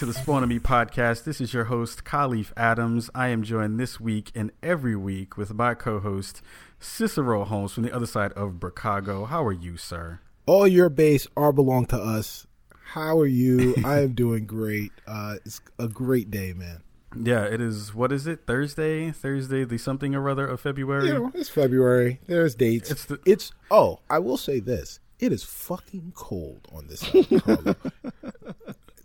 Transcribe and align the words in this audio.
To 0.00 0.06
the 0.06 0.14
Spawn 0.14 0.42
On 0.42 0.48
Me 0.48 0.58
podcast. 0.58 1.24
This 1.24 1.42
is 1.42 1.52
your 1.52 1.64
host, 1.64 2.04
Kahlief 2.04 2.52
Adams. 2.56 3.10
I 3.14 3.28
am 3.28 3.42
joined 3.42 3.78
this 3.78 4.00
week 4.00 4.32
and 4.34 4.50
every 4.62 4.96
week 4.96 5.36
with 5.36 5.52
my 5.52 5.74
co 5.74 6.00
host, 6.00 6.40
Cicero 6.78 7.44
Holmes 7.44 7.72
from 7.72 7.82
the 7.82 7.94
other 7.94 8.06
side 8.06 8.32
of 8.32 8.54
Chicago. 8.62 9.26
How 9.26 9.44
are 9.44 9.52
you, 9.52 9.76
sir? 9.76 10.20
All 10.46 10.66
your 10.66 10.88
base 10.88 11.26
are 11.36 11.52
belong 11.52 11.84
to 11.88 11.98
us. 11.98 12.46
How 12.94 13.18
are 13.18 13.26
you? 13.26 13.74
I 13.84 14.00
am 14.00 14.14
doing 14.14 14.46
great. 14.46 14.90
Uh, 15.06 15.34
it's 15.44 15.60
a 15.78 15.86
great 15.86 16.30
day, 16.30 16.54
man. 16.54 16.82
Yeah, 17.14 17.44
it 17.44 17.60
is. 17.60 17.94
What 17.94 18.10
is 18.10 18.26
it? 18.26 18.46
Thursday? 18.46 19.10
Thursday, 19.10 19.64
the 19.64 19.76
something 19.76 20.14
or 20.14 20.30
other 20.30 20.46
of 20.46 20.62
February? 20.62 21.08
You 21.08 21.14
know, 21.14 21.32
it's 21.34 21.50
February. 21.50 22.20
There's 22.26 22.54
dates. 22.54 22.90
It's 22.90 23.04
the- 23.04 23.20
it's 23.26 23.52
oh, 23.70 24.00
I 24.08 24.18
will 24.18 24.38
say 24.38 24.60
this. 24.60 24.98
It 25.18 25.30
is 25.30 25.44
fucking 25.44 26.12
cold 26.16 26.68
on 26.72 26.86
this 26.86 27.00
side 27.00 27.16
of 27.16 27.26
Chicago. 27.28 27.76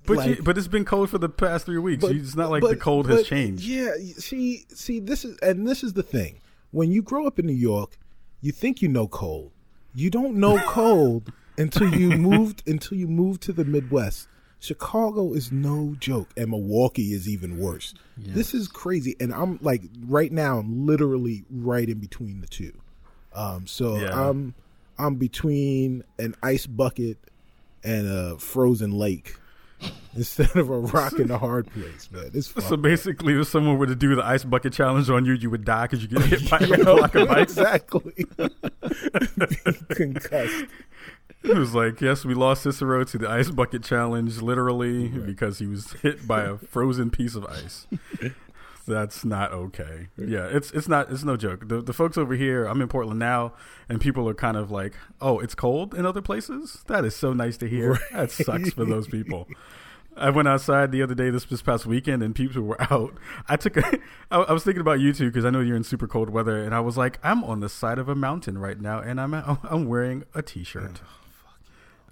But 0.08 0.18
Like- 0.18 0.38
you, 0.38 0.44
but 0.44 0.58
it's 0.58 0.68
been 0.68 0.86
cold 0.86 1.10
for 1.10 1.18
the 1.18 1.30
past 1.30 1.66
three 1.66 1.78
weeks. 1.78 2.02
But- 2.02 2.16
it's 2.16 2.36
not 2.36 2.52
like 2.52 2.64
the 2.64 2.76
cold 2.76 3.10
has 3.10 3.26
changed. 3.28 3.64
Yeah, 3.64 3.92
see, 4.18 4.66
see, 4.70 5.00
this 5.00 5.26
is 5.26 5.38
and 5.40 5.68
this 5.68 5.84
is 5.84 5.94
the 5.94 6.04
thing. 6.04 6.40
When 6.72 6.92
you 6.92 7.02
grow 7.02 7.26
up 7.28 7.40
in 7.40 7.46
New 7.46 7.54
York, 7.54 7.98
you 8.42 8.52
think 8.52 8.82
you 8.82 8.88
know 8.90 9.08
cold. 9.08 9.52
You 9.94 10.10
don't 10.10 10.36
know 10.36 10.58
cold 10.68 11.32
until 11.58 11.94
you 11.94 12.12
moved 12.18 12.64
until 12.68 12.98
you 12.98 13.08
moved 13.08 13.42
to 13.44 13.54
the 13.54 13.66
Midwest. 13.66 14.28
Chicago 14.60 15.34
is 15.34 15.52
no 15.52 15.96
joke, 16.00 16.30
and 16.36 16.50
Milwaukee 16.50 17.14
is 17.14 17.30
even 17.30 17.60
worse. 17.60 17.94
This 18.18 18.54
is 18.54 18.68
crazy, 18.68 19.16
and 19.20 19.32
I'm 19.34 19.60
like 19.62 19.84
right 20.08 20.32
now, 20.32 20.58
I'm 20.60 20.86
literally 20.88 21.44
right 21.52 21.88
in 21.88 22.00
between 22.00 22.42
the 22.42 22.48
two. 22.48 22.74
Um, 23.34 23.68
so 23.68 23.98
Yeah. 23.98 24.30
I'm 24.30 24.56
I'm 24.98 25.16
between 25.16 26.04
an 26.18 26.36
ice 26.42 26.66
bucket 26.66 27.18
and 27.84 28.08
a 28.08 28.38
frozen 28.40 28.92
lake 28.92 29.36
instead 30.16 30.56
of 30.56 30.70
a 30.70 30.80
rock 30.80 31.14
in 31.20 31.30
a 31.32 31.38
hard 31.38 31.68
place, 31.72 32.10
man. 32.12 32.32
It's 32.34 32.52
So 32.66 32.78
basically, 32.78 33.40
if 33.40 33.48
someone 33.48 33.78
were 33.78 33.88
to 33.88 33.96
do 33.96 34.16
the 34.16 34.26
ice 34.26 34.44
bucket 34.44 34.74
challenge 34.74 35.10
on 35.10 35.26
you, 35.26 35.34
you 35.34 35.50
would 35.50 35.66
die 35.66 35.84
because 35.84 36.02
you 36.02 36.08
get 36.08 36.22
hit 36.24 36.50
by 36.50 36.58
a 36.60 36.84
block 36.84 37.16
of 37.16 37.30
ice. 37.30 37.44
exactly. 37.44 38.26
Concussed. 39.90 40.66
It 41.44 41.56
was 41.56 41.76
like, 41.76 42.02
yes, 42.02 42.26
we 42.26 42.34
lost 42.34 42.64
Cicero 42.64 43.04
to 43.04 43.18
the 43.20 43.30
ice 43.30 43.52
bucket 43.52 43.84
challenge, 43.84 44.42
literally, 44.42 45.10
because 45.10 45.60
he 45.60 45.68
was 45.68 45.92
hit 46.02 46.28
by 46.28 46.42
a 46.44 46.58
frozen 46.58 47.12
piece 47.12 47.36
of 47.36 47.46
ice. 47.46 47.86
That's 48.88 49.26
not 49.26 49.52
okay. 49.52 50.08
Yeah, 50.18 50.46
it's 50.46 50.72
it's 50.72 50.88
not 50.88 51.12
it's 51.12 51.24
no 51.24 51.38
joke. 51.38 51.68
The 51.68 51.82
the 51.82 51.94
folks 51.94 52.18
over 52.18 52.36
here, 52.36 52.66
I'm 52.66 52.82
in 52.82 52.88
Portland 52.88 53.20
now, 53.20 53.54
and 53.90 54.00
people 54.00 54.30
are 54.30 54.34
kind 54.34 54.58
of 54.58 54.72
like, 54.72 54.94
"Oh, 55.20 55.40
it's 55.40 55.56
cold 55.56 55.94
in 55.94 56.06
other 56.06 56.22
places." 56.22 56.84
That 56.88 57.06
is 57.06 57.16
so 57.16 57.34
nice 57.34 57.58
to 57.58 57.68
hear. 57.68 58.00
That 58.12 58.32
sucks 58.32 58.72
for 58.72 58.86
those 58.86 59.08
people. 59.08 59.48
I 60.18 60.30
went 60.30 60.48
outside 60.48 60.92
the 60.92 61.02
other 61.02 61.16
day 61.16 61.30
this 61.30 61.46
this 61.46 61.62
past 61.62 61.86
weekend, 61.86 62.24
and 62.24 62.34
people 62.34 62.62
were 62.62 62.82
out. 62.92 63.14
I 63.50 63.58
took 63.58 63.78
a, 63.78 64.00
I, 64.32 64.38
I 64.38 64.54
was 64.54 64.64
thinking 64.64 64.82
about 64.82 65.00
you 65.00 65.12
too 65.14 65.26
because 65.30 65.46
I 65.46 65.50
know 65.50 65.60
you're 65.60 65.76
in 65.76 65.84
super 65.84 66.08
cold 66.08 66.30
weather, 66.30 66.64
and 66.64 66.74
I 66.74 66.80
was 66.80 66.98
like, 66.98 67.20
I'm 67.24 67.44
on 67.44 67.60
the 67.60 67.70
side 67.70 68.00
of 68.00 68.08
a 68.08 68.16
mountain 68.16 68.58
right 68.58 68.80
now, 68.80 69.00
and 69.00 69.20
I'm 69.20 69.34
I'm 69.34 69.88
wearing 69.88 70.24
a 70.34 70.42
t-shirt. 70.42 71.02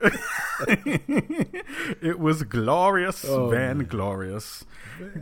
it 2.02 2.20
was 2.20 2.44
glorious, 2.44 3.26
Oh, 3.26 3.50
Van 3.50 3.78
man. 3.80 3.88
glorious, 3.88 4.66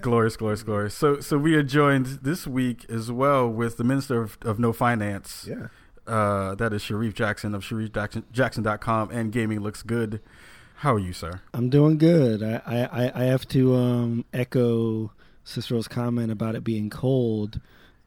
glorious, 0.02 0.38
glorious, 0.38 0.64
glorious. 0.64 0.94
So, 0.96 1.20
so 1.20 1.38
we 1.38 1.56
are 1.56 1.64
joined 1.64 2.06
this 2.24 2.48
week 2.48 2.86
as 2.90 3.12
well 3.12 3.48
with 3.50 3.78
the 3.78 3.84
Minister 3.84 4.22
of, 4.22 4.38
of 4.44 4.60
No 4.60 4.74
Finance. 4.74 5.48
Yeah. 5.50 5.68
Uh, 6.08 6.56
that 6.56 6.74
is 6.74 6.82
Sharif 6.82 7.14
Jackson 7.14 7.54
of 7.54 7.64
SharifJackson.com 7.64 9.12
and 9.12 9.32
Gaming 9.32 9.60
Looks 9.62 9.84
Good. 9.84 10.20
How 10.78 10.96
are 10.96 11.00
you, 11.00 11.14
sir? 11.14 11.42
I'm 11.54 11.70
doing 11.70 11.98
good. 12.00 12.42
I, 12.42 12.62
I, 12.66 13.12
I 13.22 13.24
have 13.26 13.48
to 13.50 13.76
um, 13.76 14.26
echo 14.34 15.12
Cicero's 15.44 15.88
comment 15.88 16.32
about 16.32 16.56
it 16.56 16.64
being 16.64 16.90
cold. 16.90 17.60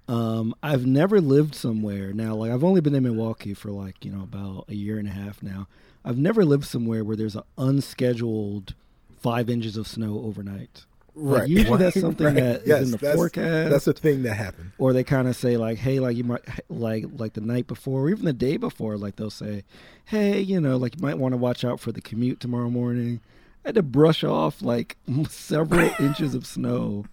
Um, 0.08 0.54
I've 0.62 0.84
never 0.84 1.20
lived 1.20 1.54
somewhere 1.54 2.12
now. 2.12 2.34
Like 2.34 2.50
I've 2.50 2.64
only 2.64 2.80
been 2.80 2.94
in 2.96 3.04
Milwaukee 3.04 3.54
for 3.54 3.70
like 3.70 4.04
you 4.04 4.10
know 4.10 4.22
about 4.24 4.64
a 4.68 4.74
year 4.74 4.98
and 4.98 5.06
a 5.08 5.12
half 5.12 5.42
now. 5.42 5.66
I've 6.04 6.18
never 6.18 6.44
lived 6.44 6.64
somewhere 6.66 7.02
where 7.04 7.16
there's 7.16 7.36
an 7.36 7.42
unscheduled 7.56 8.74
five 9.20 9.48
inches 9.48 9.76
of 9.76 9.86
snow 9.86 10.20
overnight. 10.24 10.84
Like, 11.16 11.40
Right. 11.42 11.48
usually 11.48 11.78
that's 11.78 12.00
something 12.00 12.26
Right. 12.26 12.34
that 12.34 12.62
is 12.62 12.66
Yes, 12.66 12.82
in 12.84 12.90
the 12.90 12.96
that's- 12.98 13.16
forecast. 13.16 13.70
That's 13.70 13.86
a 13.86 13.92
thing 13.92 14.22
that 14.24 14.34
happened. 14.34 14.72
or 14.78 14.92
they 14.92 15.04
kind 15.04 15.28
of 15.28 15.36
say 15.36 15.56
like 15.56 15.78
hey 15.78 16.00
like 16.00 16.16
you 16.16 16.24
might 16.24 16.42
like 16.68 17.06
like 17.16 17.34
the 17.34 17.40
night 17.40 17.66
before 17.68 18.02
or 18.02 18.10
even 18.10 18.24
the 18.24 18.32
day 18.32 18.56
before 18.56 18.96
like 18.98 19.14
they'll 19.16 19.30
say 19.30 19.62
hey 20.06 20.40
you 20.40 20.60
know 20.60 20.76
like 20.76 20.96
you 20.96 21.02
might 21.02 21.16
want 21.18 21.32
to 21.32 21.36
watch 21.36 21.64
out 21.64 21.78
for 21.78 21.92
the 21.92 22.00
commute 22.00 22.40
tomorrow 22.40 22.68
morning 22.68 23.20
i 23.64 23.68
had 23.68 23.76
to 23.76 23.82
brush 23.82 24.24
off 24.24 24.60
like 24.60 24.96
several 25.28 25.88
inches 26.00 26.34
of 26.34 26.44
snow 26.44 27.04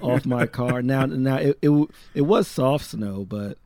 off 0.00 0.24
my 0.24 0.46
car 0.46 0.80
now 0.80 1.04
now 1.06 1.36
it, 1.36 1.58
it 1.60 1.70
it 2.14 2.20
was 2.22 2.46
soft 2.46 2.84
snow 2.86 3.24
but 3.28 3.58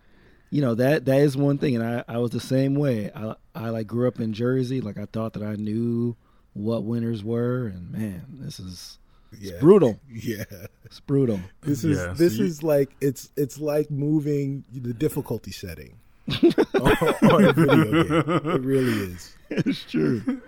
you 0.50 0.62
know 0.62 0.74
that 0.74 1.04
that 1.04 1.20
is 1.20 1.36
one 1.36 1.58
thing 1.58 1.76
and 1.76 1.84
i 1.84 2.02
i 2.08 2.16
was 2.16 2.30
the 2.30 2.40
same 2.40 2.74
way 2.74 3.10
i 3.14 3.34
i 3.54 3.68
like 3.68 3.86
grew 3.86 4.06
up 4.08 4.18
in 4.20 4.32
jersey 4.32 4.80
like 4.80 4.98
i 4.98 5.04
thought 5.06 5.32
that 5.34 5.42
i 5.42 5.54
knew 5.54 6.16
what 6.54 6.84
winters 6.84 7.22
were 7.24 7.66
and 7.66 7.90
man 7.90 8.22
this 8.40 8.58
is 8.60 8.98
Yeah. 9.40 9.58
brutal 9.60 9.98
Yeah. 10.10 10.44
it's 10.84 11.00
brutal 11.00 11.40
This 11.62 11.84
is 11.84 11.96
Yeah, 11.98 12.12
so 12.14 12.14
this 12.14 12.36
you- 12.38 12.44
is 12.44 12.62
like 12.62 12.90
it's 13.00 13.30
it's 13.36 13.58
like 13.58 13.90
moving 13.90 14.64
the 14.72 14.92
difficulty 14.94 15.50
setting 15.52 15.96
on, 16.28 16.92
on 17.32 17.44
a 17.44 17.52
video 17.52 18.02
game. 18.04 18.50
It 18.52 18.60
really 18.62 18.92
is. 19.12 19.34
it's 19.50 19.82
true 19.90 20.40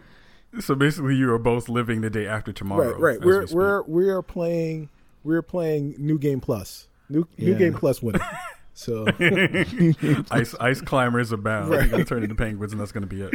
So 0.61 0.77
basically, 0.77 1.17
you 1.17 1.33
are 1.33 1.39
both 1.39 1.69
living 1.69 2.01
the 2.03 2.11
day 2.11 2.29
after 2.29 2.53
tomorrow. 2.53 2.93
Right, 2.93 3.01
right. 3.17 3.21
We're 3.25 3.41
we 3.41 3.47
speak. 3.49 3.57
we're 3.57 3.83
we 3.83 4.09
are 4.09 4.23
playing 4.23 4.89
we're 5.25 5.43
playing 5.43 5.97
New 5.99 6.17
Game 6.17 6.41
Plus. 6.41 6.87
New 7.09 7.27
New 7.37 7.57
Game 7.57 7.75
Plus 7.75 8.01
winning. 8.03 8.21
So 8.75 9.07
ice 10.31 10.55
ice 10.61 10.81
climbers 10.81 11.33
abound. 11.33 11.71
Right. 11.71 11.83
You're 11.83 11.91
gonna 11.91 12.05
turn 12.05 12.23
into 12.23 12.35
penguins, 12.35 12.73
and 12.73 12.81
that's 12.81 12.93
gonna 12.93 13.07
be 13.07 13.23
it. 13.23 13.35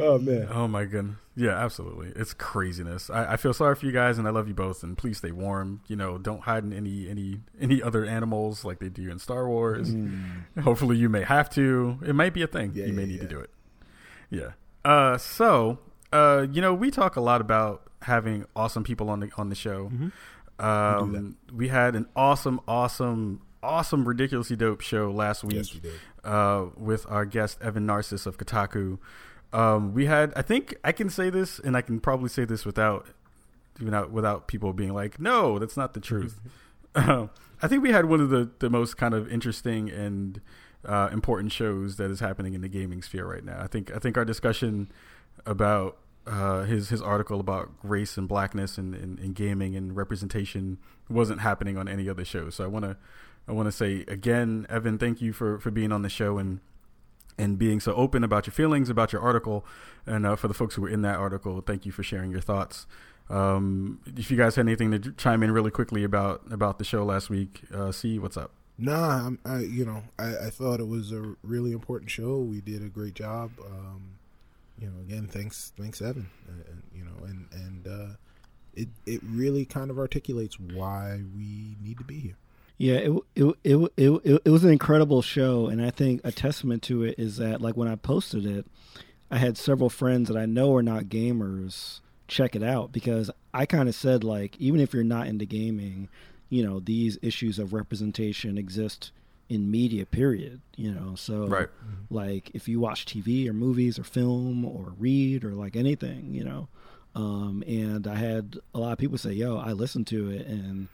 oh 0.00 0.18
man. 0.18 0.48
Oh 0.50 0.66
my 0.66 0.86
goodness. 0.86 1.16
Yeah, 1.36 1.50
absolutely. 1.50 2.12
It's 2.16 2.34
craziness. 2.34 3.10
I, 3.10 3.34
I 3.34 3.36
feel 3.36 3.52
sorry 3.52 3.76
for 3.76 3.86
you 3.86 3.92
guys 3.92 4.18
and 4.18 4.26
I 4.26 4.32
love 4.32 4.48
you 4.48 4.54
both 4.54 4.82
and 4.82 4.98
please 4.98 5.18
stay 5.18 5.30
warm. 5.30 5.82
You 5.86 5.94
know, 5.94 6.18
don't 6.18 6.40
hide 6.40 6.64
in 6.64 6.72
any 6.72 7.08
any 7.08 7.40
any 7.60 7.80
other 7.80 8.04
animals 8.04 8.64
like 8.64 8.80
they 8.80 8.88
do 8.88 9.08
in 9.08 9.18
Star 9.20 9.46
Wars. 9.46 9.94
Hopefully 10.62 10.96
you 10.96 11.08
may 11.08 11.22
have 11.22 11.48
to. 11.50 11.98
It 12.04 12.14
might 12.14 12.34
be 12.34 12.42
a 12.42 12.48
thing. 12.48 12.72
Yeah, 12.74 12.86
you 12.86 12.92
may 12.92 13.02
yeah, 13.02 13.08
need 13.08 13.20
to 13.20 13.28
do 13.28 13.38
it. 13.38 13.50
Yeah. 14.30 14.52
Uh 14.84 15.18
so 15.18 15.78
uh 16.12 16.46
you 16.50 16.60
know, 16.60 16.74
we 16.74 16.90
talk 16.90 17.16
a 17.16 17.20
lot 17.20 17.40
about 17.40 17.82
having 18.02 18.46
awesome 18.56 18.84
people 18.84 19.10
on 19.10 19.20
the 19.20 19.30
on 19.36 19.48
the 19.48 19.54
show. 19.54 19.92
Um 20.58 21.36
we 21.52 21.68
had 21.68 21.94
an 21.94 22.08
awesome 22.16 22.60
awesome 22.66 23.42
awesome 23.62 24.06
ridiculously 24.06 24.56
dope 24.56 24.80
show 24.80 25.10
last 25.10 25.44
week 25.44 25.56
Yes, 25.56 25.74
we 25.74 25.90
uh, 26.24 26.66
with 26.76 27.06
our 27.08 27.24
guest 27.24 27.58
Evan 27.60 27.86
Narcisse 27.86 28.26
of 28.26 28.38
Kotaku. 28.38 28.98
Um, 29.52 29.94
we 29.94 30.06
had, 30.06 30.32
I 30.36 30.42
think, 30.42 30.76
I 30.84 30.92
can 30.92 31.08
say 31.08 31.30
this, 31.30 31.58
and 31.58 31.76
I 31.76 31.80
can 31.80 32.00
probably 32.00 32.28
say 32.28 32.44
this 32.44 32.66
without, 32.66 33.06
without, 33.82 34.10
without 34.10 34.46
people 34.46 34.72
being 34.72 34.92
like, 34.92 35.18
"No, 35.18 35.58
that's 35.58 35.76
not 35.76 35.94
the 35.94 36.00
truth." 36.00 36.40
Um, 36.94 37.30
I 37.62 37.68
think 37.68 37.82
we 37.82 37.92
had 37.92 38.06
one 38.06 38.20
of 38.20 38.30
the 38.30 38.50
the 38.60 38.70
most 38.70 38.96
kind 38.96 39.12
of 39.12 39.30
interesting 39.30 39.90
and 39.90 40.40
uh, 40.84 41.10
important 41.12 41.52
shows 41.52 41.96
that 41.96 42.10
is 42.10 42.18
happening 42.18 42.54
in 42.54 42.60
the 42.62 42.68
gaming 42.68 43.02
sphere 43.02 43.26
right 43.26 43.44
now. 43.44 43.60
I 43.60 43.66
think, 43.66 43.94
I 43.94 43.98
think 43.98 44.16
our 44.16 44.24
discussion 44.24 44.90
about 45.44 45.98
uh, 46.26 46.62
his 46.64 46.88
his 46.88 47.02
article 47.02 47.40
about 47.40 47.70
race 47.82 48.16
and 48.16 48.26
blackness 48.26 48.78
and, 48.78 48.94
and, 48.94 49.18
and 49.18 49.34
gaming 49.34 49.76
and 49.76 49.94
representation 49.94 50.78
wasn't 51.08 51.40
happening 51.40 51.76
on 51.76 51.88
any 51.88 52.08
other 52.08 52.24
show. 52.24 52.50
So 52.50 52.64
I 52.64 52.66
want 52.66 52.84
to 52.86 52.96
I 53.48 53.52
want 53.52 53.66
to 53.66 53.72
say 53.72 54.04
again, 54.08 54.66
Evan, 54.68 54.98
thank 54.98 55.20
you 55.20 55.32
for 55.32 55.58
for 55.58 55.70
being 55.70 55.90
on 55.90 56.02
the 56.02 56.08
show 56.08 56.38
and 56.38 56.60
and 57.38 57.58
being 57.58 57.80
so 57.80 57.94
open 57.94 58.24
about 58.24 58.46
your 58.46 58.52
feelings 58.52 58.90
about 58.90 59.12
your 59.12 59.22
article. 59.22 59.64
And 60.06 60.26
uh, 60.26 60.36
for 60.36 60.48
the 60.48 60.54
folks 60.54 60.74
who 60.74 60.82
were 60.82 60.88
in 60.88 61.02
that 61.02 61.16
article, 61.16 61.60
thank 61.60 61.86
you 61.86 61.92
for 61.92 62.02
sharing 62.02 62.30
your 62.30 62.40
thoughts. 62.40 62.86
Um, 63.30 64.00
if 64.16 64.30
you 64.30 64.36
guys 64.36 64.56
had 64.56 64.66
anything 64.66 64.90
to 64.90 65.12
chime 65.12 65.42
in 65.42 65.50
really 65.50 65.70
quickly 65.70 66.04
about 66.04 66.42
about 66.50 66.78
the 66.78 66.84
show 66.84 67.04
last 67.04 67.30
week, 67.30 67.62
uh, 67.74 67.92
see 67.92 68.18
what's 68.18 68.36
up. 68.36 68.52
Nah, 68.76 69.26
I'm, 69.26 69.38
I 69.44 69.60
you 69.60 69.84
know 69.84 70.02
I, 70.18 70.46
I 70.46 70.50
thought 70.50 70.80
it 70.80 70.88
was 70.88 71.12
a 71.12 71.34
really 71.42 71.72
important 71.72 72.10
show. 72.10 72.38
We 72.38 72.60
did 72.60 72.82
a 72.82 72.88
great 72.88 73.14
job. 73.14 73.50
Um, 73.64 74.18
you 74.80 74.86
know, 74.88 75.00
again, 75.00 75.26
thanks 75.26 75.72
thanks 75.76 76.00
Evan. 76.00 76.28
Uh, 76.48 76.72
you 76.94 77.04
know, 77.04 77.24
and 77.24 77.46
and 77.52 77.86
uh, 77.86 78.14
it 78.74 78.88
it 79.06 79.20
really 79.24 79.64
kind 79.64 79.90
of 79.90 79.98
articulates 79.98 80.58
why 80.58 81.20
we 81.36 81.76
need 81.82 81.98
to 81.98 82.04
be 82.04 82.20
here. 82.20 82.36
Yeah, 82.78 82.94
it, 82.94 83.12
it 83.34 83.44
it 83.64 83.76
it 83.96 84.20
it 84.24 84.42
it 84.46 84.50
was 84.50 84.62
an 84.64 84.70
incredible 84.70 85.20
show, 85.20 85.66
and 85.66 85.84
I 85.84 85.90
think 85.90 86.20
a 86.24 86.30
testament 86.32 86.82
to 86.84 87.02
it 87.02 87.16
is 87.18 87.36
that 87.38 87.60
like 87.60 87.76
when 87.76 87.88
I 87.88 87.96
posted 87.96 88.46
it, 88.46 88.66
I 89.30 89.38
had 89.38 89.58
several 89.58 89.90
friends 89.90 90.28
that 90.28 90.36
I 90.36 90.46
know 90.46 90.74
are 90.76 90.82
not 90.82 91.04
gamers 91.04 92.00
check 92.28 92.54
it 92.54 92.62
out 92.62 92.92
because 92.92 93.30
I 93.54 93.64
kind 93.66 93.88
of 93.88 93.94
said 93.94 94.22
like 94.22 94.56
even 94.58 94.80
if 94.80 94.92
you're 94.94 95.02
not 95.02 95.26
into 95.26 95.44
gaming, 95.44 96.08
you 96.50 96.64
know 96.64 96.78
these 96.78 97.18
issues 97.20 97.58
of 97.58 97.72
representation 97.72 98.56
exist 98.56 99.10
in 99.48 99.70
media. 99.70 100.06
Period. 100.06 100.60
You 100.76 100.92
know, 100.92 101.14
so 101.16 101.46
Right. 101.48 101.68
like 102.10 102.50
if 102.54 102.68
you 102.68 102.78
watch 102.78 103.06
TV 103.06 103.48
or 103.48 103.52
movies 103.54 103.98
or 103.98 104.04
film 104.04 104.64
or 104.64 104.92
read 104.98 105.42
or 105.44 105.52
like 105.54 105.74
anything, 105.74 106.32
you 106.32 106.44
know, 106.44 106.68
Um, 107.16 107.64
and 107.66 108.06
I 108.06 108.14
had 108.14 108.58
a 108.72 108.78
lot 108.78 108.92
of 108.92 108.98
people 108.98 109.18
say, 109.18 109.32
"Yo, 109.32 109.56
I 109.56 109.72
listened 109.72 110.06
to 110.08 110.30
it, 110.30 110.46
and 110.46 110.86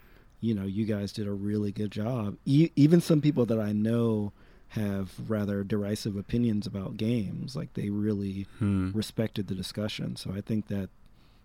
you 0.44 0.54
know, 0.54 0.64
you 0.64 0.84
guys 0.84 1.12
did 1.12 1.26
a 1.26 1.32
really 1.32 1.72
good 1.72 1.90
job." 1.90 2.36
E- 2.44 2.70
even 2.76 3.00
some 3.00 3.20
people 3.20 3.46
that 3.46 3.58
I 3.60 3.72
know 3.72 4.32
have 4.68 5.12
rather 5.28 5.62
derisive 5.62 6.16
opinions 6.16 6.66
about 6.66 6.96
games, 6.96 7.54
like 7.54 7.72
they 7.74 7.90
really 7.90 8.46
Hmm. 8.58 8.90
respected 8.92 9.46
the 9.46 9.54
discussion. 9.54 10.16
So 10.16 10.32
I 10.32 10.40
think 10.40 10.66
that 10.68 10.88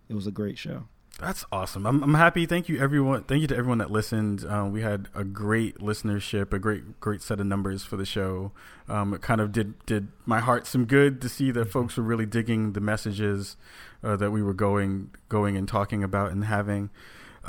it 0.08 0.14
was 0.14 0.26
a 0.26 0.32
great 0.32 0.58
show. 0.58 0.84
That's 1.20 1.44
awesome. 1.52 1.86
I'm, 1.86 2.02
I'm 2.02 2.14
happy. 2.14 2.46
Thank 2.46 2.68
you, 2.68 2.80
everyone. 2.80 3.24
Thank 3.24 3.42
you 3.42 3.46
to 3.48 3.56
everyone 3.56 3.78
that 3.78 3.90
listened. 3.90 4.44
Um, 4.44 4.72
we 4.72 4.80
had 4.80 5.08
a 5.14 5.22
great 5.22 5.78
listenership, 5.78 6.52
a 6.52 6.58
great, 6.58 6.98
great 6.98 7.20
set 7.20 7.40
of 7.40 7.46
numbers 7.46 7.84
for 7.84 7.96
the 7.96 8.06
show. 8.06 8.52
Um, 8.88 9.12
it 9.14 9.20
kind 9.20 9.40
of 9.40 9.52
did 9.52 9.74
did 9.86 10.08
my 10.24 10.40
heart 10.40 10.66
some 10.66 10.84
good 10.86 11.20
to 11.20 11.28
see 11.28 11.50
that 11.52 11.70
folks 11.70 11.96
were 11.96 12.02
really 12.04 12.26
digging 12.26 12.72
the 12.72 12.80
messages 12.80 13.56
uh, 14.02 14.16
that 14.16 14.30
we 14.30 14.42
were 14.42 14.54
going 14.54 15.10
going 15.28 15.56
and 15.56 15.68
talking 15.68 16.02
about 16.02 16.32
and 16.32 16.44
having. 16.46 16.90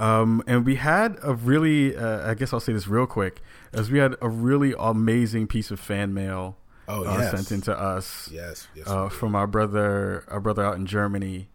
Um, 0.01 0.41
and 0.47 0.65
we 0.65 0.75
had 0.75 1.19
a 1.21 1.33
really, 1.35 1.95
uh, 1.95 2.27
I 2.29 2.33
guess 2.33 2.53
I'll 2.53 2.59
say 2.59 2.73
this 2.73 2.87
real 2.87 3.05
quick, 3.05 3.41
as 3.71 3.91
we 3.91 3.99
had 3.99 4.15
a 4.19 4.29
really 4.29 4.73
amazing 4.79 5.45
piece 5.45 5.69
of 5.69 5.79
fan 5.79 6.11
mail 6.13 6.57
Oh 6.87 7.05
uh, 7.05 7.19
yes, 7.19 7.31
sent 7.31 7.51
into 7.51 7.79
us 7.79 8.29
yes, 8.33 8.67
yes. 8.75 8.87
uh, 8.87 9.09
from 9.09 9.35
our 9.35 9.45
brother, 9.45 10.25
our 10.27 10.39
brother 10.39 10.65
out 10.65 10.75
in 10.75 10.87
Germany. 10.87 11.49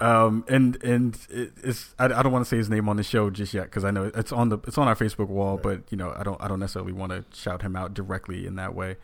Um, 0.00 0.44
and 0.48 0.82
and 0.82 1.16
it, 1.30 1.52
it's 1.62 1.94
I, 1.98 2.06
I 2.06 2.22
don't 2.22 2.32
want 2.32 2.44
to 2.44 2.48
say 2.48 2.56
his 2.56 2.68
name 2.68 2.88
on 2.88 2.96
the 2.96 3.02
show 3.02 3.30
just 3.30 3.54
yet 3.54 3.64
because 3.64 3.84
I 3.84 3.90
know 3.90 4.10
it's 4.14 4.32
on 4.32 4.48
the 4.48 4.58
it's 4.66 4.76
on 4.76 4.88
our 4.88 4.96
Facebook 4.96 5.28
wall, 5.28 5.56
but 5.62 5.82
you 5.90 5.96
know 5.96 6.12
I 6.16 6.24
don't 6.24 6.42
I 6.42 6.48
don't 6.48 6.58
necessarily 6.58 6.92
want 6.92 7.12
to 7.12 7.24
shout 7.38 7.62
him 7.62 7.76
out 7.76 7.94
directly 7.94 8.46
in 8.46 8.56
that 8.56 8.74
way. 8.74 8.96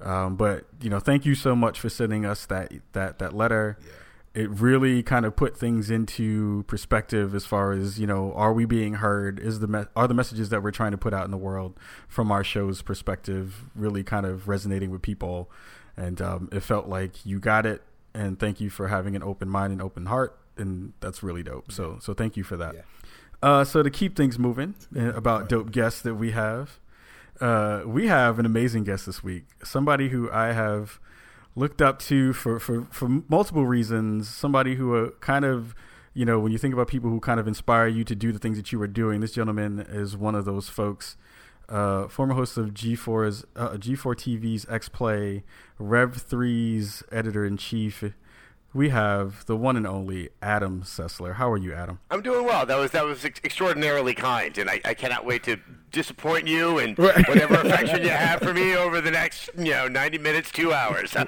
Um, 0.00 0.36
but 0.36 0.66
you 0.80 0.90
know, 0.90 1.00
thank 1.00 1.26
you 1.26 1.34
so 1.34 1.56
much 1.56 1.80
for 1.80 1.88
sending 1.88 2.24
us 2.24 2.46
that 2.46 2.72
that 2.92 3.18
that 3.18 3.34
letter. 3.34 3.78
It 4.34 4.48
really 4.48 5.02
kind 5.02 5.26
of 5.26 5.36
put 5.36 5.56
things 5.56 5.90
into 5.90 6.64
perspective 6.66 7.34
as 7.34 7.44
far 7.44 7.72
as 7.72 8.00
you 8.00 8.06
know, 8.06 8.32
are 8.32 8.52
we 8.52 8.64
being 8.64 8.94
heard? 8.94 9.38
Is 9.38 9.60
the 9.60 9.66
me- 9.66 9.84
are 9.94 10.08
the 10.08 10.14
messages 10.14 10.48
that 10.48 10.62
we're 10.62 10.70
trying 10.70 10.92
to 10.92 10.98
put 10.98 11.12
out 11.12 11.24
in 11.26 11.30
the 11.30 11.36
world 11.36 11.78
from 12.08 12.32
our 12.32 12.42
show's 12.42 12.80
perspective 12.80 13.66
really 13.74 14.02
kind 14.02 14.24
of 14.24 14.48
resonating 14.48 14.90
with 14.90 15.02
people? 15.02 15.50
And 15.96 16.22
um, 16.22 16.48
it 16.50 16.60
felt 16.60 16.88
like 16.88 17.26
you 17.26 17.40
got 17.40 17.66
it. 17.66 17.82
And 18.14 18.38
thank 18.38 18.60
you 18.60 18.70
for 18.70 18.88
having 18.88 19.16
an 19.16 19.22
open 19.22 19.48
mind 19.48 19.72
and 19.72 19.82
open 19.82 20.06
heart, 20.06 20.38
and 20.56 20.92
that's 21.00 21.22
really 21.22 21.42
dope. 21.42 21.70
So 21.72 21.98
so 22.00 22.14
thank 22.14 22.36
you 22.36 22.44
for 22.44 22.56
that. 22.56 22.74
Yeah. 22.74 22.82
Uh, 23.42 23.64
so 23.64 23.82
to 23.82 23.90
keep 23.90 24.16
things 24.16 24.38
moving 24.38 24.74
uh, 24.96 25.12
about 25.14 25.48
dope 25.48 25.72
guests 25.72 26.00
that 26.02 26.14
we 26.14 26.30
have, 26.30 26.78
uh, 27.40 27.82
we 27.84 28.06
have 28.06 28.38
an 28.38 28.46
amazing 28.46 28.84
guest 28.84 29.06
this 29.06 29.24
week. 29.24 29.44
Somebody 29.64 30.10
who 30.10 30.30
I 30.30 30.52
have 30.52 31.00
looked 31.54 31.82
up 31.82 31.98
to 32.00 32.32
for, 32.32 32.58
for, 32.58 32.84
for 32.90 33.08
multiple 33.28 33.66
reasons. 33.66 34.28
Somebody 34.28 34.76
who 34.76 34.94
uh, 34.94 35.10
kind 35.20 35.44
of, 35.44 35.74
you 36.14 36.24
know, 36.24 36.38
when 36.38 36.52
you 36.52 36.58
think 36.58 36.74
about 36.74 36.88
people 36.88 37.10
who 37.10 37.20
kind 37.20 37.40
of 37.40 37.46
inspire 37.46 37.86
you 37.86 38.04
to 38.04 38.14
do 38.14 38.32
the 38.32 38.38
things 38.38 38.56
that 38.56 38.72
you 38.72 38.80
are 38.82 38.86
doing, 38.88 39.20
this 39.20 39.32
gentleman 39.32 39.80
is 39.80 40.16
one 40.16 40.34
of 40.34 40.44
those 40.44 40.68
folks. 40.68 41.16
Uh, 41.68 42.08
former 42.08 42.34
host 42.34 42.58
of 42.58 42.74
G4's 42.74 43.46
uh, 43.56 43.70
G4 43.70 44.14
TV's 44.14 44.66
X 44.68 44.88
Play, 44.88 45.42
Rev 45.78 46.12
3's 46.12 47.02
editor 47.10 47.46
in 47.46 47.56
chief. 47.56 48.04
We 48.74 48.88
have 48.88 49.44
the 49.44 49.56
one 49.56 49.76
and 49.76 49.86
only 49.86 50.30
Adam 50.40 50.82
Sessler. 50.82 51.34
How 51.34 51.50
are 51.50 51.58
you, 51.58 51.74
Adam? 51.74 51.98
I'm 52.10 52.22
doing 52.22 52.46
well. 52.46 52.64
That 52.64 52.78
was 52.78 52.90
that 52.92 53.04
was 53.04 53.22
ex- 53.24 53.40
extraordinarily 53.44 54.14
kind, 54.14 54.56
and 54.56 54.70
I, 54.70 54.80
I 54.84 54.94
cannot 54.94 55.26
wait 55.26 55.42
to 55.44 55.58
disappoint 55.90 56.46
you 56.48 56.78
and 56.78 56.98
Right. 56.98 57.28
whatever 57.28 57.56
affection 57.56 58.00
you 58.02 58.08
have 58.08 58.40
for 58.40 58.54
me 58.54 58.74
over 58.74 59.02
the 59.02 59.10
next 59.10 59.50
you 59.58 59.72
know 59.72 59.88
90 59.88 60.16
minutes, 60.18 60.50
two 60.50 60.72
hours. 60.72 61.14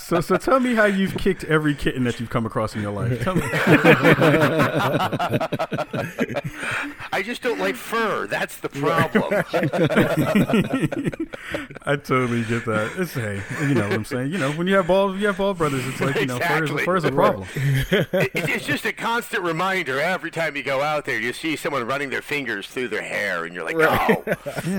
So, 0.00 0.20
so 0.20 0.36
tell 0.36 0.58
me 0.58 0.74
how 0.74 0.86
you've 0.86 1.16
kicked 1.16 1.44
every 1.44 1.74
kitten 1.74 2.02
that 2.04 2.18
you've 2.18 2.28
come 2.30 2.44
across 2.44 2.74
in 2.74 2.82
your 2.82 2.90
life. 2.92 3.22
Tell 7.12 7.18
me. 7.18 7.22
I 7.22 7.22
just 7.22 7.42
don't 7.42 7.58
like 7.58 7.74
fur. 7.76 8.26
That's 8.26 8.56
the 8.58 8.68
problem. 8.68 9.44
I 11.84 11.96
totally 11.96 12.44
get 12.44 12.64
that. 12.66 12.92
It's 12.96 13.14
hey, 13.14 13.42
you 13.62 13.74
know 13.74 13.82
what 13.88 13.92
I'm 13.92 14.04
saying. 14.04 14.32
You 14.32 14.38
know, 14.38 14.52
when 14.52 14.66
you 14.66 14.74
have 14.76 14.86
ball, 14.86 15.16
you 15.16 15.26
have 15.26 15.38
ball 15.38 15.54
brothers. 15.54 15.86
It's 15.86 16.00
like 16.00 16.16
you 16.16 16.26
know, 16.26 16.38
fur 16.38 16.64
is, 16.64 16.70
Exactly. 16.70 16.84
fur 16.84 16.96
is 16.96 17.04
a 17.04 17.12
problem. 17.12 17.48
It- 17.56 18.30
it's 18.34 18.66
just 18.66 18.84
a 18.84 18.92
constant 18.92 19.42
reminder 19.42 20.00
every 20.00 20.30
time 20.30 20.56
you 20.56 20.62
go 20.62 20.80
out 20.80 21.04
there. 21.04 21.18
You 21.18 21.32
see 21.32 21.56
someone 21.56 21.86
running 21.86 22.10
their 22.10 22.22
fingers 22.22 22.66
through 22.66 22.88
their 22.88 23.02
hair, 23.02 23.44
and 23.44 23.54
you're 23.54 23.64
like, 23.64 23.76
"Oh, 23.78 24.22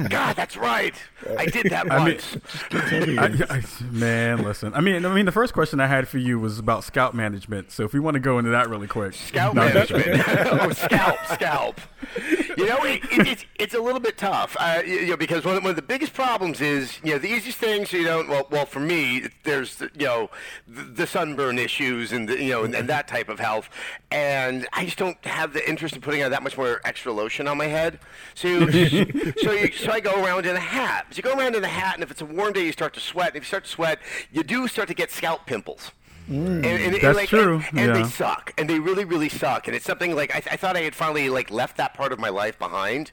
God, 0.09 0.35
that's 0.35 0.57
right. 0.57 0.95
I 1.37 1.45
did 1.45 1.69
that 1.71 1.91
I 1.91 2.05
mean- 2.05 2.15
once." 2.15 2.37
I, 2.71 3.45
I, 3.49 3.63
man, 3.91 4.43
listen. 4.43 4.73
I 4.73 4.81
mean, 4.81 5.05
I 5.05 5.13
mean, 5.13 5.25
the 5.25 5.31
first 5.31 5.53
question 5.53 5.79
I 5.79 5.87
had 5.87 6.07
for 6.07 6.17
you 6.17 6.39
was 6.39 6.59
about 6.59 6.83
scout 6.83 7.13
management. 7.13 7.71
So 7.71 7.83
if 7.83 7.93
we 7.93 7.99
want 7.99 8.15
to 8.15 8.19
go 8.19 8.37
into 8.39 8.51
that 8.51 8.69
really 8.69 8.87
quick, 8.87 9.13
Scalp 9.13 9.55
No, 9.55 9.63
management. 9.65 10.05
oh, 10.27 10.69
scalp, 10.71 11.17
scalp. 11.33 11.81
You 12.55 12.67
know, 12.67 12.83
it, 12.83 13.03
it, 13.11 13.27
it's 13.27 13.45
it's 13.55 13.73
a 13.73 13.81
little 13.81 13.99
bit 13.99 14.15
tough. 14.15 14.55
Uh, 14.59 14.83
you 14.85 15.07
know, 15.07 15.17
because 15.17 15.43
one 15.43 15.57
of, 15.57 15.63
one 15.63 15.71
of 15.71 15.75
the 15.75 15.81
biggest 15.81 16.13
problems 16.13 16.61
is 16.61 16.99
you 17.03 17.11
know 17.11 17.17
the 17.17 17.27
easiest 17.27 17.57
things 17.57 17.91
you 17.91 18.03
don't. 18.03 18.29
Well, 18.29 18.47
well, 18.51 18.65
for 18.65 18.79
me, 18.79 19.25
there's 19.43 19.75
the, 19.77 19.89
you 19.97 20.05
know 20.05 20.29
the, 20.67 20.83
the 20.83 21.07
sunburn 21.07 21.57
issues 21.57 22.11
and 22.11 22.29
the, 22.29 22.41
you 22.41 22.51
know 22.51 22.63
and, 22.63 22.75
and 22.75 22.87
that 22.89 23.07
type 23.07 23.27
of 23.27 23.39
health, 23.39 23.69
and 24.11 24.67
I 24.71 24.85
just 24.85 24.97
don't 24.97 25.17
have 25.25 25.53
the 25.53 25.67
interest 25.67 25.95
in 25.95 26.01
putting 26.01 26.21
on 26.23 26.29
that 26.31 26.43
much 26.43 26.55
more 26.55 26.79
extra 26.85 27.11
lotion 27.11 27.47
on 27.47 27.57
my 27.57 27.67
head. 27.67 27.99
So 28.35 28.69
so 28.69 29.51
you, 29.51 29.71
so 29.71 29.91
I 29.91 29.99
go 29.99 30.23
around 30.23 30.45
in 30.45 30.55
a 30.55 30.59
hat. 30.59 31.07
So 31.09 31.17
you 31.17 31.23
go 31.23 31.33
around 31.33 31.55
in 31.55 31.63
a 31.63 31.67
hat, 31.67 31.95
and 31.95 32.03
if 32.03 32.11
it's 32.11 32.21
a 32.21 32.25
warm 32.25 32.53
day, 32.53 32.65
you 32.65 32.71
start 32.71 32.93
to 32.93 32.99
sweat. 32.99 33.29
And 33.29 33.37
if 33.37 33.43
you 33.43 33.47
start 33.47 33.65
to 33.65 33.69
sweat, 33.69 33.99
you 34.31 34.43
do 34.43 34.67
start 34.67 34.87
to 34.89 34.93
get 34.93 35.09
scalp 35.09 35.47
pimples. 35.47 35.91
And, 36.27 36.65
and, 36.65 36.65
and, 36.65 36.95
That's 36.95 37.17
like, 37.17 37.29
true, 37.29 37.61
And, 37.71 37.79
and 37.79 37.95
yeah. 37.95 38.03
they 38.03 38.09
suck, 38.09 38.53
and 38.57 38.69
they 38.69 38.79
really, 38.79 39.03
really 39.03 39.29
suck. 39.29 39.67
And 39.67 39.75
it's 39.75 39.85
something 39.85 40.15
like 40.15 40.33
I, 40.33 40.37
I 40.51 40.57
thought 40.57 40.77
I 40.77 40.81
had 40.81 40.95
finally 40.95 41.29
like 41.29 41.51
left 41.51 41.77
that 41.77 41.93
part 41.93 42.13
of 42.13 42.19
my 42.19 42.29
life 42.29 42.57
behind, 42.57 43.11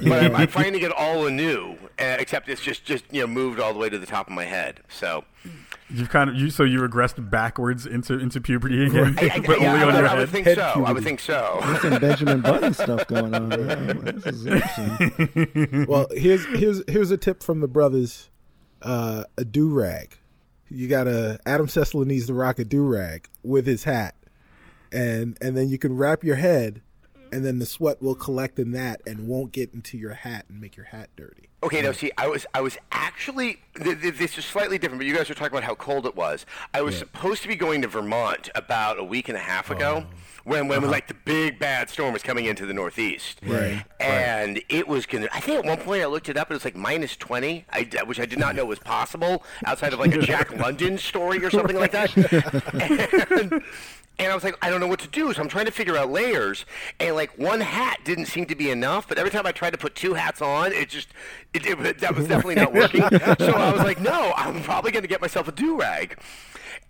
but 0.00 0.24
I'm, 0.24 0.36
I'm 0.36 0.48
finding 0.48 0.82
it 0.82 0.92
all 0.92 1.26
anew. 1.26 1.76
Uh, 1.98 2.16
except 2.18 2.48
it's 2.48 2.60
just, 2.60 2.84
just 2.84 3.04
you 3.10 3.20
know, 3.20 3.26
moved 3.26 3.60
all 3.60 3.72
the 3.72 3.78
way 3.78 3.88
to 3.88 3.98
the 3.98 4.06
top 4.06 4.28
of 4.28 4.32
my 4.32 4.44
head. 4.44 4.80
So 4.88 5.24
you've 5.90 6.08
kind 6.08 6.30
of 6.30 6.36
you. 6.36 6.50
So 6.50 6.62
you 6.62 6.80
regressed 6.80 7.30
backwards 7.30 7.86
into 7.86 8.18
into 8.18 8.40
puberty 8.40 8.86
again, 8.86 9.16
I, 9.18 9.30
I, 9.34 9.40
but 9.40 9.60
yeah, 9.60 9.72
only 9.72 9.84
I, 9.84 9.88
on 9.88 9.94
I, 9.94 9.98
your 9.98 10.08
I 10.08 10.18
would 10.18 10.28
think 10.30 10.46
Head 10.46 10.58
so. 10.58 10.84
I 10.84 10.92
would 10.92 11.04
think 11.04 11.20
so. 11.20 11.60
Some 11.80 11.98
Benjamin 11.98 12.40
Button 12.40 12.74
stuff 12.74 13.06
going 13.06 13.34
on. 13.34 13.50
Yeah, 13.50 13.92
this 14.02 14.26
is 14.26 15.86
well, 15.88 16.06
here's 16.12 16.44
here's 16.46 16.82
here's 16.88 17.10
a 17.10 17.16
tip 17.16 17.42
from 17.42 17.60
the 17.60 17.68
brothers. 17.68 18.30
Uh, 18.80 19.24
a 19.38 19.44
do 19.44 19.68
rag. 19.68 20.18
You 20.74 20.88
got 20.88 21.04
to 21.04 21.38
Adam 21.44 21.66
Sessler 21.66 22.06
needs 22.06 22.26
to 22.28 22.34
rock 22.34 22.58
a 22.58 22.64
do 22.64 22.82
rag 22.82 23.28
with 23.42 23.66
his 23.66 23.84
hat, 23.84 24.14
and 24.90 25.36
and 25.42 25.54
then 25.54 25.68
you 25.68 25.76
can 25.76 25.96
wrap 25.96 26.24
your 26.24 26.36
head, 26.36 26.80
and 27.30 27.44
then 27.44 27.58
the 27.58 27.66
sweat 27.66 28.00
will 28.00 28.14
collect 28.14 28.58
in 28.58 28.72
that 28.72 29.02
and 29.06 29.28
won't 29.28 29.52
get 29.52 29.74
into 29.74 29.98
your 29.98 30.14
hat 30.14 30.46
and 30.48 30.60
make 30.60 30.76
your 30.76 30.86
hat 30.86 31.10
dirty. 31.14 31.50
Okay, 31.62 31.80
now 31.80 31.90
mm. 31.90 31.96
see, 31.96 32.10
I 32.18 32.26
was 32.26 32.44
I 32.54 32.60
was 32.60 32.76
actually 32.90 33.60
th- 33.80 34.00
th- 34.00 34.18
this 34.18 34.36
is 34.36 34.44
slightly 34.44 34.78
different, 34.78 35.00
but 35.00 35.06
you 35.06 35.14
guys 35.14 35.28
were 35.28 35.34
talking 35.34 35.52
about 35.52 35.64
how 35.64 35.74
cold 35.74 36.06
it 36.06 36.16
was. 36.16 36.44
I 36.74 36.82
was 36.82 36.96
supposed 36.96 37.42
to 37.42 37.48
be 37.48 37.54
going 37.54 37.82
to 37.82 37.88
Vermont 37.88 38.50
about 38.54 38.98
a 38.98 39.04
week 39.04 39.28
and 39.28 39.36
a 39.36 39.40
half 39.40 39.70
ago. 39.70 40.06
Oh. 40.06 40.16
When, 40.44 40.66
when 40.66 40.78
uh-huh. 40.78 40.90
like 40.90 41.06
the 41.06 41.14
big 41.14 41.60
bad 41.60 41.88
storm 41.88 42.12
was 42.12 42.24
coming 42.24 42.46
into 42.46 42.66
the 42.66 42.74
Northeast, 42.74 43.38
Right, 43.46 43.84
And 44.00 44.60
it 44.68 44.88
was 44.88 45.06
gonna. 45.06 45.28
I 45.32 45.38
think 45.38 45.60
at 45.60 45.64
one 45.64 45.78
point 45.78 46.02
I 46.02 46.06
looked 46.06 46.28
it 46.28 46.36
up. 46.36 46.50
It 46.50 46.54
was 46.54 46.64
like 46.64 46.74
minus 46.74 47.16
twenty, 47.16 47.64
I, 47.70 47.88
which 48.06 48.18
I 48.18 48.26
did 48.26 48.40
not 48.40 48.56
know 48.56 48.64
was 48.64 48.80
possible 48.80 49.44
outside 49.64 49.92
of 49.92 50.00
like 50.00 50.12
a 50.16 50.20
Jack 50.20 50.50
London 50.58 50.98
story 50.98 51.44
or 51.44 51.50
something 51.50 51.76
like 51.76 51.92
that. 51.92 52.16
and, 53.30 53.62
and 54.18 54.30
I 54.30 54.34
was 54.34 54.44
like, 54.44 54.56
I 54.62 54.70
don't 54.70 54.80
know 54.80 54.86
what 54.86 55.00
to 55.00 55.08
do, 55.08 55.32
so 55.32 55.40
I'm 55.40 55.48
trying 55.48 55.64
to 55.64 55.72
figure 55.72 55.96
out 55.96 56.10
layers. 56.10 56.64
And 57.00 57.16
like 57.16 57.36
one 57.38 57.60
hat 57.60 58.00
didn't 58.04 58.26
seem 58.26 58.46
to 58.46 58.54
be 58.54 58.70
enough, 58.70 59.08
but 59.08 59.18
every 59.18 59.30
time 59.30 59.46
I 59.46 59.52
tried 59.52 59.70
to 59.70 59.78
put 59.78 59.94
two 59.94 60.14
hats 60.14 60.42
on, 60.42 60.72
it 60.72 60.90
just 60.90 61.08
it, 61.66 61.66
it, 61.66 61.98
that 61.98 62.14
was 62.14 62.26
definitely 62.28 62.56
not 62.56 62.72
working. 62.72 63.00
so 63.38 63.52
I 63.52 63.72
was 63.72 63.82
like, 63.82 64.00
no, 64.00 64.32
I'm 64.36 64.62
probably 64.62 64.90
going 64.90 65.02
to 65.02 65.08
get 65.08 65.20
myself 65.20 65.48
a 65.48 65.52
do 65.52 65.78
rag. 65.78 66.18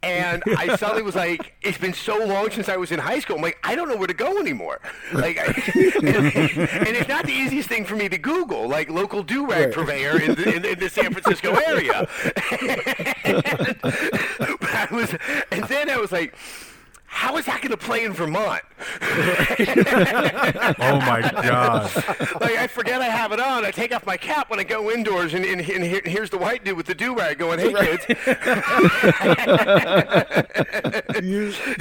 And 0.04 0.42
I 0.58 0.74
suddenly 0.76 1.02
was 1.02 1.14
like, 1.14 1.54
it's 1.62 1.78
been 1.78 1.94
so 1.94 2.24
long 2.24 2.50
since 2.50 2.68
I 2.68 2.76
was 2.76 2.90
in 2.90 2.98
high 2.98 3.20
school. 3.20 3.36
I'm 3.36 3.42
like, 3.42 3.58
I 3.62 3.76
don't 3.76 3.88
know 3.88 3.96
where 3.96 4.08
to 4.08 4.14
go 4.14 4.38
anymore. 4.38 4.80
Like, 5.12 5.38
I, 5.38 5.44
and, 6.02 6.16
and 6.16 6.96
it's 6.96 7.08
not 7.08 7.24
the 7.24 7.32
easiest 7.32 7.68
thing 7.68 7.84
for 7.84 7.94
me 7.94 8.08
to 8.08 8.18
Google, 8.18 8.66
like 8.68 8.90
local 8.90 9.22
do 9.22 9.46
rag 9.46 9.66
Right. 9.66 9.72
purveyor 9.74 10.20
in 10.20 10.34
the, 10.34 10.56
in, 10.56 10.64
in 10.64 10.78
the 10.80 10.88
San 10.88 11.12
Francisco 11.12 11.54
area. 11.54 12.08
and, 13.24 13.76
but 13.80 14.74
I 14.74 14.88
was, 14.90 15.14
and 15.52 15.64
then 15.64 15.88
I 15.88 15.98
was 15.98 16.10
like, 16.10 16.34
how 17.12 17.36
is 17.36 17.44
that 17.44 17.60
going 17.60 17.70
to 17.70 17.76
play 17.76 18.04
in 18.04 18.14
Vermont? 18.14 18.62
Oh 20.78 20.98
my 20.98 21.20
god! 21.20 21.94
like 22.40 22.56
I 22.56 22.66
forget 22.66 23.00
I 23.00 23.06
have 23.06 23.30
it 23.32 23.38
on. 23.38 23.64
I 23.64 23.70
take 23.70 23.94
off 23.94 24.04
my 24.06 24.16
cap 24.16 24.50
when 24.50 24.58
I 24.58 24.64
go 24.64 24.90
indoors, 24.90 25.34
and, 25.34 25.44
and, 25.44 25.60
and 25.60 25.84
here, 25.84 26.00
here's 26.04 26.30
the 26.30 26.38
white 26.38 26.64
dude 26.64 26.76
with 26.76 26.86
the 26.86 26.94
do 26.94 27.14
rag 27.14 27.38
going, 27.38 27.60
"Hey 27.60 27.72
kids." 27.72 28.04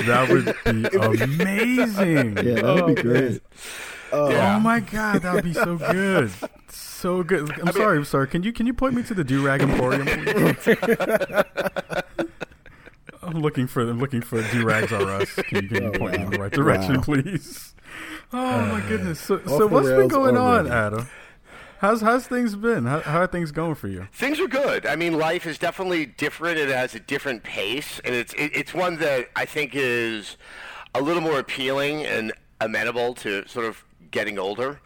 That 0.06 0.30
would 0.30 0.46
be 0.66 0.86
amazing. 1.24 2.38
Yeah, 2.38 2.62
that 2.62 2.86
would 2.86 2.96
be 2.96 3.02
oh. 3.02 3.04
great. 3.04 3.42
Oh 4.12 4.30
yeah. 4.30 4.56
Oh 4.56 4.60
my 4.60 4.82
god, 4.82 5.24
that 5.24 5.34
would 5.34 5.44
be 5.44 5.54
so 5.54 5.78
good. 5.78 6.32
So 6.70 7.24
good. 7.24 7.52
I'm 7.60 7.74
sorry, 7.74 7.98
I'm 7.98 8.06
sorry. 8.06 8.28
Can 8.28 8.44
you 8.44 8.54
can 8.54 8.68
you 8.68 8.74
point 8.74 8.94
me 8.94 9.02
to 9.04 9.14
the 9.14 9.24
do 9.24 9.46
rag 9.46 9.62
emporium? 9.62 10.08
please? 13.22 13.36
I'm 13.36 13.42
looking 13.42 13.68
for 13.68 13.82
I'm 13.82 14.00
looking 14.00 14.22
for 14.22 14.42
do 14.52 14.66
rags 14.66 14.92
are 14.92 15.10
us. 15.10 15.32
Can 15.34 15.64
you, 15.64 15.70
can 15.70 15.84
you 15.84 15.92
Oh, 15.96 15.98
point 16.00 16.18
me 16.18 16.24
in 16.24 16.30
the 16.32 16.40
right 16.40 16.52
direction, 16.52 16.96
Wow. 16.98 17.02
please? 17.04 17.74
Oh 18.34 18.66
my 18.66 18.82
goodness. 18.88 19.20
So, 19.20 19.42
so 19.46 19.68
what's 19.68 19.88
been 19.88 19.98
rails 19.98 20.12
going 20.12 20.38
on, 20.38 20.68
already. 20.68 20.70
Adam? 20.98 21.08
How's 21.80 22.02
how's 22.02 22.28
things 22.28 22.56
been? 22.56 22.86
How, 22.86 23.00
how 23.02 23.20
are 23.22 23.28
things 23.28 23.52
going 23.52 23.76
for 23.76 23.88
you? 23.88 24.08
Things 24.14 24.40
are 24.40 24.48
good. 24.48 24.86
I 24.86 24.96
mean, 24.96 25.18
life 25.18 25.46
is 25.48 25.58
definitely 25.58 26.06
different. 26.06 26.58
It 26.60 26.70
has 26.70 26.94
a 26.96 27.00
different 27.00 27.44
pace, 27.44 28.00
and 28.06 28.14
it's 28.14 28.34
it, 28.34 28.52
it's 28.54 28.74
one 28.74 28.98
that 29.00 29.30
I 29.36 29.46
think 29.46 29.72
is 29.74 30.38
a 30.94 31.02
little 31.02 31.22
more 31.22 31.40
appealing 31.40 32.06
and 32.06 32.32
amenable 32.60 33.14
to 33.16 33.48
sort 33.48 33.66
of 33.66 33.84
getting 34.12 34.38
older. 34.38 34.80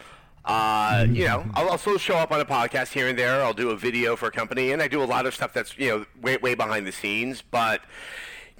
Uh, 0.46 1.06
you 1.10 1.26
know, 1.26 1.44
I'll 1.56 1.70
also 1.70 1.98
show 1.98 2.16
up 2.16 2.32
on 2.32 2.40
a 2.40 2.46
podcast 2.46 2.94
here 2.94 3.08
and 3.08 3.18
there. 3.18 3.44
I'll 3.44 3.54
do 3.54 3.72
a 3.72 3.76
video 3.76 4.16
for 4.16 4.28
a 4.28 4.32
company, 4.32 4.72
and 4.72 4.82
I 4.82 4.88
do 4.88 5.04
a 5.04 5.06
lot 5.06 5.26
of 5.26 5.34
stuff 5.36 5.52
that's 5.54 5.78
you 5.78 5.90
know 5.90 6.06
way 6.22 6.38
way 6.38 6.56
behind 6.56 6.88
the 6.88 6.92
scenes. 6.94 7.42
But 7.42 7.82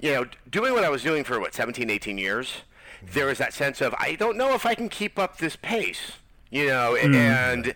you 0.00 0.12
know, 0.12 0.26
doing 0.50 0.72
what 0.72 0.84
I 0.84 0.88
was 0.88 1.02
doing 1.02 1.24
for 1.24 1.40
what 1.40 1.54
17, 1.54 1.90
18 1.90 2.18
years, 2.18 2.48
mm-hmm. 2.48 3.06
there 3.12 3.26
was 3.26 3.38
that 3.38 3.52
sense 3.52 3.80
of 3.80 3.94
I 3.98 4.14
don't 4.14 4.36
know 4.36 4.54
if 4.54 4.66
I 4.66 4.74
can 4.74 4.88
keep 4.88 5.18
up 5.18 5.38
this 5.38 5.56
pace. 5.56 6.12
You 6.48 6.66
know, 6.66 6.96
mm. 6.96 7.12
and 7.12 7.74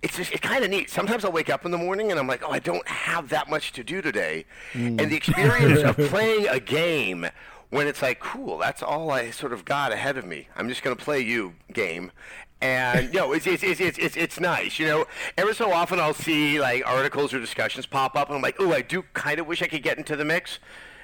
it's 0.00 0.16
just 0.16 0.30
it's 0.30 0.40
kind 0.40 0.62
of 0.62 0.70
neat. 0.70 0.88
Sometimes 0.88 1.24
I'll 1.24 1.32
wake 1.32 1.50
up 1.50 1.64
in 1.64 1.72
the 1.72 1.76
morning 1.76 2.12
and 2.12 2.20
I'm 2.20 2.28
like, 2.28 2.44
oh, 2.44 2.52
I 2.52 2.60
don't 2.60 2.86
have 2.86 3.30
that 3.30 3.50
much 3.50 3.72
to 3.72 3.82
do 3.82 4.00
today, 4.00 4.44
mm. 4.74 5.00
and 5.00 5.10
the 5.10 5.16
experience 5.16 5.82
of 5.82 5.96
playing 6.08 6.46
a 6.46 6.60
game 6.60 7.26
when 7.70 7.88
it's 7.88 8.00
like, 8.00 8.20
cool, 8.20 8.58
that's 8.58 8.82
all 8.82 9.10
I 9.10 9.30
sort 9.30 9.52
of 9.52 9.64
got 9.64 9.92
ahead 9.92 10.16
of 10.18 10.24
me. 10.24 10.46
I'm 10.54 10.68
just 10.68 10.84
gonna 10.84 10.94
play 10.94 11.20
you 11.20 11.54
game. 11.72 12.12
And 12.60 13.12
you 13.12 13.18
know, 13.18 13.32
it's 13.32 13.46
it's, 13.46 13.64
it's 13.64 13.80
it's 13.80 13.98
it's 13.98 14.16
it's 14.16 14.38
nice. 14.38 14.78
You 14.78 14.86
know, 14.86 15.06
every 15.36 15.54
so 15.54 15.72
often 15.72 15.98
I'll 15.98 16.14
see 16.14 16.60
like 16.60 16.86
articles 16.86 17.34
or 17.34 17.40
discussions 17.40 17.86
pop 17.86 18.14
up, 18.14 18.28
and 18.28 18.36
I'm 18.36 18.42
like, 18.42 18.56
oh, 18.60 18.72
I 18.72 18.82
do 18.82 19.02
kind 19.14 19.40
of 19.40 19.48
wish 19.48 19.62
I 19.62 19.66
could 19.66 19.82
get 19.82 19.98
into 19.98 20.14
the 20.14 20.24
mix. 20.24 20.60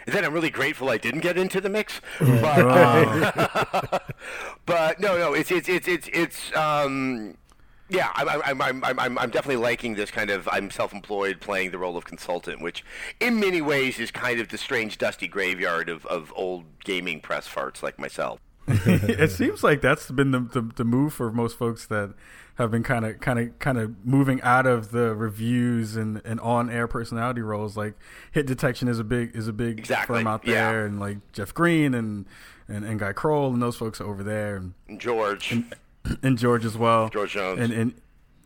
And 0.09 0.17
then 0.17 0.25
I'm 0.25 0.33
really 0.33 0.49
grateful 0.49 0.89
I 0.89 0.97
didn't 0.97 1.21
get 1.21 1.37
into 1.37 1.61
the 1.61 1.69
mix. 1.69 2.01
But, 2.19 2.65
but 4.65 4.99
no, 4.99 5.19
no, 5.19 5.35
it's 5.35 5.51
it's 5.51 5.69
it's 5.69 5.87
it's 5.87 6.09
it's 6.15 6.57
um, 6.57 7.37
yeah, 7.91 8.11
I'm 8.15 8.27
I'm 8.27 8.63
I'm 8.63 8.85
I'm 8.85 8.99
I'm 8.99 9.19
I'm 9.19 9.29
definitely 9.29 9.63
liking 9.63 9.97
this 9.97 10.11
kind 10.11 10.31
of 10.31 10.49
I'm 10.51 10.71
self-employed 10.71 11.43
playing 11.43 11.73
the 11.73 11.79
role 11.79 11.95
of 11.99 12.07
consultant, 12.07 12.63
which 12.63 12.87
in 13.21 13.39
many 13.39 13.61
ways 13.61 13.99
is 13.99 14.11
kind 14.11 14.41
of 14.41 14.49
the 14.49 14.57
strange 14.57 14.97
dusty 14.97 15.29
graveyard 15.29 15.91
of 15.91 16.07
of 16.07 16.33
old 16.35 16.65
gaming 16.85 17.21
press 17.21 17.47
farts 17.47 17.83
like 17.83 17.99
myself. 17.99 18.41
it 18.67 19.31
seems 19.31 19.63
like 19.63 19.83
that's 19.83 20.11
been 20.11 20.31
the, 20.31 20.41
the 20.41 20.71
the 20.77 20.85
move 20.85 21.13
for 21.13 21.31
most 21.31 21.59
folks 21.59 21.85
that 21.89 22.15
have 22.59 22.71
been 22.71 22.83
kind 22.83 23.07
of 23.07 23.21
kind 23.21 23.39
of 23.39 23.59
kind 23.61 23.79
of 23.79 24.05
moving 24.05 24.43
out 24.43 24.67
of 24.67 24.91
the 24.91 25.15
reviews 25.15 25.97
and, 25.97 26.21
and 26.25 26.41
on 26.41 26.69
air 26.69 26.87
personality 26.87 27.41
roles. 27.41 27.77
Like 27.77 27.95
hit 28.33 28.47
detection 28.47 28.89
is 28.89 28.99
a 28.99 29.05
big 29.05 29.35
is 29.35 29.49
a 29.49 29.53
big 29.53 29.79
Exactly, 29.79 30.19
firm 30.19 30.27
out 30.27 30.47
yeah. 30.47 30.71
there, 30.73 30.85
and 30.85 31.01
like 31.01 31.19
Jeff 31.33 31.55
Green 31.55 31.95
and 31.95 32.27
and, 32.67 32.85
and 32.85 32.99
Guy 33.01 33.13
Kroll 33.13 33.53
and 33.53 33.63
those 33.63 33.77
folks 33.77 34.01
are 34.01 34.07
over 34.07 34.23
there, 34.23 34.57
and, 34.89 35.01
George, 35.01 35.57
and 36.23 36.37
George 36.37 36.65
as 36.65 36.77
well. 36.77 37.09
George 37.09 37.33
Jones. 37.33 37.61
and 37.61 37.73
and 37.73 37.95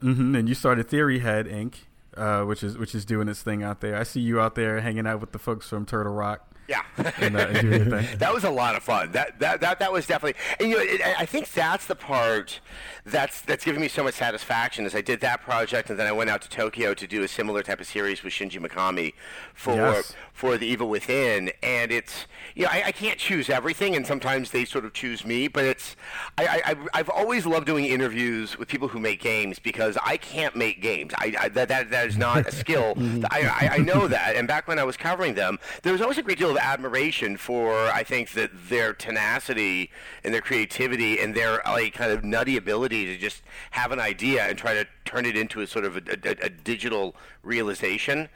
hmm 0.00 0.34
and 0.34 0.48
you 0.48 0.54
started 0.54 0.88
Theory 0.88 1.20
Head 1.20 1.46
Inc. 1.46 1.74
Uh, 2.14 2.42
which 2.44 2.62
is 2.62 2.76
which 2.76 2.94
is 2.94 3.06
doing 3.06 3.26
its 3.26 3.40
thing 3.40 3.62
out 3.62 3.80
there. 3.80 3.96
I 3.96 4.02
see 4.02 4.20
you 4.20 4.38
out 4.38 4.54
there 4.54 4.82
hanging 4.82 5.06
out 5.06 5.22
with 5.22 5.32
the 5.32 5.38
folks 5.38 5.66
from 5.66 5.86
Turtle 5.86 6.12
Rock 6.12 6.51
yeah. 6.72 6.82
and, 7.20 7.36
and 7.36 7.60
doing 7.60 7.90
thing. 7.90 8.06
that 8.18 8.32
was 8.32 8.44
a 8.44 8.50
lot 8.50 8.76
of 8.76 8.82
fun. 8.82 9.12
That 9.12 9.38
that 9.40 9.60
that, 9.60 9.78
that 9.78 9.92
was 9.92 10.06
definitely, 10.06 10.40
and 10.58 10.70
you 10.70 10.76
know, 10.76 10.82
it, 10.82 11.00
I 11.18 11.26
think 11.26 11.52
that's 11.52 11.86
the 11.86 11.94
part 11.94 12.60
that's 13.04 13.42
that's 13.42 13.64
giving 13.64 13.80
me 13.80 13.88
so 13.88 14.02
much 14.02 14.14
satisfaction. 14.14 14.86
Is 14.86 14.94
I 14.94 15.02
did 15.02 15.20
that 15.20 15.42
project, 15.42 15.90
and 15.90 15.98
then 15.98 16.06
I 16.06 16.12
went 16.12 16.30
out 16.30 16.40
to 16.42 16.48
Tokyo 16.48 16.94
to 16.94 17.06
do 17.06 17.22
a 17.22 17.28
similar 17.28 17.62
type 17.62 17.80
of 17.80 17.86
series 17.86 18.22
with 18.22 18.32
Shinji 18.32 18.64
Mikami 18.64 19.12
for 19.54 19.74
Yes. 19.74 20.14
For 20.42 20.58
the 20.58 20.66
Evil 20.66 20.88
Within, 20.88 21.52
and 21.62 21.92
it's 21.92 22.26
you 22.56 22.64
know 22.64 22.70
I, 22.72 22.82
I 22.86 22.92
can't 22.92 23.16
choose 23.16 23.48
everything, 23.48 23.94
and 23.94 24.04
sometimes 24.04 24.50
they 24.50 24.64
sort 24.64 24.84
of 24.84 24.92
choose 24.92 25.24
me, 25.24 25.46
but 25.46 25.64
it's 25.64 25.94
I, 26.36 26.46
I 26.48 26.60
I've- 26.72 26.88
I've 26.94 27.08
always 27.08 27.46
loved 27.46 27.64
doing 27.64 27.84
interviews 27.84 28.58
with 28.58 28.66
people 28.66 28.88
who 28.88 28.98
make 28.98 29.20
games 29.20 29.60
because 29.60 29.96
I 30.04 30.16
can't 30.16 30.56
make 30.56 30.82
games. 30.82 31.12
I, 31.16 31.32
I 31.38 31.48
that, 31.50 31.68
that 31.68 31.90
that 31.92 32.08
is 32.08 32.16
not 32.18 32.48
a 32.48 32.52
skill. 32.52 32.94
Mm-hmm. 33.02 33.24
I, 33.30 33.40
I 33.60 33.74
I 33.74 33.78
know 33.78 34.08
that, 34.08 34.34
and 34.34 34.48
back 34.48 34.66
when 34.66 34.78
I 34.80 34.84
was 34.84 34.96
covering 34.96 35.34
them, 35.34 35.58
there 35.82 35.92
was 35.92 36.02
always 36.02 36.18
a 36.18 36.22
great 36.22 36.38
deal 36.38 36.50
of 36.50 36.56
admiration 36.56 37.36
for 37.36 37.74
I 37.88 38.02
think 38.02 38.32
that 38.32 38.50
their 38.68 38.92
tenacity 38.92 39.90
and 40.24 40.34
their 40.34 40.40
creativity 40.40 41.20
and 41.20 41.34
their 41.34 41.62
like 41.66 41.94
kind 41.94 42.10
of 42.10 42.24
nutty 42.24 42.56
ability 42.56 43.06
to 43.06 43.16
just 43.16 43.42
have 43.70 43.92
an 43.92 44.00
idea 44.00 44.42
and 44.48 44.58
try 44.58 44.74
to 44.74 44.84
turn 45.04 45.24
it 45.26 45.36
into 45.36 45.60
a 45.60 45.66
sort 45.66 45.84
of 45.84 45.96
a, 45.96 46.02
a, 46.24 46.46
a 46.46 46.50
digital 46.50 47.14
realization. 47.44 48.28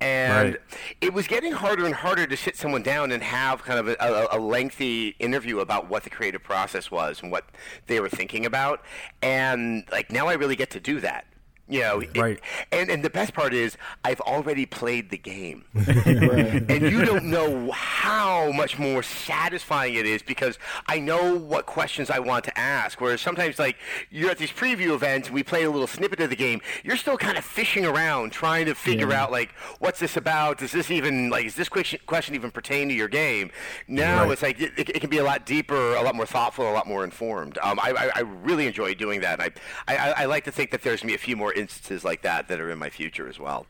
And 0.00 0.52
Right. 0.52 0.60
it 1.00 1.12
was 1.12 1.26
getting 1.26 1.52
harder 1.52 1.84
and 1.84 1.94
harder 1.94 2.26
to 2.26 2.36
sit 2.36 2.56
someone 2.56 2.82
down 2.82 3.10
and 3.10 3.22
have 3.22 3.64
kind 3.64 3.80
of 3.80 3.88
a, 3.88 3.96
a, 3.98 4.38
a 4.38 4.40
lengthy 4.40 5.08
interview 5.18 5.58
about 5.58 5.88
what 5.90 6.04
the 6.04 6.10
creative 6.10 6.42
process 6.42 6.90
was 6.90 7.20
and 7.22 7.32
what 7.32 7.44
they 7.88 7.98
were 7.98 8.08
thinking 8.08 8.46
about. 8.46 8.82
And 9.22 9.84
like 9.90 10.12
now 10.12 10.28
I 10.28 10.34
really 10.34 10.56
get 10.56 10.70
to 10.70 10.80
do 10.80 11.00
that. 11.00 11.26
You 11.68 11.80
know, 11.80 12.00
it- 12.00 12.16
Right. 12.16 12.40
and 12.72 12.88
and 12.90 13.02
the 13.04 13.10
best 13.10 13.34
part 13.34 13.52
is 13.52 13.76
I've 14.04 14.20
already 14.22 14.64
played 14.66 15.10
the 15.10 15.18
game, 15.18 15.64
and 15.74 16.82
you 16.90 17.04
don't 17.04 17.24
know 17.24 17.70
how 17.72 18.50
much 18.52 18.78
more 18.78 19.02
satisfying 19.02 19.94
it 19.94 20.06
is 20.06 20.22
because 20.22 20.58
I 20.86 20.98
know 20.98 21.34
what 21.34 21.66
questions 21.66 22.10
I 22.10 22.18
want 22.20 22.44
to 22.46 22.58
ask. 22.58 23.00
Whereas 23.00 23.20
sometimes, 23.20 23.58
like 23.58 23.76
you're 24.10 24.30
at 24.30 24.38
these 24.38 24.50
preview 24.50 24.94
events 24.94 25.28
and 25.28 25.34
we 25.34 25.42
play 25.42 25.64
a 25.64 25.70
little 25.70 25.86
snippet 25.86 26.20
of 26.20 26.30
the 26.30 26.36
game, 26.36 26.60
you're 26.84 26.96
still 26.96 27.16
kind 27.18 27.36
of 27.36 27.44
fishing 27.44 27.84
around 27.84 28.32
trying 28.32 28.66
to 28.66 28.74
figure 28.74 29.12
out 29.12 29.30
like 29.30 29.50
what's 29.78 29.98
this 30.00 30.16
about? 30.16 30.58
Does 30.58 30.72
this 30.72 30.90
even 30.90 31.30
like 31.30 31.44
is 31.46 31.54
this 31.54 31.68
question 31.68 32.00
question 32.06 32.34
even 32.34 32.50
pertain 32.50 32.88
to 32.88 32.94
your 32.94 33.08
game? 33.08 33.50
Now 33.86 34.22
Right. 34.24 34.32
it's 34.32 34.42
like 34.42 34.60
it, 34.60 34.72
it, 34.78 34.88
it 34.88 35.00
can 35.00 35.10
be 35.10 35.18
a 35.18 35.24
lot 35.24 35.44
deeper, 35.46 35.94
a 35.94 36.02
lot 36.02 36.14
more 36.14 36.26
thoughtful, 36.26 36.68
a 36.68 36.72
lot 36.72 36.86
more 36.86 37.04
informed. 37.04 37.58
Um, 37.62 37.78
I, 37.80 37.92
I, 37.92 38.10
I 38.16 38.20
really 38.20 38.66
enjoy 38.66 38.94
doing 38.94 39.20
that. 39.20 39.40
And 39.40 39.52
I, 39.86 39.96
I 39.96 40.22
I 40.22 40.24
like 40.24 40.44
to 40.44 40.52
think 40.52 40.70
that 40.70 40.82
there's 40.82 41.00
gonna 41.02 41.10
be 41.10 41.14
a 41.14 41.18
few 41.18 41.36
more 41.36 41.52
instances 41.58 42.04
like 42.04 42.22
that 42.22 42.48
that 42.48 42.60
are 42.60 42.70
in 42.70 42.78
my 42.78 42.90
future 42.90 43.28
as 43.28 43.38
well. 43.38 43.66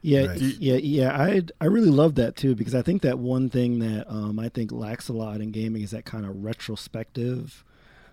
Yeah, 0.00 0.26
Right. 0.26 0.40
yeah, 0.40 0.76
yeah. 0.76 1.20
I 1.20 1.42
I 1.60 1.66
really 1.66 1.90
love 1.90 2.14
that 2.14 2.36
too 2.36 2.54
because 2.54 2.74
I 2.74 2.80
think 2.82 3.02
that 3.02 3.18
one 3.18 3.50
thing 3.50 3.80
that 3.80 4.06
um, 4.10 4.38
I 4.38 4.48
think 4.48 4.72
lacks 4.72 5.08
a 5.08 5.12
lot 5.12 5.40
in 5.42 5.50
gaming 5.50 5.82
is 5.82 5.90
that 5.90 6.04
kind 6.04 6.24
of 6.24 6.42
retrospective 6.44 7.64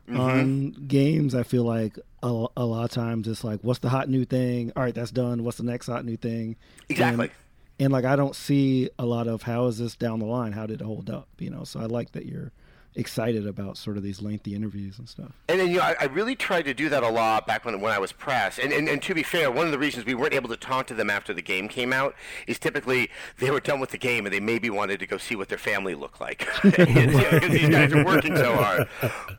Mm-hmm. 0.10 0.20
on 0.20 0.72
games. 0.88 1.36
I 1.36 1.44
feel 1.44 1.63
like 1.63 1.98
a, 2.24 2.46
a 2.58 2.66
lot 2.66 2.84
of 2.86 2.90
times 2.90 3.28
it's 3.28 3.44
like, 3.44 3.60
what's 3.62 3.80
the 3.80 3.88
hot 3.90 4.10
new 4.10 4.25
thing? 4.25 4.74
All 4.75 4.82
right, 4.84 4.96
that's 4.96 5.12
done. 5.12 5.44
What's 5.44 5.58
the 5.58 5.63
next 5.63 5.86
hot 5.88 6.04
new 6.04 6.18
thing? 6.18 6.58
Exactly. 6.90 7.28
And, 7.28 7.34
and 7.80 7.94
like 7.94 8.04
I 8.04 8.16
don't 8.16 8.36
see 8.36 8.90
a 8.98 9.06
lot 9.06 9.28
of 9.28 9.44
how 9.44 9.68
is 9.68 9.78
this 9.78 9.96
down 9.96 10.20
the 10.20 10.25
line? 10.25 10.54
How 10.54 10.66
did 10.66 10.82
it 10.82 10.84
hold 10.84 11.10
up? 11.12 11.28
You 11.38 11.51
know, 11.51 11.63
so 11.63 11.80
I 11.80 11.86
like 11.86 12.12
that 12.13 12.25
you're 12.25 12.51
excited 12.96 13.48
about 13.48 13.78
sort 13.78 13.96
of 13.98 14.04
these 14.04 14.22
lengthy 14.22 14.54
interviews 14.54 15.00
and 15.00 15.08
stuff. 15.08 15.32
And 15.48 15.60
then, 15.60 15.70
you 15.70 15.78
know, 15.78 15.84
I, 15.84 15.96
I 16.02 16.04
really 16.06 16.36
tried 16.36 16.64
to 16.64 16.74
do 16.74 16.90
that 16.90 17.04
a 17.04 17.10
lot 17.10 17.48
back 17.48 17.64
when, 17.66 17.80
when 17.80 17.92
I 17.94 18.00
was 18.00 18.12
press. 18.12 18.60
And, 18.60 18.74
and, 18.74 18.90
and 18.90 19.02
to 19.04 19.14
be 19.16 19.24
fair, 19.24 19.50
one 19.50 19.66
of 19.66 19.72
the 19.72 19.80
reasons 19.80 20.06
we 20.06 20.14
weren't 20.14 20.34
able 20.34 20.50
to 20.50 20.58
talk 20.58 20.88
to 20.88 20.94
them 20.94 21.10
after 21.10 21.34
the 21.34 21.42
game 21.42 21.68
came 21.70 21.94
out 21.94 22.16
is 22.48 22.60
typically 22.60 23.10
they 23.38 23.50
were 23.50 23.60
done 23.62 23.80
with 23.80 23.92
the 23.92 23.98
game 23.98 24.26
and 24.26 24.34
they 24.34 24.40
maybe 24.42 24.70
wanted 24.70 25.00
to 25.00 25.08
go 25.08 25.18
see 25.18 25.36
what 25.36 25.48
their 25.50 25.58
family 25.58 25.96
looked 25.96 26.20
like. 26.22 26.48
Because 26.62 27.50
these 27.52 27.70
guys 27.70 27.94
are 27.94 28.04
working 28.06 28.36
so 28.36 28.56
hard. 28.56 28.88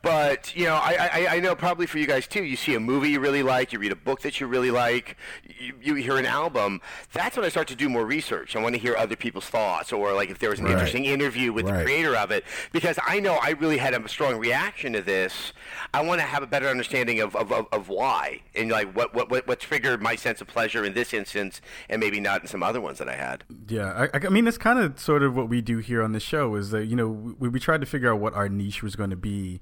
But, 0.01 0.55
you 0.55 0.65
know, 0.65 0.75
I, 0.75 1.09
I, 1.29 1.35
I 1.35 1.39
know 1.39 1.55
probably 1.55 1.85
for 1.85 1.97
you 1.97 2.07
guys 2.07 2.27
too, 2.27 2.43
you 2.43 2.55
see 2.55 2.75
a 2.75 2.79
movie 2.79 3.09
you 3.11 3.19
really 3.19 3.43
like, 3.43 3.71
you 3.73 3.79
read 3.79 3.91
a 3.91 3.95
book 3.95 4.21
that 4.21 4.39
you 4.39 4.47
really 4.47 4.71
like, 4.71 5.17
you, 5.59 5.73
you 5.81 5.95
hear 5.95 6.17
an 6.17 6.25
album. 6.25 6.81
That's 7.13 7.35
when 7.37 7.45
I 7.45 7.49
start 7.49 7.67
to 7.69 7.75
do 7.75 7.89
more 7.89 8.05
research. 8.05 8.55
I 8.55 8.61
want 8.61 8.75
to 8.75 8.81
hear 8.81 8.95
other 8.95 9.15
people's 9.15 9.45
thoughts 9.45 9.91
or 9.93 10.13
like 10.13 10.29
if 10.29 10.39
there 10.39 10.49
was 10.49 10.59
an 10.59 10.65
Right. 10.65 10.73
interesting 10.73 11.05
interview 11.05 11.51
with 11.51 11.65
the 11.65 11.73
creator 11.83 12.15
of 12.15 12.31
it 12.31 12.45
because 12.71 12.97
I 13.05 13.19
know 13.19 13.37
I 13.43 13.51
really 13.51 13.77
had 13.77 13.93
a 13.93 14.07
strong 14.07 14.37
reaction 14.37 14.93
to 14.93 15.01
this. 15.01 15.51
I 15.93 16.01
want 16.01 16.21
to 16.21 16.25
have 16.25 16.41
a 16.43 16.47
better 16.47 16.69
understanding 16.69 17.19
of, 17.19 17.35
of, 17.35 17.51
of, 17.51 17.67
of 17.73 17.89
why 17.89 18.39
and 18.55 18.71
like 18.71 18.95
what, 18.95 19.13
what, 19.13 19.29
what, 19.29 19.45
what 19.47 19.59
triggered 19.59 20.01
my 20.01 20.15
sense 20.15 20.39
of 20.39 20.47
pleasure 20.47 20.85
in 20.85 20.93
this 20.93 21.13
instance 21.13 21.59
and 21.89 21.99
maybe 21.99 22.21
not 22.21 22.41
in 22.41 22.47
some 22.47 22.63
other 22.63 22.79
ones 22.79 22.99
that 22.99 23.09
I 23.09 23.15
had. 23.15 23.43
Yeah, 23.67 24.07
I, 24.13 24.17
I 24.25 24.29
mean, 24.29 24.45
that's 24.45 24.57
kind 24.57 24.79
of 24.79 24.97
sort 24.97 25.23
of 25.23 25.35
what 25.35 25.49
we 25.49 25.59
do 25.61 25.79
here 25.79 26.01
on 26.01 26.13
the 26.13 26.21
show. 26.21 26.55
Is 26.55 26.71
that 26.71 26.85
you 26.85 26.95
know 26.95 27.09
we, 27.09 27.49
we 27.49 27.59
tried 27.59 27.81
to 27.81 27.85
figure 27.87 28.13
out 28.13 28.19
what 28.21 28.33
our 28.33 28.47
niche 28.47 28.81
was 28.81 28.95
going 28.95 29.09
to 29.09 29.17
be. 29.17 29.59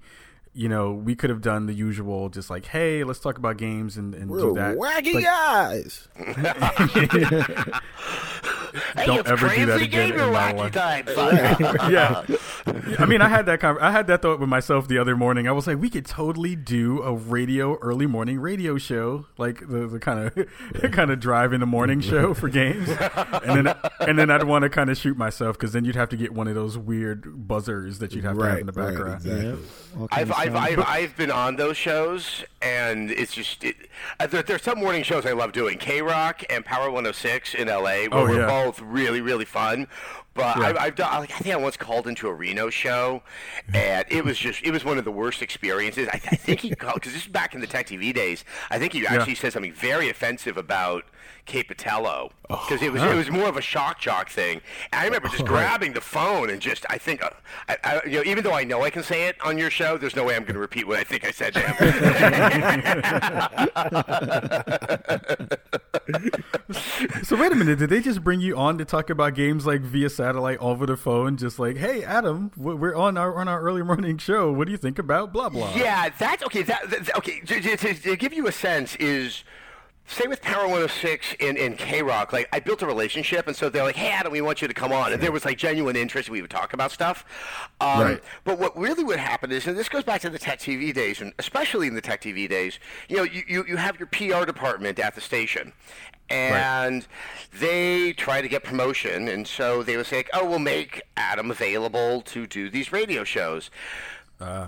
You 0.53 0.67
know, 0.67 0.91
we 0.91 1.15
could 1.15 1.29
have 1.29 1.39
done 1.41 1.65
the 1.65 1.73
usual, 1.73 2.27
just 2.27 2.49
like, 2.49 2.65
hey, 2.65 3.05
let's 3.05 3.21
talk 3.21 3.37
about 3.37 3.55
games 3.55 3.95
and, 3.95 4.13
and 4.13 4.29
We're 4.29 4.41
do 4.41 4.53
that. 4.55 4.75
wacky 4.75 5.13
But 5.13 5.23
guys. 5.23 6.09
Hey, 8.95 9.05
Don't 9.05 9.19
it's 9.19 9.29
ever 9.29 9.49
do 9.49 9.65
that 9.65 9.81
again 9.81 10.13
in 10.13 10.31
my 10.31 10.53
wacky 10.53 10.75
life. 10.75 11.13
time. 11.15 11.91
yeah, 11.91 12.23
I 12.99 13.05
mean, 13.05 13.21
I 13.21 13.27
had 13.29 13.45
that. 13.47 13.59
Con- 13.59 13.77
I 13.79 13.91
had 13.91 14.07
that 14.07 14.21
thought 14.21 14.39
with 14.39 14.49
myself 14.49 14.87
the 14.87 14.97
other 14.97 15.15
morning. 15.15 15.47
I 15.47 15.51
was 15.51 15.67
like, 15.67 15.79
we 15.79 15.89
could 15.89 16.05
totally 16.05 16.55
do 16.55 17.01
a 17.01 17.13
radio 17.13 17.77
early 17.79 18.05
morning 18.07 18.39
radio 18.39 18.77
show, 18.77 19.25
like 19.37 19.59
the, 19.67 19.87
the 19.87 19.99
kind 19.99 20.19
of 20.27 20.91
kind 20.91 21.11
of 21.11 21.19
drive 21.19 21.53
in 21.53 21.59
the 21.59 21.65
morning 21.65 22.01
show 22.01 22.33
for 22.33 22.49
games, 22.49 22.89
and 22.89 23.67
then 23.67 23.75
and 23.99 24.17
then 24.19 24.29
I'd 24.29 24.43
want 24.43 24.63
to 24.63 24.69
kind 24.69 24.89
of 24.89 24.97
shoot 24.97 25.17
myself 25.17 25.57
because 25.57 25.73
then 25.73 25.85
you'd 25.85 25.95
have 25.95 26.09
to 26.09 26.17
get 26.17 26.33
one 26.33 26.47
of 26.47 26.55
those 26.55 26.77
weird 26.77 27.47
buzzers 27.47 27.99
that 27.99 28.13
you'd 28.13 28.23
have 28.23 28.37
to 28.37 28.43
have 28.43 28.59
in 28.59 28.65
Right, 28.67 28.73
the 28.73 28.81
right, 28.81 28.87
background. 28.89 29.25
exactly. 29.25 29.67
All 29.99 30.07
kinds 30.07 30.31
I've, 30.31 30.47
of 30.49 30.55
I've. 30.55 30.79
I've, 30.79 30.85
I've 30.87 31.17
been 31.17 31.31
on 31.31 31.55
those 31.57 31.77
shows, 31.77 32.43
and 32.61 33.11
it's 33.11 33.33
just 33.33 33.63
it, 33.63 33.75
uh, 34.19 34.27
there, 34.27 34.43
there's 34.43 34.61
some 34.63 34.79
morning 34.79 35.03
shows 35.03 35.25
I 35.25 35.33
love 35.33 35.51
doing. 35.51 35.77
KROQ 35.77 36.45
and 36.49 36.63
Power 36.65 36.85
106 36.89 37.55
in 37.55 37.67
LA, 37.67 37.81
where 37.81 38.09
Oh, 38.13 38.23
we're 38.25 38.39
yeah. 38.41 38.47
both 38.65 38.81
really 38.81 39.21
really 39.21 39.45
fun. 39.45 39.87
But 40.33 40.57
I, 40.57 40.85
I've 40.85 40.95
done. 40.95 41.19
Like, 41.19 41.31
I 41.31 41.39
think 41.39 41.53
I 41.53 41.57
once 41.57 41.75
called 41.75 42.07
into 42.07 42.27
a 42.27 42.33
Reno 42.33 42.69
show, 42.69 43.21
and 43.73 44.05
it 44.09 44.23
was 44.23 44.37
just 44.37 44.63
it 44.63 44.71
was 44.71 44.85
one 44.85 44.97
of 44.97 45.03
the 45.03 45.11
worst 45.11 45.41
experiences. 45.41 46.07
I, 46.07 46.21
I 46.31 46.35
think 46.35 46.61
he 46.61 46.73
called 46.73 46.95
because 46.95 47.13
this 47.13 47.23
is 47.23 47.27
back 47.27 47.53
in 47.53 47.59
the 47.59 47.67
Tech 47.67 47.87
TV 47.87 48.13
days. 48.13 48.45
I 48.69 48.79
think 48.79 48.93
he 48.93 49.05
actually 49.05 49.35
said 49.35 49.51
something 49.51 49.73
very 49.73 50.09
offensive 50.09 50.55
about 50.55 51.03
Capitello 51.45 52.31
because 52.47 52.81
it 52.81 52.91
was 52.91 53.01
it 53.01 53.15
was 53.15 53.29
more 53.29 53.47
of 53.47 53.57
a 53.57 53.61
shock 53.61 53.99
jock 53.99 54.29
thing. 54.29 54.61
And 54.91 55.01
I 55.01 55.05
remember 55.05 55.27
just 55.29 55.45
grabbing 55.45 55.93
the 55.93 56.01
phone 56.01 56.49
and 56.49 56.61
just 56.61 56.85
I 56.89 56.97
think 56.97 57.23
uh, 57.23 57.29
I, 57.67 57.77
I, 57.83 58.01
you 58.05 58.17
know 58.17 58.23
even 58.23 58.43
though 58.43 58.53
I 58.53 58.63
know 58.63 58.83
I 58.83 58.89
can 58.89 59.03
say 59.03 59.27
it 59.27 59.35
on 59.43 59.57
your 59.57 59.69
show, 59.69 59.97
there's 59.97 60.15
no 60.15 60.23
way 60.23 60.35
I'm 60.35 60.43
going 60.43 60.55
to 60.55 60.59
repeat 60.59 60.87
what 60.87 60.97
I 60.97 61.03
think 61.03 61.25
I 61.25 61.31
said 61.31 61.53
to 61.53 61.59
him. 61.61 61.75
So 67.23 67.35
wait 67.35 67.51
a 67.51 67.55
minute, 67.55 67.79
did 67.79 67.89
they 67.89 68.01
just 68.01 68.23
bring 68.23 68.41
you 68.41 68.57
on 68.57 68.77
to 68.77 68.85
talk 68.85 69.09
about 69.09 69.35
games 69.35 69.65
like 69.65 69.81
via 69.81 70.09
satellite 70.09 70.57
over 70.59 70.85
the 70.85 70.97
phone? 70.97 71.37
Just 71.37 71.59
like, 71.59 71.77
hey, 71.77 72.03
Adam, 72.03 72.51
we're 72.57 72.95
on 72.95 73.17
our 73.17 73.35
on 73.37 73.47
our 73.47 73.61
early 73.61 73.83
morning 73.83 74.17
show. 74.17 74.51
What 74.51 74.65
do 74.65 74.71
you 74.71 74.77
think 74.77 74.99
about 74.99 75.33
blah 75.33 75.49
blah? 75.49 75.73
Yeah, 75.75 76.09
that's 76.17 76.43
okay. 76.43 76.63
That, 76.63 76.89
that 76.89 77.17
okay. 77.17 77.39
To, 77.41 77.77
to, 77.77 77.93
to 77.93 78.15
give 78.15 78.33
you 78.33 78.47
a 78.47 78.51
sense 78.51 78.95
is. 78.97 79.43
Say 80.11 80.27
with 80.27 80.41
Power 80.41 80.63
106 80.63 81.35
in, 81.39 81.57
and 81.57 81.77
KROQ, 81.77 82.33
like 82.33 82.49
I 82.51 82.59
built 82.59 82.81
a 82.81 82.85
relationship, 82.85 83.47
and 83.47 83.55
so 83.55 83.69
they're 83.69 83.83
like, 83.85 83.95
"Hey, 83.95 84.09
Adam, 84.09 84.33
we 84.33 84.41
want 84.41 84.61
you 84.61 84.67
to 84.67 84.73
come 84.73 84.91
on," 84.91 85.13
and 85.13 85.21
there 85.23 85.31
was 85.31 85.45
like 85.45 85.57
genuine 85.57 85.95
interest. 85.95 86.29
We 86.29 86.41
would 86.41 86.51
talk 86.51 86.73
about 86.73 86.91
stuff. 86.91 87.23
Um, 87.79 88.01
Right. 88.01 88.23
But 88.43 88.59
what 88.59 88.77
really 88.77 89.05
would 89.05 89.19
happen 89.19 89.51
is, 89.53 89.67
and 89.67 89.77
this 89.77 89.87
goes 89.87 90.03
back 90.03 90.19
to 90.21 90.29
the 90.29 90.37
Tech 90.37 90.59
TV 90.59 90.93
days, 90.93 91.21
and 91.21 91.31
especially 91.39 91.87
in 91.87 91.95
the 91.95 92.01
Tech 92.01 92.21
TV 92.21 92.49
days, 92.49 92.77
you 93.07 93.15
know, 93.17 93.23
you, 93.23 93.43
you, 93.47 93.65
you 93.69 93.77
have 93.77 93.97
your 93.99 94.07
PR 94.07 94.45
department 94.45 94.99
at 94.99 95.15
the 95.15 95.21
station, 95.21 95.71
and 96.29 97.07
they 97.57 98.11
try 98.11 98.41
to 98.41 98.49
get 98.49 98.65
promotion, 98.65 99.29
and 99.29 99.47
so 99.47 99.81
they 99.81 99.95
would 99.95 100.07
say, 100.07 100.25
"Oh, 100.33 100.45
we'll 100.45 100.59
make 100.59 101.01
Adam 101.15 101.49
available 101.51 102.21
to 102.23 102.45
do 102.47 102.69
these 102.69 102.91
radio 102.91 103.23
shows." 103.23 103.69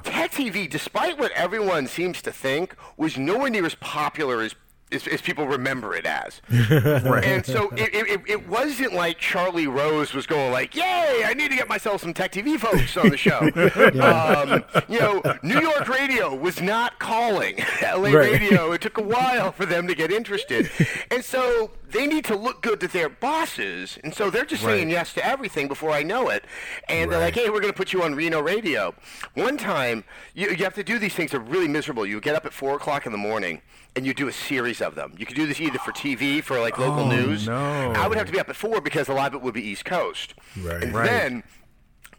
Tech 0.04 0.32
TV, 0.32 0.70
despite 0.70 1.18
what 1.18 1.32
everyone 1.32 1.88
seems 1.88 2.22
to 2.22 2.32
think, 2.32 2.76
was 2.96 3.18
nowhere 3.18 3.50
near 3.50 3.66
as 3.66 3.76
popular 3.76 4.42
as. 4.42 4.56
As, 4.94 5.08
as 5.08 5.22
people 5.22 5.48
remember 5.48 5.96
it 5.96 6.06
as, 6.06 6.42
and 6.50 7.46
so 7.46 7.70
it, 7.72 7.94
it, 7.94 8.22
it- 8.28 8.48
wasn't 8.48 8.94
like 8.94 9.18
Charlie 9.18 9.68
Rose 9.68 10.14
was 10.14 10.28
going 10.28 10.52
like, 10.52 10.76
"Yay! 10.76 11.24
I 11.26 11.34
need 11.34 11.50
to 11.50 11.56
get 11.56 11.68
myself 11.68 12.02
some 12.02 12.14
Tech 12.14 12.32
TV 12.32 12.60
folks 12.60 12.96
on 12.98 13.10
the 13.10 13.18
show." 13.18 13.40
um, 14.02 14.64
you 14.88 15.00
know, 15.00 15.22
New 15.44 15.60
York 15.60 15.88
radio 15.88 16.36
was 16.36 16.62
not 16.62 17.00
calling 17.00 17.58
LA 17.82 18.12
Right. 18.12 18.14
radio. 18.32 18.72
It 18.74 18.82
took 18.82 18.98
a 18.98 19.02
while 19.04 19.52
for 19.52 19.66
them 19.66 19.88
to 19.88 19.96
get 19.96 20.12
interested, 20.12 20.70
and 21.10 21.24
so 21.24 21.72
they 21.90 22.06
need 22.08 22.26
to 22.26 22.36
look 22.36 22.62
good 22.62 22.80
to 22.82 22.88
their 22.88 23.10
bosses, 23.10 23.98
and 24.04 24.14
so 24.14 24.30
they're 24.30 24.46
just 24.46 24.64
saying 24.64 24.90
yes 24.90 25.14
to 25.14 25.26
everything 25.26 25.68
before 25.68 25.92
I 25.92 26.04
know 26.04 26.30
it, 26.30 26.46
and 26.90 27.12
they're 27.12 27.20
like, 27.20 27.34
"Hey, 27.36 27.50
we're 27.50 27.62
going 27.62 27.74
to 27.74 27.78
put 27.78 27.94
you 27.94 28.04
on 28.04 28.14
Reno 28.16 28.42
radio." 28.42 28.94
One 29.36 29.58
time, 29.58 30.04
you, 30.36 30.50
you 30.50 30.64
have 30.64 30.76
to 30.76 30.84
do 30.84 31.00
these 31.00 31.14
things 31.16 31.32
that 31.32 31.38
are 31.38 31.42
really 31.42 31.68
miserable. 31.68 32.06
You 32.06 32.20
get 32.22 32.36
up 32.36 32.46
at 32.46 32.54
four 32.54 32.76
o'clock 32.76 33.06
in 33.06 33.12
the 33.12 33.18
morning. 33.18 33.62
And 33.96 34.06
you 34.08 34.14
do 34.16 34.28
a 34.28 34.32
series 34.34 34.82
of 34.82 34.96
them. 34.96 35.14
You 35.18 35.26
could 35.26 35.36
do 35.36 35.46
this 35.46 35.62
either 35.62 35.78
for 35.78 35.92
TV, 35.92 36.44
for 36.44 36.60
like 36.60 36.80
local 36.80 37.02
Oh, 37.04 37.10
news. 37.10 37.48
no. 37.48 37.92
I 37.96 38.08
would 38.08 38.18
have 38.18 38.26
to 38.26 38.34
be 38.34 38.40
up 38.40 38.50
at 38.50 38.56
four 38.56 38.82
because 38.82 39.08
a 39.08 39.14
lot 39.14 39.28
of 39.28 39.36
it 39.36 39.42
would 39.44 39.54
be 39.54 39.62
East 39.62 39.86
Coast. 39.86 40.34
Right. 40.58 40.82
And 40.84 40.94
Right. 40.96 41.06
then 41.06 41.44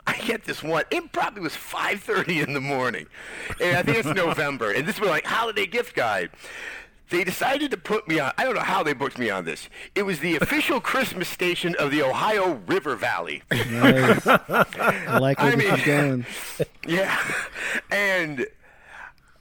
I 0.07 0.16
get 0.19 0.45
this 0.45 0.62
one. 0.62 0.85
It 0.90 1.11
probably 1.12 1.40
was 1.40 1.57
5:30 1.57 2.40
in 2.43 2.52
the 2.52 2.61
morning, 2.61 3.07
and 3.61 3.76
I 3.76 3.83
think 3.83 3.99
it's 3.99 4.07
November. 4.09 4.71
And 4.71 4.87
this 4.87 5.00
was 5.00 5.11
like 5.11 5.25
holiday 5.25 5.66
gift 5.66 5.97
guide. 5.97 6.31
They 7.11 7.25
decided 7.25 7.70
to 7.72 7.77
put 7.77 8.07
me 8.09 8.18
on. 8.20 8.33
I 8.38 8.44
don't 8.44 8.55
know 8.55 8.61
how 8.61 8.83
they 8.83 8.92
booked 8.92 9.18
me 9.18 9.29
on 9.29 9.44
this. 9.44 9.68
It 9.94 10.05
was 10.05 10.20
the 10.20 10.37
official 10.37 10.81
Christmas 10.92 11.29
station 11.29 11.75
of 11.79 11.90
the 11.90 12.03
Ohio 12.03 12.61
River 12.66 12.96
Valley. 12.96 13.42
Nice. 13.51 14.27
I 14.27 15.18
like 15.18 15.38
where 15.40 15.53
I 15.53 15.57
this 15.57 15.64
is 15.81 15.87
mean- 15.87 15.87
going. 15.87 16.27
Yeah, 16.87 17.18
and. 17.90 18.46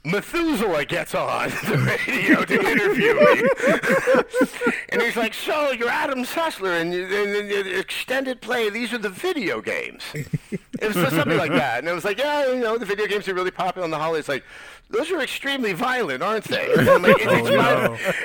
Methuselah 0.04 0.84
gets 0.84 1.14
on 1.14 1.48
the 1.66 1.78
radio 1.78 2.44
to 2.44 2.54
interview 2.54 3.14
me. 3.14 4.74
and 4.90 5.00
he's 5.00 5.16
like, 5.16 5.32
So, 5.32 5.72
you're 5.72 5.88
Adam 5.88 6.24
Sessler, 6.24 6.80
and, 6.80 6.92
and, 6.92 7.36
and 7.36 7.50
the 7.50 7.78
extended 7.78 8.42
play, 8.42 8.68
these 8.68 8.92
are 8.92 8.98
the 8.98 9.08
video 9.08 9.62
games. 9.62 10.02
It 10.12 10.94
was 10.94 10.94
something 10.94 11.38
like 11.38 11.52
that. 11.52 11.78
And 11.78 11.88
I 11.88 11.92
was 11.92 12.04
like, 12.04 12.18
Yeah, 12.18 12.52
you 12.52 12.60
know, 12.60 12.76
the 12.76 12.84
video 12.84 13.06
games 13.06 13.26
are 13.28 13.34
really 13.34 13.50
popular 13.50 13.84
on 13.84 13.90
the 13.90 13.98
holidays. 13.98 14.28
Like, 14.28 14.44
those 14.90 15.10
are 15.10 15.20
extremely 15.20 15.72
violent, 15.72 16.22
aren't 16.22 16.44
they? 16.44 16.68
Like, 17.04 17.16
it's, 17.18 17.24
it's, 17.24 17.48
oh, 17.50 17.54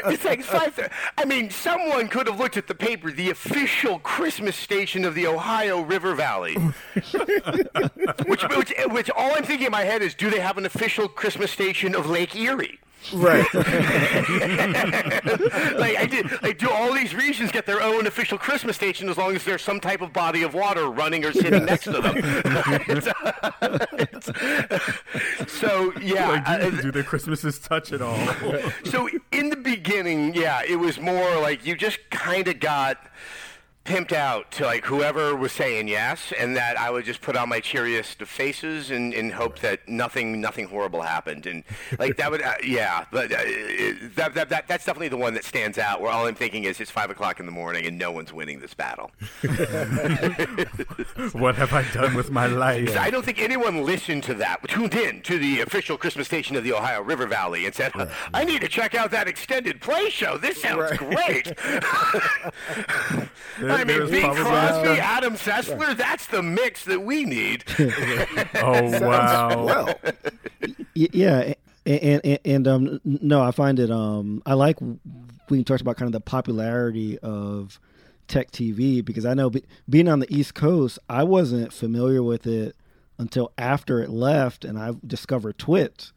no. 0.04 0.12
it's 0.12 0.24
like 0.26 0.44
five. 0.44 0.74
thir- 0.74 0.90
I 1.18 1.26
mean, 1.26 1.50
someone 1.50 2.08
could 2.08 2.28
have 2.28 2.40
looked 2.40 2.56
at 2.58 2.68
the 2.68 2.76
paper, 2.76 3.12
the 3.12 3.30
official 3.30 4.00
Christmas 4.00 4.56
station 4.56 5.04
of 5.06 5.16
the 5.16 5.28
Ohio 5.28 5.82
River 5.82 6.14
Valley. 6.14 6.56
which, 8.26 8.44
which, 8.56 8.74
which 8.88 9.10
all 9.12 9.34
I'm 9.36 9.44
thinking 9.44 9.68
in 9.68 9.72
my 9.72 9.84
head 9.84 10.02
is, 10.02 10.14
do 10.14 10.30
they 10.30 10.40
have 10.40 10.58
an 10.58 10.66
official 10.66 11.08
Christmas 11.08 11.52
station 11.52 11.96
of 11.96 12.10
Lake 12.10 12.36
Erie? 12.36 12.80
Right. 13.14 13.46
like 13.54 13.66
I 15.98 16.08
did, 16.10 16.42
like 16.44 16.58
do 16.58 16.70
all 16.70 16.94
these 16.94 17.16
regions 17.16 17.52
get 17.52 17.66
their 17.66 17.82
own 17.82 18.08
official 18.08 18.38
Christmas 18.38 18.76
station 18.76 19.10
as 19.10 19.18
long 19.18 19.36
as 19.36 19.44
there's 19.44 19.62
some 19.62 19.80
type 19.80 20.02
of 20.02 20.14
body 20.14 20.44
of 20.44 20.54
water 20.54 20.90
running 20.90 21.26
or 21.26 21.32
sitting 21.32 21.66
next 21.66 21.86
to 21.86 21.92
them. 21.92 22.04
so 25.48 25.94
yeah, 26.02 26.30
Like, 26.30 26.50
uh, 26.50 26.70
do, 26.70 26.82
do 26.84 26.92
the 26.92 27.04
Christmases 27.04 27.60
touch 27.60 27.92
at 27.92 28.02
all? 28.02 28.18
so 28.86 29.10
in 29.32 29.50
the 29.50 29.56
beginning, 29.56 30.34
yeah, 30.36 30.62
it 30.68 30.76
was 30.78 31.00
more 31.00 31.40
like 31.40 31.66
you 31.66 31.76
just 31.76 32.00
kind 32.10 32.48
of 32.48 32.60
got 32.60 32.98
pimped 33.90 34.14
out 34.14 34.52
to 34.52 34.66
like 34.66 34.86
whoever 34.86 35.36
was 35.36 35.52
saying 35.52 35.88
yes, 35.88 36.32
and 36.40 36.56
that 36.56 36.78
I 36.80 36.92
would 36.92 37.06
just 37.06 37.22
put 37.22 37.36
on 37.36 37.50
my 37.50 37.60
cheeriest 37.60 38.22
of 38.22 38.30
faces 38.30 38.92
and, 38.92 39.16
and 39.16 39.34
hope 39.34 39.58
that 39.60 39.90
nothing 39.90 40.40
nothing 40.40 40.68
horrible 40.68 41.02
happened, 41.02 41.48
and 41.48 41.64
like 41.98 42.16
that 42.18 42.30
would 42.30 42.44
uh, 42.44 42.54
yeah, 42.64 43.06
but 43.12 43.32
uh, 43.32 43.38
it- 43.40 44.16
that, 44.16 44.36
that 44.36 44.50
that 44.50 44.68
that's 44.68 44.86
definitely 44.86 45.08
the 45.08 45.18
one 45.18 45.34
that 45.34 45.44
stands 45.44 45.80
out. 45.80 46.02
Where 46.02 46.12
all 46.12 46.28
I'm 46.28 46.36
thinking 46.36 46.66
is 46.66 46.80
it's 46.80 46.92
five 46.92 47.10
o'clock 47.10 47.40
in 47.40 47.48
the 47.48 47.52
morning 47.52 47.88
and 47.88 47.98
no 47.98 48.12
one's 48.12 48.32
winning 48.32 48.60
this 48.60 48.76
battle. 48.76 49.10
what 51.34 51.56
have 51.56 51.74
I 51.74 51.84
done 51.92 52.14
with 52.14 52.30
my 52.30 52.46
life? 52.46 52.96
I 52.96 53.10
don't 53.10 53.26
think 53.26 53.40
anyone 53.40 53.84
listened 53.86 54.22
to 54.24 54.36
that, 54.36 54.68
tuned 54.68 54.94
in 54.94 55.22
to 55.24 55.40
the 55.40 55.62
official 55.62 55.98
Christmas 55.98 56.28
station 56.28 56.56
of 56.56 56.64
the 56.64 56.74
Ohio 56.74 57.02
River 57.02 57.26
Valley 57.26 57.66
and 57.66 57.74
said, 57.74 57.92
I 58.34 58.44
need 58.44 58.62
to 58.62 58.68
check 58.68 58.94
out 58.94 59.10
that 59.12 59.28
extended 59.28 59.82
play 59.82 60.10
show. 60.12 60.38
This 60.38 60.62
sounds 60.62 60.96
great. 60.98 61.54
There- 63.88 63.96
I 63.96 64.00
mean, 64.00 64.12
there's 64.12 64.24
Bing 64.36 64.36
Crosby, 64.46 64.88
some- 64.88 64.98
Adam 64.98 65.34
Sessler, 65.36 65.98
that's 65.98 66.28
the 66.28 66.42
mix 66.44 66.86
that 66.86 67.02
we 67.02 67.26
need. 67.26 67.64
Oh 68.56 69.00
wow! 69.08 69.66
well, 69.66 69.96
yeah 70.94 71.54
and, 71.86 72.22
and 72.24 72.40
and 72.46 72.68
um 72.68 73.00
no 73.04 73.42
i 73.42 73.52
find 73.52 73.80
it 73.80 73.90
um 73.90 74.42
i 74.46 74.54
like 74.54 74.80
when 74.80 75.00
you 75.50 75.64
talked 75.64 75.82
about 75.82 75.98
kind 75.98 76.08
of 76.08 76.12
the 76.14 76.20
popularity 76.20 77.18
of 77.20 77.80
tech 78.28 78.52
tv 78.52 79.04
because 79.04 79.26
i 79.26 79.34
know 79.34 79.50
be, 79.50 79.64
being 79.90 80.08
on 80.08 80.20
the 80.20 80.34
east 80.34 80.54
coast 80.56 81.00
i 81.10 81.24
wasn't 81.24 81.72
familiar 81.74 82.22
with 82.22 82.46
it 82.46 82.76
until 83.18 83.52
after 83.58 84.02
it 84.02 84.10
left 84.10 84.66
and 84.66 84.78
i 84.78 84.92
discovered 85.06 85.58
twit 85.58 86.12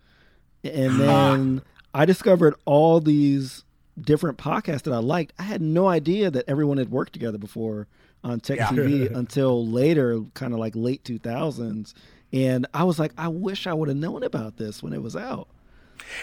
and 0.64 0.98
then 1.00 1.62
i 1.94 2.04
discovered 2.04 2.54
all 2.64 3.00
these 3.00 3.64
different 4.04 4.38
podcasts 4.38 4.82
that 4.82 4.92
i 4.92 4.98
liked 4.98 5.32
i 5.38 5.42
had 5.42 5.60
no 5.62 5.86
idea 5.88 6.30
that 6.30 6.44
everyone 6.48 6.78
had 6.78 6.90
worked 6.90 7.12
together 7.12 7.38
before 7.38 7.86
on 8.24 8.40
tech 8.40 8.58
Yeah. 8.58 8.68
tv 8.68 9.10
until 9.14 9.66
later 9.66 10.20
kind 10.34 10.52
of 10.52 10.58
like 10.58 10.74
late 10.76 11.02
2000s 11.04 11.94
and 12.32 12.66
i 12.74 12.84
was 12.84 12.98
like 12.98 13.12
i 13.18 13.28
wish 13.28 13.66
i 13.66 13.72
would 13.72 13.88
have 13.88 13.96
known 13.96 14.22
about 14.22 14.56
this 14.56 14.82
when 14.82 14.92
it 14.92 15.02
was 15.02 15.14
out 15.16 15.48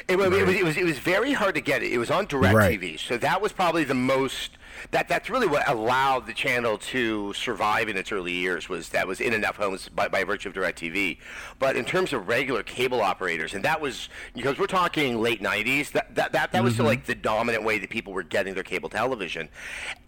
It, 0.08 0.18
wa- 0.18 0.26
it 0.26 0.46
was, 0.46 0.56
it 0.56 0.64
was 0.64 0.78
it 0.78 0.84
was 0.86 1.00
very 1.00 1.32
hard 1.34 1.56
to 1.56 1.62
get 1.62 1.82
it. 1.84 1.92
It 1.94 1.98
was 2.00 2.12
on 2.12 2.26
Direct 2.26 2.54
Right. 2.56 2.80
TV, 2.80 3.00
so 3.00 3.18
that 3.18 3.42
was 3.42 3.54
probably 3.54 3.84
the 3.86 3.94
most 3.96 4.52
that 4.92 5.08
that's 5.08 5.30
really 5.30 5.48
what 5.48 5.68
allowed 5.68 6.26
the 6.26 6.34
channel 6.34 6.78
to 6.78 7.34
survive 7.34 7.90
in 7.90 7.98
its 7.98 8.12
early 8.12 8.34
years 8.34 8.70
was 8.70 8.90
that 8.90 9.08
was 9.08 9.22
in 9.22 9.34
enough 9.34 9.58
homes 9.58 9.90
by, 9.90 10.08
by 10.08 10.24
virtue 10.24 10.50
of 10.50 10.56
Direct 10.56 10.80
TV. 10.80 11.18
But 11.60 11.76
in 11.76 11.86
terms 11.86 12.14
of 12.14 12.28
regular 12.28 12.64
cable 12.64 13.02
operators, 13.02 13.54
and 13.54 13.64
that 13.66 13.82
was 13.82 14.10
because 14.34 14.58
we're 14.58 14.68
talking 14.68 15.22
late 15.22 15.42
'90s, 15.42 15.92
that 15.92 16.16
that 16.16 16.32
that, 16.32 16.52
that 16.52 16.64
was 16.64 16.74
still 16.74 16.84
mm-hmm. 16.84 16.90
like 16.90 17.06
the 17.06 17.16
dominant 17.16 17.64
way 17.64 17.80
that 17.80 17.90
people 17.90 18.14
were 18.14 18.24
getting 18.24 18.54
their 18.54 18.64
cable 18.64 18.90
television, 18.90 19.50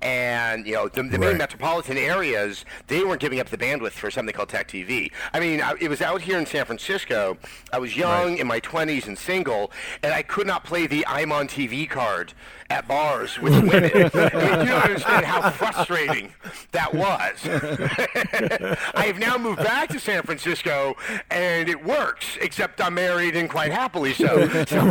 and 0.01 0.65
you 0.65 0.73
know 0.73 0.88
the, 0.88 1.03
the 1.03 1.19
main 1.19 1.38
metropolitan 1.38 1.97
areas 1.97 2.65
they 2.88 3.03
weren't 3.03 3.21
giving 3.21 3.39
up 3.39 3.49
the 3.49 3.57
bandwidth 3.57 3.91
for 3.91 4.12
something 4.12 4.34
called 4.34 4.49
Tech 4.49 4.67
TV. 4.67 5.12
I 5.34 5.39
mean, 5.39 5.62
I, 5.62 5.75
it 5.79 5.89
was 5.89 6.01
out 6.01 6.21
here 6.21 6.38
in 6.38 6.45
San 6.45 6.65
Francisco. 6.65 7.38
I 7.71 7.79
was 7.79 7.95
young 7.95 8.38
in 8.38 8.47
my 8.47 8.60
20s 8.60 9.07
and 9.07 9.17
single, 9.17 9.71
and 10.03 10.13
I 10.13 10.21
could 10.21 10.47
not 10.47 10.63
play 10.63 10.88
the 10.88 11.05
I'm 11.07 11.31
on 11.31 11.47
TV 11.47 11.89
card 11.89 12.34
at 12.71 12.88
bars 12.88 13.38
with 13.39 13.53
women. 13.53 13.84
I 13.93 14.62
you 14.63 14.69
don't 14.69 14.84
understand 14.84 15.25
how 15.25 15.49
frustrating 15.51 16.31
that 16.71 16.93
was. 16.93 18.77
I 18.95 19.05
have 19.07 19.19
now 19.19 19.38
moved 19.38 19.57
back 19.60 19.89
to 19.89 19.99
San 19.99 20.23
Francisco, 20.23 20.95
and 21.29 21.67
it 21.67 21.84
works. 21.84 22.38
Except 22.39 22.79
I'm 22.81 22.93
married 22.93 23.36
and 23.36 23.49
quite 23.49 23.71
happily 23.73 24.13
so. 24.13 24.47
so 24.65 24.81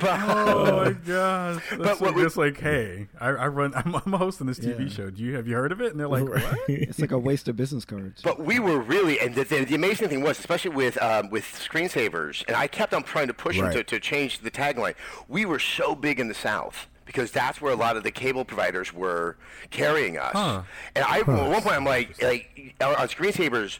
but, 0.00 0.20
Oh 0.26 0.84
my 0.84 0.92
gosh! 0.92 1.62
That's 1.70 1.76
But 1.76 1.98
so 1.98 2.04
what 2.04 2.14
we- 2.14 2.22
just 2.22 2.36
like, 2.36 2.60
hey, 2.60 3.06
I, 3.20 3.28
I 3.28 3.46
run. 3.46 3.72
I'm, 3.74 3.94
I'm 3.94 4.12
hosting 4.12 4.46
this 4.46 4.58
TV 4.58 4.80
Yeah. 4.88 4.88
show. 4.88 5.10
Do 5.10 5.22
you 5.22 5.36
have 5.36 5.46
you 5.46 5.54
heard 5.54 5.72
of 5.72 5.80
it? 5.80 5.92
And 5.92 6.00
they're 6.00 6.08
like, 6.08 6.24
what? 6.28 6.42
It's 6.68 6.98
like 6.98 7.12
a 7.12 7.18
waste 7.18 7.48
of 7.48 7.56
business 7.56 7.84
cards. 7.84 8.22
But 8.22 8.40
we 8.40 8.58
were 8.58 8.78
really, 8.80 9.20
and 9.20 9.34
the, 9.34 9.44
the, 9.44 9.64
the 9.64 9.74
amazing 9.74 10.08
thing 10.08 10.22
was, 10.22 10.38
especially 10.38 10.70
with 10.72 11.00
um, 11.02 11.30
with 11.30 11.44
screensavers, 11.44 12.44
and 12.48 12.56
I 12.56 12.66
kept 12.66 12.92
on 12.94 13.02
trying 13.04 13.28
to 13.28 13.34
push 13.34 13.58
them 13.58 13.70
to, 13.72 13.84
to 13.84 14.00
change 14.00 14.15
the 14.24 14.50
tagline. 14.50 14.94
We 15.28 15.44
were 15.44 15.58
so 15.58 15.94
big 15.94 16.18
in 16.20 16.28
the 16.28 16.34
South 16.34 16.88
because 17.04 17.30
that's 17.30 17.60
where 17.60 17.72
a 17.72 17.76
lot 17.76 17.96
of 17.96 18.02
the 18.02 18.10
cable 18.10 18.44
providers 18.44 18.92
were 18.92 19.36
carrying 19.70 20.18
us. 20.18 20.32
Huh. 20.32 20.62
And 20.94 21.04
I, 21.04 21.20
at 21.20 21.26
one 21.26 21.62
point, 21.62 21.76
I'm 21.76 21.84
like, 21.84 22.20
like 22.22 22.74
on 22.80 22.94
on 22.96 23.08
screensavers. 23.08 23.78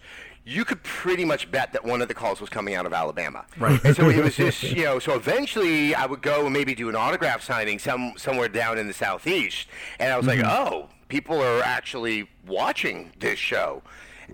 You 0.48 0.64
could 0.64 0.80
pretty 0.84 1.24
much 1.24 1.50
bet 1.50 1.72
that 1.72 1.84
one 1.84 2.00
of 2.00 2.06
the 2.06 2.14
calls 2.14 2.40
was 2.40 2.48
coming 2.48 2.76
out 2.76 2.86
of 2.86 2.92
Alabama. 2.92 3.44
Right. 3.58 3.84
And 3.84 3.96
so 3.96 4.08
it 4.08 4.22
was 4.22 4.36
just, 4.36 4.62
you 4.78 4.84
know, 4.84 5.00
so 5.00 5.16
eventually 5.16 5.92
I 5.92 6.06
would 6.06 6.22
go 6.22 6.44
and 6.44 6.52
maybe 6.52 6.72
do 6.72 6.88
an 6.88 6.94
autograph 6.94 7.42
signing 7.42 7.80
some 7.80 8.12
somewhere 8.16 8.48
down 8.48 8.78
in 8.78 8.86
the 8.86 8.94
southeast, 8.94 9.66
and 9.98 10.12
I 10.12 10.16
was 10.16 10.28
like, 10.28 10.38
mm-hmm. 10.38 10.48
oh, 10.74 10.88
people 11.08 11.42
are 11.42 11.62
actually 11.62 12.28
watching 12.46 13.10
this 13.18 13.40
show, 13.40 13.82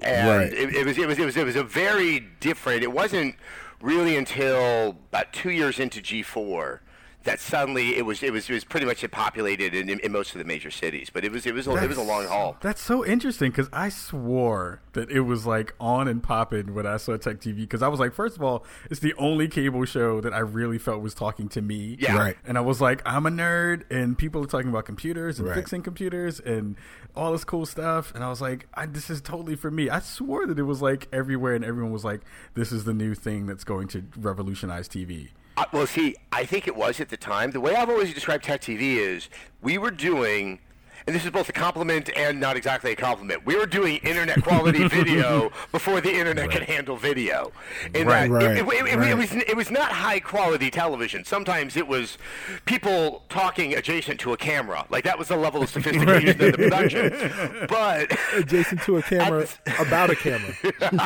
and 0.03 0.29
Right. 0.29 0.53
it, 0.53 0.75
it 0.75 0.85
was 0.85 0.99
it 0.99 1.07
was 1.07 1.19
it 1.19 1.25
was 1.25 1.37
it 1.39 1.47
was 1.47 1.57
a 1.57 1.65
very 1.65 2.21
different. 2.41 2.83
It 2.83 2.93
wasn't 2.93 3.35
really 3.83 4.17
until 4.17 4.91
about 4.91 5.33
two 5.33 5.51
years 5.51 5.79
into 5.81 6.01
G4 6.01 6.79
that 7.25 7.41
suddenly 7.41 7.97
it 7.97 8.05
was 8.05 8.23
it 8.23 8.33
was 8.33 8.49
it 8.51 8.55
was 8.55 8.65
pretty 8.65 8.87
much 8.87 9.09
populated 9.11 9.75
in, 9.75 9.89
in, 9.89 9.99
in 10.01 10.13
most 10.13 10.33
of 10.33 10.39
the 10.39 10.45
major 10.45 10.71
cities. 10.71 11.11
But 11.11 11.25
it 11.25 11.33
was 11.33 11.47
it 11.47 11.55
was 11.55 11.67
a, 11.67 11.75
it 11.77 11.89
was 11.89 11.99
a 11.99 12.03
long 12.03 12.27
haul. 12.27 12.57
That's 12.61 12.81
so 12.83 13.05
interesting 13.05 13.51
because 13.51 13.69
I 13.73 13.89
swore 13.89 14.81
that 14.93 15.11
it 15.11 15.21
was 15.21 15.47
like 15.47 15.75
on 15.81 16.09
and 16.09 16.23
popping 16.23 16.75
when 16.75 16.87
I 16.87 16.97
saw 16.97 17.17
Tech 17.17 17.39
TV 17.41 17.57
because 17.59 17.83
I 17.83 17.89
was 17.89 18.01
like, 18.01 18.13
first 18.13 18.37
of 18.37 18.43
all, 18.43 18.65
it's 18.91 19.01
the 19.01 19.15
only 19.15 19.49
cable 19.49 19.85
show 19.85 20.21
that 20.21 20.33
I 20.35 20.41
really 20.41 20.79
felt 20.79 21.01
was 21.03 21.15
talking 21.15 21.49
to 21.51 21.63
me. 21.63 21.97
Yeah. 22.01 22.17
Right. 22.19 22.37
And 22.45 22.59
I 22.59 22.61
was 22.61 22.81
like, 22.81 23.03
I'm 23.07 23.27
a 23.27 23.31
nerd, 23.31 23.85
and 23.91 24.17
people 24.19 24.43
are 24.43 24.47
talking 24.47 24.69
about 24.69 24.85
computers 24.85 25.39
and 25.39 25.49
Right. 25.49 25.55
fixing 25.57 25.83
computers 25.83 26.41
and 26.41 26.77
all 27.17 27.33
this 27.33 27.45
cool 27.45 27.67
stuff. 27.67 28.15
And 28.15 28.23
I 28.25 28.29
was 28.29 28.41
like, 28.41 28.67
I, 28.75 28.87
this 28.87 29.11
is 29.11 29.21
totally 29.21 29.55
for 29.57 29.71
me. 29.71 29.89
I 29.91 30.01
swore 30.01 30.47
that 30.47 30.59
it 30.59 30.63
was 30.65 30.83
like 30.83 31.09
everywhere, 31.13 31.55
and 31.55 31.65
everyone 31.65 31.93
was 31.93 32.05
like, 32.05 32.21
this 32.55 32.73
is 32.73 32.85
the 32.85 32.93
new 32.95 33.15
thing 33.15 33.47
that's 33.47 33.65
going 33.65 33.89
to 33.89 34.05
revolutionize 34.17 34.89
TV. 34.89 35.29
Uh, 35.57 35.65
well, 35.73 35.87
see, 35.87 36.17
I 36.33 36.45
think 36.45 36.67
it 36.67 36.75
was 36.75 37.01
at 37.01 37.11
the 37.11 37.17
time. 37.17 37.51
The 37.51 37.61
way 37.61 37.75
I've 37.75 37.91
always 37.91 38.15
described 38.15 38.45
Tech 38.45 38.63
TV 38.63 38.97
is 38.97 39.29
we 39.61 39.77
were 39.77 39.91
doing, 39.91 40.61
and 41.07 41.15
this 41.17 41.25
is 41.25 41.31
both 41.31 41.49
a 41.49 41.53
compliment 41.53 42.11
and 42.17 42.39
not 42.41 42.57
exactly 42.57 42.93
a 42.93 42.97
compliment. 42.97 43.45
We 43.45 43.57
were 43.57 43.67
doing 43.67 43.97
internet 43.99 44.43
quality 44.43 44.87
video 44.89 45.51
before 45.73 46.01
the 46.01 46.13
internet 46.13 46.51
could 46.51 46.63
handle 46.63 46.97
video. 46.97 47.53
In 47.95 48.07
Right, 48.07 48.29
that 48.29 48.31
right, 48.31 48.57
it, 48.59 48.67
it- 48.67 48.87
it- 49.03 49.09
it 49.13 49.17
was 49.17 49.33
it 49.33 49.57
was 49.57 49.71
not 49.71 49.93
high 49.93 50.21
quality 50.21 50.71
television. 50.71 51.25
Sometimes 51.25 51.77
it 51.77 51.87
was 51.87 52.19
people 52.65 53.25
talking 53.29 53.75
adjacent 53.75 54.21
to 54.21 54.33
a 54.33 54.37
camera. 54.37 54.87
Like 54.91 55.05
that 55.05 55.19
was 55.19 55.29
the 55.29 55.37
level 55.37 55.63
of 55.63 55.69
sophistication 55.77 56.29
of 56.31 56.39
the 56.39 56.53
production. 56.53 57.67
But 57.69 58.17
Adjacent 58.35 58.83
to 58.83 58.97
a 58.99 59.03
camera, 59.03 59.47
about 59.79 60.11
a 60.11 60.17
camera. 60.17 60.53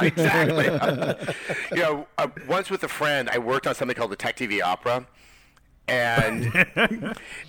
exactly. 0.03 0.65
you 1.77 1.83
know, 1.83 2.07
uh, 2.19 2.29
once 2.49 2.71
with 2.71 2.83
a 2.85 2.89
friend, 2.89 3.29
I 3.31 3.39
worked 3.39 3.67
on 3.67 3.75
something 3.75 3.97
called 3.97 4.11
the 4.13 4.17
Tech 4.17 4.37
TV 4.37 4.63
Opera. 4.63 5.07
And 5.88 6.46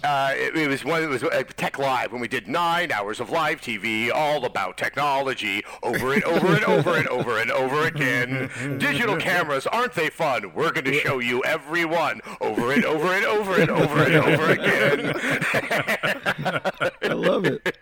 uh, 0.04 0.32
it, 0.36 0.56
it 0.56 0.68
was 0.70 0.86
one. 0.86 1.02
It 1.04 1.10
was 1.10 1.24
uh, 1.24 1.44
Tech 1.56 1.80
Live 1.80 2.12
when 2.12 2.22
we 2.22 2.28
did 2.28 2.48
nine 2.48 2.92
hours 2.92 3.20
of 3.20 3.30
live 3.32 3.62
TV, 3.62 4.12
all 4.14 4.46
about 4.46 4.78
technology, 4.78 5.64
over 5.82 6.14
and 6.14 6.24
over 6.24 6.48
and 6.56 6.64
over 6.66 6.96
and 6.98 7.08
over 7.08 7.40
and 7.40 7.52
over 7.52 7.88
again. 7.88 8.50
Digital 8.78 9.18
cameras, 9.18 9.66
aren't 9.68 9.94
they 9.94 10.10
fun? 10.10 10.54
We're 10.54 10.72
going 10.72 10.86
to 10.86 10.94
show 10.94 11.20
you 11.20 11.44
every 11.44 11.84
one, 11.86 12.22
over 12.40 12.72
and 12.74 12.86
over 12.86 13.12
and 13.14 13.26
over 13.26 13.60
and 13.60 13.72
over 13.72 14.04
and 14.04 14.16
over 14.16 14.52
again. 14.52 15.14
I 17.04 17.14
love 17.14 17.46
it. 17.46 17.76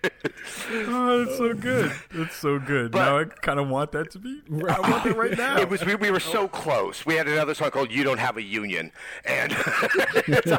Oh, 0.72 1.26
that's 1.26 1.38
so 1.38 1.54
good. 1.54 1.92
That's 2.14 2.36
so 2.36 2.60
good. 2.60 2.92
But- 2.92 3.00
now 3.06 3.20
I 3.20 3.24
kind 3.26 3.60
of 3.60 3.68
want 3.68 3.92
that 3.92 4.12
to 4.12 4.20
be. 4.20 4.42
I 4.70 4.80
want 4.80 5.06
it 5.06 5.16
right 5.16 5.38
now. 5.38 5.58
It 5.58 5.70
was 5.70 5.84
we, 5.86 5.96
we 5.96 6.12
were 6.12 6.20
so 6.20 6.48
close. 6.48 7.06
We 7.06 7.16
had 7.16 7.28
another 7.28 7.54
song 7.54 7.72
called 7.72 7.92
"You 7.92 8.04
Don't 8.04 8.20
Have 8.20 8.38
a 8.38 8.42
Union," 8.42 8.92
and 9.26 9.52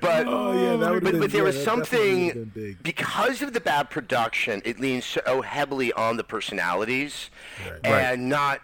but 0.00 0.26
Oh 0.26 0.52
yeah, 0.52 0.76
that 0.76 1.02
but, 1.02 1.18
but 1.18 1.30
there 1.32 1.44
was 1.44 1.62
something 1.62 2.76
because 2.82 3.42
of 3.42 3.52
the 3.52 3.60
bad 3.60 3.90
production. 3.90 4.62
It 4.64 4.80
leans 4.80 5.04
so 5.04 5.42
heavily 5.42 5.92
on 5.92 6.16
the 6.16 6.24
personalities 6.24 7.30
and 7.82 8.28
not. 8.28 8.60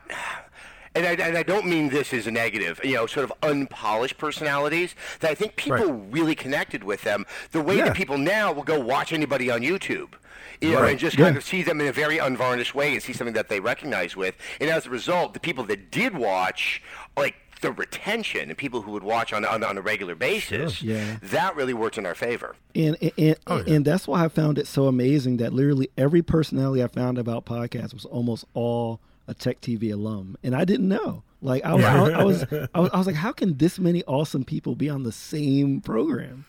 And 0.93 1.07
I, 1.07 1.13
and 1.13 1.39
I 1.39 1.45
don't 1.45 1.67
mean 1.67 1.89
this 1.89 2.13
as 2.13 2.27
a 2.27 2.33
negative, 2.33 2.81
you 2.83 2.95
know, 2.97 3.07
sort 3.07 3.23
of 3.23 3.33
unpolished 3.45 4.19
personalities 4.19 4.97
that 5.21 5.31
I 5.31 5.37
think 5.37 5.55
people 5.55 5.87
Right. 5.93 6.13
really 6.13 6.35
connected 6.35 6.83
with 6.83 7.03
them 7.03 7.27
the 7.53 7.61
way 7.63 7.77
Yeah. 7.77 7.85
that 7.87 7.95
people 7.97 8.19
now 8.19 8.51
will 8.53 8.65
go 8.65 8.81
watch 8.81 9.13
anybody 9.13 9.53
on 9.53 9.61
YouTube. 9.61 10.15
You 10.61 10.73
know, 10.73 10.83
and 10.85 10.99
just 10.99 11.17
kind 11.17 11.37
of 11.37 11.43
see 11.45 11.63
them 11.63 11.81
in 11.81 11.87
a 11.87 11.93
very 11.93 12.19
unvarnished 12.19 12.75
way 12.75 12.93
and 12.93 13.03
see 13.03 13.13
something 13.15 13.35
that 13.35 13.49
they 13.49 13.61
recognize 13.61 14.15
with. 14.17 14.35
And 14.61 14.69
as 14.69 14.87
a 14.87 14.91
result, 14.91 15.33
the 15.35 15.41
people 15.41 15.65
that 15.65 15.91
did 15.91 16.15
watch, 16.15 16.83
like 17.17 17.35
the 17.63 17.73
retention 17.73 18.49
and 18.49 18.57
people 18.59 18.83
who 18.83 18.91
would 18.93 19.03
watch 19.03 19.33
on, 19.33 19.45
on, 19.45 19.63
on 19.65 19.77
a 19.79 19.81
regular 19.83 20.15
basis, 20.15 20.83
Yeah. 20.83 21.17
that 21.23 21.57
really 21.57 21.75
worked 21.75 21.99
in 21.99 22.05
our 22.07 22.15
favor. 22.15 22.57
And 22.75 22.97
and, 23.01 23.13
and, 23.19 23.37
Oh, 23.47 23.63
yeah. 23.67 23.75
and 23.75 23.85
that's 23.85 24.07
why 24.09 24.25
I 24.25 24.29
found 24.29 24.59
it 24.59 24.67
so 24.67 24.87
amazing 24.87 25.39
that 25.39 25.53
literally 25.53 25.91
every 25.97 26.23
personality 26.23 26.83
I 26.83 26.89
found 26.89 27.17
about 27.19 27.45
podcasts 27.47 27.93
was 27.95 28.05
almost 28.07 28.45
all 28.55 29.01
a 29.29 29.35
Tech 29.35 29.61
TV 29.61 29.93
alum, 29.93 30.37
and 30.43 30.55
I 30.57 30.65
didn't 30.65 30.89
know. 30.89 31.23
Like 31.43 31.65
I 31.65 31.75
was, 31.75 31.85
I, 31.85 32.03
was, 32.03 32.13
I 32.13 32.25
was, 32.25 32.45
I 32.75 32.81
was, 32.81 32.91
I 32.93 32.99
was 32.99 33.07
like, 33.07 33.17
how 33.17 33.33
can 33.33 33.57
this 33.57 33.79
many 33.79 34.03
awesome 34.05 34.45
people 34.45 34.75
be 34.75 34.91
on 34.91 35.05
the 35.05 35.13
same 35.13 35.81
program? 35.81 36.45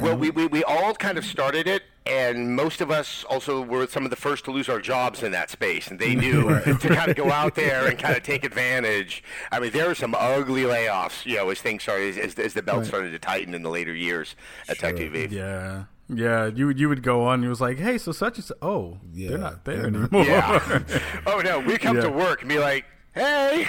Well, 0.00 0.16
we, 0.16 0.30
we, 0.30 0.46
we 0.46 0.64
all 0.64 0.94
kind 0.94 1.16
of 1.16 1.24
started 1.24 1.66
it, 1.66 1.82
and 2.04 2.54
most 2.54 2.80
of 2.82 2.90
us 2.90 3.24
also 3.24 3.62
were 3.62 3.86
some 3.86 4.04
of 4.04 4.10
the 4.10 4.16
first 4.16 4.44
to 4.44 4.50
lose 4.50 4.68
our 4.68 4.80
jobs 4.80 5.22
in 5.22 5.32
that 5.32 5.48
space, 5.50 5.88
and 5.88 5.98
they 5.98 6.14
knew 6.14 6.42
to 6.64 6.88
kind 6.88 7.10
of 7.10 7.16
go 7.16 7.30
out 7.30 7.54
there 7.54 7.86
and 7.86 7.98
kind 7.98 8.14
of 8.16 8.22
take 8.22 8.44
advantage. 8.44 9.24
I 9.50 9.60
mean, 9.60 9.70
there 9.70 9.88
were 9.88 9.94
some 9.94 10.14
ugly 10.18 10.62
layoffs, 10.64 11.24
you 11.24 11.36
know, 11.36 11.48
as 11.50 11.60
things 11.60 11.82
started, 11.82 12.18
as, 12.18 12.34
as 12.38 12.52
the 12.54 12.62
belt 12.62 12.78
Right. 12.80 12.86
started 12.86 13.10
to 13.12 13.18
tighten 13.18 13.54
in 13.54 13.62
the 13.62 13.70
later 13.70 13.94
years 13.94 14.36
at 14.68 14.78
Tech 14.78 14.96
TV. 14.96 15.30
Yeah. 15.30 15.84
Yeah, 16.14 16.46
you 16.48 16.66
would 16.66 16.78
you 16.78 16.90
would 16.90 17.02
go 17.02 17.24
on. 17.24 17.34
and 17.34 17.44
You 17.44 17.48
was 17.48 17.60
like, 17.62 17.78
"Hey, 17.78 17.96
so 17.96 18.12
such 18.12 18.36
and 18.36 18.44
such. 18.44 18.58
Oh, 18.60 18.98
Yeah, 19.14 19.28
they're 19.30 19.38
not 19.38 19.64
there 19.64 19.86
anymore." 19.86 20.08
Yeah. 20.24 20.82
oh 21.26 21.40
no, 21.40 21.60
we 21.60 21.78
come 21.78 21.96
Yeah. 21.96 22.02
to 22.02 22.10
work 22.10 22.40
and 22.40 22.50
be 22.50 22.58
like, 22.58 22.84
"Hey, 23.14 23.66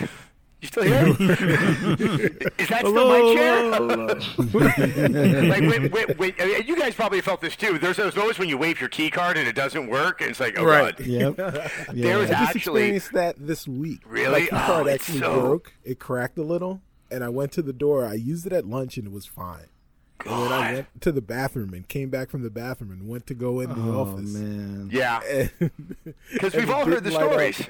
you 0.64 0.68
still 0.68 0.84
here? 0.84 1.06
Is 2.58 2.68
that 2.70 2.80
still 2.80 3.08
my 3.08 3.34
chair?" 3.36 3.72
like, 5.50 5.62
wait, 5.62 5.92
wait, 5.92 6.18
wait. 6.18 6.36
I 6.42 6.46
mean, 6.46 6.64
you 6.66 6.76
guys 6.78 6.96
probably 6.96 7.22
felt 7.22 7.42
this 7.42 7.56
too. 7.56 7.78
There's 7.78 7.98
those 7.98 8.16
moments 8.16 8.40
when 8.40 8.50
you 8.50 8.58
wave 8.58 8.80
your 8.80 8.90
key 8.90 9.10
card 9.10 9.38
and 9.38 9.48
it 9.48 9.56
doesn't 9.56 9.88
work, 9.88 10.22
and 10.22 10.30
it's 10.32 10.40
like, 10.40 10.58
"Oh 10.58 10.66
Right. 10.66 10.96
god." 10.98 11.06
Yep. 11.06 11.36
There 11.36 12.18
was 12.18 12.30
Yeah. 12.30 12.42
I 12.42 12.46
just 12.46 12.56
actually 12.56 12.56
experienced 12.96 13.12
that 13.14 13.36
this 13.38 13.68
week. 13.68 14.02
Really? 14.08 14.32
My 14.32 14.40
key 14.42 14.50
oh, 14.52 14.58
card 14.58 14.88
Oh, 14.88 14.90
it's 14.90 15.04
actually 15.10 15.20
so- 15.20 15.42
broke. 15.42 15.74
It 15.84 16.00
cracked 16.00 16.38
a 16.38 16.44
little, 16.44 16.82
and 17.12 17.24
I 17.24 17.30
went 17.30 17.52
to 17.54 17.62
the 17.62 17.74
door. 17.74 18.06
I 18.06 18.14
used 18.14 18.46
it 18.48 18.54
at 18.54 18.66
lunch, 18.66 18.98
and 18.98 19.06
it 19.08 19.14
was 19.14 19.26
fine. 19.26 19.68
And 20.26 20.32
then 20.44 20.52
I 20.54 20.74
went 20.74 21.02
to 21.02 21.12
the 21.12 21.22
bathroom 21.22 21.74
and 21.74 21.86
came 21.86 22.10
back 22.10 22.30
from 22.30 22.44
the 22.44 22.50
bathroom 22.50 22.92
and 22.92 23.10
went 23.10 23.28
to 23.28 23.34
go 23.34 23.60
in 23.60 23.68
the 23.70 23.92
Oh 23.94 24.02
office. 24.02 24.30
man. 24.34 24.90
Yeah, 24.92 25.20
because 26.32 26.56
we've 26.56 26.70
all 26.70 26.86
heard 26.86 27.04
the 27.04 27.10
didn't 27.10 27.24
up. 27.24 27.68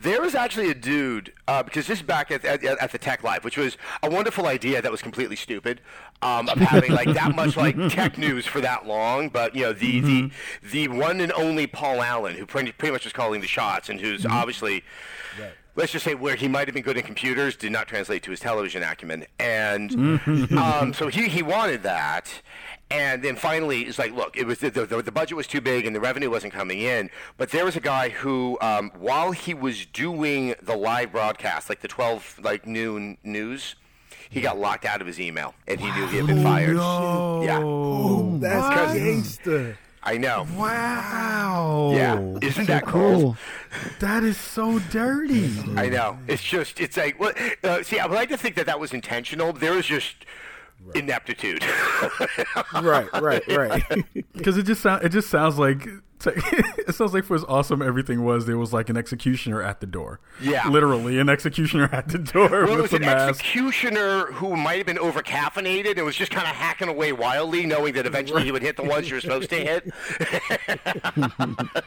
There 0.00 0.20
was 0.20 0.34
actually 0.34 0.70
a 0.70 0.74
dude, 0.74 1.32
uh, 1.48 1.62
because 1.62 1.86
this 1.86 1.98
is 1.98 2.02
back 2.02 2.30
at, 2.30 2.44
at, 2.44 2.64
at 2.64 2.92
the 2.92 2.98
Tech 2.98 3.22
Live, 3.22 3.44
which 3.44 3.56
was 3.56 3.76
a 4.02 4.10
wonderful 4.10 4.46
idea 4.46 4.80
that 4.82 4.90
was 4.90 5.02
completely 5.02 5.36
stupid, 5.36 5.80
um, 6.22 6.48
of 6.48 6.58
having 6.58 6.92
like 6.92 7.12
that 7.14 7.34
much 7.34 7.56
like 7.56 7.76
tech 7.90 8.18
news 8.18 8.46
for 8.46 8.60
that 8.60 8.86
long. 8.86 9.28
But 9.28 9.54
you 9.54 9.62
know, 9.62 9.72
the 9.72 10.00
the 10.00 10.30
the 10.70 10.88
one 10.88 11.20
and 11.20 11.32
only 11.32 11.66
Paul 11.66 12.02
Allen, 12.02 12.36
who 12.36 12.46
pretty, 12.46 12.72
pretty 12.72 12.92
much 12.92 13.04
was 13.04 13.12
calling 13.12 13.40
the 13.40 13.46
shots, 13.46 13.88
and 13.88 14.00
who's 14.00 14.24
obviously. 14.26 14.82
Let's 15.74 15.90
just 15.90 16.04
say 16.04 16.14
where 16.14 16.36
he 16.36 16.48
might 16.48 16.68
have 16.68 16.74
been 16.74 16.82
good 16.82 16.98
in 16.98 17.02
computers 17.02 17.56
did 17.56 17.72
not 17.72 17.88
translate 17.88 18.22
to 18.24 18.30
his 18.30 18.40
television 18.40 18.82
acumen, 18.82 19.24
and 19.38 19.90
um, 20.54 20.92
so 20.92 21.08
he, 21.08 21.28
he 21.30 21.42
wanted 21.42 21.82
that, 21.84 22.42
and 22.92 23.22
then 23.24 23.36
finally 23.36 23.82
it's 23.82 23.98
like, 23.98 24.12
look, 24.12 24.36
it 24.36 24.46
was 24.46 24.58
the, 24.58 24.70
the, 24.70 24.84
the 25.02 25.10
budget 25.12 25.36
was 25.36 25.46
too 25.46 25.60
big 25.60 25.86
and 25.86 25.96
the 25.96 26.00
revenue 26.00 26.30
wasn't 26.30 26.52
coming 26.52 26.80
in, 26.80 27.10
but 27.38 27.50
there 27.50 27.64
was 27.64 27.74
a 27.76 27.80
guy 27.80 28.10
who, 28.10 28.58
um, 28.60 28.90
while 28.98 29.32
he 29.32 29.54
was 29.54 29.86
doing 29.86 30.54
the 30.62 30.76
live 30.76 31.12
broadcast, 31.12 31.68
like 31.68 31.80
the 31.80 31.88
twelve 31.88 32.38
like 32.42 32.66
noon 32.66 33.16
news, 33.24 33.74
he 34.30 34.40
got 34.40 34.58
locked 34.58 34.84
out 34.84 35.00
of 35.00 35.06
his 35.06 35.18
email 35.20 35.54
and 35.66 35.80
he 35.80 35.90
knew 35.92 36.06
he 36.06 36.16
had 36.18 36.26
been 36.26 36.42
fired. 36.42 36.76
Oh, 36.78 37.40
No. 37.40 37.42
Yeah. 37.44 37.60
oh, 37.62 38.38
that's 38.38 38.94
gangster. 38.98 39.78
I 40.04 40.18
know. 40.18 40.46
Wow. 40.56 41.92
Yeah, 41.94 42.38
isn't 42.42 42.66
that 42.66 42.84
cool? 42.86 43.20
Cool. 43.20 43.36
That 44.00 44.24
is 44.24 44.36
so 44.36 44.80
dirty. 44.90 45.48
I 45.76 45.88
know. 45.88 46.18
It's 46.26 46.42
just, 46.42 46.80
it's 46.80 46.96
like, 46.96 47.20
well, 47.20 47.32
uh, 47.62 47.82
see, 47.84 47.98
I 48.00 48.06
would 48.06 48.14
like 48.16 48.28
to 48.30 48.36
think 48.36 48.56
that 48.56 48.66
that 48.66 48.80
was 48.80 48.92
intentional. 48.92 49.52
There 49.52 49.72
was 49.74 49.86
just 49.86 50.16
ineptitude. 50.94 51.64
right, 52.82 53.08
right, 53.20 53.46
right. 53.48 53.84
Because 54.32 54.56
it 54.56 54.64
just 54.64 54.80
sound, 54.82 55.04
it 55.04 55.10
just 55.10 55.28
sounds 55.30 55.58
like 55.58 55.86
it 56.26 56.94
sounds 56.94 57.12
like 57.12 57.24
for 57.24 57.34
as 57.34 57.44
awesome 57.44 57.82
everything 57.82 58.24
was, 58.24 58.46
there 58.46 58.56
was 58.58 58.72
like 58.72 58.88
an 58.88 58.96
executioner 58.96 59.60
at 59.62 59.80
the 59.80 59.86
door. 59.86 60.20
Yeah. 60.40 60.68
literally 60.68 61.18
an 61.18 61.28
executioner 61.28 61.88
at 61.92 62.08
the 62.08 62.18
door 62.18 62.48
well, 62.48 62.62
it 62.64 62.70
with 62.70 62.80
was 62.82 62.90
the 62.92 62.96
an 62.98 63.02
mask. 63.02 63.28
executioner 63.40 64.26
who 64.32 64.56
might 64.56 64.78
have 64.78 64.86
been 64.86 64.98
over 64.98 65.20
caffeinated 65.20 65.96
and 65.96 66.04
was 66.04 66.16
just 66.16 66.30
kind 66.30 66.46
of 66.46 66.54
hacking 66.54 66.88
away 66.88 67.12
wildly, 67.12 67.66
knowing 67.66 67.94
that 67.94 68.06
eventually 68.06 68.44
he 68.44 68.52
would 68.52 68.62
hit 68.62 68.76
the 68.76 68.84
ones 68.84 69.10
you're 69.10 69.20
supposed 69.20 69.50
to 69.50 69.56
hit. 69.56 69.90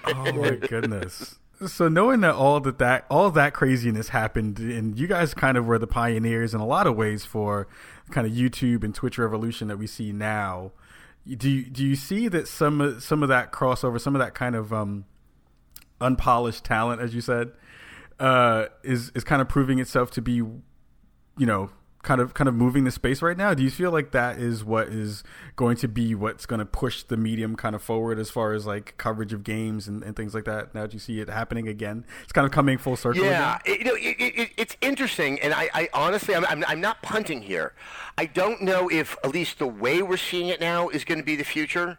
oh 0.07 0.33
my 0.33 0.55
goodness. 0.55 1.39
So 1.67 1.87
knowing 1.87 2.19
that 2.21 2.35
all 2.35 2.59
that 2.59 2.79
that 2.79 3.05
all 3.09 3.31
that 3.31 3.53
craziness 3.53 4.09
happened, 4.09 4.59
and 4.59 4.99
you 4.99 5.07
guys 5.07 5.33
kind 5.33 5.57
of 5.57 5.65
were 5.65 5.79
the 5.79 5.87
pioneers 5.87 6.53
in 6.53 6.59
a 6.59 6.65
lot 6.65 6.85
of 6.87 6.95
ways 6.97 7.23
for 7.25 7.67
kind 8.11 8.25
of 8.27 8.33
YouTube 8.33 8.83
and 8.83 8.93
Twitch 8.93 9.17
revolution 9.17 9.67
that 9.67 9.77
we 9.77 9.87
see 9.87 10.11
now. 10.11 10.71
Do 11.27 11.49
you, 11.49 11.63
do 11.65 11.83
you 11.83 11.95
see 11.95 12.27
that 12.27 12.47
some 12.47 12.79
of- 12.81 13.01
some 13.03 13.23
of 13.23 13.29
that 13.29 13.51
crossover, 13.51 13.99
some 13.99 14.15
of 14.15 14.19
that 14.19 14.35
kind 14.35 14.55
of 14.55 14.71
um, 14.71 15.05
unpolished 15.99 16.63
talent, 16.63 17.01
as 17.01 17.15
you 17.15 17.21
said, 17.21 17.51
uh, 18.19 18.65
is 18.83 19.11
is 19.15 19.23
kind 19.23 19.41
of 19.41 19.49
proving 19.49 19.79
itself 19.79 20.11
to 20.11 20.21
be, 20.21 20.33
you 20.33 20.61
know, 21.37 21.69
kind 22.05 22.21
of 22.21 22.33
kind 22.35 22.47
of 22.47 22.53
moving 22.53 22.83
the 22.83 22.91
space 22.91 23.21
right 23.21 23.35
now? 23.35 23.53
Do 23.53 23.63
you 23.63 23.71
feel 23.71 23.91
like 23.91 24.11
that 24.11 24.37
is 24.37 24.63
what 24.63 24.89
is 24.89 25.23
going 25.55 25.75
to 25.77 25.87
be 25.87 26.13
what's 26.13 26.45
going 26.45 26.59
to 26.59 26.65
push 26.65 27.03
the 27.03 27.17
medium 27.17 27.55
kind 27.55 27.75
of 27.75 27.81
forward 27.81 28.19
as 28.19 28.29
far 28.29 28.53
as 28.53 28.65
like 28.65 28.95
coverage 28.97 29.33
of 29.33 29.43
games 29.43 29.87
and, 29.87 30.03
and 30.03 30.15
things 30.15 30.33
like 30.33 30.45
that? 30.45 30.73
Now 30.73 30.85
do 30.85 30.93
you 30.93 30.99
see 30.99 31.19
it 31.19 31.29
happening 31.29 31.67
again? 31.67 32.05
It's 32.23 32.31
kind 32.31 32.45
of 32.45 32.51
coming 32.51 32.77
full 32.77 32.95
circle. 32.95 33.25
Yeah, 33.25 33.59
it, 33.65 33.79
you 33.79 33.85
know, 33.85 33.95
it, 33.95 34.15
it, 34.19 34.51
it's 34.55 34.77
interesting, 34.81 35.39
and 35.41 35.53
I, 35.53 35.69
I 35.73 35.89
honestly, 35.93 36.35
I'm, 36.35 36.45
I'm, 36.45 36.63
I'm 36.67 36.79
not 36.79 37.01
punting 37.01 37.41
here. 37.41 37.73
I 38.17 38.27
don't 38.27 38.61
know 38.61 38.87
if 38.89 39.17
at 39.23 39.33
least 39.33 39.57
the 39.57 39.67
way 39.67 40.01
we're 40.03 40.17
seeing 40.17 40.47
it 40.47 40.61
now 40.61 40.89
is 40.89 41.03
going 41.03 41.17
to 41.17 41.25
be 41.25 41.35
the 41.35 41.43
future. 41.43 41.97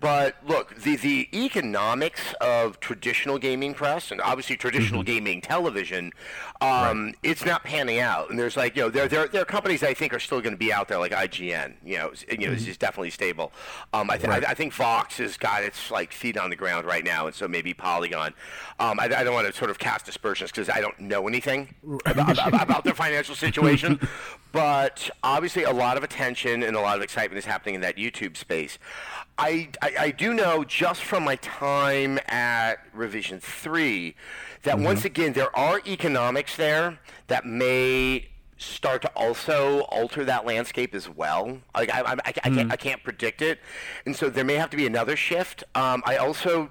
But 0.00 0.36
look, 0.46 0.74
the, 0.76 0.96
the 0.96 1.28
economics 1.32 2.34
of 2.40 2.80
traditional 2.80 3.38
gaming 3.38 3.74
press 3.74 4.10
and 4.10 4.20
obviously 4.20 4.56
traditional 4.56 5.02
gaming 5.02 5.40
television, 5.40 6.12
um, 6.60 7.14
it's 7.22 7.44
not 7.44 7.64
panning 7.64 8.00
out. 8.00 8.30
And 8.30 8.38
there's 8.38 8.56
like, 8.56 8.76
you 8.76 8.82
know, 8.82 8.90
there, 8.90 9.08
there, 9.08 9.28
there 9.28 9.42
are 9.42 9.46
companies 9.46 9.82
I 9.82 9.94
think 9.94 10.12
are 10.12 10.20
still 10.20 10.40
going 10.40 10.52
to 10.52 10.58
be 10.58 10.72
out 10.72 10.88
there, 10.88 10.98
like 10.98 11.12
IGN. 11.12 11.74
You 11.84 11.98
know, 11.98 12.12
you 12.30 12.46
know, 12.46 12.54
this 12.54 12.66
is 12.66 12.76
definitely 12.76 13.10
stable. 13.10 13.52
Um, 13.92 14.10
I, 14.10 14.16
th- 14.16 14.28
I, 14.28 14.50
I 14.50 14.54
think 14.54 14.72
Vox 14.72 15.18
has 15.18 15.36
got 15.36 15.62
its 15.62 15.90
like 15.90 16.12
feet 16.12 16.36
on 16.36 16.50
the 16.50 16.56
ground 16.56 16.86
right 16.86 17.04
now, 17.04 17.26
and 17.26 17.34
so 17.34 17.48
maybe 17.48 17.74
Polygon. 17.74 18.34
Um, 18.78 19.00
I, 19.00 19.04
I 19.04 19.24
don't 19.24 19.34
want 19.34 19.46
to 19.46 19.52
sort 19.52 19.70
of 19.70 19.78
cast 19.78 20.08
aspersions 20.08 20.50
because 20.50 20.68
I 20.68 20.80
don't 20.80 20.98
know 21.00 21.26
anything 21.28 21.74
about, 22.06 22.32
about, 22.32 22.62
about 22.62 22.84
their 22.84 22.94
financial 23.00 23.34
situation. 23.34 24.00
But 24.52 25.10
obviously, 25.22 25.64
a 25.64 25.72
lot 25.72 25.96
of 25.96 26.02
attention 26.02 26.62
and 26.62 26.76
a 26.76 26.80
lot 26.80 26.96
of 26.96 27.02
excitement 27.02 27.38
is 27.38 27.44
happening 27.44 27.76
in 27.76 27.80
that 27.82 27.96
YouTube 27.96 28.36
space. 28.36 28.78
I, 29.40 29.70
I, 29.80 29.94
I 29.98 30.10
do 30.10 30.34
know 30.34 30.64
just 30.64 31.02
from 31.02 31.24
my 31.24 31.36
time 31.36 32.18
at 32.28 32.74
Revision 32.92 33.40
3 33.40 34.14
that 34.64 34.78
once 34.78 35.06
again, 35.06 35.32
there 35.32 35.56
are 35.56 35.80
economics 35.86 36.56
there 36.56 36.98
that 37.28 37.46
may 37.46 38.28
start 38.58 39.00
to 39.00 39.08
also 39.16 39.80
alter 39.84 40.26
that 40.26 40.44
landscape 40.44 40.94
as 40.94 41.08
well. 41.08 41.58
Like 41.74 41.88
I, 41.88 42.00
I, 42.02 42.12
I, 42.12 42.18
I, 42.26 42.32
can't, 42.32 42.72
I 42.72 42.76
can't 42.76 43.02
predict 43.02 43.40
it. 43.40 43.60
And 44.04 44.14
so 44.14 44.28
there 44.28 44.44
may 44.44 44.56
have 44.56 44.68
to 44.70 44.76
be 44.76 44.86
another 44.86 45.16
shift. 45.16 45.64
Um, 45.74 46.02
I 46.04 46.16
also 46.16 46.70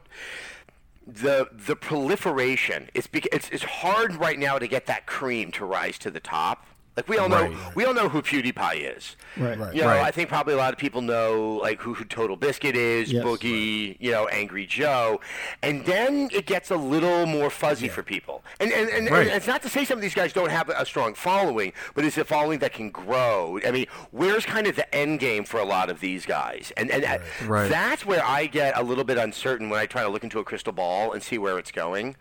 the 1.07 1.49
the 1.51 1.75
proliferation 1.75 2.87
it's, 2.93 3.07
bec- 3.07 3.25
it's 3.31 3.49
it's 3.49 3.63
hard 3.63 4.13
right 4.17 4.37
now 4.37 4.59
to 4.59 4.67
get 4.67 4.85
that 4.85 5.07
cream 5.07 5.51
to 5.51 5.65
rise 5.65 5.97
to 5.97 6.11
the 6.11 6.19
top 6.19 6.67
like 6.97 7.07
we 7.07 7.17
all 7.17 7.29
know 7.29 7.43
Right. 7.49 7.75
we 7.75 7.85
all 7.85 7.93
know 7.93 8.09
who 8.09 8.21
PewDiePie 8.21 8.95
is 8.97 9.15
Right. 9.37 9.57
Right. 9.57 9.73
you 9.73 9.81
know 9.81 9.87
Right. 9.87 10.01
I 10.03 10.11
think 10.11 10.27
probably 10.27 10.53
a 10.53 10.57
lot 10.57 10.73
of 10.73 10.79
people 10.79 11.01
know 11.01 11.59
like 11.61 11.79
who, 11.81 11.93
who 11.93 12.03
Total 12.03 12.35
Biscuit 12.35 12.75
is 12.75 13.11
Yes. 13.11 13.23
Boogie 13.23 13.95
you 13.99 14.11
know 14.11 14.27
Angry 14.27 14.65
Joe 14.65 15.21
and 15.61 15.85
then 15.85 16.29
it 16.33 16.45
gets 16.45 16.71
a 16.71 16.75
little 16.75 17.25
more 17.25 17.49
fuzzy 17.49 17.87
for 17.87 18.03
people 18.03 18.43
and 18.59 18.71
and, 18.73 18.89
and, 18.89 19.09
Right. 19.09 19.27
and 19.27 19.35
it's 19.37 19.47
not 19.47 19.61
to 19.61 19.69
say 19.69 19.85
some 19.85 19.97
of 19.97 20.01
these 20.01 20.15
guys 20.15 20.33
don't 20.33 20.49
have 20.51 20.67
a 20.69 20.85
strong 20.85 21.13
following 21.13 21.73
but 21.93 22.03
it's 22.05 22.17
a 22.17 22.25
following 22.25 22.59
that 22.59 22.73
can 22.73 22.89
grow 22.89 23.59
I 23.65 23.71
mean 23.71 23.85
where's 24.11 24.45
kind 24.45 24.67
of 24.67 24.75
the 24.75 24.93
end 24.93 25.19
game 25.19 25.45
for 25.45 25.59
a 25.59 25.65
lot 25.65 25.89
of 25.89 25.99
these 26.01 26.25
guys 26.25 26.73
and 26.75 26.91
and 26.91 27.05
uh, 27.05 27.19
Right. 27.45 27.69
that's 27.69 28.05
where 28.05 28.25
I 28.25 28.47
get 28.47 28.77
a 28.77 28.83
little 28.83 29.03
bit 29.05 29.17
uncertain 29.17 29.69
when 29.69 29.79
I 29.79 29.85
try 29.85 30.03
to 30.03 30.09
look 30.09 30.23
into 30.23 30.39
a 30.39 30.43
crystal 30.43 30.73
ball 30.73 31.13
and 31.13 31.23
see 31.23 31.37
where 31.37 31.57
it's 31.57 31.71
going. 31.71 32.15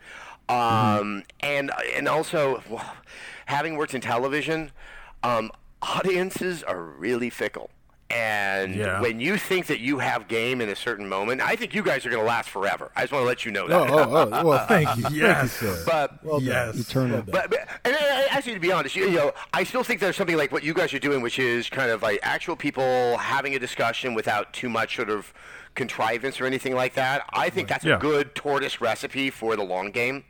Um, 0.47 1.23
and 1.41 1.71
and 1.95 2.07
also 2.07 2.63
well, 2.69 2.95
having 3.49 3.75
worked 3.77 3.93
in 3.93 4.01
television, 4.01 4.71
um, 5.23 5.51
audiences 5.81 6.63
are 6.63 6.81
really 6.81 7.29
fickle. 7.29 7.69
And 8.11 8.73
Yeah. 8.75 9.01
when 9.01 9.19
you 9.19 9.37
think 9.37 9.67
that 9.67 9.79
you 9.79 9.99
have 9.99 10.27
game 10.27 10.61
in 10.61 10.69
a 10.69 10.75
certain 10.75 11.07
moment, 11.07 11.41
I 11.41 11.55
think 11.55 11.75
you 11.75 11.83
guys 11.83 12.05
are 12.07 12.09
going 12.09 12.21
to 12.23 12.27
last 12.27 12.49
forever. 12.49 12.91
I 12.95 13.01
just 13.01 13.13
want 13.13 13.21
to 13.23 13.27
let 13.27 13.45
you 13.45 13.51
know 13.51 13.65
Oh, 13.65 13.67
that. 13.67 13.91
oh, 13.91 14.29
oh, 14.33 14.45
well, 14.49 14.65
thank 14.65 14.89
you. 14.97 15.21
Yes. 15.21 15.53
Thank 15.57 15.71
you, 15.71 15.77
sir. 15.77 15.83
But 15.85 16.23
well 16.25 16.39
done. 16.39 16.47
Yes. 16.75 16.79
Eternal. 16.89 17.21
But, 17.21 17.51
but 17.51 17.59
and, 17.85 17.95
and 17.95 18.25
actually, 18.31 18.55
to 18.55 18.59
be 18.59 18.71
honest, 18.71 18.95
you, 18.95 19.05
you 19.05 19.17
know, 19.17 19.31
I 19.53 19.63
still 19.63 19.83
think 19.83 19.99
there's 19.99 20.15
something 20.15 20.37
like 20.37 20.51
what 20.51 20.63
you 20.63 20.73
guys 20.73 20.91
are 20.93 20.99
doing, 20.99 21.21
which 21.21 21.37
is 21.37 21.69
kind 21.69 21.91
of 21.91 22.01
like 22.01 22.19
actual 22.23 22.55
people 22.55 23.17
having 23.17 23.53
a 23.53 23.59
discussion 23.59 24.15
without 24.15 24.53
too 24.53 24.69
much 24.69 24.95
sort 24.95 25.11
of 25.11 25.31
contrivance 25.75 26.41
or 26.41 26.45
anything 26.45 26.73
like 26.75 26.95
that. 26.95 27.23
I 27.31 27.49
think 27.51 27.67
that's 27.69 27.85
Yeah. 27.85 27.97
a 27.97 27.99
good 27.99 28.33
tortoise 28.33 28.81
recipe 28.81 29.29
for 29.29 29.55
the 29.55 29.63
long 29.63 29.91
game. 29.91 30.23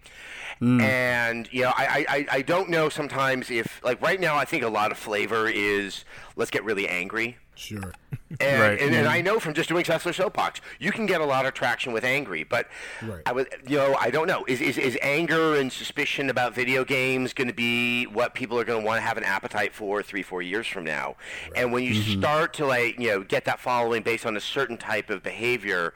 Mm. 0.61 0.81
And 0.81 1.49
you 1.51 1.61
know, 1.63 1.71
I, 1.75 2.05
I, 2.09 2.15
I- 2.15 2.27
I 2.37 2.41
don't 2.41 2.69
know 2.69 2.89
sometimes 2.89 3.49
if 3.49 3.81
like 3.83 4.01
right 4.01 4.19
now 4.19 4.35
I 4.35 4.45
think 4.45 4.63
a 4.63 4.67
lot 4.69 4.91
of 4.91 4.97
flavor 4.97 5.47
is 5.47 6.03
let's 6.35 6.51
get 6.51 6.63
really 6.65 6.87
angry. 6.87 7.37
Sure. 7.55 7.93
And, 8.39 8.61
Right. 8.61 8.79
and, 8.79 8.93
and 8.93 9.07
I 9.07 9.21
know 9.21 9.39
from 9.39 9.55
just 9.55 9.69
doing 9.69 9.83
Sessler's 9.83 10.17
Soapbox, 10.17 10.61
you 10.77 10.91
can 10.91 11.07
get 11.07 11.19
a 11.19 11.25
lot 11.25 11.47
of 11.47 11.55
traction 11.55 11.93
with 11.93 12.03
angry. 12.03 12.43
But 12.43 12.67
Right. 13.01 13.23
I 13.25 13.31
would, 13.31 13.47
you 13.67 13.77
know, 13.77 13.95
I 13.99 14.11
don't 14.11 14.27
know. 14.27 14.45
Is, 14.47 14.61
is, 14.61 14.77
is 14.77 14.95
anger 15.01 15.55
and 15.55 15.73
suspicion 15.73 16.29
about 16.29 16.53
video 16.53 16.85
games 16.85 17.33
going 17.33 17.47
to 17.47 17.55
be 17.55 18.05
what 18.05 18.35
people 18.35 18.59
are 18.59 18.63
going 18.63 18.81
to 18.81 18.85
want 18.85 18.99
to 18.99 19.01
have 19.01 19.17
an 19.17 19.23
appetite 19.23 19.73
for 19.73 20.03
three, 20.03 20.21
four 20.21 20.43
years 20.43 20.67
from 20.67 20.83
now? 20.83 21.15
And 21.55 21.73
when 21.73 21.83
you 21.83 21.95
start 21.95 22.53
to 22.53 22.67
like, 22.67 22.99
you 22.99 23.07
know, 23.09 23.23
get 23.23 23.45
that 23.45 23.59
following 23.59 24.03
based 24.03 24.27
on 24.27 24.37
a 24.37 24.41
certain 24.41 24.77
type 24.77 25.09
of 25.09 25.23
behavior. 25.23 25.95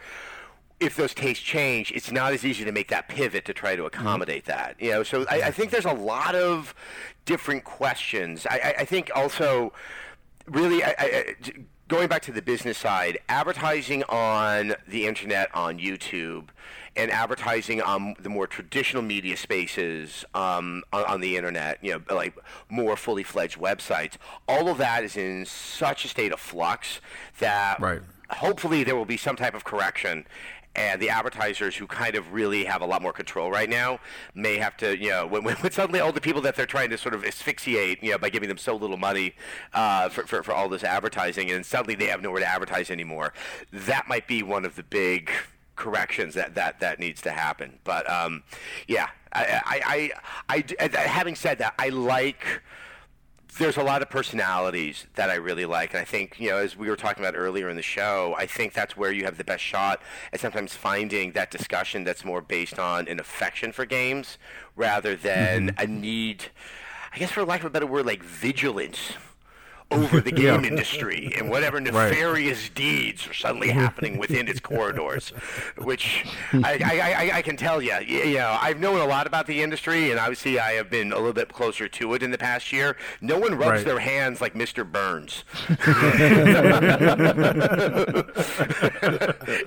If 0.83 0.95
those 0.95 1.13
tastes 1.13 1.43
change, 1.43 1.91
it's 1.91 2.11
not 2.11 2.33
as 2.33 2.43
easy 2.45 2.65
to 2.65 2.71
make 2.71 2.89
that 2.89 3.07
pivot 3.07 3.45
to 3.45 3.53
try 3.53 3.75
to 3.75 3.85
accommodate 3.85 4.45
that. 4.45 4.75
You 4.79 4.91
know, 4.91 5.03
so 5.03 5.25
I, 5.29 5.43
I 5.43 5.51
think 5.51 5.71
there's 5.71 5.85
a 5.85 5.93
lot 5.93 6.35
of 6.35 6.75
different 7.25 7.63
questions. 7.63 8.45
I, 8.49 8.75
I, 8.79 8.85
think 8.85 9.09
also 9.15 9.71
really, 10.47 10.83
I, 10.83 10.89
I, 10.89 10.93
I- 10.99 11.35
going 11.87 12.07
back 12.07 12.21
to 12.23 12.31
the 12.31 12.41
business 12.41 12.77
side, 12.77 13.17
advertising 13.29 14.03
on 14.09 14.73
the 14.87 15.05
internet, 15.05 15.53
on 15.55 15.79
YouTube, 15.79 16.47
and 16.95 17.09
advertising 17.11 17.81
on 17.81 18.15
the 18.19 18.29
more 18.29 18.45
traditional 18.47 19.01
media 19.01 19.37
spaces 19.37 20.25
um, 20.33 20.83
on, 20.91 21.03
on 21.05 21.21
the 21.21 21.37
internet, 21.37 21.77
you 21.81 21.91
know, 21.93 22.15
like 22.15 22.35
more 22.69 22.95
fully 22.95 23.23
fledged 23.23 23.57
websites, 23.59 24.13
all 24.47 24.67
of 24.69 24.77
that 24.77 25.03
is 25.03 25.15
in 25.17 25.45
such 25.45 26.03
a 26.05 26.07
state 26.07 26.31
of 26.31 26.39
flux 26.39 26.99
that 27.39 27.79
Right. 27.79 28.01
hopefully 28.29 28.83
there 28.83 28.95
will 28.95 29.05
be 29.05 29.17
some 29.17 29.35
type 29.35 29.53
of 29.55 29.63
correction 29.63 30.25
and 30.75 31.01
the 31.01 31.09
advertisers 31.09 31.75
who 31.75 31.85
kind 31.85 32.15
of 32.15 32.33
really 32.33 32.65
have 32.65 32.81
a 32.81 32.85
lot 32.85 33.01
more 33.01 33.13
control 33.13 33.51
right 33.51 33.69
now 33.69 33.99
may 34.33 34.57
have 34.57 34.75
to, 34.77 34.97
you 34.97 35.09
know, 35.09 35.27
when, 35.27 35.43
when 35.43 35.71
suddenly 35.71 35.99
all 35.99 36.11
the 36.11 36.21
people 36.21 36.41
that 36.41 36.55
they're 36.55 36.65
trying 36.65 36.89
to 36.89 36.97
sort 36.97 37.13
of 37.13 37.23
asphyxiate, 37.23 38.01
you 38.01 38.11
know, 38.11 38.17
by 38.17 38.29
giving 38.29 38.49
them 38.49 38.57
so 38.57 38.75
little 38.75 38.97
money 38.97 39.35
uh, 39.73 40.09
for, 40.09 40.25
for, 40.25 40.41
for 40.41 40.51
all 40.53 40.67
this 40.69 40.83
advertising, 40.83 41.51
and 41.51 41.65
suddenly 41.65 41.95
they 41.95 42.07
have 42.07 42.21
nowhere 42.21 42.39
to 42.39 42.47
advertise 42.47 42.89
anymore, 42.89 43.33
that 43.71 44.07
might 44.07 44.27
be 44.27 44.41
one 44.41 44.65
of 44.65 44.75
the 44.75 44.83
big 44.83 45.29
corrections 45.75 46.33
that, 46.35 46.55
that, 46.55 46.79
that 46.79 46.99
needs 46.99 47.21
to 47.21 47.31
happen. 47.31 47.79
But 47.83 48.09
um, 48.09 48.43
yeah, 48.87 49.09
I, 49.31 49.61
I, 49.65 50.11
I, 50.49 50.63
I, 50.79 50.89
I, 50.95 50.97
having 50.99 51.35
said 51.35 51.59
that, 51.59 51.73
I 51.77 51.89
like 51.89 52.61
there's 53.57 53.77
a 53.77 53.83
lot 53.83 54.01
of 54.01 54.09
personalities 54.09 55.05
that 55.15 55.29
I 55.29 55.35
really 55.35 55.65
like, 55.65 55.93
and 55.93 56.01
I 56.01 56.05
think 56.05 56.39
you 56.39 56.49
know, 56.49 56.57
as 56.57 56.75
we 56.75 56.89
were 56.89 56.95
talking 56.95 57.23
about 57.23 57.37
earlier 57.37 57.69
in 57.69 57.75
the 57.75 57.81
show, 57.81 58.35
I 58.37 58.45
think 58.45 58.73
that's 58.73 58.97
where 58.97 59.11
you 59.11 59.25
have 59.25 59.37
the 59.37 59.43
best 59.43 59.63
shot 59.63 60.01
at 60.31 60.39
sometimes 60.39 60.73
finding 60.73 61.33
that 61.33 61.51
discussion 61.51 62.03
that's 62.03 62.25
more 62.25 62.41
based 62.41 62.79
on 62.79 63.07
an 63.07 63.19
affection 63.19 63.71
for 63.71 63.85
games 63.85 64.37
rather 64.75 65.15
than 65.15 65.69
mm-hmm. 65.69 65.83
a 65.83 65.87
need, 65.87 66.45
I 67.13 67.19
guess, 67.19 67.31
for 67.31 67.45
lack 67.45 67.59
of 67.61 67.67
a 67.67 67.69
better 67.69 67.85
word, 67.85 68.05
like 68.05 68.23
vigilance 68.23 69.13
over 69.91 70.21
the 70.21 70.31
game 70.43 70.65
industry 70.65 71.33
and 71.37 71.49
whatever 71.49 71.79
nefarious 71.81 72.63
right. 72.63 72.75
deeds 72.75 73.27
are 73.27 73.33
suddenly 73.33 73.69
happening 73.71 74.17
within 74.17 74.47
its 74.47 74.59
corridors, 74.59 75.29
which 75.77 76.25
I, 76.53 76.79
I, 76.83 76.99
I, 77.01 77.37
I, 77.37 77.41
can 77.41 77.57
tell 77.57 77.81
you, 77.81 77.93
you 77.99 78.35
know, 78.35 78.57
I've 78.59 78.79
known 78.79 78.99
a 78.99 79.05
lot 79.05 79.27
about 79.27 79.47
the 79.47 79.61
industry, 79.61 80.11
and 80.11 80.19
obviously 80.19 80.59
I 80.59 80.73
have 80.73 80.89
been 80.89 81.11
a 81.11 81.17
little 81.17 81.33
bit 81.33 81.51
closer 81.51 81.87
to 81.87 82.13
it 82.13 82.23
in 82.23 82.31
the 82.31 82.37
past 82.37 82.71
year. 82.71 82.95
No 83.21 83.37
one 83.39 83.55
rubs 83.55 83.77
right. 83.77 83.85
their 83.85 83.99
hands 83.99 84.41
like 84.41 84.53
Mr. 84.53 84.89
Burns. 84.89 85.43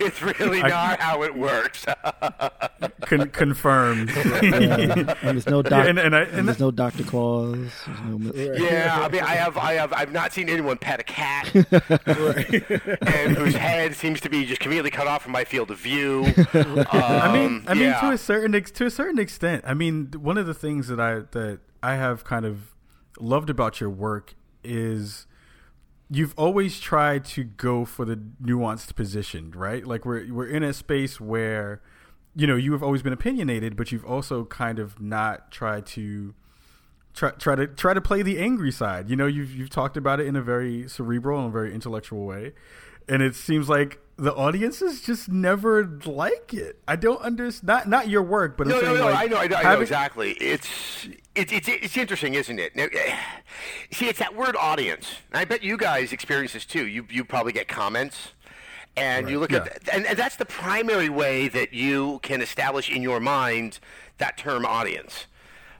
it's 0.01 0.23
really 0.41 0.63
not 0.63 1.01
how 1.01 1.23
it 1.23 1.35
works. 1.35 1.87
Con- 3.03 3.31
confirmed. 3.31 4.11
Yeah. 4.43 5.15
And 5.23 5.37
there's 5.37 5.47
no 5.47 5.63
doc- 5.63 5.87
and, 5.87 5.99
and, 5.99 6.15
I, 6.15 6.23
and 6.23 6.49
there's 6.49 6.61
no 6.61 6.71
Dr. 6.71 7.05
Claw. 7.05 7.55
No... 7.55 8.33
Yeah, 8.35 9.01
I 9.03 9.09
mean, 9.09 9.23
I 9.23 9.35
have, 9.35 9.57
I 9.57 9.75
have, 9.75 9.93
I've 10.07 10.13
not 10.13 10.33
seen 10.33 10.49
anyone 10.49 10.79
pet 10.79 11.01
a 11.01 11.03
cat, 11.03 11.53
and 13.03 13.37
whose 13.37 13.57
head 13.57 13.97
seems 13.97 14.21
to 14.21 14.29
be 14.29 14.47
just 14.47 14.61
completely 14.61 14.91
cut 14.91 15.09
off 15.09 15.25
from 15.25 15.33
my 15.33 15.43
field 15.43 15.71
of 15.73 15.79
view. 15.79 16.33
Um, 16.57 16.87
I 16.93 17.33
mean, 17.33 17.65
I 17.67 17.73
yeah. 17.73 17.91
mean, 17.91 18.01
to 18.01 18.11
a 18.11 18.19
certain 18.19 18.53
to 18.63 18.87
a 18.87 18.91
certain 18.91 19.19
extent. 19.19 19.65
I 19.67 19.75
mean, 19.75 20.13
one 20.17 20.39
of 20.39 20.47
the 20.47 20.55
things 20.55 20.89
that 20.89 21.01
I 21.01 21.21
that 21.33 21.61
I 21.83 21.97
have 21.97 22.25
kind 22.25 22.45
of 22.45 22.75
loved 23.19 23.51
about 23.51 23.81
your 23.81 23.91
work 23.91 24.35
is 24.63 25.27
you've 26.09 26.35
always 26.37 26.79
tried 26.81 27.25
to 27.25 27.45
go 27.45 27.85
for 27.85 28.05
the 28.05 28.17
nuanced 28.43 28.95
position, 28.95 29.51
right? 29.51 29.87
Like 29.87 30.05
we're 30.05 30.33
we're 30.33 30.49
in 30.49 30.63
a 30.63 30.73
space 30.73 31.21
where 31.21 31.83
you 32.35 32.47
know 32.47 32.57
you 32.57 32.73
have 32.73 32.83
always 32.83 33.03
been 33.03 33.13
opinionated, 33.13 33.77
but 33.77 33.91
you've 33.91 34.07
also 34.07 34.45
kind 34.45 34.79
of 34.79 35.01
not 35.01 35.51
tried 35.51 35.87
to 35.87 36.35
try 37.17 37.31
try 37.31 37.57
to 37.57 37.67
try 37.67 37.95
to 37.95 38.01
play 38.01 38.23
the 38.23 38.39
angry 38.39 38.71
side. 38.71 39.11
You 39.11 39.17
know, 39.17 39.27
you've 39.27 39.53
you've 39.53 39.71
talked 39.71 39.97
about 39.97 40.21
it 40.21 40.27
in 40.27 40.37
a 40.37 40.43
very 40.43 40.89
cerebral 40.89 41.43
and 41.43 41.53
very 41.53 41.75
intellectual 41.75 42.25
way, 42.25 42.53
and 43.09 43.23
it 43.23 43.35
seems 43.35 43.69
like 43.69 43.99
the 44.19 44.35
audiences 44.35 45.03
just 45.03 45.29
never 45.29 45.85
like 46.05 46.55
it. 46.55 46.81
I 46.87 46.97
don't 46.97 47.21
understand. 47.21 47.67
Not 47.67 47.89
not 47.89 48.09
your 48.09 48.23
work, 48.23 48.57
but 48.57 48.69
no, 48.69 48.81
no, 48.81 48.95
no. 48.95 49.05
Like, 49.07 49.17
I 49.17 49.27
know, 49.27 49.39
I 49.39 49.47
know, 49.49 49.57
I 49.57 49.75
know 49.75 49.81
exactly. 49.81 50.33
It's 50.33 51.09
it's 51.35 51.53
it's 51.53 51.69
it's 51.69 51.97
interesting, 51.97 52.35
isn't 52.35 52.59
it? 52.59 52.77
Now, 52.77 52.87
see, 53.91 54.07
it's 54.07 54.21
that 54.21 54.37
word 54.37 54.55
audience. 54.57 55.11
I 55.33 55.45
bet 55.45 55.65
you 55.65 55.77
guys 55.77 56.13
experience 56.13 56.53
this 56.53 56.67
too. 56.67 56.87
You 56.87 57.07
you 57.11 57.25
probably 57.25 57.53
get 57.53 57.67
comments 57.67 58.33
and 58.97 59.25
right. 59.27 59.33
you 59.33 59.39
look 59.39 59.53
yeah. 59.53 59.59
at 59.59 59.89
and, 59.93 60.07
and 60.07 60.19
that's 60.19 60.37
the 60.37 60.45
primary 60.47 61.09
way 61.09 61.49
that 61.49 61.73
you 61.73 62.19
can 62.23 62.41
establish 62.41 62.91
in 62.91 63.03
your 63.03 63.21
mind 63.21 63.79
that 64.19 64.39
term 64.39 64.65
audience 64.65 65.27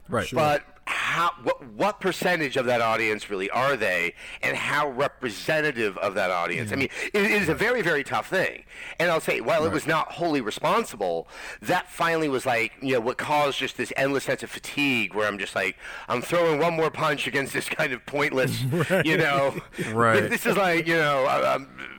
right 0.07 0.29
but 0.31 0.76
how 0.87 1.31
what, 1.43 1.63
what 1.73 1.99
percentage 1.99 2.55
of 2.55 2.65
that 2.65 2.79
audience 2.79 3.29
really 3.29 3.49
are 3.49 3.75
they 3.75 4.13
and 4.41 4.55
how 4.55 4.89
representative 4.89 5.97
of 5.97 6.15
that 6.15 6.31
audience 6.31 6.69
yeah. 6.69 6.75
i 6.75 6.79
mean 6.79 6.89
it, 7.13 7.23
it 7.23 7.31
is 7.41 7.49
a 7.49 7.53
very 7.53 7.81
very 7.81 8.03
tough 8.03 8.29
thing 8.29 8.63
and 8.99 9.11
i'll 9.11 9.19
say 9.19 9.41
while 9.41 9.61
right. 9.61 9.67
it 9.67 9.73
was 9.73 9.85
not 9.85 10.13
wholly 10.13 10.39
responsible 10.39 11.27
that 11.61 11.91
finally 11.91 12.29
was 12.29 12.45
like 12.45 12.71
you 12.81 12.93
know 12.93 13.01
what 13.01 13.17
caused 13.17 13.59
just 13.59 13.75
this 13.75 13.91
endless 13.97 14.23
sense 14.23 14.43
of 14.43 14.49
fatigue 14.49 15.13
where 15.13 15.27
i'm 15.27 15.37
just 15.37 15.55
like 15.55 15.75
i'm 16.07 16.21
throwing 16.21 16.59
one 16.59 16.73
more 16.73 16.89
punch 16.89 17.27
against 17.27 17.51
this 17.51 17.67
kind 17.67 17.91
of 17.91 18.05
pointless 18.05 18.63
right. 18.89 19.05
you 19.05 19.17
know 19.17 19.53
right 19.91 20.29
this 20.29 20.45
is 20.45 20.55
like 20.55 20.87
you 20.87 20.95
know 20.95 21.27
I'm, 21.27 21.96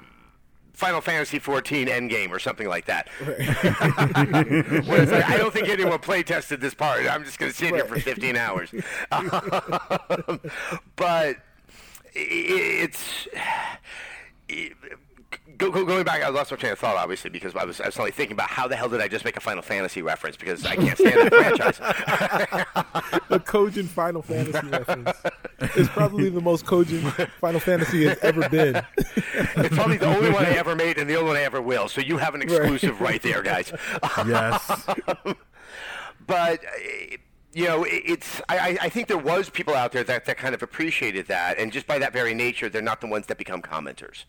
Final 0.78 1.00
Fantasy 1.00 1.40
XIV 1.40 1.88
Endgame 1.88 2.30
or 2.30 2.38
something 2.38 2.68
like 2.68 2.84
that. 2.84 3.08
Right. 3.20 3.38
like, 4.86 5.28
I 5.28 5.36
don't 5.36 5.52
think 5.52 5.68
anyone 5.68 5.98
play 5.98 6.22
tested 6.22 6.60
this 6.60 6.72
part. 6.72 7.04
I'm 7.04 7.24
just 7.24 7.40
going 7.40 7.50
to 7.50 7.58
sit 7.58 7.72
right. 7.72 7.84
here 7.84 7.84
for 7.84 7.98
15 7.98 8.36
hours. 8.36 8.72
Um, 9.10 10.40
but 10.94 11.36
it's. 12.14 13.28
It, 14.50 14.72
go, 15.58 15.70
go, 15.70 15.84
going 15.84 16.04
back, 16.04 16.22
I 16.22 16.28
lost 16.28 16.50
my 16.50 16.56
train 16.56 16.72
of 16.72 16.78
thought, 16.78 16.96
obviously, 16.96 17.30
because 17.30 17.54
I 17.54 17.64
was, 17.64 17.80
I 17.80 17.86
was 17.86 17.98
only 17.98 18.12
thinking 18.12 18.32
about 18.32 18.48
how 18.48 18.68
the 18.68 18.76
hell 18.76 18.88
did 18.88 19.00
I 19.00 19.08
just 19.08 19.24
make 19.24 19.36
a 19.36 19.40
Final 19.40 19.62
Fantasy 19.62 20.02
reference 20.02 20.36
because 20.36 20.64
I 20.64 20.76
can't 20.76 20.96
stand 20.96 21.30
that 21.30 21.34
franchise. 21.34 23.22
the 23.28 23.40
cogent 23.40 23.90
Final 23.90 24.22
Fantasy 24.22 24.66
reference 24.68 25.10
is 25.76 25.88
probably 25.88 26.30
the 26.30 26.40
most 26.40 26.64
cogent 26.64 27.04
Final 27.40 27.60
Fantasy 27.60 28.06
has 28.06 28.18
ever 28.18 28.48
been. 28.48 28.80
it's 28.96 29.74
probably 29.74 29.98
the 29.98 30.06
only 30.06 30.30
one 30.30 30.46
I 30.46 30.50
ever 30.50 30.74
made 30.76 30.98
and 30.98 31.10
the 31.10 31.16
only 31.16 31.28
one 31.28 31.36
I 31.36 31.42
ever 31.42 31.60
will. 31.60 31.88
So 31.88 32.00
you 32.00 32.18
have 32.18 32.34
an 32.34 32.42
exclusive 32.42 33.00
right, 33.00 33.10
right 33.10 33.22
there, 33.22 33.42
guys. 33.42 33.72
yes. 34.26 34.86
but 36.26 36.60
you 37.58 37.64
know, 37.64 37.84
it's 37.88 38.40
I, 38.48 38.78
I 38.80 38.88
think 38.88 39.08
there 39.08 39.18
was 39.18 39.50
people 39.50 39.74
out 39.74 39.90
there 39.90 40.04
that, 40.04 40.26
that 40.26 40.38
kind 40.38 40.54
of 40.54 40.62
appreciated 40.62 41.26
that, 41.26 41.58
and 41.58 41.72
just 41.72 41.88
by 41.88 41.98
that 41.98 42.12
very 42.12 42.32
nature, 42.32 42.68
they're 42.68 42.80
not 42.80 43.00
the 43.00 43.08
ones 43.08 43.26
that 43.26 43.36
become 43.36 43.62
commenters. 43.62 44.26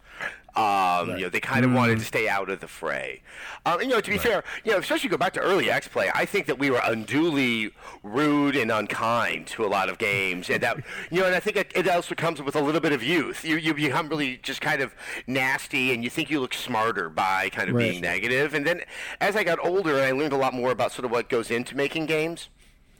Um, 0.56 0.64
right. 0.64 1.10
You 1.10 1.24
know, 1.26 1.30
they 1.30 1.40
kind 1.40 1.64
of 1.64 1.70
mm. 1.70 1.76
wanted 1.76 2.00
to 2.00 2.06
stay 2.06 2.28
out 2.28 2.50
of 2.50 2.60
the 2.60 2.68
fray. 2.68 3.22
Um, 3.68 3.82
and, 3.82 3.84
you 3.84 3.96
know, 3.96 4.02
to 4.02 4.10
be 4.10 4.18
right. 4.18 4.26
fair, 4.26 4.44
you 4.64 4.72
know, 4.72 4.80
especially 4.80 5.10
go 5.10 5.18
back 5.18 5.34
to 5.34 5.42
early 5.42 5.70
X 5.70 5.88
Play, 5.88 6.10
I 6.16 6.26
think 6.26 6.48
that 6.48 6.58
we 6.58 6.72
were 6.72 6.82
unduly 6.84 7.72
rude 8.02 8.56
and 8.56 8.72
unkind 8.72 9.46
to 9.50 9.64
a 9.64 9.68
lot 9.68 9.90
of 9.90 10.00
games, 10.00 10.50
and 10.50 10.64
that 10.64 10.78
you 11.12 11.20
know, 11.20 11.28
and 11.28 11.36
I 11.36 11.40
think 11.40 11.56
it, 11.56 11.72
it 11.76 11.88
also 11.88 12.16
comes 12.16 12.42
with 12.42 12.56
a 12.56 12.62
little 12.62 12.82
bit 12.82 12.94
of 12.94 13.04
youth. 13.04 13.46
You 13.46 13.58
you 13.58 13.76
become 13.76 14.10
really 14.10 14.38
just 14.38 14.60
kind 14.60 14.82
of 14.82 14.96
nasty, 15.28 15.94
and 15.94 16.04
you 16.04 16.10
think 16.10 16.32
you 16.32 16.40
look 16.40 16.56
smarter 16.56 17.10
by 17.10 17.50
kind 17.50 17.70
of 17.70 17.76
right. 17.76 17.92
being 17.92 18.02
negative. 18.02 18.56
And 18.56 18.66
then 18.66 18.82
as 19.22 19.36
I 19.36 19.44
got 19.44 19.64
older, 19.64 20.02
I 20.02 20.14
learned 20.14 20.34
a 20.34 20.38
lot 20.38 20.56
more 20.56 20.72
about 20.72 20.94
sort 20.94 21.06
of 21.06 21.12
what 21.12 21.30
goes 21.30 21.52
into 21.52 21.78
making 21.78 22.08
games. 22.08 22.50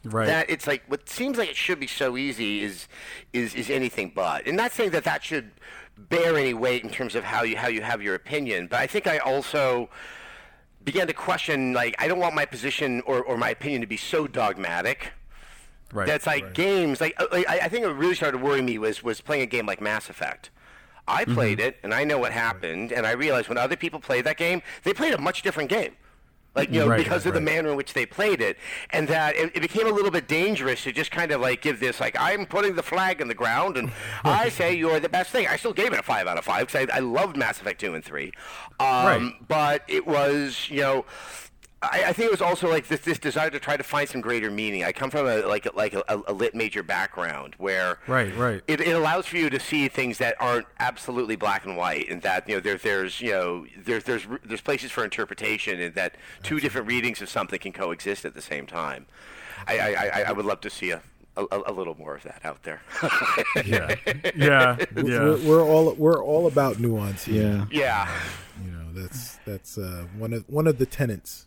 Right. 0.04 0.26
That 0.26 0.48
it's 0.48 0.66
like 0.66 0.82
what 0.88 1.08
seems 1.08 1.36
like 1.36 1.50
it 1.50 1.56
should 1.56 1.78
be 1.78 1.86
so 1.86 2.16
easy 2.16 2.62
is 2.62 2.88
is 3.32 3.54
is 3.54 3.68
anything 3.68 4.12
but. 4.14 4.46
And 4.46 4.56
not 4.56 4.72
saying 4.72 4.90
that 4.90 5.04
that 5.04 5.22
should 5.22 5.50
bear 5.96 6.36
any 6.36 6.54
weight 6.54 6.82
in 6.82 6.90
terms 6.90 7.14
of 7.14 7.24
how 7.24 7.42
you 7.42 7.56
how 7.56 7.68
you 7.68 7.82
have 7.82 8.02
your 8.02 8.14
opinion, 8.14 8.66
but 8.66 8.80
I 8.80 8.86
think 8.86 9.06
I 9.06 9.18
also 9.18 9.90
began 10.82 11.06
to 11.06 11.12
question 11.12 11.74
like 11.74 11.94
I 11.98 12.08
don't 12.08 12.18
want 12.18 12.34
my 12.34 12.46
position 12.46 13.02
or, 13.02 13.22
or 13.22 13.36
my 13.36 13.50
opinion 13.50 13.82
to 13.82 13.86
be 13.86 13.98
so 13.98 14.26
dogmatic. 14.26 15.12
Right. 15.92 16.06
That's 16.06 16.26
like 16.26 16.44
right. 16.44 16.54
games 16.54 17.00
like, 17.00 17.20
like 17.32 17.48
I, 17.48 17.60
I 17.64 17.68
think 17.68 17.84
it 17.84 17.88
really 17.88 18.14
started 18.14 18.40
worrying 18.40 18.64
me 18.64 18.78
was 18.78 19.02
was 19.02 19.20
playing 19.20 19.42
a 19.42 19.46
game 19.46 19.66
like 19.66 19.82
Mass 19.82 20.08
Effect. 20.08 20.50
I 21.06 21.24
played 21.24 21.58
mm-hmm. 21.58 21.68
it 21.68 21.78
and 21.82 21.92
I 21.92 22.04
know 22.04 22.18
what 22.18 22.32
happened 22.32 22.92
and 22.92 23.06
I 23.06 23.10
realized 23.12 23.48
when 23.48 23.58
other 23.58 23.76
people 23.76 24.00
played 24.00 24.24
that 24.24 24.36
game, 24.36 24.62
they 24.84 24.94
played 24.94 25.12
a 25.12 25.18
much 25.18 25.42
different 25.42 25.68
game 25.68 25.96
like 26.54 26.70
you 26.70 26.80
know 26.80 26.88
right, 26.88 26.98
because 26.98 27.24
right, 27.24 27.28
of 27.28 27.34
the 27.34 27.40
manner 27.40 27.70
in 27.70 27.76
which 27.76 27.92
they 27.92 28.06
played 28.06 28.40
it. 28.40 28.56
And 28.90 29.08
that 29.08 29.36
it, 29.36 29.52
it, 29.54 29.60
became 29.60 29.86
a 29.86 29.90
little 29.90 30.10
bit 30.10 30.26
dangerous 30.28 30.82
to 30.84 30.92
just 30.92 31.10
kind 31.10 31.30
of 31.30 31.40
like 31.40 31.62
give 31.62 31.80
this 31.80 32.00
like 32.00 32.16
i'm 32.18 32.46
putting 32.46 32.74
the 32.74 32.82
flag 32.82 33.20
in 33.20 33.28
the 33.28 33.34
ground 33.34 33.76
and 33.76 33.92
i 34.24 34.48
say 34.48 34.74
you're 34.74 35.00
the 35.00 35.08
best 35.08 35.30
thing. 35.30 35.46
I 35.46 35.56
still 35.56 35.72
gave 35.72 35.92
it 35.92 35.98
a 35.98 36.02
five 36.02 36.26
out 36.26 36.38
of 36.38 36.44
five 36.44 36.66
because 36.66 36.88
I, 36.90 36.96
I 36.96 37.00
loved 37.00 37.36
mass 37.36 37.60
effect 37.60 37.80
2 37.80 37.94
and 37.94 38.04
3 38.04 38.32
um, 38.78 39.36
but 39.46 39.82
it 39.88 40.06
was 40.06 40.68
you 40.70 40.80
know 40.80 41.04
I, 41.82 42.04
I, 42.08 42.12
think 42.12 42.26
it 42.26 42.30
was 42.30 42.42
also 42.42 42.68
like 42.68 42.88
this, 42.88 43.00
this 43.00 43.18
desire 43.18 43.48
to 43.48 43.58
try 43.58 43.76
to 43.76 43.82
find 43.82 44.06
some 44.06 44.20
greater 44.20 44.50
meaning. 44.50 44.84
I 44.84 44.92
come 44.92 45.10
from 45.10 45.26
a 45.26 45.38
like 45.46 45.66
like 45.74 45.94
a, 45.94 46.22
a 46.26 46.32
lit 46.32 46.54
major 46.54 46.82
background 46.82 47.54
where 47.56 47.98
right 48.06 48.36
right 48.36 48.62
it, 48.66 48.82
it 48.82 48.94
allows 48.94 49.26
for 49.26 49.38
you 49.38 49.48
to 49.48 49.58
see 49.58 49.88
things 49.88 50.18
that 50.18 50.36
aren't 50.40 50.66
absolutely 50.78 51.36
black 51.36 51.64
and 51.64 51.78
white, 51.78 52.10
and 52.10 52.20
that 52.20 52.46
you 52.46 52.56
know 52.56 52.60
there, 52.60 52.76
there's 52.76 53.22
you 53.22 53.30
know 53.30 53.66
there's 53.78 54.04
there's 54.04 54.26
there's 54.44 54.60
places 54.60 54.90
for 54.90 55.04
interpretation, 55.04 55.80
and 55.80 55.94
that 55.94 56.16
two 56.42 56.60
different 56.60 56.86
readings 56.86 57.22
of 57.22 57.30
something 57.30 57.58
can 57.58 57.72
coexist 57.72 58.26
at 58.26 58.34
the 58.34 58.42
same 58.42 58.66
time. 58.66 59.06
I 59.66 59.78
I, 59.78 60.24
I 60.28 60.32
would 60.32 60.44
love 60.44 60.60
to 60.62 60.70
see 60.70 60.90
a 60.90 61.00
a, 61.36 61.62
a, 61.66 61.72
little 61.72 61.96
more 61.96 62.16
of 62.16 62.24
that 62.24 62.44
out 62.44 62.62
there. 62.64 62.82
yeah, 63.64 63.94
yeah, 64.36 64.76
yeah. 64.96 65.02
We're, 65.02 65.36
we're, 65.38 65.64
all 65.64 65.94
we're 65.94 66.22
all 66.22 66.46
about 66.46 66.78
nuance. 66.78 67.24
Here. 67.24 67.66
Yeah, 67.70 68.06
yeah. 68.10 68.20
You 68.62 68.70
know 68.70 68.92
that's 68.92 69.38
that's 69.46 69.78
uh, 69.78 70.04
one 70.18 70.34
of 70.34 70.44
one 70.48 70.66
of 70.66 70.78
the 70.78 70.84
tenets 70.84 71.46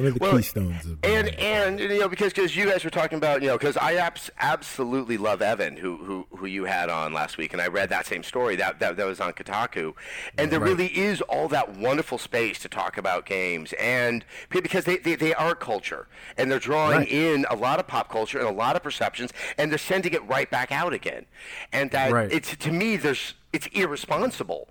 one 0.00 0.08
of 0.08 0.14
the 0.14 0.20
well, 0.20 0.36
keystones 0.36 0.84
of 0.86 0.98
and 1.02 1.28
uh, 1.28 1.32
and 1.32 1.80
you 1.80 1.98
know 1.98 2.08
because 2.08 2.32
because 2.32 2.56
you 2.56 2.68
guys 2.68 2.84
were 2.84 2.90
talking 2.90 3.18
about 3.18 3.42
you 3.42 3.48
know 3.48 3.58
because 3.58 3.76
I 3.76 3.94
abs- 3.94 4.30
absolutely 4.38 5.18
love 5.18 5.42
Evan 5.42 5.76
who, 5.76 5.96
who 5.98 6.26
who 6.36 6.46
you 6.46 6.64
had 6.64 6.88
on 6.88 7.12
last 7.12 7.36
week 7.36 7.52
and 7.52 7.60
I 7.60 7.68
read 7.68 7.90
that 7.90 8.06
same 8.06 8.22
story 8.22 8.56
that 8.56 8.80
that, 8.80 8.96
that 8.96 9.06
was 9.06 9.20
on 9.20 9.32
Kotaku 9.32 9.94
and 10.38 10.50
there 10.50 10.60
right. 10.60 10.70
really 10.70 10.86
is 10.86 11.20
all 11.22 11.48
that 11.48 11.76
wonderful 11.76 12.18
space 12.18 12.58
to 12.60 12.68
talk 12.68 12.96
about 12.96 13.26
games 13.26 13.74
and 13.74 14.24
because 14.48 14.84
they, 14.84 14.96
they, 14.96 15.14
they 15.14 15.34
are 15.34 15.54
culture 15.54 16.06
and 16.36 16.50
they're 16.50 16.58
drawing 16.58 16.98
right. 16.98 17.08
in 17.08 17.46
a 17.50 17.56
lot 17.56 17.78
of 17.78 17.86
pop 17.86 18.08
culture 18.10 18.38
and 18.38 18.48
a 18.48 18.52
lot 18.52 18.76
of 18.76 18.82
perceptions 18.82 19.32
and 19.58 19.70
they're 19.70 19.78
sending 19.78 20.12
it 20.12 20.26
right 20.26 20.50
back 20.50 20.72
out 20.72 20.92
again 20.92 21.26
and 21.72 21.90
that 21.90 22.10
right. 22.12 22.32
it's 22.32 22.56
to 22.56 22.72
me 22.72 22.96
there's 22.96 23.34
it's 23.52 23.66
irresponsible 23.68 24.68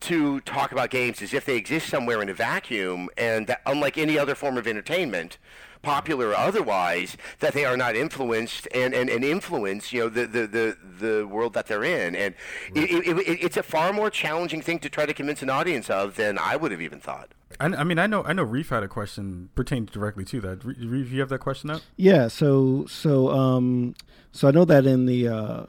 to 0.00 0.40
talk 0.40 0.72
about 0.72 0.90
games 0.90 1.22
as 1.22 1.34
if 1.34 1.44
they 1.44 1.56
exist 1.56 1.88
somewhere 1.88 2.22
in 2.22 2.28
a 2.28 2.34
vacuum, 2.34 3.08
and 3.16 3.46
that 3.46 3.60
unlike 3.66 3.98
any 3.98 4.18
other 4.18 4.34
form 4.34 4.56
of 4.56 4.66
entertainment, 4.66 5.38
popular 5.82 6.28
or 6.28 6.36
otherwise, 6.36 7.16
that 7.40 7.54
they 7.54 7.64
are 7.64 7.76
not 7.76 7.96
influenced 7.96 8.68
and, 8.74 8.94
and, 8.94 9.08
and 9.08 9.24
influence 9.24 9.92
you 9.92 10.00
know 10.00 10.08
the, 10.08 10.26
the, 10.26 10.46
the, 10.46 10.76
the 11.00 11.26
world 11.26 11.54
that 11.54 11.66
they're 11.66 11.84
in, 11.84 12.14
and 12.14 12.34
right. 12.74 12.90
it, 12.90 13.06
it, 13.06 13.18
it, 13.18 13.38
it's 13.42 13.56
a 13.56 13.62
far 13.62 13.92
more 13.92 14.10
challenging 14.10 14.60
thing 14.60 14.78
to 14.80 14.88
try 14.88 15.06
to 15.06 15.14
convince 15.14 15.42
an 15.42 15.50
audience 15.50 15.90
of 15.90 16.16
than 16.16 16.38
I 16.38 16.56
would 16.56 16.72
have 16.72 16.82
even 16.82 17.00
thought. 17.00 17.30
I, 17.60 17.66
I 17.66 17.84
mean, 17.84 17.98
I 17.98 18.06
know, 18.06 18.22
I 18.24 18.32
know. 18.32 18.42
Reef 18.42 18.68
had 18.68 18.82
a 18.82 18.88
question 18.88 19.50
pertaining 19.54 19.86
directly 19.86 20.24
to 20.26 20.40
that. 20.42 20.64
Reef, 20.64 21.10
you 21.10 21.20
have 21.20 21.28
that 21.30 21.40
question 21.40 21.70
up? 21.70 21.82
Yeah. 21.96 22.28
So, 22.28 22.86
so, 22.86 23.30
um, 23.30 23.94
so 24.32 24.48
I 24.48 24.50
know 24.50 24.64
that 24.64 24.86
in 24.86 25.06
the 25.06 25.28
uh, 25.28 25.64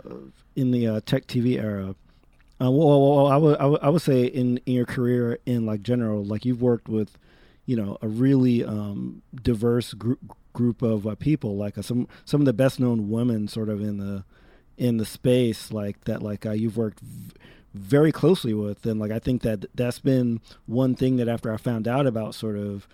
in 0.55 0.71
the 0.71 0.87
uh, 0.87 1.01
tech 1.05 1.27
TV 1.27 1.61
era, 1.61 1.95
uh, 2.61 2.69
well, 2.69 3.01
well, 3.01 3.27
I 3.27 3.37
would, 3.37 3.57
I 3.57 3.65
would, 3.65 3.81
I 3.81 3.89
would 3.89 4.01
say 4.01 4.23
in, 4.25 4.57
in 4.65 4.73
your 4.73 4.85
career 4.85 5.39
in 5.45 5.65
like 5.65 5.81
general, 5.81 6.23
like 6.23 6.43
you've 6.45 6.61
worked 6.61 6.89
with, 6.89 7.17
you 7.65 7.75
know, 7.75 7.97
a 8.01 8.07
really 8.07 8.63
um, 8.65 9.21
diverse 9.41 9.93
group 9.93 10.19
group 10.51 10.81
of 10.81 11.07
uh, 11.07 11.15
people, 11.15 11.55
like 11.55 11.77
uh, 11.77 11.81
some 11.81 12.07
some 12.25 12.41
of 12.41 12.45
the 12.45 12.53
best 12.53 12.79
known 12.79 13.09
women, 13.09 13.47
sort 13.47 13.69
of 13.69 13.81
in 13.81 13.97
the 13.97 14.23
in 14.77 14.97
the 14.97 15.05
space, 15.05 15.71
like 15.71 16.03
that, 16.05 16.21
like 16.21 16.45
uh, 16.45 16.51
you've 16.51 16.77
worked. 16.77 16.99
V- 16.99 17.33
very 17.75 18.11
closely 18.11 18.51
with 18.51 18.83
and 18.87 18.99
like 18.99 19.11
i 19.11 19.19
think 19.19 19.43
that 19.43 19.63
that's 19.75 19.99
been 19.99 20.41
one 20.65 20.95
thing 20.95 21.17
that 21.17 21.27
after 21.27 21.53
i 21.53 21.55
found 21.55 21.87
out 21.87 22.07
about 22.07 22.33
sort 22.33 22.57
of 22.57 22.87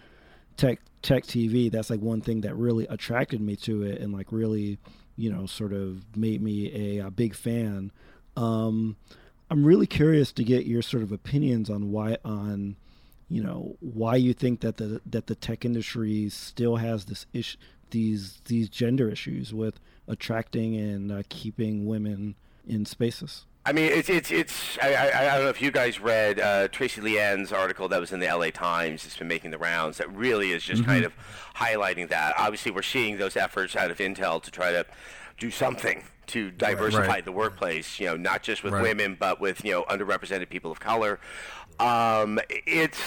tech 0.58 0.82
tech 1.02 1.24
tv 1.24 1.72
that's 1.72 1.90
like 1.90 2.02
one 2.02 2.20
thing 2.20 2.42
that 2.42 2.54
really 2.56 2.86
attracted 2.88 3.40
me 3.40 3.56
to 3.56 3.84
it 3.84 4.02
and 4.02 4.12
like 4.12 4.28
really 4.32 4.78
you 5.16 5.32
know 5.32 5.46
sort 5.46 5.72
of 5.72 6.04
made 6.18 6.42
me 6.42 6.98
a, 6.98 7.06
a 7.06 7.10
big 7.10 7.34
fan 7.34 7.90
um 8.36 8.98
I'm 9.50 9.64
really 9.64 9.88
curious 9.88 10.32
to 10.34 10.44
get 10.44 10.66
your 10.66 10.82
sort 10.82 11.04
of 11.04 11.12
opinions 11.12 11.70
on 11.70 11.92
why 11.92 12.18
on 12.26 12.76
you 13.30 13.44
know 13.44 13.76
why 13.80 14.16
you 14.16 14.34
think 14.34 14.62
that 14.62 14.78
the 14.78 15.02
that 15.06 15.28
the 15.28 15.36
tech 15.36 15.66
industry 15.66 16.30
still 16.30 16.78
has 16.78 17.06
this 17.06 17.26
issue 17.34 17.58
these 17.92 18.42
these 18.46 18.70
gender 18.70 19.10
issues 19.10 19.54
with 19.54 19.80
attracting 20.08 20.76
and 20.76 21.12
uh, 21.12 21.24
keeping 21.30 21.86
women 21.86 22.36
in 22.68 22.86
spaces. 22.86 23.46
I 23.68 23.72
mean, 23.72 23.92
it's 23.92 24.10
it's 24.10 24.32
it's. 24.32 24.78
I, 24.82 24.94
I, 24.94 25.08
I 25.08 25.36
don't 25.36 25.46
know 25.46 25.50
if 25.50 25.62
you 25.62 25.72
guys 25.72 26.00
read 26.00 26.40
uh, 26.40 26.68
Tracey 26.68 27.02
Lien's 27.02 27.52
article 27.52 27.88
that 27.88 28.00
was 28.00 28.12
in 28.12 28.20
the 28.20 28.28
L.A. 28.28 28.52
Times. 28.52 29.06
It's 29.06 29.18
been 29.18 29.28
making 29.28 29.52
the 29.52 29.58
rounds. 29.58 29.98
That 29.98 30.16
really 30.16 30.52
is 30.52 30.64
just 30.64 30.84
mm-hmm. 30.84 30.92
kind 30.92 31.06
of 31.06 31.14
highlighting 31.56 32.10
that. 32.10 32.36
Obviously, 32.38 32.72
we're 32.72 32.84
seeing 32.84 33.18
those 33.18 33.36
efforts 33.36 33.76
out 33.76 33.90
of 33.90 33.98
Intel 33.98 34.42
to 34.44 34.52
try 34.52 34.72
to 34.72 34.86
do 35.40 35.50
something 35.50 36.04
to 36.28 36.52
diversify 36.52 37.08
right. 37.08 37.26
the 37.26 37.32
workplace. 37.32 38.00
You 38.00 38.08
know, 38.08 38.18
not 38.18 38.44
just 38.44 38.64
with 38.64 38.74
right. 38.74 38.84
women, 38.84 39.18
but 39.20 39.40
with 39.40 39.64
you 39.64 39.72
know 39.72 39.84
underrepresented 39.84 40.50
people 40.50 40.72
of 40.72 40.80
color. 40.80 41.20
Um, 41.80 42.40
it's. 42.50 43.02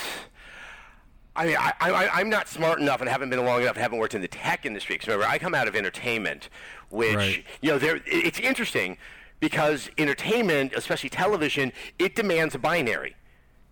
I 1.36 1.46
mean, 1.46 1.56
I, 1.56 1.72
I, 1.80 2.20
am 2.20 2.28
not 2.28 2.48
smart 2.48 2.80
enough 2.80 3.00
and 3.00 3.08
haven't 3.08 3.30
been 3.30 3.44
long 3.44 3.62
enough 3.62 3.76
and 3.76 3.82
haven't 3.82 3.98
worked 3.98 4.14
in 4.14 4.20
the 4.20 4.26
tech 4.26 4.66
industry. 4.66 4.96
Because 4.96 5.06
remember, 5.06 5.30
I 5.30 5.38
come 5.38 5.54
out 5.54 5.68
of 5.68 5.76
entertainment, 5.76 6.48
which 6.90 7.14
right. 7.14 7.44
you 7.60 7.70
know, 7.70 7.78
there. 7.78 8.00
It's 8.06 8.40
interesting 8.40 8.98
because 9.38 9.88
entertainment, 9.98 10.72
especially 10.74 11.10
television, 11.10 11.72
it 11.98 12.16
demands 12.16 12.54
a 12.54 12.58
binary. 12.58 13.14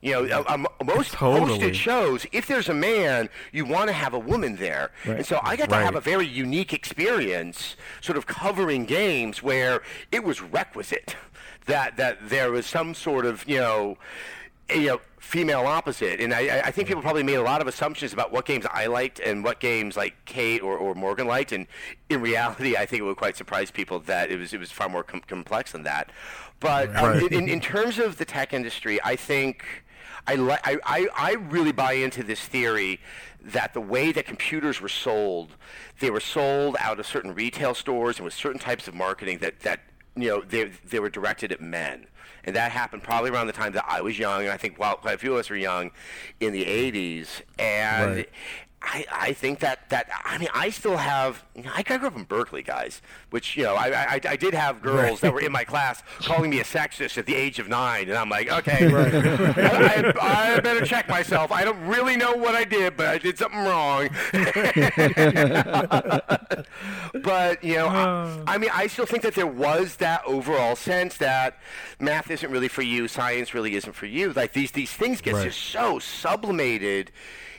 You 0.02 0.12
know, 0.12 0.44
um, 0.46 0.66
most 0.84 1.12
totally. 1.12 1.58
hosted 1.58 1.74
shows, 1.74 2.26
if 2.32 2.46
there's 2.46 2.68
a 2.68 2.74
man, 2.74 3.28
you 3.52 3.64
want 3.64 3.88
to 3.88 3.92
have 3.92 4.14
a 4.14 4.18
woman 4.18 4.56
there. 4.56 4.90
Right. 5.06 5.18
And 5.18 5.26
so 5.26 5.40
I 5.42 5.56
got 5.56 5.68
to 5.70 5.76
right. 5.76 5.84
have 5.84 5.96
a 5.96 6.00
very 6.00 6.26
unique 6.26 6.72
experience 6.72 7.76
sort 8.00 8.18
of 8.18 8.26
covering 8.26 8.84
games 8.84 9.42
where 9.42 9.82
it 10.12 10.22
was 10.22 10.40
requisite 10.42 11.16
that, 11.66 11.96
that 11.96 12.28
there 12.28 12.52
was 12.52 12.66
some 12.66 12.94
sort 12.94 13.26
of, 13.26 13.48
you 13.48 13.58
know, 13.58 13.98
you 14.74 14.86
know, 14.86 15.00
female 15.18 15.66
opposite. 15.66 16.20
And 16.20 16.32
I, 16.32 16.60
I 16.64 16.70
think 16.70 16.88
people 16.88 17.02
probably 17.02 17.22
made 17.22 17.34
a 17.34 17.42
lot 17.42 17.60
of 17.60 17.66
assumptions 17.66 18.12
about 18.12 18.32
what 18.32 18.46
games 18.46 18.64
I 18.72 18.86
liked 18.86 19.20
and 19.20 19.42
what 19.42 19.60
games 19.60 19.96
like 19.96 20.14
Kate 20.24 20.62
or, 20.62 20.76
or 20.76 20.94
Morgan 20.94 21.26
liked. 21.26 21.52
And 21.52 21.66
in 22.08 22.20
reality, 22.20 22.76
I 22.76 22.86
think 22.86 23.00
it 23.00 23.04
would 23.04 23.16
quite 23.16 23.36
surprise 23.36 23.70
people 23.70 24.00
that 24.00 24.30
it 24.30 24.38
was 24.38 24.52
it 24.52 24.60
was 24.60 24.70
far 24.70 24.88
more 24.88 25.02
com- 25.02 25.22
complex 25.26 25.72
than 25.72 25.82
that. 25.82 26.10
But 26.60 26.94
um, 26.96 27.28
in, 27.28 27.48
in 27.48 27.60
terms 27.60 27.98
of 27.98 28.18
the 28.18 28.24
tech 28.24 28.52
industry, 28.52 28.98
I 29.04 29.16
think 29.16 29.64
I, 30.26 30.34
li- 30.34 30.58
I, 30.64 30.78
I, 30.84 31.08
I 31.16 31.32
really 31.34 31.72
buy 31.72 31.92
into 31.92 32.22
this 32.22 32.40
theory 32.40 33.00
that 33.40 33.74
the 33.74 33.80
way 33.80 34.12
that 34.12 34.26
computers 34.26 34.80
were 34.80 34.88
sold, 34.88 35.56
they 36.00 36.10
were 36.10 36.20
sold 36.20 36.76
out 36.80 36.98
of 36.98 37.06
certain 37.06 37.34
retail 37.34 37.74
stores 37.74 38.16
and 38.16 38.24
with 38.24 38.34
certain 38.34 38.58
types 38.58 38.88
of 38.88 38.94
marketing 38.94 39.38
that, 39.38 39.60
that 39.60 39.80
you 40.16 40.28
know, 40.28 40.40
they, 40.40 40.64
they 40.64 40.98
were 40.98 41.10
directed 41.10 41.52
at 41.52 41.60
men. 41.60 42.06
And 42.44 42.54
that 42.54 42.70
happened 42.70 43.02
probably 43.02 43.30
around 43.30 43.48
the 43.48 43.52
time 43.52 43.72
that 43.72 43.84
I 43.88 44.00
was 44.00 44.18
young, 44.18 44.42
and 44.42 44.50
I 44.50 44.56
think 44.56 44.78
well, 44.78 44.96
quite 44.96 45.14
a 45.14 45.18
few 45.18 45.32
of 45.34 45.40
us 45.40 45.50
were 45.50 45.56
young 45.56 45.90
in 46.38 46.52
the 46.52 46.64
80s. 46.64 47.42
And 47.58 48.16
right. 48.16 48.30
I, 48.82 49.06
I 49.10 49.32
think 49.32 49.60
that, 49.60 49.88
that 49.88 50.08
I 50.24 50.38
mean 50.38 50.48
I 50.54 50.70
still 50.70 50.98
have 50.98 51.44
you 51.54 51.62
know, 51.62 51.70
I 51.74 51.82
grew 51.82 52.06
up 52.06 52.14
in 52.14 52.24
Berkeley 52.24 52.62
guys 52.62 53.00
which 53.30 53.56
you 53.56 53.64
know 53.64 53.74
I, 53.74 54.14
I, 54.14 54.20
I 54.28 54.36
did 54.36 54.52
have 54.54 54.82
girls 54.82 55.20
that 55.20 55.32
were 55.32 55.40
in 55.40 55.50
my 55.50 55.64
class 55.64 56.02
calling 56.20 56.50
me 56.50 56.60
a 56.60 56.64
sexist 56.64 57.16
at 57.16 57.24
the 57.26 57.34
age 57.34 57.58
of 57.58 57.68
nine 57.68 58.08
and 58.08 58.18
I'm 58.18 58.28
like 58.28 58.50
okay 58.58 58.86
right. 58.86 59.14
I, 60.16 60.56
I, 60.56 60.60
better 60.60 60.84
check 60.84 61.08
myself 61.08 61.50
I 61.50 61.64
don't 61.64 61.80
really 61.86 62.16
know 62.16 62.34
what 62.34 62.54
I 62.54 62.64
did 62.64 62.96
but 62.96 63.06
I 63.06 63.18
did 63.18 63.38
something 63.38 63.60
wrong 63.60 64.10
but 67.22 67.64
you 67.64 67.76
know 67.76 67.88
I, 67.88 68.42
I 68.46 68.58
mean 68.58 68.70
I 68.72 68.86
still 68.88 69.06
think 69.06 69.22
that 69.22 69.34
there 69.34 69.46
was 69.46 69.96
that 69.96 70.22
overall 70.26 70.76
sense 70.76 71.16
that 71.16 71.58
math 71.98 72.30
isn't 72.30 72.50
really 72.50 72.68
for 72.68 72.82
you 72.82 73.08
science 73.08 73.54
really 73.54 73.74
isn't 73.74 73.94
for 73.94 74.06
you 74.06 74.32
like 74.34 74.52
these 74.52 74.72
these 74.72 74.92
things 74.92 75.22
get 75.22 75.34
right. 75.34 75.44
just 75.44 75.60
so 75.60 75.98
sublimated 75.98 77.10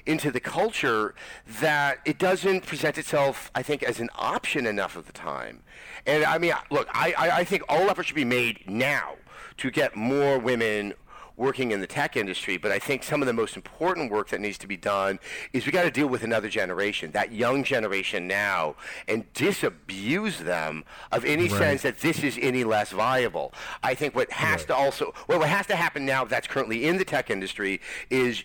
into 0.08 0.32
the 0.32 0.40
culture 0.40 1.14
that 1.60 2.00
it 2.06 2.18
doesn't 2.18 2.66
present 2.66 2.98
itself, 2.98 3.52
I 3.54 3.62
think, 3.62 3.84
as 3.84 4.00
an 4.00 4.10
option 4.16 4.66
enough 4.66 4.96
of 4.96 5.06
the 5.06 5.14
time. 5.14 5.64
And 6.06 6.24
I 6.24 6.38
mean, 6.38 6.54
look, 6.72 6.88
I, 6.92 7.14
I, 7.18 7.30
I 7.40 7.44
think 7.44 7.64
all 7.70 7.90
efforts 7.90 8.08
should 8.08 8.16
be 8.16 8.26
made 8.26 8.64
now 8.68 9.16
to 9.58 9.72
get 9.72 9.96
more 9.96 10.40
women 10.40 10.94
working 11.38 11.70
in 11.72 11.80
the 11.80 11.88
tech 11.88 12.18
industry, 12.18 12.58
but 12.58 12.72
I 12.72 12.80
think 12.80 13.04
some 13.04 13.22
of 13.22 13.28
the 13.28 13.34
most 13.34 13.56
important 13.56 14.12
work 14.12 14.30
that 14.30 14.42
needs 14.42 14.58
to 14.58 14.68
be 14.68 14.76
done 14.76 15.20
is 15.54 15.68
we 15.68 15.72
got 15.72 15.84
to 15.84 15.92
deal 15.92 16.08
with 16.08 16.24
another 16.24 16.50
generation, 16.50 17.12
that 17.12 17.32
young 17.32 17.64
generation 17.64 18.28
now, 18.28 18.76
and 19.08 19.32
disabuse 19.34 20.40
them 20.40 20.84
of 21.12 21.24
any 21.26 21.44
right. 21.44 21.52
sense 21.52 21.82
that 21.84 22.00
this 22.00 22.24
is 22.24 22.40
any 22.42 22.64
less 22.64 22.90
viable. 22.90 23.54
I 23.84 23.94
think 23.94 24.16
what 24.16 24.32
has 24.32 24.62
right. 24.62 24.68
to 24.70 24.76
also, 24.76 25.14
well, 25.28 25.38
what 25.38 25.50
has 25.50 25.68
to 25.68 25.76
happen 25.76 26.08
now 26.08 26.26
that's 26.26 26.48
currently 26.48 26.88
in 26.88 26.98
the 26.98 27.06
tech 27.06 27.30
industry 27.30 27.82
is 28.10 28.44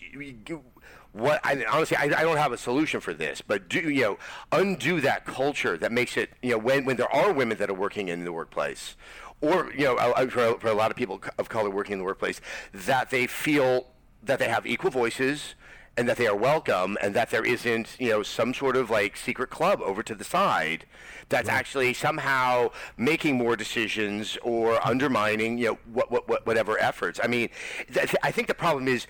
what 1.13 1.41
I 1.45 1.65
honestly 1.71 1.97
I, 1.97 2.05
I, 2.05 2.23
don't 2.23 2.39
have 2.39 2.53
a 2.53 2.59
solution 2.59 3.01
for 3.01 3.13
this, 3.13 3.43
but 3.43 3.69
do 3.69 3.81
you 3.81 4.03
know 4.03 4.19
undo 4.51 5.01
that 5.03 5.27
culture 5.27 5.77
that 5.77 5.93
makes 5.93 6.17
it 6.17 6.31
you 6.43 6.53
know 6.53 6.59
when 6.59 6.85
when 6.85 6.97
there 6.97 7.13
are 7.13 7.33
women 7.33 7.59
that 7.59 7.69
are 7.69 7.75
working 7.75 8.09
in 8.09 8.25
the 8.25 8.33
workplace, 8.33 8.97
or 9.41 9.73
you 9.77 9.85
know 9.85 9.97
uh, 9.97 10.27
for, 10.29 10.59
for 10.59 10.69
a 10.69 10.75
lot 10.75 10.91
of 10.91 10.97
people 10.97 11.23
of 11.39 11.49
color 11.49 11.71
working 11.71 11.95
in 11.95 11.99
the 11.99 12.05
workplace 12.05 12.41
that 12.73 13.11
they 13.11 13.27
feel 13.27 13.87
that 14.23 14.39
they 14.39 14.49
have 14.49 14.67
equal 14.67 14.91
voices 14.91 15.55
and 15.97 16.09
that 16.09 16.17
they 16.17 16.27
are 16.27 16.37
welcome 16.37 16.97
and 17.03 17.15
that 17.15 17.31
there 17.31 17.45
isn't 17.45 17.97
you 17.99 18.09
know 18.09 18.23
some 18.23 18.55
sort 18.55 18.77
of 18.77 18.89
like 18.89 19.17
secret 19.17 19.51
club 19.51 19.81
over 19.83 20.03
to 20.03 20.15
the 20.15 20.25
side 20.25 20.87
that's 21.29 21.49
right. 21.49 21.59
actually 21.59 21.93
somehow 21.93 22.71
making 22.97 23.37
more 23.37 23.57
decisions 23.57 24.39
or 24.43 24.85
undermining 24.87 25.59
you 25.59 25.67
know 25.67 25.79
what, 25.93 26.11
what, 26.11 26.29
what 26.29 26.47
whatever 26.47 26.79
efforts 26.79 27.21
i 27.23 27.27
mean 27.27 27.51
th- 27.93 28.15
i 28.23 28.31
think 28.31 28.49
the 28.49 28.55
problem 28.55 28.89
is 28.89 29.07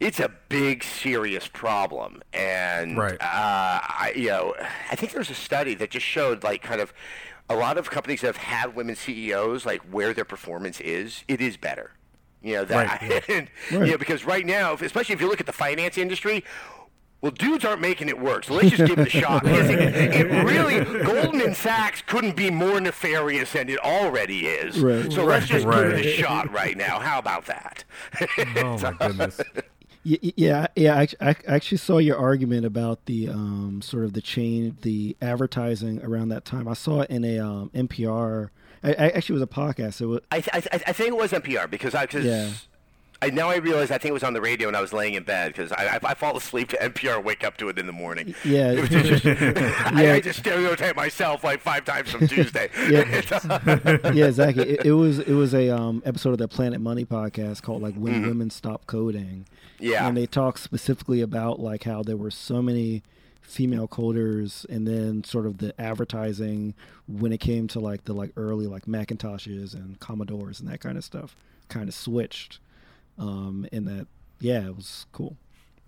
it's 0.00 0.20
a 0.20 0.30
big, 0.48 0.82
serious 0.82 1.46
problem, 1.46 2.22
and 2.32 2.98
right. 2.98 3.20
uh, 3.20 3.80
I, 3.82 4.12
you 4.16 4.28
know, 4.28 4.54
I 4.90 4.96
think 4.96 5.12
there's 5.12 5.30
a 5.30 5.34
study 5.34 5.74
that 5.74 5.90
just 5.90 6.04
showed 6.04 6.42
like 6.42 6.62
kind 6.62 6.80
of 6.80 6.92
a 7.48 7.54
lot 7.54 7.78
of 7.78 7.90
companies 7.90 8.22
that 8.22 8.28
have 8.28 8.36
had 8.36 8.74
women 8.74 8.96
CEOs, 8.96 9.64
like 9.64 9.82
where 9.82 10.12
their 10.12 10.24
performance 10.24 10.80
is, 10.80 11.24
it 11.28 11.40
is 11.40 11.56
better. 11.56 11.92
You 12.42 12.56
know 12.56 12.64
that, 12.66 13.02
right, 13.02 13.10
yeah. 13.10 13.20
and, 13.36 13.50
right. 13.72 13.86
you 13.86 13.92
know, 13.92 13.98
because 13.98 14.24
right 14.24 14.44
now, 14.44 14.74
especially 14.74 15.14
if 15.14 15.20
you 15.20 15.28
look 15.28 15.40
at 15.40 15.46
the 15.46 15.52
finance 15.52 15.96
industry, 15.96 16.44
well, 17.24 17.32
dudes 17.32 17.64
aren't 17.64 17.80
making 17.80 18.10
it 18.10 18.20
work, 18.20 18.44
so 18.44 18.52
let's 18.52 18.68
just 18.68 18.86
give 18.86 18.98
it 18.98 19.06
a 19.06 19.10
shot. 19.20 19.46
It, 19.46 19.70
it, 19.70 20.44
really, 20.44 20.84
Goldman 21.04 21.54
Sachs 21.54 22.02
couldn't 22.02 22.36
be 22.36 22.50
more 22.50 22.78
nefarious 22.82 23.52
than 23.52 23.70
it 23.70 23.78
already 23.78 24.46
is. 24.46 24.78
Right. 24.78 25.10
So 25.10 25.20
right. 25.20 25.36
let's 25.36 25.46
just 25.46 25.64
give 25.64 25.74
it 25.74 26.04
a 26.04 26.08
shot 26.10 26.52
right 26.52 26.76
now. 26.76 26.98
How 26.98 27.18
about 27.18 27.46
that? 27.46 27.84
oh 28.58 28.78
my 28.78 28.92
goodness. 28.92 29.40
Yeah, 30.04 30.66
yeah. 30.76 30.98
I, 30.98 31.08
I 31.20 31.36
actually 31.46 31.78
saw 31.78 31.98
your 31.98 32.18
argument 32.18 32.66
about 32.66 33.06
the 33.06 33.30
um, 33.30 33.80
sort 33.82 34.04
of 34.04 34.12
the 34.12 34.20
chain, 34.20 34.76
the 34.82 35.16
advertising 35.22 36.02
around 36.02 36.28
that 36.28 36.44
time. 36.44 36.68
I 36.68 36.74
saw 36.74 37.00
it 37.00 37.10
in 37.10 37.24
a 37.24 37.38
um, 37.38 37.70
NPR. 37.74 38.50
I, 38.82 38.90
I 38.90 39.08
actually 39.08 39.34
was 39.34 39.42
a 39.42 39.46
podcast. 39.46 40.00
It 40.02 40.06
was. 40.06 40.20
I, 40.30 40.42
I, 40.52 40.62
I 40.72 40.92
think 40.92 41.08
it 41.08 41.16
was 41.16 41.32
NPR 41.32 41.70
because 41.70 41.94
I 41.94 42.06
because. 42.06 42.24
Yeah. 42.24 42.50
I 43.24 43.30
now 43.30 43.50
I 43.50 43.56
realize 43.56 43.90
I 43.90 43.98
think 43.98 44.10
it 44.10 44.12
was 44.12 44.22
on 44.22 44.32
the 44.34 44.40
radio 44.40 44.68
when 44.68 44.74
I 44.74 44.80
was 44.80 44.92
laying 44.92 45.14
in 45.14 45.22
bed 45.22 45.52
because 45.54 45.72
I, 45.72 45.96
I, 45.96 46.00
I, 46.02 46.14
fall 46.14 46.36
asleep 46.36 46.68
to 46.70 46.76
NPR, 46.76 47.22
wake 47.22 47.44
up 47.44 47.56
to 47.58 47.68
it 47.68 47.78
in 47.78 47.86
the 47.86 47.92
morning. 47.92 48.34
Yeah, 48.44 48.74
just, 48.86 49.24
yeah. 49.24 49.90
I, 49.94 50.12
I, 50.12 50.20
just 50.22 50.40
stereotype 50.40 50.96
myself 50.96 51.42
like 51.42 51.60
five 51.60 51.84
times 51.84 52.10
from 52.10 52.26
Tuesday. 52.28 52.68
yeah, 52.88 53.22
yeah, 54.12 54.26
exactly. 54.26 54.70
It, 54.70 54.86
it, 54.86 54.92
was 54.92 55.20
it 55.20 55.32
was 55.32 55.54
a 55.54 55.70
um, 55.70 56.02
episode 56.04 56.30
of 56.30 56.38
the 56.38 56.48
Planet 56.48 56.80
Money 56.80 57.04
podcast 57.04 57.62
called 57.62 57.82
like 57.82 57.94
When 57.94 58.14
mm-hmm. 58.14 58.28
Women 58.28 58.50
Stop 58.50 58.86
Coding, 58.86 59.46
yeah. 59.78 60.06
And 60.06 60.16
they 60.16 60.26
talk 60.26 60.58
specifically 60.58 61.20
about 61.20 61.60
like 61.60 61.84
how 61.84 62.02
there 62.02 62.16
were 62.16 62.30
so 62.30 62.62
many 62.62 63.02
female 63.40 63.86
coders 63.86 64.64
and 64.70 64.86
then 64.86 65.22
sort 65.22 65.46
of 65.46 65.58
the 65.58 65.78
advertising 65.80 66.74
when 67.06 67.32
it 67.32 67.38
came 67.38 67.68
to 67.68 67.78
like 67.78 68.04
the 68.04 68.12
like 68.12 68.32
early 68.36 68.66
like 68.66 68.86
Macintoshes 68.86 69.74
and 69.74 70.00
Commodores 70.00 70.60
and 70.60 70.68
that 70.68 70.80
kind 70.80 70.96
of 70.96 71.04
stuff 71.04 71.36
kind 71.68 71.88
of 71.88 71.94
switched. 71.94 72.58
Um 73.18 73.66
and 73.72 73.86
that 73.88 74.06
yeah, 74.40 74.66
it 74.66 74.76
was 74.76 75.06
cool. 75.12 75.36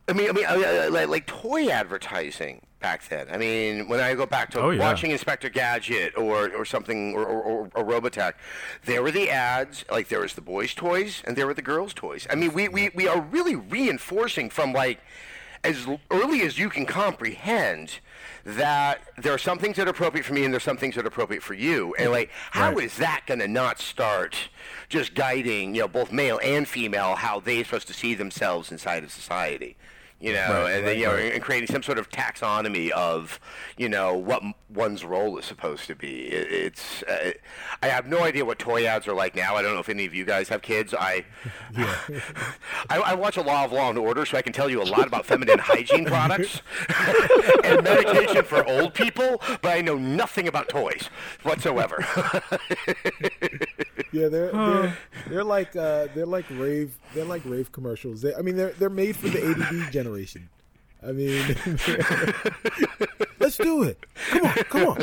I 0.08 0.12
mean, 0.12 0.28
I 0.28 0.32
mean, 0.32 0.46
uh, 0.46 0.88
like, 0.92 1.08
like 1.08 1.26
toy 1.26 1.68
advertising 1.68 2.62
back 2.78 3.08
then. 3.08 3.26
I 3.28 3.38
mean, 3.38 3.88
when 3.88 3.98
I 3.98 4.14
go 4.14 4.24
back 4.24 4.50
to 4.52 4.60
Oh, 4.60 4.70
yeah. 4.70 4.78
watching 4.78 5.10
Inspector 5.10 5.48
Gadget 5.50 6.16
or, 6.16 6.48
or 6.54 6.64
something 6.64 7.12
or, 7.14 7.24
or, 7.26 7.42
or, 7.42 7.70
or 7.74 7.84
Robotech, 7.84 8.34
there 8.84 9.02
were 9.02 9.10
the 9.10 9.28
ads. 9.30 9.84
Like 9.90 10.06
there 10.08 10.20
was 10.20 10.34
the 10.34 10.40
boys' 10.42 10.74
toys 10.74 11.22
and 11.26 11.36
there 11.36 11.44
were 11.48 11.54
the 11.54 11.60
girls' 11.62 11.92
toys. 11.92 12.24
I 12.30 12.36
mean, 12.36 12.52
we, 12.54 12.68
we, 12.68 12.90
we 12.94 13.08
are 13.08 13.20
really 13.20 13.56
reinforcing 13.56 14.48
from 14.48 14.72
like 14.72 15.00
as 15.66 15.86
early 16.10 16.42
as 16.42 16.58
you 16.58 16.68
can 16.68 16.86
comprehend 16.86 18.00
that 18.44 19.00
there 19.18 19.34
are 19.34 19.38
some 19.38 19.58
things 19.58 19.76
that 19.76 19.88
are 19.88 19.90
appropriate 19.90 20.24
for 20.24 20.32
me 20.32 20.44
and 20.44 20.54
there's 20.54 20.62
some 20.62 20.76
things 20.76 20.94
that 20.94 21.04
are 21.04 21.08
appropriate 21.08 21.42
for 21.42 21.54
you. 21.54 21.94
And 21.98 22.12
like, 22.12 22.30
how 22.52 22.78
is 22.78 22.96
that 22.98 23.22
going 23.26 23.40
to 23.40 23.48
not 23.48 23.80
start 23.80 24.36
just 24.88 25.14
guiding, 25.14 25.74
you 25.74 25.80
know, 25.82 25.88
both 25.88 26.12
male 26.12 26.38
and 26.42 26.66
female 26.66 27.16
how 27.16 27.40
they're 27.40 27.64
supposed 27.64 27.88
to 27.88 27.94
see 27.94 28.14
themselves 28.14 28.70
inside 28.70 29.02
of 29.02 29.10
society? 29.10 29.76
You 30.20 30.32
know, 30.32 30.62
Right, 30.62 30.72
and 30.72 30.86
right, 30.86 30.96
you 30.96 31.06
know, 31.06 31.14
and 31.14 31.42
creating 31.42 31.66
some 31.66 31.82
sort 31.82 31.98
of 31.98 32.08
taxonomy 32.08 32.90
of, 32.90 33.38
you 33.76 33.88
know, 33.88 34.14
what 34.14 34.42
one's 34.68 35.04
role 35.04 35.38
is 35.38 35.44
supposed 35.44 35.86
to 35.86 35.94
be. 35.94 36.26
It, 36.26 36.50
it's, 36.50 37.02
uh, 37.04 37.32
I 37.82 37.86
have 37.86 38.06
no 38.06 38.20
idea 38.20 38.44
what 38.44 38.58
toy 38.58 38.86
ads 38.86 39.06
are 39.06 39.14
like 39.14 39.34
now. 39.36 39.56
I 39.56 39.62
don't 39.62 39.74
know 39.74 39.80
if 39.80 39.88
any 39.88 40.04
of 40.04 40.14
you 40.14 40.24
guys 40.24 40.48
have 40.48 40.62
kids. 40.62 40.94
I, 40.94 41.24
I, 42.90 42.98
I 42.98 43.14
watch 43.14 43.36
a 43.36 43.42
lot 43.42 43.66
of 43.66 43.72
Law 43.72 43.90
and 43.90 43.98
Order, 43.98 44.26
so 44.26 44.36
I 44.36 44.42
can 44.42 44.52
tell 44.52 44.68
you 44.68 44.82
a 44.82 44.84
lot 44.84 45.06
about 45.06 45.24
feminine 45.26 45.58
hygiene 45.58 46.04
products 46.04 46.62
and 47.64 47.82
medication 47.82 48.44
for 48.44 48.66
old 48.68 48.94
people, 48.94 49.40
but 49.62 49.76
I 49.76 49.80
know 49.80 49.96
nothing 49.96 50.48
about 50.48 50.68
toys 50.68 51.08
whatsoever. 51.42 52.04
Yeah, 54.12 54.28
they're 54.28 54.52
they're, 54.52 54.96
they're 55.28 55.44
like 55.44 55.74
uh, 55.76 56.08
they're 56.14 56.26
like 56.26 56.48
rave 56.50 56.96
they're 57.14 57.24
like 57.24 57.42
rave 57.44 57.70
commercials. 57.72 58.22
They, 58.22 58.34
I 58.34 58.40
mean, 58.40 58.56
they're 58.56 58.70
they're 58.72 58.88
made 58.88 59.16
for 59.16 59.28
the 59.28 59.50
ADD 59.50 59.92
generation. 59.92 60.48
I 61.06 61.12
mean, 61.12 61.44
let's 63.58 63.68
do 63.70 63.82
it. 63.82 64.04
Come 64.30 64.44
on, 64.46 64.54
come 64.54 64.88
on. 64.88 64.98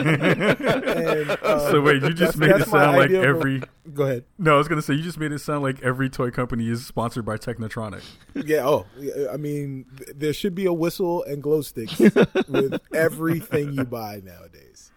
and, 0.00 1.30
uh, 1.42 1.70
So 1.70 1.80
wait, 1.80 2.02
you 2.02 2.12
just 2.12 2.36
made 2.38 2.50
it 2.50 2.66
sound 2.66 2.96
like 2.96 3.06
idea 3.06 3.18
of 3.18 3.24
a- 3.24 3.28
every. 3.28 3.62
Go 3.92 4.04
ahead. 4.04 4.24
No, 4.38 4.54
I 4.54 4.58
was 4.58 4.68
gonna 4.68 4.82
say 4.82 4.94
you 4.94 5.02
just 5.02 5.18
made 5.18 5.32
it 5.32 5.40
sound 5.40 5.62
like 5.62 5.82
every 5.82 6.08
toy 6.08 6.30
company 6.30 6.68
is 6.68 6.86
sponsored 6.86 7.24
by 7.24 7.36
Technotronic. 7.36 8.02
Yeah. 8.34 8.66
Oh, 8.66 8.86
I 9.32 9.36
mean, 9.36 9.86
there 10.14 10.32
should 10.32 10.54
be 10.54 10.66
a 10.66 10.72
whistle 10.72 11.24
and 11.24 11.42
glow 11.42 11.62
sticks 11.62 11.98
with 11.98 12.80
everything 12.94 13.72
you 13.72 13.84
buy 13.84 14.22
nowadays. 14.24 14.90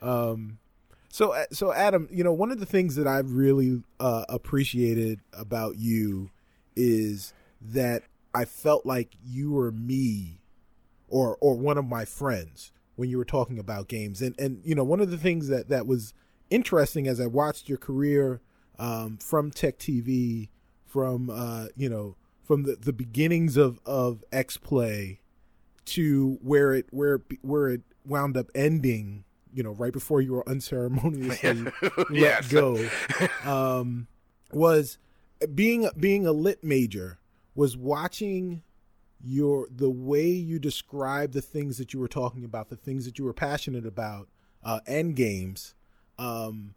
Um, 0.00 0.58
so 1.08 1.32
uh, 1.32 1.44
so 1.52 1.72
Adam, 1.72 2.08
you 2.10 2.24
know, 2.24 2.32
one 2.32 2.50
of 2.50 2.58
the 2.58 2.66
things 2.66 2.96
that 2.96 3.06
I've 3.06 3.32
really 3.32 3.82
uh, 4.00 4.24
appreciated 4.28 5.20
about 5.32 5.76
you 5.78 6.30
is 6.74 7.32
that 7.60 8.02
I 8.34 8.44
felt 8.46 8.84
like 8.86 9.10
you 9.24 9.52
were 9.52 9.70
me, 9.70 10.40
or 11.12 11.36
or 11.40 11.54
one 11.54 11.78
of 11.78 11.84
my 11.84 12.04
friends 12.04 12.72
when 12.96 13.08
you 13.08 13.18
were 13.18 13.24
talking 13.24 13.58
about 13.58 13.86
games, 13.86 14.20
and 14.20 14.34
and 14.38 14.60
you 14.64 14.74
know, 14.74 14.82
one 14.82 15.00
of 15.00 15.10
the 15.10 15.18
things 15.18 15.48
that 15.48 15.68
that 15.68 15.86
was 15.86 16.14
interesting 16.50 17.06
as 17.06 17.20
I 17.20 17.26
watched 17.26 17.68
your 17.68 17.78
career 17.78 18.40
um, 18.78 19.18
from 19.18 19.50
Tech 19.50 19.78
TV, 19.78 20.48
from 20.86 21.30
uh, 21.30 21.66
you 21.76 21.88
know, 21.88 22.16
from 22.42 22.64
the, 22.64 22.76
the 22.76 22.92
beginnings 22.92 23.56
of 23.56 23.78
of 23.84 24.24
X 24.32 24.56
Play 24.56 25.20
to 25.84 26.38
where 26.42 26.72
it 26.72 26.86
where 26.90 27.16
it, 27.16 27.22
where 27.42 27.68
it 27.68 27.82
wound 28.04 28.36
up 28.36 28.46
ending. 28.54 29.24
You 29.54 29.62
know, 29.62 29.72
right 29.72 29.92
before 29.92 30.22
you 30.22 30.32
were 30.32 30.48
unceremoniously 30.48 31.66
let 32.10 32.48
go, 32.48 32.88
um, 33.44 34.06
was 34.50 34.96
being 35.54 35.90
being 35.98 36.26
a 36.26 36.32
lit 36.32 36.64
major 36.64 37.18
was 37.54 37.76
watching 37.76 38.62
your 39.24 39.68
the 39.74 39.90
way 39.90 40.26
you 40.26 40.58
describe 40.58 41.32
the 41.32 41.42
things 41.42 41.78
that 41.78 41.92
you 41.92 42.00
were 42.00 42.08
talking 42.08 42.44
about, 42.44 42.68
the 42.68 42.76
things 42.76 43.04
that 43.04 43.18
you 43.18 43.24
were 43.24 43.32
passionate 43.32 43.86
about, 43.86 44.28
uh, 44.64 44.80
end 44.86 45.16
games. 45.16 45.74
Um, 46.18 46.74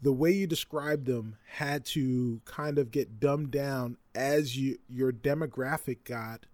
the 0.00 0.12
way 0.12 0.30
you 0.30 0.46
described 0.46 1.06
them 1.06 1.36
had 1.54 1.84
to 1.86 2.40
kind 2.44 2.78
of 2.78 2.90
get 2.90 3.18
dumbed 3.18 3.50
down 3.50 3.96
as 4.14 4.56
you 4.56 4.78
your 4.88 5.12
demographic 5.12 6.04
got 6.04 6.46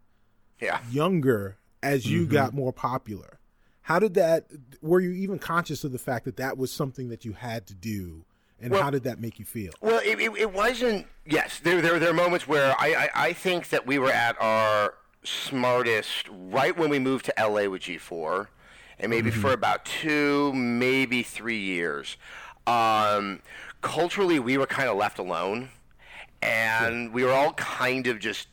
yeah. 0.61 0.81
younger 0.91 1.59
as 1.83 2.07
you 2.07 2.27
got 2.27 2.55
more 2.55 2.73
popular. 2.73 3.39
How 3.83 3.99
did 3.99 4.15
that? 4.15 4.47
Were 4.81 5.01
you 5.01 5.11
even 5.11 5.39
conscious 5.39 5.85
of 5.85 5.93
the 5.93 5.99
fact 5.99 6.25
that 6.25 6.37
that 6.39 6.57
was 6.57 6.73
something 6.73 7.11
that 7.11 7.27
you 7.27 7.35
had 7.35 7.67
to 7.67 7.75
do, 7.75 8.25
and 8.59 8.73
Well- 8.73 8.83
how 8.83 8.91
did 8.91 9.05
that 9.05 9.21
make 9.21 9.39
you 9.39 9.45
feel? 9.45 9.73
Well, 9.83 10.01
it, 10.03 10.19
it, 10.19 10.33
it 10.39 10.53
wasn't. 10.53 11.07
Yes, 11.27 11.61
there, 11.61 11.83
there 11.83 11.99
there 11.99 12.11
are 12.11 12.15
moments 12.15 12.49
where 12.49 12.75
I, 12.79 12.95
I 12.95 13.27
I 13.27 13.33
think 13.35 13.69
that 13.69 13.87
we 13.87 13.99
were 13.99 14.11
at 14.11 14.41
our 14.41 14.95
smartest 15.25 16.29
right 16.31 16.77
when 16.77 16.91
we 16.91 16.99
moved 16.99 17.25
to 17.27 17.35
LA 17.39 17.69
with 17.69 17.83
G4, 17.83 18.49
and 18.99 19.11
maybe 19.11 19.31
for 19.31 19.53
about 19.53 19.85
two, 19.85 20.53
maybe 20.53 21.23
three 21.23 21.59
years. 21.59 22.17
Um, 22.67 23.41
culturally, 23.81 24.39
we 24.39 24.57
were 24.57 24.67
kind 24.67 24.89
of 24.89 24.97
left 24.97 25.19
alone, 25.19 25.71
and 26.43 27.13
we 27.13 27.25
were 27.25 27.33
all 27.33 27.53
kind 27.55 28.07
of 28.07 28.19
just 28.19 28.49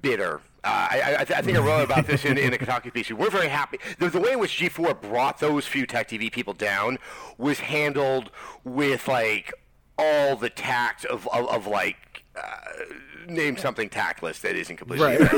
bitter. 0.00 0.40
Uh, 0.64 0.88
I, 0.90 1.00
I, 1.00 1.20
I 1.20 1.24
th- 1.24 1.38
I 1.38 1.42
think 1.42 1.56
I 1.56 1.60
wrote 1.60 1.84
about 1.84 2.06
this 2.06 2.24
in, 2.24 2.38
in 2.38 2.52
a 2.52 2.58
Kotaku 2.58 2.92
piece. 2.92 3.10
We're 3.12 3.30
very 3.30 3.48
happy. 3.48 3.78
The, 3.98 4.08
the 4.08 4.20
way 4.20 4.32
in 4.32 4.40
which 4.40 4.58
G4 4.58 5.00
brought 5.00 5.38
those 5.38 5.66
few 5.66 5.86
Tech 5.86 6.08
TV 6.08 6.32
people 6.32 6.54
down 6.54 6.98
was 7.38 7.60
handled 7.60 8.30
with 8.64 9.06
like 9.06 9.52
all 9.98 10.36
the 10.36 10.50
tact 10.50 11.04
of, 11.04 11.28
of, 11.28 11.48
of 11.48 11.66
like 11.66 12.24
uh, 12.36 12.82
name 13.28 13.56
something 13.56 13.88
tactless 13.88 14.40
that 14.40 14.56
isn't 14.56 14.76
completely 14.76 15.04
Right. 15.06 15.20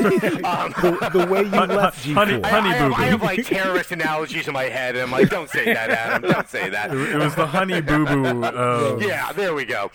um, 0.45 0.73
the, 0.81 1.11
the 1.13 1.27
way 1.27 1.43
you 1.43 1.49
left 1.51 2.05
G4. 2.07 2.15
honey- 2.15 2.43
I, 2.45 2.49
honey 2.49 2.69
I 2.71 2.75
have, 2.75 2.89
boo 2.91 2.95
I 2.95 3.05
boo. 3.05 3.11
have 3.11 3.23
like 3.23 3.47
terrorist 3.47 3.93
analogies 3.93 4.47
in 4.49 4.55
my 4.55 4.65
head, 4.65 4.95
and 4.97 5.05
I'm 5.05 5.11
like, 5.11 5.29
don't 5.31 5.49
say 5.51 5.65
that, 5.73 5.91
Adam. 5.91 6.31
Don't 6.31 6.49
say 6.49 6.69
that. 6.71 6.91
It 6.95 7.17
was 7.17 7.35
the 7.35 7.47
honey 7.47 7.81
boo 7.81 8.05
boo. 8.07 8.45
Uh, 8.45 8.99
Yeah, 9.01 9.33
there 9.33 9.55
we 9.55 9.65
go. 9.65 9.91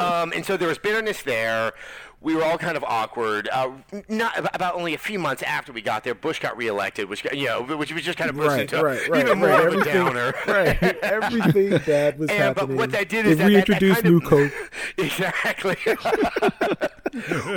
Um, 0.00 0.32
and 0.34 0.44
so 0.44 0.56
there 0.56 0.66
was 0.68 0.78
bitterness 0.78 1.22
there. 1.22 1.72
We 2.20 2.34
were 2.34 2.42
all 2.42 2.58
kind 2.58 2.76
of 2.76 2.84
awkward. 2.84 3.48
Uh, 3.52 3.72
not 4.08 4.54
about 4.54 4.74
only 4.74 4.94
a 4.94 4.98
few 4.98 5.18
months 5.18 5.42
after 5.42 5.72
we 5.72 5.82
got 5.82 6.02
there, 6.02 6.14
Bush 6.14 6.40
got 6.40 6.56
reelected, 6.56 7.08
which 7.08 7.24
you 7.32 7.46
know, 7.46 7.62
which 7.62 7.92
was 7.92 8.02
just 8.02 8.18
kind 8.18 8.30
of 8.30 8.36
right, 8.38 8.62
into 8.62 8.82
right, 8.82 9.08
right, 9.08 9.20
even 9.22 9.38
more 9.38 9.48
right. 9.48 9.66
of 9.66 9.74
a 9.74 9.76
Everything, 9.76 9.94
downer. 9.94 10.34
right. 10.48 10.82
Everything 11.02 11.70
bad 11.86 12.18
was 12.18 12.30
And, 12.30 12.54
but 12.54 12.62
happening. 12.62 12.76
what 12.78 12.90
that 12.92 13.08
did 13.08 13.26
they 13.26 13.30
is 13.32 13.38
that, 13.38 13.44
that, 13.44 13.66
that 13.66 13.68
reintroduced 13.68 14.02
kind 14.02 14.10
new 14.12 14.16
of, 14.18 14.24
Coke. 14.24 14.52
Exactly. 14.98 15.76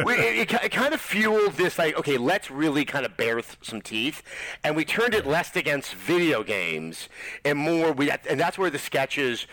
we, 0.05 0.13
it, 0.13 0.51
it, 0.51 0.63
it 0.65 0.71
kind 0.71 0.93
of 0.93 1.01
fueled 1.01 1.53
this, 1.53 1.77
like, 1.79 1.97
okay, 1.97 2.17
let's 2.17 2.51
really 2.51 2.85
kind 2.85 3.05
of 3.05 3.17
bare 3.17 3.35
th- 3.41 3.57
some 3.61 3.81
teeth, 3.81 4.21
and 4.63 4.75
we 4.75 4.85
turned 4.85 5.13
it 5.13 5.25
less 5.25 5.55
against 5.55 5.93
video 5.95 6.43
games 6.43 7.09
and 7.43 7.57
more. 7.57 7.91
We 7.91 8.11
and 8.29 8.39
that's 8.39 8.57
where 8.57 8.69
the 8.69 8.77
sketches 8.79 9.47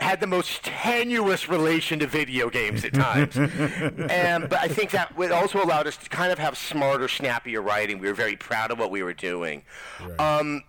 had 0.00 0.20
the 0.20 0.26
most 0.26 0.62
tenuous 0.64 1.48
relation 1.48 1.98
to 1.98 2.06
video 2.06 2.48
games 2.48 2.84
at 2.84 2.94
times. 2.94 3.36
and 4.10 4.48
but 4.48 4.58
I 4.58 4.68
think 4.68 4.90
that 4.92 5.12
it 5.18 5.30
also 5.30 5.62
allowed 5.62 5.86
us 5.86 5.96
to 5.98 6.08
kind 6.08 6.32
of 6.32 6.38
have 6.38 6.56
smarter, 6.56 7.06
snappier 7.06 7.60
writing. 7.60 7.98
We 7.98 8.08
were 8.08 8.14
very 8.14 8.36
proud 8.36 8.70
of 8.70 8.78
what 8.78 8.90
we 8.90 9.02
were 9.02 9.12
doing. 9.12 9.62
Um, 10.18 10.64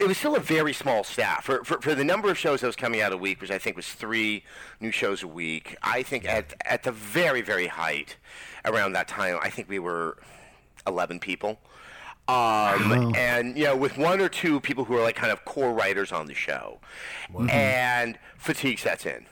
it 0.00 0.08
was 0.08 0.18
still 0.18 0.34
a 0.34 0.40
very 0.40 0.72
small 0.72 1.04
staff 1.04 1.44
for, 1.44 1.62
for 1.64 1.80
for 1.80 1.94
the 1.94 2.04
number 2.04 2.28
of 2.28 2.36
shows 2.36 2.60
that 2.60 2.66
was 2.66 2.76
coming 2.76 3.00
out 3.00 3.12
a 3.12 3.16
week, 3.16 3.40
which 3.40 3.52
I 3.52 3.58
think 3.58 3.76
was 3.76 3.86
three 3.86 4.42
new 4.80 4.90
shows 4.90 5.22
a 5.22 5.28
week. 5.28 5.76
I 5.82 6.02
think 6.02 6.24
at 6.24 6.54
at 6.64 6.82
the 6.82 6.92
very 6.92 7.42
very 7.42 7.68
height, 7.68 8.16
around 8.64 8.92
that 8.94 9.06
time, 9.06 9.38
I 9.40 9.50
think 9.50 9.68
we 9.68 9.78
were 9.78 10.18
eleven 10.86 11.20
people. 11.20 11.60
Um, 12.28 13.14
and 13.14 13.56
you 13.56 13.64
know, 13.64 13.76
with 13.76 13.96
one 13.96 14.20
or 14.20 14.28
two 14.28 14.58
people 14.60 14.84
who 14.84 14.96
are 14.96 15.02
like 15.02 15.14
kind 15.16 15.32
of 15.32 15.44
core 15.44 15.72
writers 15.72 16.10
on 16.12 16.26
the 16.26 16.34
show, 16.34 16.80
and 17.48 18.18
fatigue 18.36 18.78
sets 18.78 19.06
in. 19.06 19.26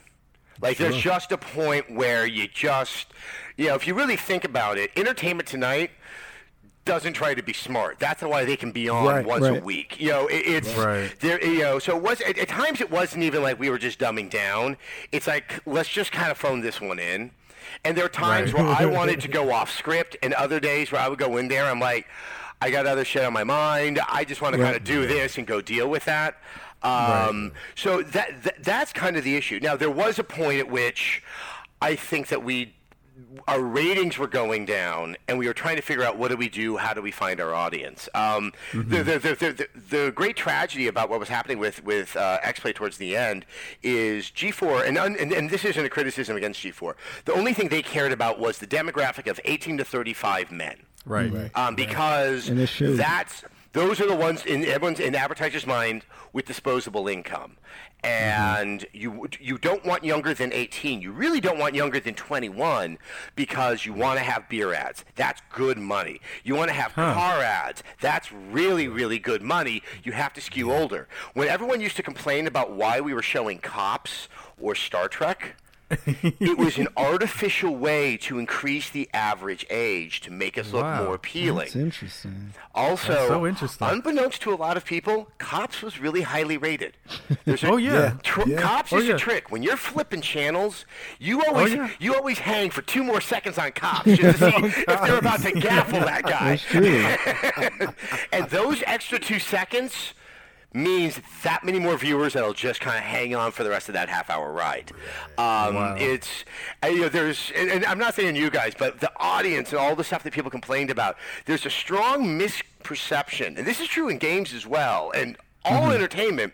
Like 0.61 0.79
there's 0.79 0.97
just 0.97 1.33
a 1.33 1.39
point 1.39 1.91
where 1.93 2.25
you 2.25 2.47
just, 2.47 3.09
you 3.57 3.67
know, 3.67 3.75
if 3.75 3.87
you 3.89 3.95
really 3.95 4.17
think 4.17 4.45
about 4.45 4.79
it, 4.79 4.91
Entertainment 4.97 5.49
Tonight 5.49 5.91
doesn't 6.85 7.15
try 7.15 7.35
to 7.35 7.43
be 7.43 7.53
smart. 7.53 7.99
That's 7.99 8.23
why 8.23 8.45
they 8.45 8.57
can 8.57 8.71
be 8.71 8.89
on 8.89 9.07
Right, 9.07 9.27
once 9.27 9.47
a 9.47 9.55
week. 9.55 9.99
You 9.99 10.11
know, 10.11 10.27
it, 10.29 10.43
it's 10.47 10.77
Right. 10.77 11.13
there. 11.21 11.45
You 11.45 11.63
know, 11.63 11.79
so 11.81 11.97
it 11.97 12.03
was 12.03 12.21
at, 12.21 12.39
at 12.39 12.49
times 12.49 12.81
it 12.81 12.91
wasn't 12.91 13.25
even 13.25 13.43
like 13.43 13.59
we 13.59 13.71
were 13.71 13.79
just 13.79 13.99
dumbing 13.99 14.31
down. 14.31 14.77
It's 15.11 15.27
like 15.27 15.61
let's 15.67 15.89
just 15.89 16.13
kind 16.13 16.31
of 16.31 16.39
phone 16.39 16.61
this 16.61 16.81
one 16.81 16.99
in. 17.01 17.33
And 17.85 17.97
there 17.97 18.05
are 18.05 18.09
times 18.09 18.53
Right. 18.53 18.65
where 18.65 18.75
I 18.77 18.85
wanted 18.99 19.21
to 19.23 19.29
go 19.29 19.53
off 19.53 19.71
script, 19.77 20.17
and 20.23 20.33
other 20.35 20.61
days 20.61 20.93
where 20.93 21.01
I 21.01 21.09
would 21.09 21.19
go 21.19 21.37
in 21.39 21.49
there. 21.49 21.65
I'm 21.65 21.81
like, 21.81 22.07
I 22.65 22.71
got 22.71 22.87
other 22.87 23.05
shit 23.05 23.25
on 23.25 23.33
my 23.33 23.45
mind. 23.45 24.01
I 24.09 24.25
just 24.25 24.41
want 24.43 24.55
to 24.57 24.61
kind 24.63 24.77
of 24.77 24.85
do 24.85 25.07
this 25.07 25.37
and 25.39 25.47
go 25.47 25.61
deal 25.61 25.89
with 25.89 26.05
that. 26.07 26.39
Um, 26.83 27.53
So 27.77 28.03
that, 28.03 28.43
that 28.45 28.57
that's 28.63 28.93
kind 28.93 29.17
of 29.17 29.25
the 29.25 29.37
issue. 29.37 29.59
Now 29.63 29.77
there 29.77 29.91
was 29.91 30.19
a 30.19 30.25
point 30.25 30.59
at 30.61 30.69
which 30.71 31.23
I 31.81 31.95
think 31.97 32.29
that 32.29 32.43
we 32.43 32.75
our 33.47 33.61
ratings 33.61 34.19
were 34.19 34.27
going 34.27 34.65
down, 34.65 35.17
and 35.29 35.39
we 35.39 35.47
were 35.47 35.55
trying 35.55 35.77
to 35.77 35.83
figure 35.83 36.03
out 36.03 36.17
what 36.19 36.29
do 36.33 36.37
we 36.37 36.49
do, 36.49 36.77
how 36.79 36.93
do 36.95 37.01
we 37.03 37.11
find 37.13 37.41
our 37.41 37.55
audience. 37.55 38.09
Um, 38.15 38.53
Mm-hmm. 38.73 38.91
the, 38.91 39.03
the, 39.05 39.19
the, 39.19 39.35
the, 39.53 39.69
the 39.97 40.13
great 40.13 40.37
tragedy 40.37 40.89
about 40.89 41.09
what 41.11 41.21
was 41.21 41.29
happening 41.29 41.59
with 41.59 41.85
with 41.85 42.17
uh, 42.17 42.39
X-Play 42.43 42.73
towards 42.73 42.97
the 42.99 43.17
end 43.17 43.45
is 43.83 44.27
G4, 44.31 44.87
and, 44.89 44.99
un- 44.99 45.17
and 45.19 45.33
and 45.33 45.49
this 45.51 45.65
isn't 45.65 45.85
a 45.85 45.89
criticism 45.91 46.37
against 46.37 46.61
G4. 46.63 46.95
The 47.25 47.33
only 47.35 47.53
thing 47.55 47.69
they 47.69 47.83
cared 47.83 48.13
about 48.13 48.39
was 48.41 48.59
the 48.59 48.67
demographic 48.67 49.31
of 49.31 49.39
18 49.45 49.79
to 49.79 49.85
35 49.85 50.51
men 50.51 50.77
Right. 51.05 51.33
Right. 51.33 51.51
um, 51.55 51.75
because 51.75 52.49
And 52.49 52.59
it 52.61 52.69
showed. 52.69 52.97
that's 52.97 53.45
those 53.73 54.01
are 54.01 54.07
the 54.07 54.15
ones 54.15 54.47
in 54.47 54.65
everyone's 54.65 55.01
in 55.01 55.15
advertiser's 55.17 55.67
mind 55.67 56.05
with 56.33 56.45
disposable 56.47 57.09
income, 57.09 57.57
and 58.05 58.87
you 58.93 59.27
you 59.41 59.59
don't 59.59 59.85
want 59.85 60.05
younger 60.05 60.33
than 60.35 60.53
18. 60.53 61.01
You 61.03 61.11
really 61.13 61.41
don't 61.41 61.59
want 61.59 61.75
younger 61.75 61.99
than 61.99 62.15
21 62.15 62.99
because 63.35 63.85
you 63.87 63.93
want 63.93 64.19
to 64.19 64.25
have 64.25 64.49
beer 64.49 64.73
ads. 64.75 65.05
That's 65.17 65.41
good 65.53 65.79
money. 65.79 66.21
You 66.45 66.55
want 66.55 66.69
to 66.69 66.75
have 66.75 66.93
car 66.93 67.41
ads. 67.43 67.83
That's 68.01 68.31
really 68.31 68.87
really 68.89 69.19
good 69.19 69.43
money. 69.43 69.83
You 70.05 70.13
have 70.13 70.33
to 70.35 70.41
skew 70.41 70.73
older. 70.73 71.09
When 71.35 71.49
everyone 71.49 71.81
used 71.81 71.97
to 71.97 72.03
complain 72.03 72.47
about 72.47 72.73
why 72.73 73.01
we 73.01 73.13
were 73.15 73.23
showing 73.23 73.59
cops 73.59 74.29
or 74.61 74.75
Star 74.75 75.09
Trek 75.09 75.57
it 76.07 76.59
was 76.59 76.79
an 76.79 76.89
artificial 76.97 77.77
way 77.77 78.17
to 78.17 78.39
increase 78.39 78.91
the 78.91 79.09
average 79.13 79.67
age 79.71 80.21
to 80.23 80.31
make 80.31 80.57
us 80.59 80.73
look 80.73 80.83
Wow. 80.83 81.05
more 81.05 81.15
appealing. 81.15 81.67
That's 81.67 81.77
interesting. 81.77 82.55
Also, 82.75 83.13
That's 83.13 83.29
so 83.29 83.47
interesting. 83.47 83.89
unbeknownst 83.89 84.41
to 84.43 84.53
a 84.53 84.57
lot 84.57 84.77
of 84.77 84.85
people, 84.85 85.29
Cops 85.39 85.83
was 85.83 86.01
really 86.01 86.23
highly 86.23 86.57
rated. 86.57 86.97
Oh 87.65 87.77
yeah. 87.77 88.15
Tr- 88.23 88.49
Yeah. 88.49 88.61
Cops 88.61 88.93
Oh, 88.93 88.99
is 88.99 89.07
yeah. 89.09 89.15
a 89.15 89.19
trick. 89.19 89.51
When 89.51 89.63
you're 89.63 89.77
flipping 89.77 90.21
channels, 90.21 90.85
you 91.19 91.43
oh, 91.47 91.49
always 91.55 91.75
yeah. 91.75 91.89
you 91.99 92.15
always 92.15 92.39
hang 92.39 92.71
for 92.71 92.83
two 92.83 93.05
more 93.05 93.21
seconds 93.21 93.59
on 93.59 93.73
Cops 93.73 94.05
just 94.17 94.39
to 94.39 94.51
see 94.51 94.57
oh, 94.57 94.65
if 94.67 94.87
they're 94.87 95.19
about 95.19 95.41
to 95.43 95.53
gaffle 95.53 96.05
that 96.05 96.23
guy. 96.25 96.57
That's 96.57 96.63
true. 96.65 97.89
and 98.33 98.49
those 98.51 98.83
extra 98.87 99.19
two 99.19 99.39
seconds 99.39 100.15
means 100.75 101.21
that 101.45 101.65
many 101.65 101.79
more 101.79 101.97
viewers 101.97 102.33
that'll 102.33 102.53
just 102.53 102.81
kind 102.81 102.99
of 102.99 103.05
hang 103.05 103.35
on 103.35 103.53
for 103.53 103.63
the 103.63 103.71
rest 103.71 103.89
of 103.89 103.95
that 103.95 104.09
half 104.09 104.29
hour 104.29 104.53
ride. 104.53 104.91
Um, 105.39 105.75
Wow. 105.75 105.97
It's 105.99 106.45
uh, 106.83 106.89
you 106.89 107.03
know 107.03 107.09
there's 107.09 107.53
and, 107.57 107.71
and 107.71 107.85
I'm 107.87 107.99
not 107.99 108.15
saying 108.15 108.37
you 108.37 108.51
guys, 108.51 108.75
but 108.77 109.01
the 109.01 109.11
audience 109.19 109.71
and 109.71 109.79
all 109.79 109.95
the 109.95 110.05
stuff 110.05 110.23
that 110.25 110.33
people 110.33 110.51
complained 110.51 110.91
about. 110.91 111.17
There's 111.47 111.65
a 111.65 111.71
strong 111.71 112.39
misperception, 112.39 113.57
and 113.57 113.67
this 113.67 113.81
is 113.81 113.89
true 113.89 114.09
in 114.09 114.19
games 114.19 114.53
as 114.53 114.67
well, 114.67 115.13
and 115.15 115.37
all 115.65 115.91
entertainment, 115.93 116.53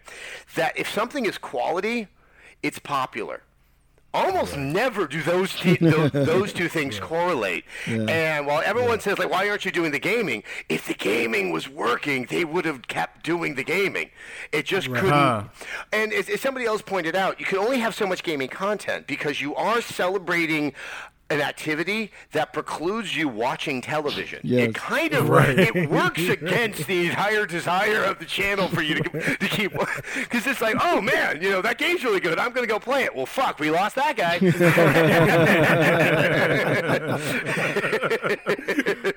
that 0.55 0.79
if 0.79 0.89
something 0.89 1.27
is 1.27 1.37
quality, 1.39 2.07
it's 2.63 2.79
popular 2.79 3.43
almost 4.13 4.57
never 4.57 5.07
do 5.07 5.23
those 5.23 5.55
t- 5.55 5.77
those, 5.81 6.11
those 6.13 6.53
two 6.53 6.69
things 6.69 6.99
correlate. 6.99 7.65
And 7.87 8.47
while 8.47 8.63
everyone 8.65 9.01
says 9.01 9.19
like, 9.19 9.31
"Why 9.31 9.49
aren't 9.49 9.65
you 9.65 9.71
doing 9.71 9.93
the 9.93 9.99
gaming?" 9.99 10.43
If 10.69 10.87
the 10.87 10.95
gaming 10.95 11.53
was 11.53 11.69
working, 11.69 12.27
they 12.29 12.45
would 12.45 12.65
have 12.65 12.89
kept 12.89 13.25
doing 13.25 13.55
the 13.55 13.65
gaming. 13.65 14.11
It 14.53 14.65
just 14.67 14.89
couldn't. 14.89 15.51
And 15.93 16.13
as, 16.13 16.29
as 16.29 16.41
somebody 16.41 16.67
else 16.67 16.83
pointed 16.83 17.15
out, 17.15 17.39
you 17.41 17.47
can 17.47 17.59
only 17.59 17.79
have 17.79 17.95
so 17.95 18.07
much 18.07 18.23
gaming 18.23 18.49
content 18.49 19.07
because 19.07 19.41
you 19.41 19.55
are 19.55 19.81
celebrating. 19.81 20.73
An 21.31 21.41
activity 21.41 22.11
that 22.33 22.53
precludes 22.53 23.17
you 23.17 23.29
watching 23.29 23.81
television. 23.81 24.41
Yes. 24.43 24.69
It 24.71 24.75
kind 24.75 25.15
of 25.15 25.29
Right. 25.29 25.57
it 25.59 25.89
works 25.89 26.27
against 26.29 26.87
the 26.89 27.07
entire 27.07 27.47
desire 27.47 28.03
of 28.03 28.19
the 28.19 28.25
channel 28.25 28.67
for 28.69 28.83
you 28.83 28.97
to, 28.97 29.37
to 29.37 29.49
keep 29.49 29.73
because 30.15 30.47
it's 30.47 30.61
like, 30.61 30.77
oh 30.81 31.01
man, 31.01 31.41
you 31.41 31.51
know 31.51 31.63
that 31.63 31.79
game's 31.79 32.03
really 32.03 32.19
good. 32.21 32.39
I'm 32.39 32.53
gonna 32.53 32.67
go 32.67 32.81
play 32.81 33.05
it. 33.05 33.15
Well, 33.15 33.27
fuck, 33.27 33.61
we 33.61 33.71
lost 33.71 33.95
that 33.95 34.17
guy. 34.17 34.41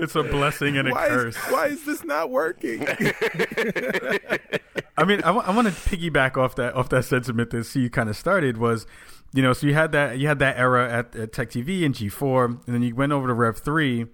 It's 0.00 0.14
a 0.14 0.22
blessing 0.22 0.76
and 0.78 0.88
a 0.88 0.92
Why 0.92 1.06
is, 1.06 1.10
curse. 1.12 1.36
why 1.50 1.66
is 1.66 1.84
this 1.84 2.04
not 2.04 2.30
working? 2.30 2.86
I 4.96 5.04
mean, 5.04 5.20
I 5.24 5.30
want 5.32 5.66
to 5.68 5.74
piggyback 5.74 6.36
off 6.36 6.54
that 6.56 6.74
off 6.74 6.88
that 6.90 7.04
sentiment 7.04 7.50
that 7.50 7.64
C 7.64 7.88
kind 7.88 8.08
of 8.08 8.16
started 8.16 8.58
was, 8.58 8.86
you 9.32 9.42
know, 9.42 9.52
so 9.52 9.66
you 9.66 9.74
had 9.74 9.92
that 9.92 10.18
you 10.18 10.26
had 10.26 10.38
that 10.38 10.56
era 10.58 10.90
at, 10.90 11.14
at 11.14 11.32
Tech 11.32 11.50
TV 11.50 11.84
and 11.84 11.94
G4, 11.94 12.66
and 12.66 12.74
then 12.74 12.82
you 12.82 12.94
went 12.94 13.12
over 13.12 13.26
to 13.26 13.34
Rev 13.34 13.58
three, 13.58 14.06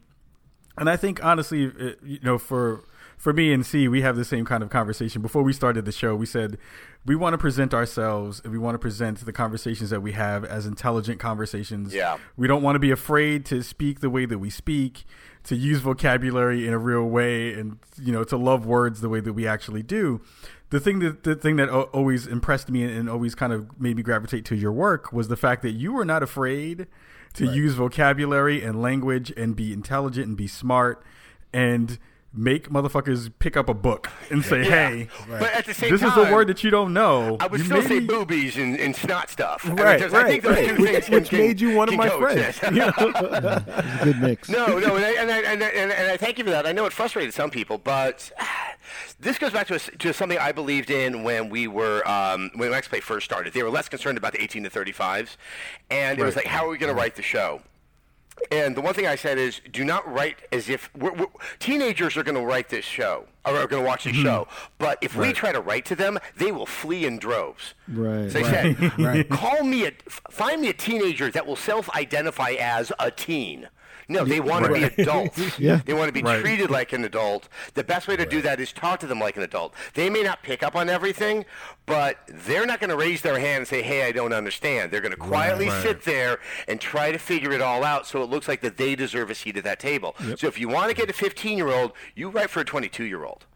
and 0.76 0.90
I 0.90 0.96
think 0.96 1.24
honestly, 1.24 1.64
it, 1.64 1.98
you 2.04 2.18
know, 2.22 2.38
for 2.38 2.84
for 3.16 3.32
me 3.32 3.52
and 3.52 3.64
C, 3.64 3.88
we 3.88 4.02
have 4.02 4.16
the 4.16 4.24
same 4.24 4.44
kind 4.44 4.62
of 4.62 4.70
conversation. 4.70 5.22
Before 5.22 5.42
we 5.42 5.52
started 5.52 5.84
the 5.84 5.92
show, 5.92 6.14
we 6.14 6.26
said 6.26 6.58
we 7.06 7.16
want 7.16 7.34
to 7.34 7.38
present 7.38 7.72
ourselves 7.72 8.40
and 8.42 8.52
we 8.52 8.58
want 8.58 8.74
to 8.74 8.78
present 8.78 9.24
the 9.24 9.32
conversations 9.32 9.90
that 9.90 10.00
we 10.00 10.12
have 10.12 10.44
as 10.44 10.66
intelligent 10.66 11.20
conversations. 11.20 11.94
Yeah. 11.94 12.18
We 12.36 12.48
don't 12.48 12.62
want 12.62 12.74
to 12.76 12.80
be 12.80 12.90
afraid 12.90 13.44
to 13.46 13.62
speak 13.62 14.00
the 14.00 14.10
way 14.10 14.26
that 14.26 14.38
we 14.38 14.50
speak, 14.50 15.04
to 15.44 15.56
use 15.56 15.80
vocabulary 15.80 16.66
in 16.66 16.72
a 16.72 16.78
real 16.78 17.04
way, 17.04 17.52
and 17.52 17.78
you 18.00 18.12
know, 18.12 18.24
to 18.24 18.36
love 18.36 18.66
words 18.66 19.00
the 19.00 19.08
way 19.08 19.20
that 19.20 19.32
we 19.32 19.46
actually 19.46 19.82
do. 19.82 20.20
The 20.70 20.80
thing 20.80 20.98
that 21.00 21.22
the 21.22 21.34
thing 21.34 21.56
that 21.56 21.68
always 21.68 22.26
impressed 22.26 22.70
me 22.70 22.82
and 22.82 23.08
always 23.08 23.34
kind 23.34 23.52
of 23.52 23.80
made 23.80 23.96
me 23.96 24.02
gravitate 24.02 24.44
to 24.46 24.56
your 24.56 24.72
work 24.72 25.12
was 25.12 25.28
the 25.28 25.36
fact 25.36 25.62
that 25.62 25.72
you 25.72 25.92
were 25.92 26.04
not 26.04 26.22
afraid 26.22 26.86
to 27.34 27.46
use 27.46 27.74
vocabulary 27.74 28.62
and 28.62 28.80
language 28.80 29.32
and 29.36 29.56
be 29.56 29.72
intelligent 29.72 30.26
and 30.26 30.36
be 30.36 30.46
smart 30.46 31.04
and 31.52 31.98
make 32.36 32.68
motherfuckers 32.68 33.30
pick 33.38 33.56
up 33.56 33.68
a 33.68 33.74
book 33.74 34.10
and 34.30 34.44
say, 34.44 34.64
"Hey, 34.64 35.08
But 35.28 35.52
at 35.54 35.66
the 35.66 35.74
same 35.74 35.90
this 35.92 36.00
time, 36.00 36.18
is 36.18 36.28
a 36.28 36.32
word 36.32 36.48
that 36.48 36.64
you 36.64 36.70
don't 36.70 36.92
know." 36.92 37.36
I 37.40 37.46
would 37.46 37.60
You 37.60 37.66
still 37.66 37.82
say 37.82 38.00
boobies 38.00 38.56
and, 38.56 38.78
and 38.78 38.94
snot 38.94 39.30
stuff. 39.30 39.64
I 39.64 39.68
mean, 39.68 39.76
Right, 39.78 40.02
I 40.02 40.24
think 40.24 40.42
those 40.42 40.52
right, 40.56 40.76
two 40.76 40.84
right. 40.84 41.04
things 41.04 41.10
Which 41.10 41.28
can- 41.30 41.38
made 41.38 41.60
you 41.60 41.76
one 41.76 41.88
of 41.88 41.94
my 41.96 42.08
coexist. 42.08 42.58
friends. 42.60 42.78
It's 42.96 44.00
a 44.00 44.00
good 44.04 44.20
mix. 44.20 44.48
No, 44.54 44.78
no, 44.78 44.96
and 44.96 45.04
I, 45.04 45.10
and, 45.20 45.30
I, 45.30 45.38
and, 45.38 45.62
I, 45.62 45.66
and, 45.68 45.92
I, 45.92 45.94
and 45.94 46.10
I 46.12 46.16
thank 46.16 46.38
you 46.38 46.44
for 46.44 46.50
that. 46.50 46.66
I 46.66 46.72
know 46.72 46.86
it 46.86 46.92
frustrated 46.92 47.34
some 47.34 47.50
people, 47.50 47.78
but 47.78 48.30
this 49.20 49.38
goes 49.38 49.52
back 49.52 49.66
to, 49.68 49.74
a, 49.76 49.78
to 49.78 50.12
something 50.12 50.38
I 50.38 50.52
believed 50.52 50.90
in 50.90 51.22
when 51.22 51.48
we 51.50 51.66
were 51.68 52.06
um, 52.08 52.50
when 52.56 52.72
X 52.72 52.88
Play 52.88 53.00
first 53.00 53.24
started. 53.24 53.52
They 53.52 53.62
were 53.62 53.70
less 53.70 53.88
concerned 53.88 54.18
about 54.18 54.32
the 54.32 54.42
18 54.42 54.64
to 54.64 54.70
35s, 54.70 55.36
and 55.90 56.18
it 56.18 56.24
was 56.24 56.36
like, 56.36 56.46
how 56.46 56.66
are 56.66 56.70
we 56.70 56.78
going 56.78 56.92
to 56.94 56.98
write 56.98 57.14
the 57.16 57.22
show? 57.22 57.62
And 58.50 58.76
the 58.76 58.80
one 58.80 58.94
thing 58.94 59.06
I 59.06 59.16
said 59.16 59.38
is, 59.38 59.60
do 59.72 59.84
not 59.84 60.10
write 60.12 60.36
as 60.52 60.68
if 60.68 60.90
we're, 60.94 61.12
we're, 61.12 61.26
teenagers 61.58 62.16
are 62.16 62.22
going 62.22 62.34
to 62.34 62.44
write 62.44 62.68
this 62.68 62.84
show 62.84 63.26
or 63.44 63.56
are 63.56 63.66
going 63.66 63.82
to 63.82 63.86
watch 63.86 64.04
this 64.04 64.14
mm-hmm. 64.14 64.24
show. 64.24 64.48
But 64.78 64.98
if 65.02 65.16
we 65.16 65.32
try 65.32 65.52
to 65.52 65.60
write 65.60 65.84
to 65.86 65.96
them, 65.96 66.18
they 66.36 66.52
will 66.52 66.66
flee 66.66 67.06
in 67.06 67.18
droves. 67.18 67.74
Right. 67.88 68.30
So 68.30 68.40
I 68.40 68.42
said, 68.42 68.98
Right. 68.98 69.28
call 69.28 69.62
me 69.64 69.86
a, 69.86 69.92
find 70.30 70.60
me 70.60 70.68
a 70.68 70.72
teenager 70.72 71.30
that 71.30 71.46
will 71.46 71.56
self-identify 71.56 72.56
as 72.58 72.92
a 72.98 73.10
teen. 73.10 73.68
No, 74.08 74.24
they 74.24 74.38
want 74.40 74.66
to 74.66 74.72
be 74.72 74.82
adults. 75.02 75.58
Yeah. 75.58 75.80
They 75.84 75.94
want 75.94 76.08
to 76.08 76.12
be 76.12 76.22
Right. 76.22 76.40
treated 76.40 76.70
like 76.70 76.92
an 76.92 77.04
adult. 77.04 77.48
The 77.74 77.84
best 77.84 78.06
way 78.06 78.16
to 78.16 78.26
do 78.26 78.42
that 78.42 78.60
is 78.60 78.72
talk 78.72 79.00
to 79.00 79.06
them 79.06 79.18
like 79.18 79.36
an 79.36 79.42
adult. 79.42 79.72
They 79.94 80.10
may 80.10 80.22
not 80.22 80.42
pick 80.42 80.62
up 80.62 80.76
on 80.76 80.88
everything, 80.90 81.44
but 81.86 82.18
they're 82.28 82.66
not 82.66 82.80
going 82.80 82.90
to 82.90 82.96
raise 82.96 83.22
their 83.22 83.38
hand 83.38 83.58
and 83.58 83.68
say, 83.68 83.82
"Hey, 83.82 84.02
I 84.06 84.12
don't 84.12 84.32
understand." 84.32 84.90
They're 84.90 85.00
going 85.00 85.12
to 85.12 85.16
quietly 85.16 85.68
Right. 85.68 85.82
sit 85.82 86.04
there 86.04 86.38
and 86.68 86.80
try 86.80 87.12
to 87.12 87.18
figure 87.18 87.52
it 87.52 87.60
all 87.62 87.82
out 87.84 88.06
so 88.06 88.22
it 88.22 88.28
looks 88.28 88.46
like 88.48 88.60
that 88.62 88.76
they 88.76 88.94
deserve 88.94 89.30
a 89.30 89.34
seat 89.34 89.56
at 89.56 89.64
that 89.64 89.78
table. 89.80 90.14
So 90.36 90.46
if 90.48 90.58
you 90.60 90.68
want 90.68 90.88
to 90.90 90.94
get 90.94 91.08
a 91.08 91.12
15-year-old, 91.14 91.92
you 92.14 92.28
write 92.28 92.50
for 92.50 92.60
a 92.60 92.64
22-year-old 92.64 93.46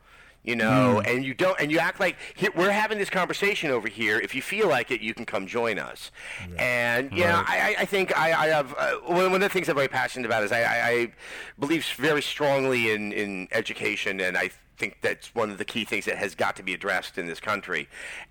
you 0.45 0.57
know, 0.57 1.01
and 1.01 1.24
you 1.24 1.34
don't, 1.34 1.59
and 1.61 1.70
you 1.70 1.78
act 1.78 2.01
like 2.01 2.16
"Here, 2.34 2.51
we're 2.57 2.70
having 2.70 2.99
this 2.99 3.11
conversation 3.11 3.70
over 3.70 3.89
here. 3.89 4.18
If 4.18 4.34
you 4.34 4.41
feel 4.43 4.68
like 4.68 4.91
it, 4.91 5.01
you 5.01 5.12
can 5.12 5.26
come 5.26 5.47
join 5.47 5.78
us. 5.78 6.11
And 6.59 7.12
you 7.12 7.24
know, 7.24 7.43
I, 7.47 7.74
I- 7.78 7.82
I 7.82 7.84
think 7.84 8.16
I, 8.18 8.32
I 8.32 8.47
have 8.49 8.74
uh, 8.78 8.93
one 9.07 9.32
of 9.34 9.41
the 9.41 9.49
things 9.49 9.68
I'm 9.68 9.74
very 9.76 9.89
passionate 9.89 10.26
about 10.26 10.43
is 10.45 10.53
I, 10.53 10.62
I, 10.62 10.89
I 10.89 11.12
believe 11.59 11.84
very 11.97 12.22
strongly 12.22 12.91
in 12.93 13.12
in 13.12 13.49
education, 13.53 14.20
and 14.20 14.36
I 14.39 14.51
think 14.78 14.99
that's 15.03 15.34
one 15.34 15.51
of 15.51 15.59
the 15.59 15.64
key 15.64 15.84
things 15.84 16.05
that 16.05 16.16
has 16.16 16.36
got 16.36 16.55
to 16.57 16.62
be 16.62 16.72
addressed 16.72 17.18
in 17.18 17.26
this 17.26 17.41
country. 17.41 17.89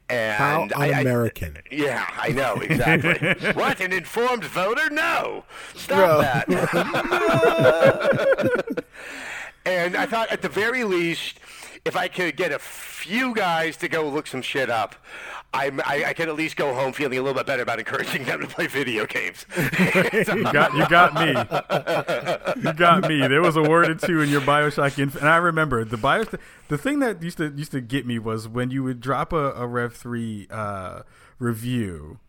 How 0.10 0.62
And 0.64 0.74
I- 0.74 0.88
I- 0.88 0.94
un-American. 1.00 1.58
yeah, 1.70 2.08
I 2.18 2.30
know 2.30 2.56
exactly. 2.56 3.52
what 3.54 3.80
an 3.82 3.92
informed 3.94 4.46
voter? 4.46 4.90
No, 4.90 5.44
stop 5.76 6.22
that. 6.22 6.48
and 9.66 9.98
I 9.98 10.06
thought, 10.06 10.32
at 10.32 10.42
the 10.42 10.48
very 10.50 10.84
least, 10.86 11.40
if 11.86 11.96
I 11.96 12.08
could 12.08 12.36
get 12.36 12.52
a 12.52 12.60
few 12.60 13.34
guys 13.34 13.78
to 13.78 13.88
go 13.88 14.08
look 14.10 14.28
some 14.28 14.42
shit 14.42 14.70
up, 14.70 14.96
I'm, 15.54 15.80
I, 15.82 16.06
I 16.08 16.14
could 16.14 16.28
at 16.30 16.36
least 16.36 16.56
go 16.58 16.74
home 16.74 16.92
feeling 16.94 17.18
a 17.18 17.22
little 17.22 17.34
bit 17.38 17.46
better 17.48 17.64
about 17.64 17.80
encouraging 17.80 18.26
them 18.26 18.42
to 18.42 18.48
play 18.48 18.68
video 18.68 19.06
games. 19.06 19.46
You 19.58 20.44
got 20.52 20.74
you 20.76 20.88
got 20.90 21.14
me. 21.16 22.62
You 22.62 22.74
got 22.74 23.08
me. 23.08 23.28
There 23.28 23.42
was 23.42 23.56
a 23.56 23.62
word 23.64 23.90
or 23.90 23.96
two 23.96 24.22
in 24.22 24.30
your 24.30 24.42
Bioshock 24.42 24.98
Inf- 25.00 25.16
and 25.16 25.28
I 25.30 25.38
remember 25.38 25.84
the 25.86 25.98
Bios. 25.98 26.28
The 26.68 26.78
thing 26.78 27.00
that 27.00 27.22
used 27.24 27.38
to 27.38 27.52
used 27.56 27.72
to 27.72 27.82
get 27.82 28.06
me 28.06 28.20
was 28.20 28.48
when 28.48 28.72
you 28.72 28.84
would 28.84 29.00
drop 29.00 29.32
a, 29.34 29.52
a 29.54 29.66
Rev 29.68 29.94
three 29.96 30.48
uh, 30.50 31.02
review, 31.40 32.20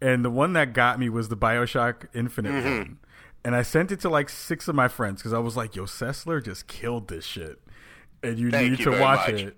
and 0.00 0.24
the 0.24 0.30
one 0.30 0.52
that 0.54 0.72
got 0.72 0.98
me 0.98 1.08
was 1.08 1.28
the 1.28 1.36
Bioshock 1.36 2.06
Infinite 2.14 2.48
Mm-hmm. 2.52 2.78
one, 2.78 2.98
and 3.44 3.54
I 3.56 3.62
sent 3.62 3.90
it 3.92 4.00
to 4.00 4.08
like 4.08 4.28
six 4.28 4.68
of 4.68 4.74
my 4.74 4.88
friends 4.88 5.20
because 5.22 5.32
I 5.32 5.38
was 5.38 5.56
like, 5.56 5.74
"Yo, 5.76 5.84
Sessler 5.84 6.44
just 6.44 6.66
killed 6.66 7.08
this 7.08 7.24
shit, 7.24 7.58
and 8.22 8.38
you 8.38 8.50
Thank 8.50 8.70
need 8.70 8.78
you 8.80 8.84
to 8.92 9.00
watch 9.00 9.30
much. 9.32 9.40
it." 9.42 9.56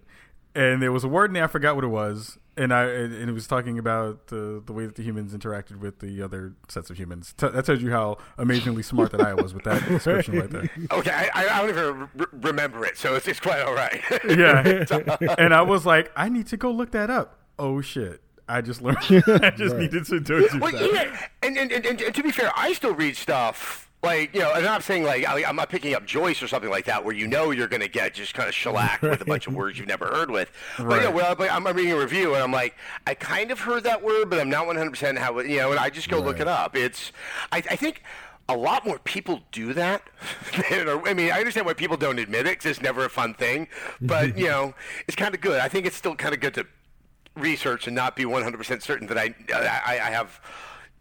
And 0.54 0.82
there 0.82 0.90
was 0.92 1.04
a 1.04 1.08
word 1.08 1.30
in 1.30 1.34
there 1.34 1.44
I 1.44 1.46
forgot 1.46 1.76
what 1.76 1.84
it 1.84 1.88
was, 1.88 2.36
and 2.56 2.74
I 2.74 2.82
and 2.84 3.28
it 3.30 3.32
was 3.32 3.46
talking 3.46 3.78
about 3.78 4.26
the 4.26 4.61
the 4.66 4.72
way 4.72 4.84
that 4.84 4.96
the 4.96 5.02
humans 5.04 5.32
interacted 5.32 5.76
with 5.78 6.00
the 6.00 6.20
other 6.22 6.54
sets 6.68 6.90
of 6.90 6.96
humans. 6.98 7.32
T- 7.36 7.46
that 7.48 7.64
tells 7.64 7.80
you 7.80 7.92
how 7.92 8.18
amazingly 8.36 8.82
smart 8.82 9.12
that 9.12 9.20
I 9.20 9.32
was 9.34 9.54
with 9.54 9.62
that 9.64 9.84
description 9.88 10.38
right 10.40 10.50
there. 10.50 10.68
Okay, 10.90 11.28
I, 11.34 11.46
I 11.46 11.61
don't 11.61 11.70
even 11.70 12.08
re- 12.16 12.26
remember 12.50 12.84
it, 12.84 12.98
so 12.98 13.14
it's, 13.14 13.28
it's 13.28 13.38
quite 13.38 13.61
all 13.61 13.74
right. 13.74 14.02
Yeah, 14.28 14.84
and 15.38 15.54
I 15.54 15.62
was 15.62 15.86
like, 15.86 16.11
I 16.16 16.28
need 16.28 16.48
to 16.48 16.56
go 16.56 16.72
look 16.72 16.90
that 16.92 17.11
up. 17.11 17.38
Oh 17.58 17.80
shit. 17.80 18.20
I 18.48 18.61
just 18.62 18.82
learned. 18.82 18.98
I 18.98 19.50
just 19.50 19.74
Right. 19.74 19.82
needed 19.82 20.06
to 20.06 20.18
do 20.18 20.38
it. 20.38 20.61
Well, 20.61 20.72
yeah, 20.72 21.26
and, 21.44 21.56
and, 21.56 21.70
and, 21.70 21.86
and 22.00 22.12
to 22.12 22.22
be 22.24 22.32
fair, 22.32 22.50
I 22.56 22.72
still 22.72 22.92
read 22.94 23.16
stuff 23.16 23.88
like 24.03 24.34
you 24.34 24.40
know, 24.40 24.48
and 24.51 24.59
I'm 24.59 24.64
not 24.64 24.82
saying 24.82 25.05
like 25.05 25.26
I- 25.26 25.44
I'm 25.44 25.57
not 25.57 25.68
picking 25.68 25.94
up 25.94 26.07
Joyce 26.07 26.42
or 26.42 26.48
something 26.48 26.70
like 26.70 26.86
that, 26.86 27.05
where 27.05 27.14
you 27.14 27.26
know 27.26 27.51
you're 27.51 27.68
going 27.68 27.82
to 27.82 27.88
get 27.88 28.14
just 28.14 28.32
kind 28.34 28.48
of 28.48 28.55
shellacked 28.55 29.03
with 29.11 29.20
a 29.20 29.24
bunch 29.24 29.46
of 29.46 29.55
words 29.55 29.78
you've 29.78 29.88
never 29.88 30.07
heard 30.07 30.30
with. 30.30 30.51
But 30.78 30.86
Right. 30.86 31.03
yeah, 31.03 31.09
well, 31.11 31.34
but 31.34 31.51
I'm 31.51 31.66
I'm 31.66 31.76
reading 31.76 31.92
a 31.92 31.98
review 31.98 32.34
and 32.34 32.42
I'm 32.42 32.53
like, 32.53 32.76
I 33.07 33.14
kind 33.14 33.51
of 33.51 33.61
heard 33.61 33.84
that 33.84 34.03
word, 34.03 34.30
but 34.30 34.40
I'm 34.40 34.48
not 34.48 34.66
100 34.66 34.90
percent 34.90 35.18
how 35.18 35.38
it, 35.38 35.48
you 35.48 35.59
know, 35.59 35.70
and 35.70 35.78
I 35.80 35.90
just 35.90 36.09
go 36.09 36.18
look 36.20 36.40
it 36.40 36.48
up. 36.48 36.76
It's, 36.76 37.12
I, 37.53 37.59
I 37.59 37.76
think. 37.76 38.03
A 38.48 38.57
lot 38.57 38.84
more 38.84 38.98
people 38.98 39.42
do 39.53 39.72
that. 39.74 40.03
I 40.59 41.14
mean, 41.14 41.30
I 41.30 41.38
understand 41.38 41.66
why 41.66 41.72
people 41.74 41.96
don't 41.96 42.18
admit 42.18 42.48
it 42.48 42.59
because 42.59 42.66
it's 42.72 42.82
never 42.82 43.05
a 43.05 43.09
fun 43.09 43.32
thing. 43.32 43.68
But 44.01 44.36
you 44.38 44.46
know, 44.48 44.74
it's 45.07 45.14
kind 45.14 45.36
of 45.36 45.40
good. 45.40 45.61
I 45.61 45.68
think 45.68 45.86
it's 45.86 45.94
still 45.94 46.16
kind 46.16 46.34
of 46.34 46.40
good 46.40 46.55
to 46.55 46.66
research 47.36 47.86
and 47.86 47.94
not 47.94 48.16
be 48.16 48.24
100% 48.24 48.82
certain 48.82 49.07
that 49.07 49.16
I, 49.16 49.36
I, 49.55 50.01
I 50.03 50.11
have 50.11 50.40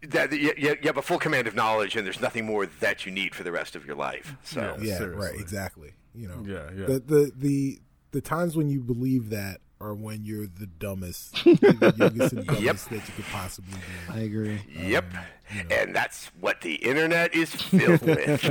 that 0.08 0.32
you, 0.32 0.52
you 0.58 0.76
have 0.84 0.96
a 0.96 1.02
full 1.02 1.18
command 1.18 1.46
of 1.46 1.54
knowledge 1.54 1.94
and 1.96 2.06
there's 2.06 2.20
nothing 2.20 2.46
more 2.46 2.66
that 2.66 3.04
you 3.04 3.12
need 3.12 3.34
for 3.34 3.42
the 3.42 3.52
rest 3.52 3.76
of 3.76 3.84
your 3.86 3.96
life. 3.96 4.34
So 4.44 4.60
Yeah. 4.60 4.76
yeah, 4.92 4.98
seriously. 4.98 5.26
right, 5.30 5.40
exactly. 5.40 5.92
You 6.14 6.28
know, 6.28 6.42
Yeah, 6.46 6.70
yeah. 6.76 6.86
The, 6.86 6.98
the 7.00 7.32
the 7.36 7.78
the 8.12 8.20
times 8.20 8.56
when 8.56 8.68
you 8.68 8.80
believe 8.80 9.30
that 9.30 9.60
are 9.82 9.94
when 9.94 10.24
you're 10.24 10.46
the 10.46 10.66
dumbest, 10.66 11.44
you're 11.46 11.54
the 11.72 11.94
youngest 11.96 12.32
and 12.34 12.46
dumbest 12.46 12.62
Yep. 12.62 12.76
that 13.00 13.08
you 13.08 13.14
could 13.14 13.24
possibly 13.26 13.74
be. 13.74 14.12
I 14.14 14.18
agree. 14.24 14.60
Yep. 14.76 15.04
Um, 15.14 15.66
and 15.70 15.94
that's 15.96 16.26
what 16.40 16.60
the 16.60 16.74
internet 16.74 17.34
is 17.34 17.54
filled 17.54 18.02
with. 18.02 18.44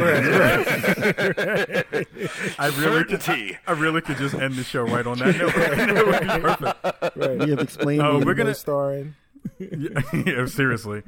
I 2.58 2.68
really 2.78 3.04
could, 3.06 3.22
Certainty. 3.22 3.58
I 3.68 3.72
really 3.74 4.02
could 4.02 4.18
just 4.18 4.36
end 4.36 4.56
the 4.56 4.64
show 4.64 4.84
right 4.84 5.06
on 5.06 5.20
that 5.20 5.36
note. 5.38 5.54
That 5.56 6.42
perfect. 6.42 7.18
Right. 7.18 7.40
We 7.40 7.50
have 7.52 7.60
explained. 7.60 8.02
Uh, 8.02 8.10
oh, 8.10 8.20
the- 8.20 8.26
we're 8.26 8.34
gonna- 8.34 8.56
starring. 8.56 9.16
yeah, 9.60 10.02
yeah, 10.14 10.46
seriously. 10.48 11.04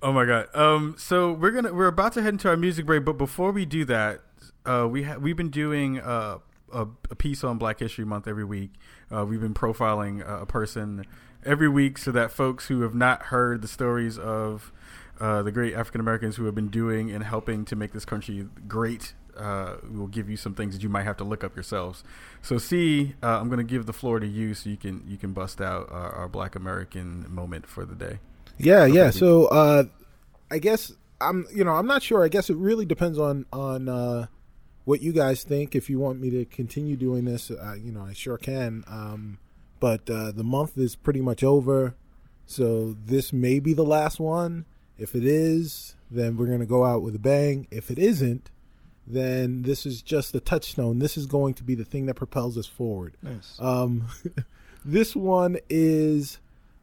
Oh 0.00 0.12
my 0.12 0.24
god. 0.24 0.54
Um, 0.54 0.94
so 0.96 1.32
we're 1.32 1.50
gonna 1.50 1.72
we're 1.72 1.88
about 1.88 2.12
to 2.12 2.22
head 2.22 2.34
into 2.34 2.48
our 2.48 2.56
music 2.56 2.86
break, 2.86 3.04
but 3.04 3.18
before 3.18 3.50
we 3.50 3.64
do 3.64 3.84
that, 3.86 4.20
uh, 4.64 4.86
we 4.88 5.02
ha- 5.02 5.16
we've 5.16 5.36
been 5.36 5.50
doing 5.50 5.98
uh, 5.98 6.38
a 6.72 6.86
a 7.10 7.14
piece 7.16 7.42
on 7.42 7.58
Black 7.58 7.80
History 7.80 8.04
Month 8.04 8.28
every 8.28 8.44
week. 8.44 8.74
Uh, 9.12 9.26
we've 9.26 9.40
been 9.40 9.54
profiling 9.54 10.24
a, 10.26 10.42
a 10.42 10.46
person 10.46 11.04
every 11.44 11.68
week 11.68 11.98
so 11.98 12.12
that 12.12 12.30
folks 12.30 12.68
who 12.68 12.82
have 12.82 12.94
not 12.94 13.24
heard 13.24 13.60
the 13.60 13.68
stories 13.68 14.18
of 14.18 14.72
uh, 15.20 15.42
the 15.42 15.50
great 15.50 15.74
African 15.74 16.00
Americans 16.00 16.36
who 16.36 16.44
have 16.44 16.54
been 16.54 16.68
doing 16.68 17.10
and 17.10 17.24
helping 17.24 17.64
to 17.64 17.74
make 17.74 17.92
this 17.92 18.04
country 18.04 18.46
great. 18.68 19.14
Uh, 19.36 19.76
will 19.88 20.08
give 20.08 20.28
you 20.28 20.36
some 20.36 20.52
things 20.52 20.74
that 20.74 20.82
you 20.82 20.88
might 20.88 21.04
have 21.04 21.16
to 21.16 21.22
look 21.22 21.44
up 21.44 21.54
yourselves. 21.54 22.02
So, 22.42 22.58
C, 22.58 23.14
uh, 23.22 23.38
I'm 23.38 23.46
going 23.46 23.58
to 23.58 23.64
give 23.64 23.86
the 23.86 23.92
floor 23.92 24.18
to 24.18 24.26
you, 24.26 24.52
so 24.52 24.68
you 24.68 24.76
can 24.76 25.04
you 25.06 25.16
can 25.16 25.32
bust 25.32 25.60
out 25.60 25.88
our, 25.92 26.10
our 26.10 26.28
Black 26.28 26.56
American 26.56 27.24
moment 27.32 27.64
for 27.68 27.84
the 27.84 27.94
day. 27.94 28.18
Yeah, 28.58 28.86
yeah. 28.86 29.10
So 29.10 29.46
uh, 29.46 29.84
I 30.50 30.58
guess 30.58 30.92
I'm, 31.20 31.46
you 31.54 31.64
know, 31.64 31.72
I'm 31.72 31.86
not 31.86 32.02
sure. 32.02 32.24
I 32.24 32.28
guess 32.28 32.50
it 32.50 32.56
really 32.56 32.84
depends 32.84 33.18
on 33.18 33.46
on 33.52 33.88
uh, 33.88 34.26
what 34.84 35.02
you 35.02 35.12
guys 35.12 35.44
think. 35.44 35.74
If 35.74 35.88
you 35.90 35.98
want 35.98 36.20
me 36.20 36.30
to 36.30 36.44
continue 36.44 36.96
doing 36.96 37.24
this, 37.24 37.50
uh, 37.50 37.74
you 37.80 37.92
know, 37.92 38.02
I 38.02 38.12
sure 38.12 38.38
can. 38.38 38.84
Um, 38.86 39.38
but 39.80 40.08
uh, 40.10 40.32
the 40.32 40.44
month 40.44 40.76
is 40.76 40.96
pretty 40.96 41.20
much 41.20 41.44
over, 41.44 41.94
so 42.46 42.96
this 43.04 43.32
may 43.32 43.60
be 43.60 43.74
the 43.74 43.84
last 43.84 44.18
one. 44.18 44.64
If 44.96 45.14
it 45.14 45.24
is, 45.24 45.94
then 46.10 46.36
we're 46.36 46.46
gonna 46.46 46.66
go 46.66 46.84
out 46.84 47.02
with 47.02 47.14
a 47.14 47.20
bang. 47.20 47.68
If 47.70 47.90
it 47.90 47.98
isn't, 47.98 48.50
then 49.06 49.62
this 49.62 49.86
is 49.86 50.02
just 50.02 50.32
the 50.32 50.40
touchstone. 50.40 50.98
This 50.98 51.16
is 51.16 51.26
going 51.26 51.54
to 51.54 51.64
be 51.64 51.74
the 51.74 51.84
thing 51.84 52.06
that 52.06 52.14
propels 52.14 52.58
us 52.58 52.66
forward. 52.66 53.16
Nice. 53.22 53.56
Um, 53.58 54.08
this 54.84 55.16
one 55.16 55.58
is 55.70 56.38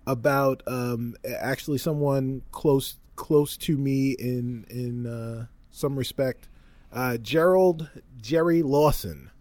about 0.08 0.62
um, 0.68 1.16
actually 1.26 1.78
someone 1.78 2.42
close 2.52 2.98
close 3.16 3.58
to 3.58 3.78
me 3.78 4.12
in 4.12 4.66
in 4.70 5.06
uh, 5.06 5.48
some 5.72 5.96
respect. 5.96 6.48
Uh, 6.92 7.18
Gerald 7.18 7.90
Jerry 8.22 8.62
Lawson. 8.64 9.32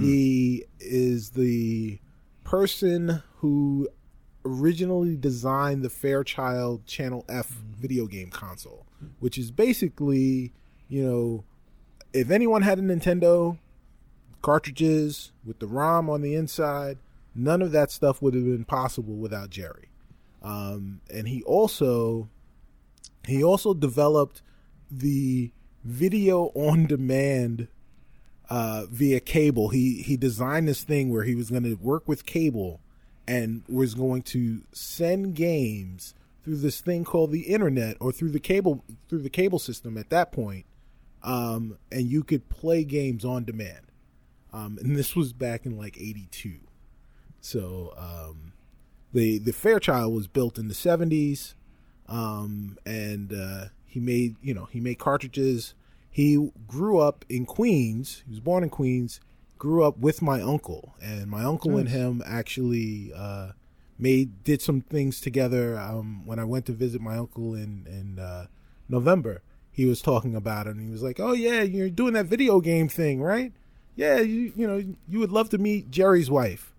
He 0.00 0.64
is 0.80 1.30
the 1.30 2.00
person 2.44 3.22
who 3.36 3.88
originally 4.46 5.16
designed 5.16 5.82
the 5.82 5.90
Fairchild 5.90 6.86
Channel 6.86 7.26
F 7.28 7.48
video 7.48 8.06
game 8.06 8.30
console, 8.30 8.86
which 9.18 9.36
is 9.36 9.50
basically, 9.50 10.54
you 10.88 11.04
know, 11.04 11.44
if 12.14 12.30
anyone 12.30 12.62
had 12.62 12.78
a 12.78 12.82
Nintendo, 12.82 13.58
cartridges 14.46 15.32
with 15.44 15.58
the 15.58 15.66
ROM 15.66 16.08
on 16.08 16.22
the 16.22 16.34
inside. 16.36 16.98
None 17.34 17.60
of 17.62 17.72
that 17.72 17.90
stuff 17.90 18.22
would 18.22 18.32
have 18.34 18.44
been 18.44 18.64
possible 18.64 19.16
without 19.16 19.50
Jerry. 19.50 19.85
Um, 20.46 21.00
and 21.12 21.26
he 21.26 21.42
also 21.42 22.28
he 23.26 23.42
also 23.42 23.74
developed 23.74 24.42
the 24.88 25.50
video 25.82 26.52
on 26.54 26.86
demand 26.86 27.66
uh, 28.48 28.86
via 28.88 29.18
cable. 29.18 29.70
He 29.70 30.02
he 30.02 30.16
designed 30.16 30.68
this 30.68 30.84
thing 30.84 31.10
where 31.10 31.24
he 31.24 31.34
was 31.34 31.50
going 31.50 31.64
to 31.64 31.74
work 31.74 32.06
with 32.06 32.24
cable 32.26 32.80
and 33.26 33.64
was 33.68 33.94
going 33.96 34.22
to 34.22 34.62
send 34.72 35.34
games 35.34 36.14
through 36.44 36.58
this 36.58 36.80
thing 36.80 37.02
called 37.02 37.32
the 37.32 37.52
internet 37.52 37.96
or 37.98 38.12
through 38.12 38.30
the 38.30 38.38
cable 38.38 38.84
through 39.08 39.22
the 39.22 39.30
cable 39.30 39.58
system 39.58 39.98
at 39.98 40.10
that 40.10 40.30
point 40.30 40.64
um, 41.24 41.76
and 41.90 42.06
you 42.06 42.22
could 42.22 42.48
play 42.48 42.84
games 42.84 43.24
on 43.24 43.44
demand. 43.44 43.90
Um, 44.52 44.78
and 44.80 44.96
this 44.96 45.16
was 45.16 45.32
back 45.32 45.66
in 45.66 45.76
like 45.76 45.96
'82. 45.98 46.60
So 47.40 47.94
um, 47.98 48.52
the 49.16 49.38
the 49.38 49.52
Fairchild 49.52 50.14
was 50.14 50.26
built 50.26 50.58
in 50.58 50.68
the 50.68 50.74
'70s, 50.74 51.54
um, 52.06 52.78
and 52.84 53.32
uh, 53.32 53.64
he 53.86 53.98
made 53.98 54.36
you 54.42 54.52
know 54.52 54.66
he 54.66 54.78
made 54.78 54.98
cartridges. 54.98 55.74
He 56.10 56.50
grew 56.66 56.98
up 56.98 57.24
in 57.28 57.46
Queens. 57.46 58.22
He 58.26 58.30
was 58.30 58.40
born 58.40 58.62
in 58.62 58.70
Queens. 58.70 59.20
Grew 59.58 59.82
up 59.82 59.98
with 59.98 60.20
my 60.20 60.42
uncle, 60.42 60.94
and 61.02 61.28
my 61.28 61.44
uncle 61.44 61.78
and 61.78 61.88
him 61.88 62.22
actually 62.26 63.10
uh, 63.16 63.52
made 63.98 64.44
did 64.44 64.60
some 64.60 64.82
things 64.82 65.20
together. 65.20 65.78
Um, 65.78 66.26
when 66.26 66.38
I 66.38 66.44
went 66.44 66.66
to 66.66 66.72
visit 66.72 67.00
my 67.00 67.16
uncle 67.16 67.54
in 67.54 67.86
in 67.88 68.18
uh, 68.18 68.46
November, 68.86 69.40
he 69.72 69.86
was 69.86 70.02
talking 70.02 70.36
about 70.36 70.66
it, 70.66 70.76
and 70.76 70.80
he 70.84 70.90
was 70.90 71.02
like, 71.02 71.18
"Oh 71.18 71.32
yeah, 71.32 71.62
you're 71.62 71.88
doing 71.88 72.12
that 72.12 72.26
video 72.26 72.60
game 72.60 72.88
thing, 72.88 73.22
right? 73.22 73.52
Yeah, 73.94 74.20
you 74.20 74.52
you 74.54 74.66
know 74.66 74.84
you 75.08 75.18
would 75.20 75.32
love 75.32 75.48
to 75.50 75.58
meet 75.58 75.90
Jerry's 75.90 76.30
wife." 76.30 76.74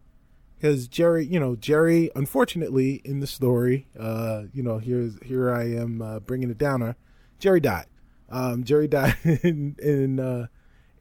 Because 0.59 0.87
Jerry, 0.87 1.25
you 1.25 1.39
know, 1.39 1.55
Jerry, 1.55 2.09
unfortunately, 2.15 3.01
in 3.05 3.19
the 3.19 3.27
story, 3.27 3.87
uh, 3.99 4.43
you 4.53 4.63
know, 4.63 4.79
here's 4.79 5.21
here 5.23 5.53
I 5.53 5.63
am 5.63 6.01
uh, 6.01 6.19
bringing 6.19 6.49
it 6.49 6.57
down. 6.57 6.95
Jerry 7.39 7.59
died. 7.59 7.85
Um, 8.29 8.63
Jerry 8.63 8.87
died 8.87 9.17
in, 9.23 9.75
in 9.79 10.19
uh, 10.19 10.47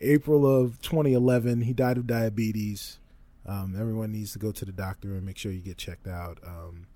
April 0.01 0.47
of 0.47 0.81
2011. 0.83 1.63
He 1.63 1.73
died 1.73 1.97
of 1.97 2.07
diabetes. 2.07 2.99
Um, 3.47 3.77
everyone 3.79 4.13
needs 4.13 4.33
to 4.33 4.39
go 4.39 4.53
to 4.53 4.65
the 4.65 4.73
doctor 4.73 5.15
and 5.15 5.25
make 5.25 5.39
sure 5.39 5.53
you 5.53 5.61
get 5.61 5.79
checked 5.79 6.09
out. 6.09 6.39
Um, 6.47 6.87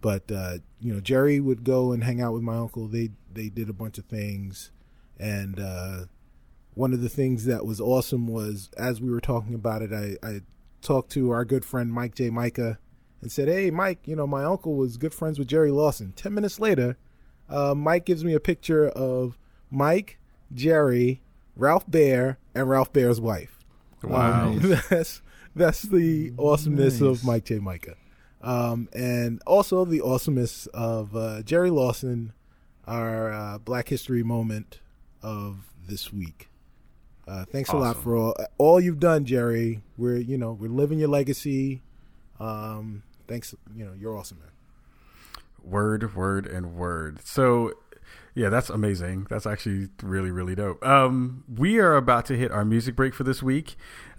but 0.00 0.30
uh, 0.30 0.58
you 0.80 0.94
know, 0.94 1.00
Jerry 1.00 1.40
would 1.40 1.64
go 1.64 1.92
and 1.92 2.04
hang 2.04 2.20
out 2.20 2.32
with 2.32 2.42
my 2.42 2.56
uncle. 2.56 2.86
They 2.86 3.10
they 3.32 3.48
did 3.48 3.68
a 3.68 3.72
bunch 3.72 3.98
of 3.98 4.04
things, 4.04 4.70
and 5.18 5.58
uh, 5.58 6.04
one 6.74 6.92
of 6.92 7.00
the 7.00 7.08
things 7.08 7.44
that 7.46 7.66
was 7.66 7.80
awesome 7.80 8.26
was 8.26 8.70
as 8.76 9.00
we 9.00 9.10
were 9.10 9.20
talking 9.20 9.54
about 9.54 9.82
it, 9.82 9.92
I, 9.92 10.16
I 10.26 10.40
talked 10.86 11.10
to 11.12 11.30
our 11.30 11.44
good 11.44 11.64
friend 11.64 11.92
Mike 11.92 12.14
J. 12.14 12.30
Mika 12.30 12.78
and 13.20 13.30
said, 13.30 13.48
"Hey, 13.48 13.70
Mike, 13.70 14.06
you 14.06 14.16
know 14.16 14.26
my 14.26 14.44
uncle 14.44 14.76
was 14.76 14.96
good 14.96 15.12
friends 15.12 15.38
with 15.38 15.48
Jerry 15.48 15.70
Lawson." 15.70 16.12
Ten 16.16 16.32
minutes 16.32 16.60
later, 16.60 16.96
uh, 17.48 17.74
Mike 17.74 18.06
gives 18.06 18.24
me 18.24 18.34
a 18.34 18.40
picture 18.40 18.88
of 18.88 19.36
Mike, 19.70 20.18
Jerry, 20.54 21.22
Ralph 21.56 21.90
Baer, 21.90 22.38
and 22.54 22.68
Ralph 22.68 22.92
Baer's 22.92 23.20
wife. 23.20 23.58
Wow. 24.02 24.50
Um, 24.50 24.60
that's 24.88 25.22
that's 25.54 25.82
the 25.82 26.32
awesomeness 26.38 27.00
of 27.00 27.24
Mike 27.24 27.44
J. 27.44 27.58
Mika, 27.58 27.96
um, 28.42 28.88
and 28.92 29.42
also 29.46 29.84
the 29.84 30.00
awesomeness 30.00 30.66
of 30.68 31.16
uh, 31.16 31.42
Jerry 31.42 31.70
Lawson, 31.70 32.32
our 32.86 33.32
uh, 33.32 33.58
Black 33.58 33.88
History 33.88 34.22
moment 34.22 34.80
of 35.22 35.72
this 35.86 36.12
week. 36.12 36.48
Uh, 37.26 37.44
thanks 37.44 37.70
a 37.70 37.76
lot 37.76 37.96
for 38.02 38.16
all 38.16 38.36
all 38.58 38.80
you've 38.80 39.00
done, 39.00 39.24
Jerry. 39.24 39.82
We're 39.96 40.16
you 40.16 40.38
know 40.38 40.52
we're 40.52 40.70
living 40.70 40.98
your 40.98 41.08
legacy. 41.08 41.82
Um, 42.38 43.02
thanks, 43.26 43.54
you 43.74 43.84
know 43.84 43.92
you're 43.98 44.16
awesome, 44.16 44.38
man. 44.38 44.48
Word, 45.62 46.14
word, 46.14 46.46
and 46.46 46.76
word. 46.76 47.18
So, 47.24 47.72
yeah, 48.36 48.50
that's 48.50 48.70
amazing. 48.70 49.26
That's 49.28 49.46
actually 49.46 49.88
really, 50.00 50.30
really 50.30 50.54
dope. 50.54 50.84
Um, 50.86 51.42
we 51.52 51.80
are 51.80 51.96
about 51.96 52.26
to 52.26 52.36
hit 52.36 52.52
our 52.52 52.64
music 52.64 52.94
break 52.94 53.14
for 53.14 53.24
this 53.24 53.42
week. 53.42 53.74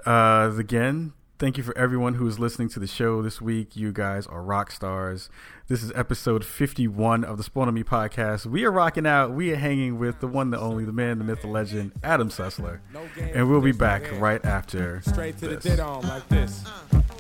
Uh, 0.06 0.52
again, 0.58 1.14
Thank 1.40 1.56
you 1.56 1.64
for 1.64 1.78
everyone 1.78 2.16
who 2.16 2.28
is 2.28 2.40
listening 2.40 2.68
to 2.70 2.80
the 2.80 2.88
show 2.88 3.22
this 3.22 3.40
week. 3.40 3.76
You 3.76 3.92
guys 3.92 4.26
are 4.26 4.42
rock 4.42 4.72
stars. 4.72 5.30
This 5.70 5.84
is 5.84 5.92
episode 5.96 6.46
51 6.46 7.26
of 7.26 7.36
the 7.36 7.44
Spawn 7.44 7.68
on 7.68 7.74
Me 7.74 7.84
podcast. 7.84 8.46
We 8.46 8.64
are 8.64 8.72
rocking 8.72 9.06
out. 9.06 9.32
We 9.34 9.52
are 9.52 9.58
hanging 9.58 10.00
with 10.00 10.22
the 10.22 10.28
one, 10.28 10.50
the 10.50 10.58
only, 10.58 10.86
the 10.86 10.94
man, 10.94 11.18
the 11.18 11.26
myth, 11.26 11.42
the 11.42 11.50
legend, 11.50 11.92
Adam 12.02 12.30
Sessler. 12.30 12.80
And 13.18 13.50
we'll 13.50 13.60
be 13.60 13.74
back 13.74 14.10
right 14.14 14.44
after. 14.46 15.02
Straight 15.02 15.38
to 15.40 15.50
the 15.50 15.56
this. 15.56 15.64
dead 15.66 15.82
on 15.82 16.08
like 16.08 16.26
this. 16.30 16.64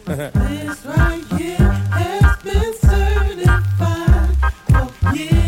This 0.05 0.85
right 0.85 1.25
here 1.37 1.57
has 1.57 2.41
been 2.41 2.73
certified 2.75 4.53
for 5.01 5.13
years. 5.13 5.46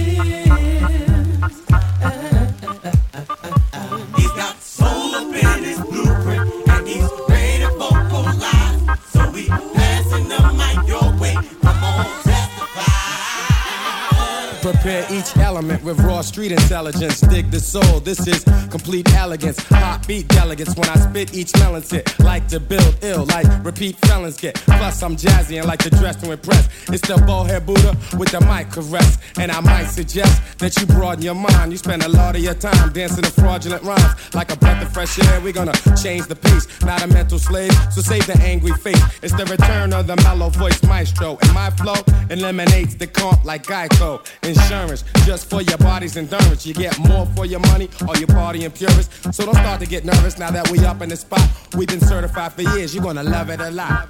Prepare 14.69 15.07
each 15.09 15.35
element 15.37 15.83
with 15.83 15.99
raw 16.01 16.21
street 16.21 16.51
intelligence. 16.51 17.21
Dig 17.21 17.49
the 17.49 17.59
soul. 17.59 17.99
This 18.01 18.27
is 18.27 18.43
complete 18.69 19.11
elegance. 19.15 19.57
Hot 19.69 20.07
beat 20.07 20.27
delegates. 20.27 20.75
When 20.75 20.87
I 20.87 20.95
spit 20.95 21.33
each 21.33 21.51
melon 21.57 21.81
sit. 21.81 22.07
Like 22.19 22.47
to 22.49 22.59
build 22.59 22.95
ill, 23.01 23.25
like 23.25 23.47
repeat 23.65 23.95
felons 24.05 24.39
get. 24.39 24.53
Plus 24.53 25.01
I'm 25.01 25.15
jazzy 25.15 25.57
and 25.57 25.67
like 25.67 25.79
to 25.79 25.89
dress 25.89 26.17
to 26.17 26.31
impress. 26.33 26.69
It's 26.89 27.01
the 27.01 27.15
bald 27.25 27.47
bowhead 27.47 27.65
Buddha 27.65 27.97
with 28.15 28.29
the 28.29 28.41
mic 28.41 28.69
caress. 28.69 29.17
And 29.39 29.51
I 29.51 29.59
might 29.59 29.85
suggest 29.85 30.59
that 30.59 30.79
you 30.79 30.85
broaden 30.85 31.23
your 31.23 31.33
mind. 31.33 31.71
You 31.71 31.79
spend 31.79 32.03
a 32.03 32.09
lot 32.09 32.35
of 32.35 32.43
your 32.43 32.53
time 32.53 32.93
dancing 32.93 33.23
to 33.23 33.31
fraudulent 33.31 33.81
rhymes. 33.81 34.35
Like 34.35 34.53
a 34.53 34.55
breath 34.55 34.83
of 34.83 34.93
fresh 34.93 35.17
air, 35.17 35.41
we're 35.41 35.51
gonna 35.51 35.73
change 35.99 36.27
the 36.27 36.35
pace. 36.35 36.67
Not 36.81 37.01
a 37.01 37.07
mental 37.07 37.39
slave, 37.39 37.73
so 37.91 38.01
save 38.01 38.27
the 38.27 38.37
angry 38.43 38.73
face. 38.73 39.01
It's 39.23 39.33
the 39.33 39.45
return 39.45 39.93
of 39.93 40.05
the 40.05 40.15
mellow 40.17 40.49
voice 40.49 40.83
maestro. 40.83 41.39
And 41.41 41.53
my 41.55 41.71
flow 41.71 41.95
eliminates 42.29 42.93
the 42.93 43.07
comp 43.07 43.43
like 43.43 43.63
Geico. 43.63 44.21
Insurance, 44.61 45.03
just 45.25 45.49
for 45.49 45.61
your 45.61 45.77
body's 45.77 46.17
endurance. 46.17 46.65
You 46.65 46.73
get 46.73 46.97
more 46.99 47.25
for 47.35 47.45
your 47.45 47.59
money, 47.61 47.89
or 48.07 48.15
you 48.17 48.27
party 48.27 48.65
in 48.65 48.71
purists. 48.71 49.35
So 49.35 49.45
don't 49.45 49.55
start 49.55 49.79
to 49.81 49.87
get 49.87 50.05
nervous 50.05 50.37
now 50.37 50.51
that 50.51 50.69
we 50.69 50.79
up 50.85 51.01
in 51.01 51.09
the 51.09 51.17
spot. 51.17 51.41
We've 51.75 51.87
been 51.87 52.01
certified 52.01 52.53
for 52.53 52.61
years, 52.61 52.93
you're 52.93 53.03
gonna 53.03 53.23
love 53.23 53.49
it 53.49 53.59
a 53.59 53.71
lot. 53.71 54.09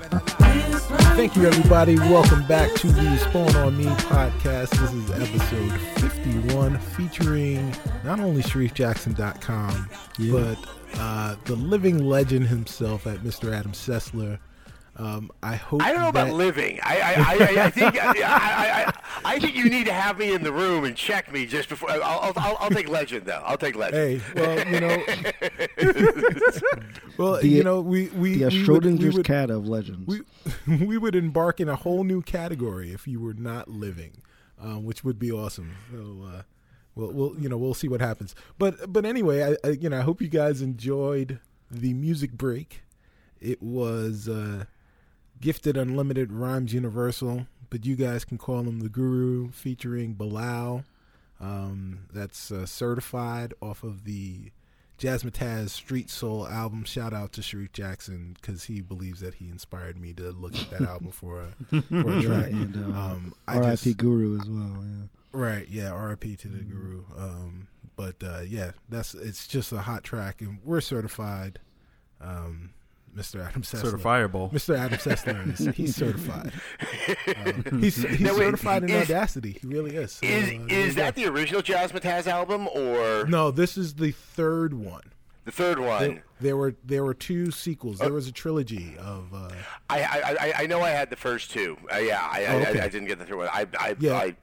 Thank 1.16 1.36
you, 1.36 1.45
everybody. 1.45 1.97
Welcome 1.97 2.45
back 2.47 2.74
to 2.76 2.88
the 2.88 3.18
Spawn 3.18 3.56
on 3.58 3.78
Me 3.78 3.86
podcast. 3.86 4.70
This 4.72 4.93
is 4.93 5.12
episode 5.12 5.80
51 6.14 6.80
featuring 6.80 7.76
not 8.04 8.20
only 8.20 8.41
SharifJackson.com, 8.41 9.89
but 10.32 10.58
uh, 10.95 11.36
the 11.45 11.56
living 11.56 12.00
legend 12.06 12.47
himself 12.47 13.06
at 13.06 13.20
Mr. 13.20 13.54
Adam 13.54 13.74
Sessler. 13.74 14.39
Um, 15.00 15.32
I 15.41 15.56
hope 15.56 15.82
I 15.82 15.93
don't 15.93 16.02
know 16.02 16.12
that, 16.12 16.28
about 16.28 16.36
living. 16.36 16.78
I 16.84 17.00
I, 17.00 17.14
I, 17.62 17.66
I 17.66 17.70
think 17.70 18.04
I, 18.04 18.08
I, 18.10 18.84
I, 18.84 18.93
I 19.36 19.39
think 19.39 19.56
you 19.56 19.70
need 19.70 19.86
to 19.86 19.93
have 19.93 20.18
me 20.20 20.34
in 20.34 20.43
the 20.43 20.52
room 20.52 20.84
and 20.84 20.93
check 20.93 21.32
me 21.32 21.45
just 21.45 21.70
before. 21.70 21.89
I'll 21.89 22.04
I'll, 22.04 22.34
I'll, 22.36 22.58
I'll 22.60 22.70
take 22.70 22.89
legend 22.89 23.26
though. 23.26 23.41
I'll 23.45 23.58
take 23.58 23.78
legend. 23.78 24.22
Hey, 24.22 24.34
well, 24.36 24.68
you 24.68 24.80
know, 24.82 24.97
well, 27.18 27.34
The- 27.38 27.47
you 27.47 27.64
know, 27.64 27.82
we 27.82 28.08
we 28.10 28.36
The 28.36 28.39
we 28.39 28.43
would, 28.45 28.54
we 28.54 28.66
Schrodinger's 28.66 29.16
would, 29.16 29.26
cat 29.26 29.50
of 29.50 29.68
legends. 29.68 30.08
we 30.08 30.22
we 30.86 30.97
would 30.97 31.16
embark 31.16 31.60
in 31.60 31.70
a 31.70 31.76
whole 31.76 32.04
new 32.04 32.22
category 32.22 32.91
if 32.91 33.08
you 33.08 33.20
were 33.20 33.34
not 33.34 33.68
living, 33.70 34.22
um, 34.60 34.84
which 34.84 35.04
would 35.04 35.20
be 35.20 35.32
awesome. 35.32 35.76
So, 35.91 36.26
uh, 36.28 36.41
we'll, 36.95 37.12
we'll 37.12 37.36
you 37.39 37.50
know 37.50 37.58
we'll 37.58 37.74
see 37.74 37.88
what 37.88 38.02
happens. 38.02 38.36
But 38.58 38.91
but 38.91 39.06
anyway, 39.06 39.56
I, 39.64 39.68
I 39.68 39.72
you 39.72 39.89
know 39.89 40.00
I 40.00 40.02
hope 40.02 40.22
you 40.22 40.28
guys 40.30 40.62
enjoyed 40.62 41.39
the 41.72 41.93
music 41.93 42.32
break. 42.34 42.82
It 43.39 43.62
was 43.64 44.28
uh, 44.28 44.66
gifted 45.41 45.77
unlimited 45.77 46.31
rhymes 46.31 46.73
universal, 46.73 47.47
but 47.69 47.85
you 47.85 47.95
guys 47.95 48.25
can 48.25 48.37
call 48.37 48.61
him 48.61 48.79
the 48.79 48.89
Guru, 48.89 49.51
featuring 49.51 50.13
Bilal. 50.13 50.83
Um, 51.39 51.99
that's 52.13 52.51
uh, 52.51 52.65
certified 52.65 53.53
off 53.61 53.83
of 53.83 54.03
the 54.03 54.51
Jazzmatazz 54.99 55.69
Street 55.69 56.09
Soul 56.09 56.45
album. 56.47 56.83
Shout 56.83 57.13
out 57.13 57.31
to 57.33 57.41
Sharif 57.41 57.71
Jackson 57.71 58.35
because 58.41 58.65
he 58.65 58.81
believes 58.81 59.21
that 59.21 59.35
he 59.35 59.47
inspired 59.47 59.97
me 59.97 60.11
to 60.13 60.31
look 60.31 60.53
at 60.55 60.69
that 60.71 60.81
album 60.81 61.11
for 61.11 61.41
a, 61.71 61.81
for 61.81 62.17
a 62.17 62.21
track. 62.21 62.51
and 62.51 62.75
uh, 62.75 62.99
Um, 62.99 63.33
R.I.P. 63.47 63.75
just- 63.85 63.97
Guru 63.97 64.39
as 64.41 64.49
well. 64.49 64.83
Yeah. 64.83 65.05
Right, 65.31 65.67
yeah, 65.69 65.91
RIP 65.93 66.39
to 66.39 66.47
the 66.47 66.63
Guru. 66.63 67.03
Um, 67.15 67.67
but 67.95 68.15
uh, 68.23 68.41
yeah, 68.47 68.71
that's 68.89 69.13
it's 69.13 69.45
just 69.47 69.71
a 69.71 69.77
hot 69.77 70.03
track, 70.03 70.41
and 70.41 70.57
we're 70.65 70.81
certified. 70.81 71.59
Um, 72.19 72.71
Mr. 73.16 73.45
Adam 73.45 73.62
Sessler. 73.64 73.93
Certifiable. 73.99 74.51
Mr. 74.51 74.78
Adam 74.78 74.97
Sessler 74.99 75.60
is 75.70 75.76
he's 75.76 75.95
certified. 75.95 76.51
Um, 77.45 77.82
he's 77.82 77.95
he's 78.03 78.20
Now, 78.20 78.32
wait, 78.34 78.39
certified 78.45 78.84
in 78.84 78.89
is- 78.89 79.10
Audacity. 79.10 79.57
He 79.62 79.68
really 79.68 79.95
is. 79.95 80.14
So, 80.14 80.26
Is 80.26 80.43
uh, 80.43 80.47
there 80.68 80.80
is 80.80 80.88
you 80.88 80.93
that 80.93 81.16
go. 81.16 81.22
the 81.24 81.28
original 81.30 81.62
Jazzmatazz 81.62 82.28
album 82.28 82.68
or 82.74 83.26
No, 83.28 83.51
this 83.51 83.78
is 83.78 83.95
the 83.95 84.12
third 84.12 84.74
one. 84.74 85.03
the 85.45 85.51
third 85.51 85.80
one? 85.80 85.99
There, 86.01 86.24
there 86.41 86.57
were 86.57 86.76
there 86.84 87.03
were 87.03 87.14
two 87.14 87.51
sequels. 87.51 87.99
There 87.99 88.14
was 88.14 88.28
a 88.28 88.32
trilogy 88.32 88.95
of. 88.97 89.34
Uh, 89.34 89.49
I, 89.89 90.01
I 90.03 90.20
I 90.39 90.53
I 90.60 90.66
know 90.68 90.82
I 90.82 90.89
had 90.91 91.10
the 91.10 91.16
first 91.16 91.51
two. 91.51 91.78
Uh, 91.93 91.97
yeah, 91.97 92.22
I, 92.22 92.45
Oh, 92.45 92.57
I, 92.60 92.62
okay. 92.70 92.80
I, 92.82 92.86
I 92.86 92.89
didn't 92.89 93.07
get 93.07 93.20
the 93.20 93.26
third 93.26 93.38
one. 93.38 93.49
I 93.51 93.68
I, 93.80 93.95
Yeah. 93.99 94.14
I 94.16 94.36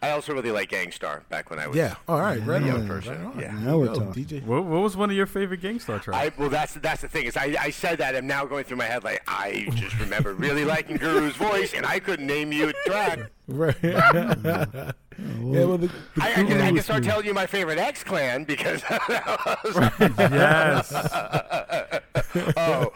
I 0.00 0.10
also 0.10 0.32
really 0.32 0.50
like 0.50 0.68
Gang 0.68 0.92
Starr 0.92 1.22
back 1.28 1.50
when 1.50 1.58
I 1.58 1.66
was 1.66 1.76
yeah. 1.76 1.96
All 2.08 2.20
right. 2.20 2.44
Right 2.44 2.62
young 2.62 2.82
on. 2.82 2.86
person. 2.86 3.24
Right 3.24 3.34
on. 3.34 3.40
Yeah. 3.40 3.52
Now 3.52 3.78
we're 3.78 3.86
Yo, 3.86 3.94
talking. 3.94 4.24
DJ. 4.24 4.44
What, 4.44 4.64
what 4.64 4.82
was 4.82 4.96
one 4.96 5.10
of 5.10 5.16
your 5.16 5.26
favorite 5.26 5.60
Gang 5.60 5.78
Starr 5.78 5.98
tracks? 5.98 6.36
I, 6.36 6.40
well, 6.40 6.50
that's 6.50 6.74
that's 6.74 7.02
the 7.02 7.08
thing 7.08 7.26
is 7.26 7.36
I, 7.36 7.56
I 7.60 7.70
said 7.70 7.98
that 7.98 8.16
I'm 8.16 8.26
now 8.26 8.44
going 8.44 8.64
through 8.64 8.78
my 8.78 8.84
head 8.84 9.04
like 9.04 9.22
I 9.26 9.68
just 9.74 9.98
remember 9.98 10.34
really 10.34 10.64
liking 10.64 10.98
Guru's 10.98 11.36
voice 11.36 11.74
and 11.74 11.86
I 11.86 11.98
couldn't 11.98 12.26
name 12.26 12.52
you 12.52 12.68
a 12.68 12.72
track. 12.86 13.30
Right. 13.48 13.76
yeah. 13.82 14.92
Well, 15.40 15.78
the, 15.78 15.88
the 15.88 15.92
I, 16.20 16.30
I, 16.30 16.32
can, 16.32 16.60
I 16.60 16.72
can 16.72 16.82
start 16.82 17.04
telling 17.04 17.26
you 17.26 17.34
my 17.34 17.46
favorite 17.46 17.78
X 17.78 18.02
Clan 18.02 18.44
because 18.44 18.82
yes. 18.90 20.92
oh 22.56 22.92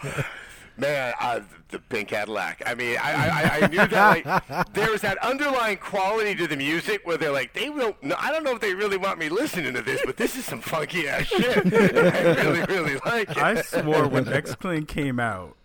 man, 0.78 1.14
uh, 1.20 1.40
the 1.68 1.78
pink 1.78 2.08
Cadillac. 2.08 2.62
I 2.66 2.74
mean, 2.74 2.96
I, 3.02 3.12
I, 3.12 3.28
I- 3.28 3.60
I 3.62 3.66
knew 3.68 3.76
that 3.86 4.26
like 4.26 4.72
there 4.74 4.90
was 4.90 5.00
that 5.02 5.18
underlying 5.18 5.78
quality 5.78 6.34
to 6.36 6.46
the 6.46 6.56
music 6.56 7.00
where 7.04 7.16
they're 7.16 7.32
like, 7.32 7.52
they 7.54 7.66
don't. 7.66 8.00
No, 8.02 8.14
I 8.18 8.30
don't 8.30 8.44
know 8.44 8.52
if 8.54 8.60
they 8.60 8.74
really 8.74 8.96
want 8.96 9.18
me 9.18 9.28
listening 9.28 9.74
to 9.74 9.82
this, 9.82 10.00
but 10.04 10.16
this 10.16 10.36
is 10.36 10.44
some 10.44 10.60
funky 10.60 11.08
ass 11.08 11.26
shit. 11.26 11.56
I 11.74 12.34
really, 12.42 12.62
really 12.64 13.00
like 13.04 13.30
it. 13.30 13.36
I 13.38 13.60
swore 13.62 14.06
when 14.08 14.28
X 14.28 14.54
Clan 14.54 14.86
came 14.86 15.18
out, 15.18 15.56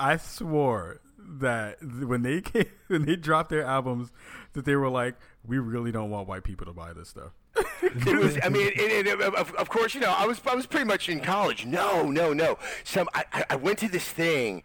I 0.00 0.16
swore 0.16 1.00
that 1.18 1.78
when 1.82 2.22
they 2.22 2.40
came, 2.42 2.66
when 2.88 3.04
they 3.06 3.16
dropped 3.16 3.50
their 3.50 3.64
albums, 3.64 4.10
that 4.54 4.64
they 4.64 4.76
were 4.76 4.88
like, 4.90 5.14
we 5.46 5.58
really 5.58 5.92
don't 5.92 6.10
want 6.10 6.28
white 6.28 6.44
people 6.44 6.66
to 6.66 6.72
buy 6.72 6.92
this 6.92 7.08
stuff. 7.10 7.32
it 7.82 8.18
was. 8.18 8.38
I 8.42 8.48
mean, 8.48 8.68
it, 8.74 9.06
it, 9.06 9.20
of, 9.20 9.54
of 9.54 9.68
course, 9.68 9.94
you 9.94 10.00
know, 10.00 10.12
I 10.16 10.26
was 10.26 10.40
I 10.46 10.54
was 10.54 10.66
pretty 10.66 10.86
much 10.86 11.08
in 11.08 11.20
college. 11.20 11.64
No, 11.66 12.10
no, 12.10 12.32
no. 12.32 12.58
Some 12.82 13.08
I, 13.14 13.44
I- 13.50 13.56
went 13.56 13.78
to 13.80 13.88
this 13.88 14.08
thing. 14.08 14.62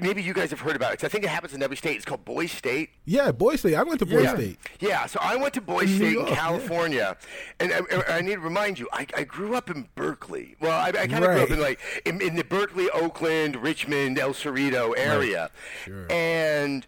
Maybe 0.00 0.22
you 0.22 0.34
guys 0.34 0.50
have 0.50 0.60
heard 0.60 0.76
about 0.76 0.92
it. 0.92 1.02
I 1.02 1.08
think 1.08 1.24
it 1.24 1.30
happens 1.30 1.52
in 1.52 1.62
every 1.64 1.76
state. 1.76 1.96
It's 1.96 2.04
called 2.04 2.24
Boy 2.24 2.46
State. 2.46 2.90
Yeah, 3.06 3.32
Boy 3.32 3.56
State. 3.56 3.74
I 3.74 3.82
went 3.82 3.98
to 4.00 4.06
Boy 4.06 4.20
yeah. 4.20 4.34
State. 4.34 4.58
Yeah, 4.78 5.06
so 5.06 5.18
I 5.20 5.34
went 5.34 5.54
to 5.54 5.60
Boy 5.60 5.80
New 5.82 5.96
State 5.96 6.12
York, 6.12 6.28
in 6.28 6.32
yeah. 6.34 6.38
California, 6.40 7.16
and 7.58 7.72
I, 7.72 8.02
I 8.08 8.20
need 8.20 8.34
to 8.34 8.40
remind 8.40 8.78
you, 8.78 8.88
I, 8.92 9.06
I 9.16 9.24
grew 9.24 9.56
up 9.56 9.68
in 9.68 9.88
Berkeley. 9.96 10.54
Well, 10.60 10.70
I, 10.78 10.88
I 10.90 11.06
kind 11.08 11.24
of 11.24 11.30
grew 11.32 11.42
up 11.42 11.50
in 11.50 11.58
like 11.60 11.80
in, 12.04 12.20
in 12.20 12.36
the 12.36 12.44
Berkeley, 12.44 12.88
Oakland, 12.90 13.56
Richmond, 13.56 14.16
El 14.18 14.32
Cerrito 14.34 14.94
area, 14.96 15.50
Sure. 15.84 16.06
and. 16.10 16.86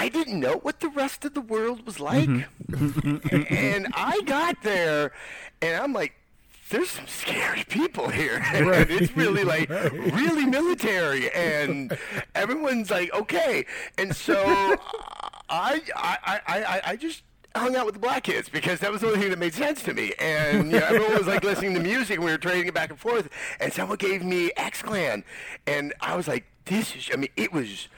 I 0.00 0.08
didn't 0.08 0.40
know 0.40 0.56
what 0.56 0.80
the 0.80 0.88
rest 0.88 1.26
of 1.26 1.34
the 1.34 1.42
world 1.42 1.84
was 1.84 2.00
like. 2.00 2.26
Mm-hmm. 2.26 3.44
and 3.54 3.86
I 3.92 4.22
got 4.22 4.62
there, 4.62 5.12
and 5.60 5.76
I'm 5.76 5.92
like, 5.92 6.14
there's 6.70 6.88
some 6.88 7.06
scary 7.06 7.64
people 7.64 8.08
here. 8.08 8.42
and 8.54 8.66
it's 8.90 9.14
really 9.14 9.44
like, 9.44 9.68
really 9.92 10.46
military. 10.46 11.30
And 11.32 11.98
everyone's 12.34 12.90
like, 12.90 13.12
okay. 13.12 13.66
And 13.98 14.16
so 14.16 14.42
I, 15.50 15.82
I, 15.94 16.18
I, 16.24 16.40
I, 16.46 16.80
I 16.92 16.96
just 16.96 17.22
hung 17.54 17.76
out 17.76 17.84
with 17.84 17.96
the 17.96 18.00
black 18.00 18.22
kids 18.22 18.48
because 18.48 18.80
that 18.80 18.90
was 18.90 19.02
the 19.02 19.08
only 19.08 19.20
thing 19.20 19.28
that 19.28 19.38
made 19.38 19.52
sense 19.52 19.82
to 19.82 19.92
me. 19.92 20.14
And 20.18 20.72
you 20.72 20.80
know, 20.80 20.86
everyone 20.86 21.18
was 21.18 21.26
like 21.26 21.44
listening 21.44 21.74
to 21.74 21.80
music 21.80 22.16
and 22.16 22.24
we 22.24 22.30
were 22.30 22.38
trading 22.38 22.68
it 22.68 22.74
back 22.74 22.88
and 22.88 22.98
forth. 22.98 23.28
And 23.60 23.70
someone 23.70 23.98
gave 23.98 24.24
me 24.24 24.50
X 24.56 24.80
Clan. 24.80 25.24
And 25.66 25.92
I 26.00 26.16
was 26.16 26.26
like, 26.26 26.46
this 26.64 26.96
is, 26.96 27.10
I 27.12 27.16
mean, 27.16 27.30
it 27.36 27.52
was. 27.52 27.88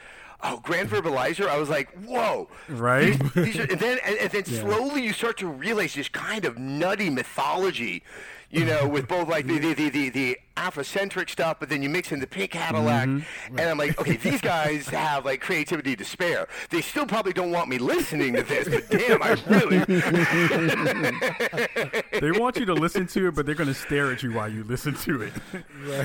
Oh, 0.45 0.59
Grand 0.63 0.89
Verbalizer! 0.91 1.49
I 1.49 1.57
was 1.57 1.69
like, 1.69 1.91
"Whoa!" 2.05 2.49
Right? 2.69 3.19
These 3.35 3.59
are, 3.59 3.63
and 3.63 3.79
then 3.79 3.99
and, 4.05 4.17
and 4.17 4.31
then 4.31 4.45
slowly 4.47 5.03
you 5.03 5.13
start 5.13 5.39
to 5.39 5.47
realize 5.47 5.95
this 5.95 6.09
kind 6.09 6.45
of 6.45 6.59
nutty 6.59 7.11
mythology, 7.11 8.03
you 8.53 8.65
know, 8.65 8.87
with 8.87 9.09
both 9.09 9.29
like 9.29 9.47
the 9.49 9.59
the, 9.59 9.75
the, 9.75 9.89
the, 9.91 10.09
the 10.11 10.39
Afrocentric 10.57 11.31
stuff, 11.31 11.57
but 11.59 11.69
then 11.71 11.83
you 11.83 11.89
mix 11.89 12.13
in 12.13 12.21
the 12.21 12.27
pink 12.27 12.51
Cadillac, 12.53 13.09
Mm-hmm. 13.09 13.59
and 13.59 13.71
I'm 13.71 13.79
like, 13.79 13.99
okay, 13.99 14.17
these 14.17 14.41
guys 14.43 14.87
have 14.91 15.25
like 15.25 15.41
creativity 15.41 15.97
to 15.97 16.05
spare. 16.05 16.47
They 16.71 16.83
still 16.83 17.07
probably 17.07 17.33
don't 17.33 17.51
want 17.51 17.69
me 17.71 17.79
listening 17.79 18.35
to 18.35 18.43
this, 18.43 18.69
but 18.69 18.89
damn, 18.91 19.23
I 19.23 19.37
really. 19.47 19.79
They 22.21 22.31
want 22.33 22.57
you 22.57 22.67
to 22.67 22.75
listen 22.75 23.07
to 23.09 23.29
it, 23.29 23.35
but 23.35 23.47
they're 23.47 23.55
going 23.55 23.69
to 23.69 23.75
stare 23.75 24.13
at 24.13 24.23
you 24.23 24.33
while 24.33 24.49
you 24.49 24.65
listen 24.65 24.95
to 24.95 25.23
it. 25.23 25.33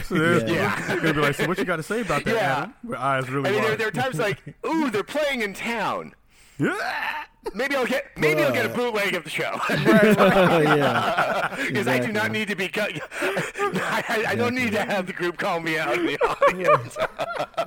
So 0.05 0.15
they're, 0.15 0.47
Yeah. 0.47 0.75
they're 0.87 0.95
going 1.01 1.07
to 1.09 1.13
be 1.13 1.21
like, 1.21 1.35
"So 1.35 1.47
what 1.47 1.57
you 1.57 1.65
got 1.65 1.75
to 1.77 1.83
say 1.83 2.01
about 2.01 2.23
that, 2.25 2.35
Yeah. 2.35 2.57
Adam?" 2.57 2.73
With 2.83 2.97
eyes 2.97 3.29
really 3.29 3.49
I 3.49 3.51
mean, 3.51 3.61
there, 3.61 3.69
wide. 3.71 3.79
there 3.79 3.87
are 3.89 3.91
times 3.91 4.17
like, 4.17 4.41
ooh, 4.65 4.89
they're 4.89 5.03
playing 5.03 5.41
in 5.41 5.53
town. 5.53 6.13
Yeah. 6.59 7.23
Maybe 7.53 7.75
I'll 7.77 7.85
get 7.85 8.05
maybe 8.17 8.43
I'll 8.43 8.51
get 8.51 8.65
a 8.65 8.69
bootleg 8.69 9.13
of 9.15 9.23
the 9.23 9.29
show. 9.29 9.57
Oh, 9.69 10.59
yeah. 10.59 11.55
Because 11.67 11.87
I 11.87 11.99
do 11.99 12.11
not 12.11 12.31
need 12.31 12.49
to 12.49 12.55
be. 12.55 12.67
cut- 12.67 12.91
I, 13.21 14.03
I, 14.09 14.25
I 14.31 14.35
don't 14.35 14.53
need 14.53 14.71
to 14.73 14.83
have 14.83 15.07
the 15.07 15.13
group 15.13 15.37
call 15.37 15.59
me 15.61 15.77
out 15.77 15.97
in 15.97 16.05
the 16.05 16.17
audience. 16.19 16.97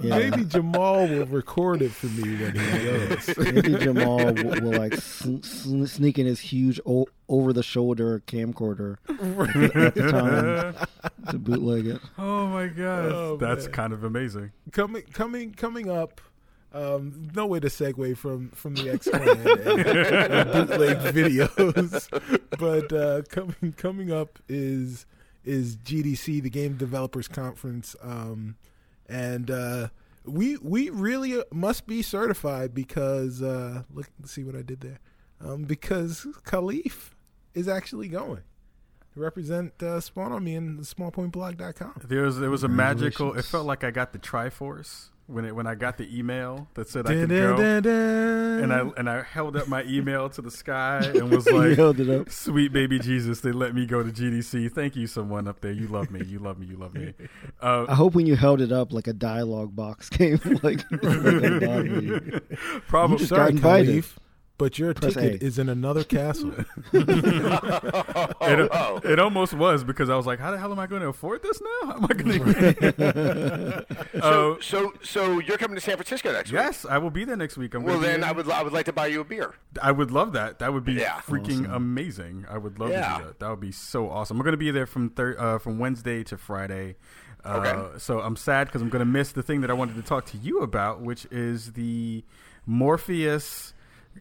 Yeah. 0.02 0.18
Maybe 0.18 0.44
Jamal 0.44 1.08
will 1.08 1.24
record 1.26 1.80
it 1.82 1.92
for 1.92 2.06
me 2.06 2.36
when 2.36 2.54
he 2.56 2.84
goes. 2.84 3.38
Maybe 3.38 3.74
Jamal 3.84 4.18
will, 4.18 4.60
will 4.60 4.78
like 4.78 4.94
sn- 4.94 5.42
sn- 5.42 5.86
sneak 5.86 6.18
in 6.18 6.26
his 6.26 6.40
huge 6.40 6.78
o- 6.86 7.08
over-the-shoulder 7.28 8.22
camcorder 8.26 8.96
at 9.08 9.94
the 9.94 10.10
time 10.10 10.74
to 11.30 11.38
bootleg 11.38 11.86
it. 11.86 12.00
Oh 12.18 12.46
my 12.48 12.66
god, 12.68 13.12
Oh, 13.12 13.36
that's 13.36 13.64
man. 13.64 13.72
kind 13.72 13.92
of 13.92 14.04
amazing. 14.04 14.52
coming 14.72 15.02
coming 15.12 15.52
coming 15.52 15.90
up 15.90 16.20
um, 16.72 17.30
no 17.34 17.46
way 17.46 17.60
to 17.60 17.68
segue 17.68 18.16
from 18.16 18.50
from 18.50 18.74
the 18.74 18.90
X 18.90 19.08
Clan 19.08 19.28
and, 19.28 20.52
bootleg 20.52 20.98
videos, 20.98 22.40
but 22.58 22.92
uh, 22.92 23.22
coming 23.28 23.74
coming 23.76 24.12
up 24.12 24.38
is 24.48 25.06
is 25.44 25.76
GDC, 25.76 26.42
the 26.42 26.50
Game 26.50 26.76
Developers 26.76 27.26
Conference, 27.26 27.96
um, 28.02 28.56
and 29.08 29.50
uh, 29.50 29.88
we 30.24 30.58
we 30.58 30.90
really 30.90 31.42
must 31.52 31.86
be 31.86 32.02
certified 32.02 32.74
because 32.74 33.42
uh, 33.42 33.82
look 33.92 34.08
see 34.24 34.44
what 34.44 34.54
I 34.54 34.62
did 34.62 34.80
there, 34.80 35.00
um, 35.40 35.64
because 35.64 36.26
Kahlief 36.44 37.10
is 37.52 37.66
actually 37.66 38.08
going 38.08 38.42
to 39.14 39.20
represent 39.20 39.82
uh, 39.82 40.00
Spawn 40.00 40.30
on 40.30 40.44
me 40.44 40.54
and 40.54 40.80
smallpointblog.com. 40.80 42.02
There 42.04 42.22
was 42.22 42.38
there 42.38 42.50
was 42.50 42.62
a 42.62 42.68
magical. 42.68 43.34
It 43.34 43.44
felt 43.44 43.66
like 43.66 43.82
I 43.82 43.90
got 43.90 44.12
the 44.12 44.18
Triforce 44.18 45.09
when 45.30 45.44
it 45.44 45.54
when 45.54 45.66
I 45.66 45.74
got 45.74 45.96
the 45.98 46.18
email 46.18 46.68
that 46.74 46.88
said 46.88 47.06
I 47.06 47.14
could 47.14 47.28
go, 47.28 47.56
and 47.56 48.72
I 48.72 48.80
and 48.96 49.08
I 49.08 49.22
held 49.22 49.56
up 49.56 49.68
my 49.68 49.82
email 49.84 50.28
to 50.30 50.42
the 50.42 50.50
sky 50.50 50.98
and 51.14 51.30
was 51.30 51.46
like, 51.50 51.76
held 51.76 52.00
it 52.00 52.08
up. 52.08 52.30
"Sweet 52.30 52.72
baby 52.72 52.98
Jesus, 52.98 53.40
they 53.40 53.52
let 53.52 53.74
me 53.74 53.86
go 53.86 54.02
to 54.02 54.10
GDC. 54.10 54.72
Thank 54.72 54.96
you, 54.96 55.06
someone 55.06 55.48
up 55.48 55.60
there. 55.60 55.72
You 55.72 55.88
love 55.88 56.10
me. 56.10 56.24
You 56.24 56.38
love 56.38 56.58
me. 56.58 56.66
You 56.66 56.76
love 56.76 56.94
me." 56.94 57.14
Uh, 57.62 57.84
I 57.88 57.94
hope 57.94 58.14
when 58.14 58.26
you 58.26 58.36
held 58.36 58.62
it 58.62 58.72
up, 58.72 58.90
like 58.90 59.06
a 59.06 59.12
dialogue 59.12 59.76
box 59.76 60.08
came, 60.10 60.40
like, 60.62 60.62
like 60.62 60.82
at 60.92 61.00
the 61.02 61.60
bottom 61.62 61.94
of 61.94 62.04
you. 62.04 62.40
probably 62.88 63.18
just 63.18 63.28
Sorry, 63.28 63.42
got 63.42 63.50
invited. 63.50 64.04
Kahlief, 64.04 64.16
but 64.60 64.78
your 64.78 64.94
Press 64.94 65.14
ticket 65.14 65.42
A. 65.42 65.44
is 65.44 65.58
in 65.58 65.68
another 65.68 66.04
castle. 66.04 66.52
Oh, 68.42 68.46
it, 68.46 68.68
oh. 68.72 69.00
it 69.04 69.18
almost 69.18 69.52
was 69.54 69.84
because 69.84 70.08
I 70.08 70.16
was 70.16 70.24
like, 70.26 70.38
"How 70.38 70.50
the 70.50 70.58
hell 70.58 70.72
am 70.72 70.78
I 70.78 70.86
going 70.86 71.02
to 71.02 71.08
afford 71.08 71.42
this 71.42 71.60
now? 71.60 71.68
How 71.90 71.94
am 71.96 72.04
I 72.04 72.14
going 72.14 72.40
to?" 72.44 73.86
So, 74.20 74.52
Uh, 74.52 74.56
so, 74.60 74.92
so 75.02 75.38
you're 75.40 75.58
coming 75.58 75.74
to 75.76 75.80
San 75.80 75.96
Francisco 75.96 76.32
next 76.32 76.50
week? 76.50 76.60
yes, 76.60 76.86
I 76.88 76.98
will 76.98 77.10
be 77.10 77.24
there 77.24 77.36
next 77.36 77.56
week. 77.56 77.74
I'm 77.74 77.82
Well, 77.82 77.98
then. 77.98 78.22
I 78.24 78.32
would, 78.32 78.48
I 78.50 78.62
would 78.62 78.72
like 78.72 78.86
to 78.86 78.92
buy 78.92 79.06
you 79.08 79.20
a 79.20 79.24
beer. 79.24 79.54
I 79.82 79.92
would 79.92 80.10
love 80.10 80.32
that. 80.32 80.58
That 80.60 80.72
would 80.72 80.84
be 80.84 80.94
Yeah. 80.94 81.20
freaking 81.20 81.62
Awesome. 81.62 81.72
amazing. 81.74 82.46
I 82.48 82.58
would 82.58 82.78
love 82.78 82.90
Yeah. 82.90 83.12
to 83.14 83.18
do 83.18 83.24
that. 83.28 83.40
That 83.40 83.50
would 83.50 83.60
be 83.60 83.72
so 83.72 84.08
awesome. 84.10 84.38
We're 84.38 84.44
going 84.44 84.52
to 84.52 84.58
be 84.58 84.70
there 84.70 84.86
from 84.86 85.10
thir- 85.10 85.36
uh, 85.38 85.58
from 85.58 85.78
Wednesday 85.78 86.22
to 86.24 86.36
Friday. 86.36 86.96
Uh, 87.44 87.56
Okay. 87.64 87.98
So 87.98 88.20
I'm 88.20 88.36
sad 88.36 88.66
because 88.68 88.82
I'm 88.82 88.90
going 88.90 89.00
to 89.00 89.04
miss 89.10 89.32
the 89.32 89.42
thing 89.42 89.60
that 89.62 89.70
I 89.70 89.74
wanted 89.74 89.96
to 89.96 90.02
talk 90.02 90.26
to 90.26 90.36
you 90.38 90.60
about, 90.60 91.00
which 91.00 91.26
is 91.30 91.72
the 91.72 92.24
Morpheus 92.66 93.72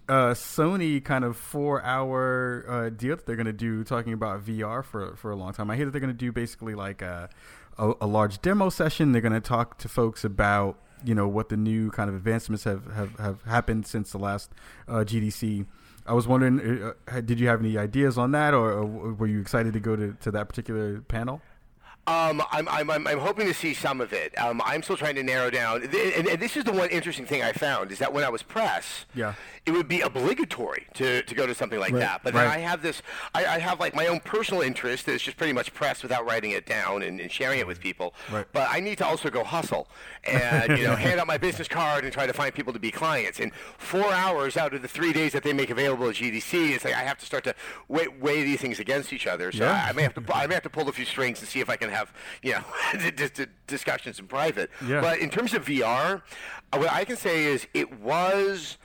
uh, 0.08 0.34
Sony 0.34 1.04
kind 1.04 1.24
of 1.24 1.38
four 1.38 1.84
hour 1.84 2.66
uh, 2.68 2.90
deal 2.90 3.16
that 3.16 3.26
they're 3.26 3.36
going 3.36 3.46
to 3.46 3.54
do, 3.54 3.84
talking 3.84 4.14
about 4.14 4.44
VR 4.44 4.84
for 4.84 5.16
for 5.16 5.32
a 5.32 5.36
long 5.36 5.54
time. 5.54 5.70
I 5.70 5.76
hear 5.76 5.86
that 5.86 5.92
they're 5.92 6.02
going 6.02 6.14
to 6.14 6.18
do 6.18 6.32
basically 6.32 6.76
like 6.76 7.02
a, 7.02 7.30
a, 7.78 7.94
a 8.02 8.08
large 8.08 8.42
demo 8.42 8.70
session. 8.70 9.12
They're 9.12 9.22
going 9.22 9.34
to 9.34 9.40
talk 9.40 9.78
to 9.80 9.90
folks 9.90 10.24
about 10.24 10.78
you 11.04 11.16
know 11.16 11.28
what 11.28 11.50
the 11.50 11.58
new 11.58 11.92
kind 11.92 12.10
of 12.10 12.16
advancements 12.16 12.64
have 12.64 12.86
have, 12.94 13.18
have 13.20 13.44
happened 13.44 13.86
since 13.88 14.12
the 14.12 14.20
last 14.20 14.52
uh, 14.88 15.06
GDC. 15.06 15.66
I 16.06 16.14
was 16.14 16.28
wondering, 16.28 16.82
uh, 16.82 16.94
uh, 17.08 17.22
did 17.22 17.40
you 17.40 17.48
have 17.50 17.60
any 17.60 17.78
ideas 17.78 18.18
on 18.18 18.32
that, 18.32 18.56
or, 18.56 18.72
or 18.72 19.14
were 19.14 19.28
you 19.28 19.40
excited 19.40 19.74
to 19.74 19.80
go 19.80 19.96
to, 19.96 20.14
to 20.22 20.32
that 20.32 20.50
particular 20.50 21.02
panel? 21.02 21.40
Um, 22.10 22.42
I'm, 22.52 22.68
I'm, 22.70 22.90
I'm, 22.90 23.08
I'm 23.08 23.20
hoping 23.20 23.46
to 23.46 23.54
see 23.54 23.76
some 23.76 24.02
of 24.02 24.14
it. 24.14 24.36
Um, 24.40 24.62
I'm 24.66 24.82
still 24.82 24.98
trying 24.98 25.14
to 25.16 25.22
narrow 25.24 25.52
down. 25.52 25.84
And, 25.84 26.28
and 26.28 26.40
this 26.42 26.58
is 26.58 26.64
the 26.64 26.72
one 26.72 26.90
interesting 26.90 27.28
thing 27.28 27.44
I 27.44 27.52
found 27.52 27.92
is 27.92 28.00
that 28.00 28.12
when 28.12 28.24
I 28.24 28.30
was 28.30 28.42
press, 28.42 29.06
Yeah. 29.14 29.36
it 29.68 29.72
would 29.72 29.88
be 29.88 30.02
obligatory 30.02 30.88
to, 30.96 31.22
to 31.22 31.36
go 31.36 31.46
to 31.46 31.54
something 31.54 31.80
like 31.80 31.94
Right. 31.94 32.00
that. 32.00 32.22
But 32.24 32.34
then 32.34 32.48
Right. 32.48 32.58
I 32.58 32.62
have 32.62 32.82
this, 32.82 33.04
I, 33.36 33.46
I 33.46 33.60
have 33.60 33.80
like 33.80 33.94
my 33.94 34.08
own 34.08 34.22
personal 34.22 34.64
interest 34.64 35.06
that's 35.06 35.22
just 35.22 35.38
pretty 35.38 35.54
much 35.54 35.72
press 35.74 36.02
without 36.02 36.26
writing 36.26 36.50
it 36.52 36.66
down 36.66 37.04
and, 37.04 37.20
and 37.22 37.32
sharing 37.32 37.60
it 37.60 37.68
with 37.68 37.80
people. 37.80 38.16
Right. 38.32 38.46
But 38.54 38.68
I 38.72 38.80
need 38.80 38.98
to 38.98 39.06
also 39.06 39.30
go 39.30 39.44
hustle 39.44 39.88
and 40.24 40.78
you 40.80 40.86
know 40.88 40.96
hand 41.06 41.20
out 41.20 41.28
my 41.28 41.38
business 41.38 41.68
card 41.68 42.06
and 42.06 42.12
try 42.12 42.26
to 42.26 42.34
find 42.34 42.54
people 42.56 42.74
to 42.74 42.80
be 42.80 42.90
clients. 42.90 43.40
And 43.40 43.54
four 43.78 44.12
hours 44.12 44.58
out 44.58 44.74
of 44.74 44.82
the 44.82 44.88
three 44.88 45.14
days 45.14 45.34
that 45.34 45.44
they 45.44 45.54
make 45.54 45.70
available 45.70 46.10
at 46.10 46.16
GDC, 46.16 46.72
it's 46.72 46.86
like 46.86 46.96
I 46.96 47.02
have 47.04 47.20
to 47.20 47.26
start 47.28 47.44
to 47.44 47.54
weigh, 47.88 48.08
weigh 48.08 48.44
these 48.44 48.62
things 48.62 48.80
against 48.80 49.14
each 49.14 49.28
other. 49.28 49.52
So 49.52 49.66
Yeah. 49.66 49.84
I, 49.86 49.90
I 49.90 49.92
may 49.92 50.02
have 50.04 50.16
to 50.16 50.24
I 50.36 50.48
may 50.48 50.56
have 50.56 50.64
to 50.64 50.70
pull 50.72 50.90
a 50.90 50.92
few 50.92 51.06
strings 51.06 51.40
and 51.42 51.48
see 51.48 51.60
if 51.60 51.70
I 51.70 51.76
can 51.76 51.90
have 51.90 51.99
you 52.44 52.54
know 52.54 52.64
dis- 53.16 53.32
dis- 53.32 53.48
discussions 53.68 54.20
in 54.20 54.28
private. 54.28 54.70
Yeah. 54.86 55.02
But 55.02 55.20
in 55.20 55.30
terms 55.30 55.54
of 55.54 55.66
VR, 55.66 56.22
what 56.74 56.92
I 56.92 57.06
can 57.06 57.18
say 57.18 57.46
is 57.46 57.68
it 57.74 58.00
was 58.00 58.78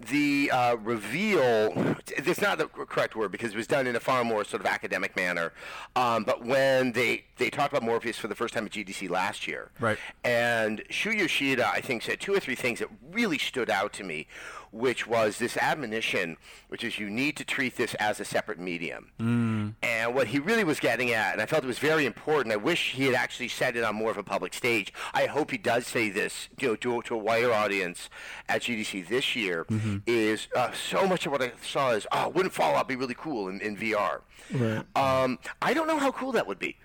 the 0.00 0.50
uh, 0.52 0.76
reveal. 0.76 1.72
It's 2.08 2.40
not 2.40 2.58
the 2.58 2.66
correct 2.66 3.14
word 3.14 3.30
because 3.30 3.52
it 3.52 3.56
was 3.56 3.66
done 3.68 3.86
in 3.86 3.94
a 3.96 4.00
far 4.00 4.24
more 4.24 4.44
sort 4.44 4.60
of 4.60 4.66
academic 4.66 5.14
manner. 5.16 5.52
Um, 5.94 6.24
but 6.24 6.44
when 6.44 6.92
they 6.92 7.24
they 7.36 7.48
talked 7.48 7.72
about 7.72 7.84
Morpheus 7.84 8.18
for 8.18 8.28
the 8.28 8.34
first 8.34 8.54
time 8.54 8.66
at 8.66 8.72
GDC 8.72 9.08
last 9.08 9.46
year, 9.46 9.70
Right. 9.80 9.96
and 10.24 10.82
Shu 10.90 11.10
Yoshida, 11.10 11.68
I 11.68 11.80
think, 11.80 12.02
said 12.02 12.20
two 12.20 12.34
or 12.34 12.40
three 12.40 12.54
things 12.56 12.80
that 12.80 12.88
really 13.12 13.38
stood 13.38 13.70
out 13.70 13.92
to 13.94 14.04
me, 14.04 14.26
which 14.72 15.06
was 15.06 15.38
this 15.38 15.56
admonition, 15.56 16.36
which 16.68 16.82
is 16.84 16.98
you 16.98 17.08
need 17.08 17.36
to 17.36 17.44
treat 17.44 17.76
this 17.76 17.94
as 17.94 18.18
a 18.20 18.24
separate 18.24 18.58
medium. 18.58 19.74
And 20.04 20.14
what 20.14 20.26
he 20.26 20.38
really 20.38 20.64
was 20.64 20.80
getting 20.80 21.12
at, 21.12 21.32
and 21.32 21.40
I 21.40 21.46
felt 21.46 21.64
it 21.64 21.66
was 21.66 21.78
very 21.78 22.04
important. 22.04 22.52
I 22.52 22.56
wish 22.56 22.92
he 22.92 23.06
had 23.06 23.14
actually 23.14 23.48
said 23.48 23.74
it 23.74 23.84
on 23.84 23.94
more 23.94 24.10
of 24.10 24.18
a 24.18 24.22
public 24.22 24.52
stage. 24.52 24.92
I 25.14 25.24
hope 25.24 25.50
he 25.50 25.56
does 25.56 25.86
say 25.86 26.10
this, 26.10 26.50
you 26.58 26.68
know, 26.68 26.76
to, 26.76 27.00
to 27.02 27.14
a 27.14 27.18
wider 27.18 27.52
audience 27.52 28.10
at 28.46 28.60
GDC 28.62 29.08
this 29.08 29.34
year. 29.34 29.66
Is 30.06 30.48
uh, 30.54 30.72
so 30.72 31.06
much 31.06 31.24
of 31.24 31.32
what 31.32 31.40
I 31.42 31.52
saw 31.62 31.92
is, 31.92 32.06
oh, 32.12 32.28
wouldn't 32.28 32.52
Fallout 32.52 32.86
be 32.86 32.96
really 32.96 33.14
cool 33.14 33.48
in, 33.48 33.62
in 33.62 33.78
VR? 33.78 34.20
Right. 34.52 34.84
Um, 34.94 35.38
I 35.62 35.72
don't 35.72 35.86
know 35.86 35.98
how 35.98 36.12
cool 36.12 36.32
that 36.32 36.46
would 36.46 36.58
be. 36.58 36.76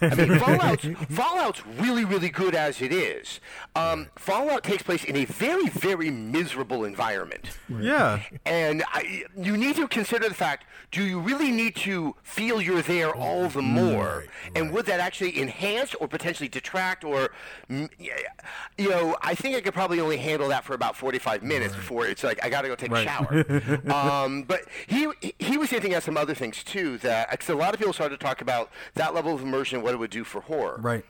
I 0.00 0.14
mean, 0.14 0.38
Fallout's, 0.38 0.86
Fallout's 1.10 1.66
really, 1.66 2.04
really 2.04 2.28
good 2.28 2.54
as 2.54 2.80
it 2.82 2.92
is. 2.92 3.40
Um, 3.74 4.08
Fallout 4.16 4.62
takes 4.64 4.82
place 4.82 5.04
in 5.04 5.16
a 5.16 5.24
very, 5.24 5.68
very 5.68 6.10
miserable 6.10 6.84
environment. 6.84 7.58
Yeah. 7.68 8.22
And 8.44 8.84
I, 8.88 9.24
you 9.36 9.56
need 9.56 9.76
to 9.76 9.86
consider 9.88 10.28
the 10.28 10.34
fact: 10.34 10.64
Do 10.90 11.02
you 11.04 11.20
really 11.20 11.50
need 11.50 11.76
to 11.76 12.14
feel 12.22 12.60
you're 12.60 12.82
there 12.82 13.14
all 13.14 13.48
the 13.48 13.62
more? 13.62 14.24
And 14.54 14.72
would 14.72 14.86
that 14.86 15.00
actually 15.00 15.40
enhance 15.40 15.94
or 15.94 16.08
potentially 16.08 16.48
detract? 16.48 17.04
Or, 17.04 17.30
you 17.70 18.88
know, 18.90 19.16
I 19.22 19.34
think 19.34 19.56
I 19.56 19.60
could 19.60 19.74
probably 19.74 20.00
only 20.00 20.16
handle 20.16 20.48
that 20.48 20.64
for 20.64 20.74
about 20.74 20.96
45 20.96 21.42
minutes 21.42 21.74
before 21.74 22.06
it's 22.06 22.22
like 22.24 22.42
I 22.44 22.48
got 22.50 22.62
to 22.62 22.68
go 22.68 22.74
take 22.74 22.90
Right. 22.90 23.06
a 23.06 23.10
shower. 23.10 23.90
um, 24.24 24.42
but 24.44 24.62
he 24.86 25.08
he 25.38 25.56
was 25.56 25.70
hinting 25.70 25.92
at 25.94 26.02
some 26.02 26.16
other 26.16 26.34
things 26.34 26.62
too. 26.62 26.98
That 26.98 27.30
because 27.30 27.48
a 27.48 27.54
lot 27.54 27.74
of 27.74 27.78
people 27.78 27.92
started 27.92 28.18
to 28.18 28.24
talk 28.24 28.40
about 28.40 28.70
that 28.94 29.14
level 29.14 29.34
of 29.34 29.42
immersion, 29.42 29.75
what 29.82 29.94
it 29.94 29.98
would 29.98 30.10
do 30.10 30.24
for 30.24 30.40
horror. 30.42 30.78
Right. 30.80 31.04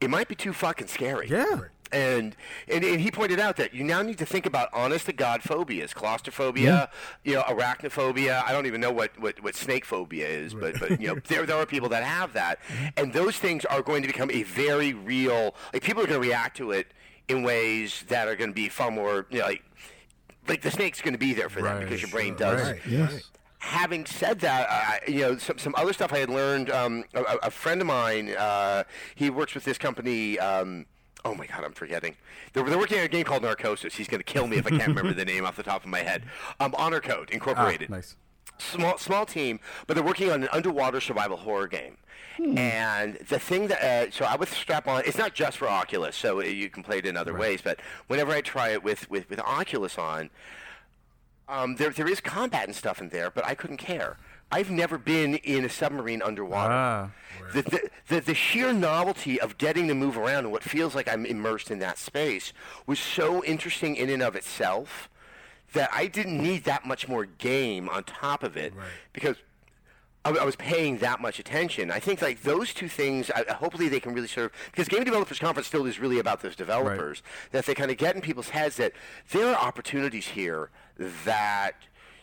It 0.00 0.10
might 0.10 0.28
be 0.28 0.34
too 0.34 0.52
fucking 0.52 0.86
scary. 0.86 1.28
Yeah. 1.28 1.60
And, 1.90 2.36
and 2.68 2.84
and 2.84 3.00
he 3.00 3.10
pointed 3.10 3.40
out 3.40 3.56
that 3.56 3.72
you 3.72 3.82
now 3.82 4.02
need 4.02 4.18
to 4.18 4.26
think 4.26 4.44
about 4.44 4.68
honest 4.74 5.06
to 5.06 5.12
god 5.14 5.42
phobias, 5.42 5.94
claustrophobia, 5.94 6.90
you 7.24 7.34
know, 7.34 7.42
arachnophobia. 7.42 8.44
I 8.44 8.52
don't 8.52 8.66
even 8.66 8.82
know 8.82 8.92
what, 8.92 9.18
what, 9.18 9.42
what 9.42 9.54
snake 9.54 9.86
phobia 9.86 10.28
is, 10.28 10.52
but 10.52 10.78
but 10.78 11.00
you 11.00 11.08
know, 11.08 11.14
there 11.28 11.46
there 11.46 11.56
are 11.56 11.64
people 11.64 11.88
that 11.88 12.04
have 12.04 12.34
that, 12.34 12.58
mm-hmm. 12.64 12.86
and 12.98 13.14
those 13.14 13.38
things 13.38 13.64
are 13.64 13.80
going 13.80 14.02
to 14.02 14.08
become 14.08 14.30
a 14.30 14.42
very 14.42 14.92
real. 14.92 15.54
Like 15.72 15.82
people 15.82 16.02
are 16.02 16.06
going 16.06 16.20
to 16.20 16.28
react 16.28 16.58
to 16.58 16.72
it 16.72 16.88
in 17.26 17.42
ways 17.42 18.04
that 18.08 18.28
are 18.28 18.36
going 18.36 18.50
to 18.50 18.54
be 18.54 18.68
far 18.68 18.90
more 18.90 19.26
you 19.30 19.38
know, 19.38 19.46
like 19.46 19.64
like 20.46 20.62
the 20.62 20.70
snake's 20.70 21.00
going 21.00 21.14
to 21.14 21.18
be 21.18 21.32
there 21.34 21.48
for 21.48 21.62
them 21.62 21.80
because 21.80 22.00
your 22.00 22.10
brain 22.10 22.34
does 22.34 22.70
right. 22.70 22.80
Yes. 22.86 23.30
Having 23.58 24.06
said 24.06 24.40
that, 24.40 24.68
I, 24.70 25.00
you 25.10 25.20
know, 25.20 25.36
some, 25.38 25.58
some 25.58 25.74
other 25.76 25.92
stuff 25.92 26.12
I 26.12 26.18
had 26.18 26.30
learned. 26.30 26.70
Um, 26.70 27.04
a, 27.14 27.22
a- 27.44 27.50
friend 27.50 27.80
of 27.80 27.86
mine, 27.86 28.30
uh, 28.30 28.84
he 29.14 29.30
works 29.30 29.54
with 29.54 29.64
this 29.64 29.78
company. 29.78 30.38
Um, 30.38 30.86
oh 31.24 31.34
my 31.34 31.46
God, 31.46 31.64
I'm 31.64 31.72
forgetting. 31.72 32.16
They're, 32.52 32.62
they're 32.62 32.78
working 32.78 32.98
on 32.98 33.04
a 33.04 33.08
game 33.08 33.24
called 33.24 33.42
Narcosis. 33.42 33.94
He's 33.96 34.08
going 34.08 34.20
to 34.20 34.24
kill 34.24 34.46
me 34.46 34.56
if 34.58 34.66
I 34.66 34.70
can't 34.70 34.88
remember 34.88 35.12
the 35.12 35.24
name 35.24 35.44
off 35.44 35.56
the 35.56 35.62
top 35.62 35.82
of 35.84 35.90
my 35.90 36.00
head. 36.00 36.22
Um, 36.60 36.74
Honor 36.78 37.00
Code 37.00 37.28
Ah, 37.30 37.34
Incorporated. 37.34 37.90
nice. 37.90 38.16
small 38.58 38.96
small 38.98 39.26
team, 39.26 39.60
but 39.86 39.94
they're 39.94 40.04
working 40.04 40.30
on 40.30 40.42
an 40.44 40.48
underwater 40.52 41.00
survival 41.00 41.36
horror 41.38 41.66
game. 41.66 41.96
And 42.56 43.16
the 43.28 43.40
thing 43.40 43.66
that 43.66 43.82
uh, 43.82 44.10
so 44.12 44.24
I 44.24 44.36
would 44.36 44.46
strap 44.48 44.86
on. 44.86 45.02
It's 45.04 45.18
not 45.18 45.34
just 45.34 45.58
for 45.58 45.68
Oculus, 45.68 46.14
so 46.14 46.40
you 46.40 46.70
can 46.70 46.84
play 46.84 46.98
it 46.98 47.06
in 47.06 47.16
other 47.16 47.34
ways. 47.36 47.60
But 47.62 47.80
whenever 48.06 48.30
I 48.30 48.40
try 48.42 48.68
it 48.70 48.84
with 48.84 49.10
with, 49.10 49.28
with 49.28 49.40
Oculus 49.40 49.98
on, 49.98 50.30
um, 51.48 51.76
there 51.76 51.90
there 51.90 52.08
is 52.08 52.20
combat 52.20 52.64
and 52.66 52.74
stuff 52.74 53.00
in 53.00 53.08
there, 53.08 53.30
but 53.30 53.44
I 53.44 53.54
couldn't 53.54 53.78
care. 53.78 54.16
I've 54.50 54.70
never 54.70 54.96
been 54.96 55.34
in 55.36 55.64
a 55.64 55.68
submarine 55.68 56.22
underwater. 56.22 56.72
Ah, 56.72 57.10
The, 57.52 57.62
the, 57.62 57.90
the, 58.08 58.20
the 58.20 58.34
sheer 58.34 58.72
novelty 58.72 59.38
of 59.38 59.58
getting 59.58 59.88
to 59.88 59.94
move 59.94 60.16
around 60.16 60.44
and 60.44 60.52
what 60.52 60.62
feels 60.62 60.94
like 60.94 61.06
I'm 61.06 61.26
immersed 61.26 61.70
in 61.70 61.78
that 61.80 61.98
space 61.98 62.54
was 62.86 62.98
so 62.98 63.44
interesting 63.44 63.94
in 63.96 64.08
and 64.08 64.22
of 64.22 64.34
itself 64.36 65.10
that 65.74 65.90
I 65.92 66.06
didn't 66.06 66.42
need 66.42 66.64
that 66.64 66.86
much 66.86 67.08
more 67.08 67.26
game 67.26 67.90
on 67.90 68.04
top 68.04 68.42
of 68.42 68.56
it 68.56 68.72
because 69.12 69.36
I, 70.24 70.30
I 70.30 70.44
was 70.46 70.56
paying 70.56 70.96
that 70.98 71.20
much 71.20 71.38
attention. 71.38 71.90
I 71.90 71.98
think 72.00 72.22
like 72.22 72.40
those 72.42 72.72
two 72.72 72.88
things, 72.88 73.30
I, 73.30 73.52
hopefully 73.52 73.88
they 73.88 74.00
can 74.00 74.14
really 74.14 74.28
serve 74.28 74.50
because 74.70 74.88
Game 74.88 75.04
Developers 75.04 75.38
Conference 75.38 75.66
still 75.66 75.84
is 75.84 75.98
really 75.98 76.18
about 76.18 76.40
those 76.40 76.56
developers. 76.56 77.22
That 77.52 77.66
they 77.66 77.74
kind 77.74 77.90
of 77.90 77.98
get 77.98 78.14
in 78.14 78.22
people's 78.22 78.48
heads 78.48 78.76
that 78.78 78.92
there 79.30 79.48
are 79.54 79.56
opportunities 79.56 80.28
here 80.28 80.70
that 81.24 81.72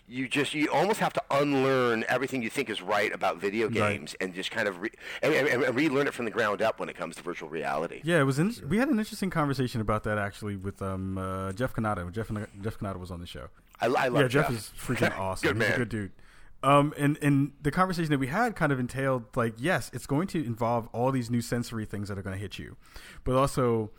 you 0.07 0.27
just 0.27 0.53
you 0.53 0.69
almost 0.71 0.99
have 0.99 1.11
to 1.13 1.21
unlearn 1.31 2.05
everything 2.07 2.43
you 2.43 2.49
think 2.49 2.69
is 2.69 2.79
right 2.81 3.11
about 3.11 3.37
video 3.37 3.65
Right. 3.65 3.73
games 3.73 4.15
and 4.21 4.35
just 4.35 4.51
kind 4.51 4.67
of 4.67 4.79
re- 4.79 4.91
and, 5.23 5.33
and, 5.33 5.63
and 5.63 5.75
relearn 5.75 6.05
it 6.05 6.13
from 6.13 6.25
the 6.25 6.31
ground 6.31 6.61
up 6.61 6.79
when 6.79 6.89
it 6.89 6.95
comes 6.95 7.15
to 7.15 7.23
virtual 7.23 7.49
reality. 7.49 8.01
yeah. 8.03 8.19
It 8.19 8.23
was. 8.23 8.37
In, 8.37 8.53
we 8.69 8.77
had 8.77 8.87
an 8.89 8.99
interesting 8.99 9.31
conversation 9.31 9.81
about 9.81 10.03
that 10.03 10.19
actually 10.19 10.57
with 10.57 10.79
um 10.81 11.17
uh, 11.17 11.53
Jeff 11.53 11.73
Cannata. 11.73 12.11
Jeff 12.11 12.29
Jeff 12.61 12.77
Cannata 12.77 12.99
was 12.99 13.09
on 13.09 13.19
the 13.19 13.25
show. 13.25 13.47
I, 13.81 13.87
I 13.87 14.07
love 14.09 14.21
yeah, 14.21 14.27
Jeff, 14.27 14.47
Jeff. 14.49 14.57
is 14.57 14.71
freaking 14.79 15.17
awesome. 15.19 15.47
Good 15.47 15.55
He's 15.57 15.69
man. 15.69 15.73
a 15.73 15.77
good 15.79 15.89
dude. 15.89 16.11
Um, 16.61 16.93
and 16.97 17.17
and 17.23 17.51
the 17.61 17.71
conversation 17.71 18.11
that 18.11 18.19
we 18.19 18.27
had 18.27 18.55
kind 18.55 18.71
of 18.71 18.79
entailed 18.79 19.23
like, 19.35 19.55
yes, 19.57 19.89
it's 19.93 20.05
going 20.07 20.27
to 20.27 20.43
involve 20.45 20.87
all 20.93 21.11
these 21.11 21.29
new 21.31 21.41
sensory 21.41 21.85
things 21.85 22.09
that 22.09 22.17
are 22.17 22.23
going 22.23 22.35
to 22.35 22.41
hit 22.41 22.59
you, 22.59 22.75
but 23.23 23.35
also. 23.35 23.89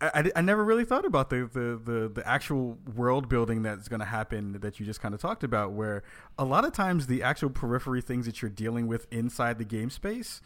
I, 0.00 0.30
I, 0.36 0.42
never 0.42 0.64
really 0.64 0.84
thought 0.84 1.04
about 1.04 1.28
the, 1.28 1.50
the, 1.52 1.80
the, 1.92 2.08
the 2.08 2.28
actual 2.28 2.78
world 2.94 3.28
building 3.28 3.62
that's 3.62 3.88
going 3.88 3.98
to 3.98 4.06
happen 4.06 4.58
that 4.60 4.78
you 4.78 4.86
just 4.86 5.00
kind 5.00 5.12
of 5.12 5.20
talked 5.20 5.42
about, 5.42 5.72
where 5.72 6.04
a 6.38 6.44
lot 6.44 6.64
of 6.64 6.72
times 6.72 7.08
the 7.08 7.22
actual 7.22 7.50
periphery 7.50 8.00
things 8.00 8.26
that 8.26 8.40
you're 8.40 8.50
dealing 8.50 8.86
with 8.86 9.08
inside 9.10 9.58
the 9.58 9.64
game 9.64 9.90
space 9.90 10.40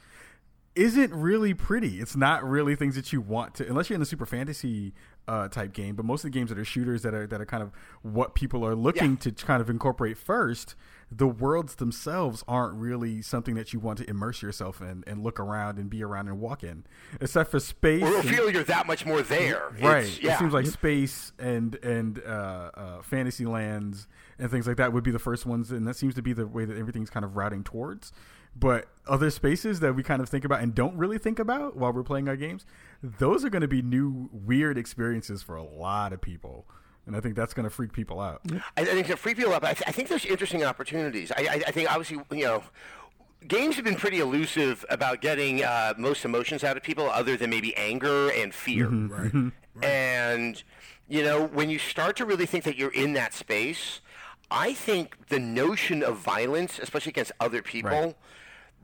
isn't 0.74 1.12
really 1.12 1.53
pretty. 1.53 2.00
It's 2.00 2.16
not 2.16 2.42
really 2.42 2.76
things 2.76 2.94
that 2.94 3.12
you 3.12 3.20
want 3.20 3.55
to, 3.57 3.68
unless 3.68 3.90
you're 3.90 3.96
in 3.96 4.03
a 4.03 4.07
super 4.07 4.24
fantasy 4.24 4.94
uh, 5.29 5.49
type 5.49 5.73
game. 5.73 5.95
But 5.95 6.05
most 6.05 6.25
of 6.25 6.33
the 6.33 6.39
games 6.39 6.51
that 6.51 6.59
are 6.59 6.64
shooters 6.64 7.03
that 7.03 7.14
are 7.14 7.27
that 7.27 7.41
are 7.41 7.47
kind 7.47 7.62
of 7.62 7.70
what 8.03 8.35
people 8.35 8.64
are 8.66 8.75
looking 8.75 9.16
to 9.18 9.33
kind 9.33 9.61
of 9.61 9.70
incorporate 9.70 10.18
first. 10.18 10.75
The 11.14 11.27
worlds 11.27 11.75
themselves 11.75 12.43
aren't 12.49 12.75
really 12.75 13.20
something 13.20 13.55
that 13.57 13.75
you 13.75 13.81
want 13.81 13.99
to 13.99 14.09
immerse 14.09 14.41
yourself 14.41 14.81
in 14.81 15.05
and 15.07 15.23
look 15.23 15.39
around 15.39 15.77
and 15.77 15.91
be 15.91 16.03
around 16.03 16.29
and 16.29 16.41
walk 16.41 16.64
in, 16.64 16.85
except 17.20 17.51
for 17.51 17.61
space. 17.61 18.03
Or 18.03 18.16
and- 18.16 18.29
feel 18.31 18.51
you're 18.51 18.64
that 18.64 18.87
much 18.87 19.05
more 19.05 19.20
there. 19.20 19.73
right. 19.83 20.23
Yeah. 20.23 20.35
It 20.35 20.39
seems 20.39 20.55
like 20.55 20.64
space 20.66 21.33
and 21.39 21.75
and 21.85 22.18
uh, 22.27 22.70
uh, 22.75 23.03
fantasy 23.03 23.45
lands 23.45 24.09
and 24.39 24.51
things 24.51 24.66
like 24.66 24.79
that 24.79 24.95
would 24.95 25.05
be 25.05 25.11
the 25.11 25.18
first 25.18 25.45
ones, 25.45 25.70
and 25.70 25.87
that 25.87 25.97
seems 25.97 26.14
to 26.14 26.23
be 26.23 26.33
the 26.33 26.47
way 26.47 26.64
that 26.64 26.79
everything's 26.79 27.11
kind 27.11 27.25
of 27.25 27.37
routing 27.37 27.62
towards. 27.62 28.12
But 28.55 28.88
other 29.07 29.30
spaces 29.30 29.80
that 29.80 29.94
we 29.94 30.03
kind 30.03 30.22
of 30.22 30.28
think 30.28 30.44
about 30.44 30.61
and 30.61 30.74
don't 30.74 30.96
really 30.96 31.18
think 31.18 31.38
about 31.38 31.76
while 31.76 31.92
we're 31.92 32.03
playing 32.03 32.28
our 32.28 32.36
games, 32.36 32.64
those 33.03 33.44
are 33.44 33.50
going 33.50 33.62
to 33.62 33.68
be 33.68 33.82
new 33.82 34.28
weird 34.32 34.78
experiences 34.78 35.42
for 35.42 35.57
a 35.57 35.64
lot 35.64 36.12
of 36.12 36.20
people, 36.20 36.66
and 37.07 37.16
I 37.16 37.20
think 37.20 37.34
that's 37.34 37.55
going 37.55 37.64
to 37.64 37.70
freak 37.70 37.92
people 37.92 38.20
out. 38.20 38.42
I, 38.76 38.82
I 38.82 38.84
think 38.84 39.07
to 39.09 39.16
free 39.16 39.34
people 39.34 39.53
up, 39.53 39.64
I, 39.64 39.72
th- 39.72 39.88
I 39.88 39.92
think 39.92 40.09
there's 40.09 40.24
interesting 40.24 40.62
opportunities. 40.62 41.32
I, 41.32 41.42
I, 41.42 41.62
I 41.66 41.70
think 41.72 41.90
obviously, 41.90 42.18
you 42.30 42.44
know, 42.44 42.62
games 43.48 43.74
have 43.76 43.84
been 43.84 43.96
pretty 43.96 44.20
elusive 44.20 44.84
about 44.88 45.20
getting 45.20 45.64
uh, 45.64 45.94
most 45.98 46.24
emotions 46.24 46.62
out 46.62 46.76
of 46.76 46.82
people, 46.82 47.11
other 47.11 47.36
than 47.36 47.50
maybe 47.50 47.76
anger 47.76 48.30
and 48.30 48.55
fear. 48.55 48.88
Right. 48.88 49.53
And 49.82 50.62
you 51.09 51.22
know, 51.22 51.46
when 51.46 51.68
you 51.70 51.78
start 51.78 52.16
to 52.16 52.24
really 52.24 52.46
think 52.46 52.64
that 52.64 52.76
you're 52.76 52.92
in 52.92 53.14
that 53.14 53.34
space, 53.34 54.00
I 54.50 54.72
think 54.72 55.28
the 55.28 55.40
notion 55.40 56.03
of 56.03 56.18
violence, 56.18 56.78
especially 56.78 57.11
against 57.11 57.32
other 57.40 57.62
people, 57.62 57.90
Right. 57.90 58.16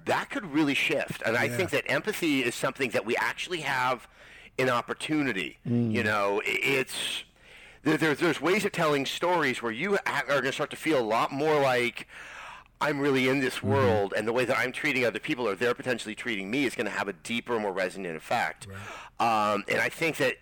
That 0.08 0.30
could 0.30 0.52
really 0.52 0.74
shift. 0.74 1.22
And 1.24 1.36
I 1.36 1.48
think 1.48 1.70
that 1.70 1.84
empathy 1.86 2.42
is 2.42 2.54
something 2.54 2.90
that 2.90 3.06
we 3.06 3.16
actually 3.16 3.60
have 3.60 4.08
an 4.58 4.68
opportunity. 4.68 5.58
You 5.64 6.02
know, 6.02 6.42
it's 6.44 7.24
there, 7.84 7.96
there, 7.96 8.14
there's 8.14 8.40
ways 8.40 8.64
of 8.64 8.72
telling 8.72 9.06
stories 9.06 9.62
where 9.62 9.72
you 9.72 9.98
are 10.06 10.24
going 10.26 10.42
to 10.44 10.52
start 10.52 10.70
to 10.70 10.76
feel 10.76 10.98
a 10.98 11.08
lot 11.16 11.30
more 11.32 11.60
like 11.60 12.06
I'm 12.80 13.00
really 13.00 13.28
in 13.28 13.40
this 13.40 13.62
world, 13.62 14.14
and 14.16 14.26
the 14.26 14.32
way 14.32 14.44
that 14.44 14.56
I'm 14.56 14.70
treating 14.72 15.04
other 15.04 15.18
people 15.18 15.48
or 15.48 15.54
they're 15.56 15.74
potentially 15.74 16.14
treating 16.14 16.50
me 16.50 16.64
is 16.64 16.74
going 16.74 16.86
to 16.86 16.92
have 16.92 17.08
a 17.08 17.12
deeper, 17.12 17.58
more 17.58 17.72
resonant 17.72 18.16
effect. 18.16 18.66
Um, 19.18 19.64
and 19.68 19.80
I 19.80 19.88
think 19.88 20.16
that. 20.18 20.34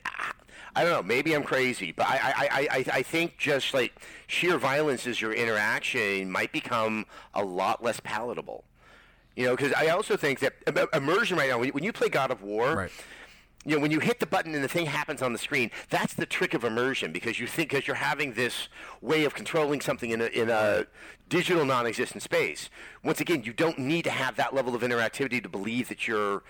I 0.75 0.83
don't 0.83 0.93
know. 0.93 1.03
Maybe 1.03 1.35
I'm 1.35 1.43
crazy, 1.43 1.91
but 1.91 2.07
I, 2.07 2.17
I, 2.19 2.49
I, 2.51 2.69
I, 2.71 2.85
I 2.99 3.03
think 3.03 3.39
just 3.39 3.73
like 3.73 3.95
sheer 4.27 4.59
violence 4.59 5.07
as 5.07 5.23
your 5.23 5.33
interaction 5.33 6.31
might 6.31 6.53
become 6.53 7.07
a 7.33 7.43
lot 7.43 7.83
less 7.83 7.99
palatable. 8.01 8.63
You 9.37 9.45
know, 9.47 9.57
because 9.57 9.73
I 9.75 9.89
also 9.89 10.17
think 10.17 10.41
that 10.41 10.55
immersion 10.95 11.37
right 11.37 11.51
now, 11.51 11.59
when 11.59 11.85
you, 11.85 11.93
play 11.93 12.09
God 12.09 12.31
of 12.31 12.43
War, 12.43 12.75
Right. 12.75 12.91
you 13.67 13.77
know, 13.77 13.83
when 13.83 13.91
you 13.91 14.01
hit 14.01 14.19
the 14.19 14.27
button 14.27 14.55
and 14.55 14.65
the 14.65 14.69
thing 14.69 14.87
happens 14.87 15.21
on 15.21 15.33
the 15.35 15.39
screen, 15.39 15.71
that's 15.91 16.15
the 16.15 16.25
trick 16.25 16.55
of 16.55 16.65
immersion 16.65 17.13
because 17.13 17.39
you 17.39 17.47
think 17.47 17.69
because 17.71 17.87
you're 17.87 17.97
having 17.97 18.33
this 18.33 18.69
way 19.03 19.25
of 19.25 19.35
controlling 19.35 19.83
something 19.83 20.11
in 20.11 20.23
a, 20.23 20.27
in 20.27 20.49
a 20.49 20.87
digital 21.29 21.67
non-existent 21.67 22.23
space. 22.23 22.71
Once 23.05 23.21
again, 23.21 23.43
you 23.45 23.53
don't 23.53 23.79
need 23.79 24.05
to 24.05 24.11
have 24.11 24.37
that 24.37 24.55
level 24.55 24.75
of 24.75 24.81
interactivity 24.83 25.43
to 25.43 25.49
believe 25.51 25.89
that 25.89 26.09
you're 26.09 26.43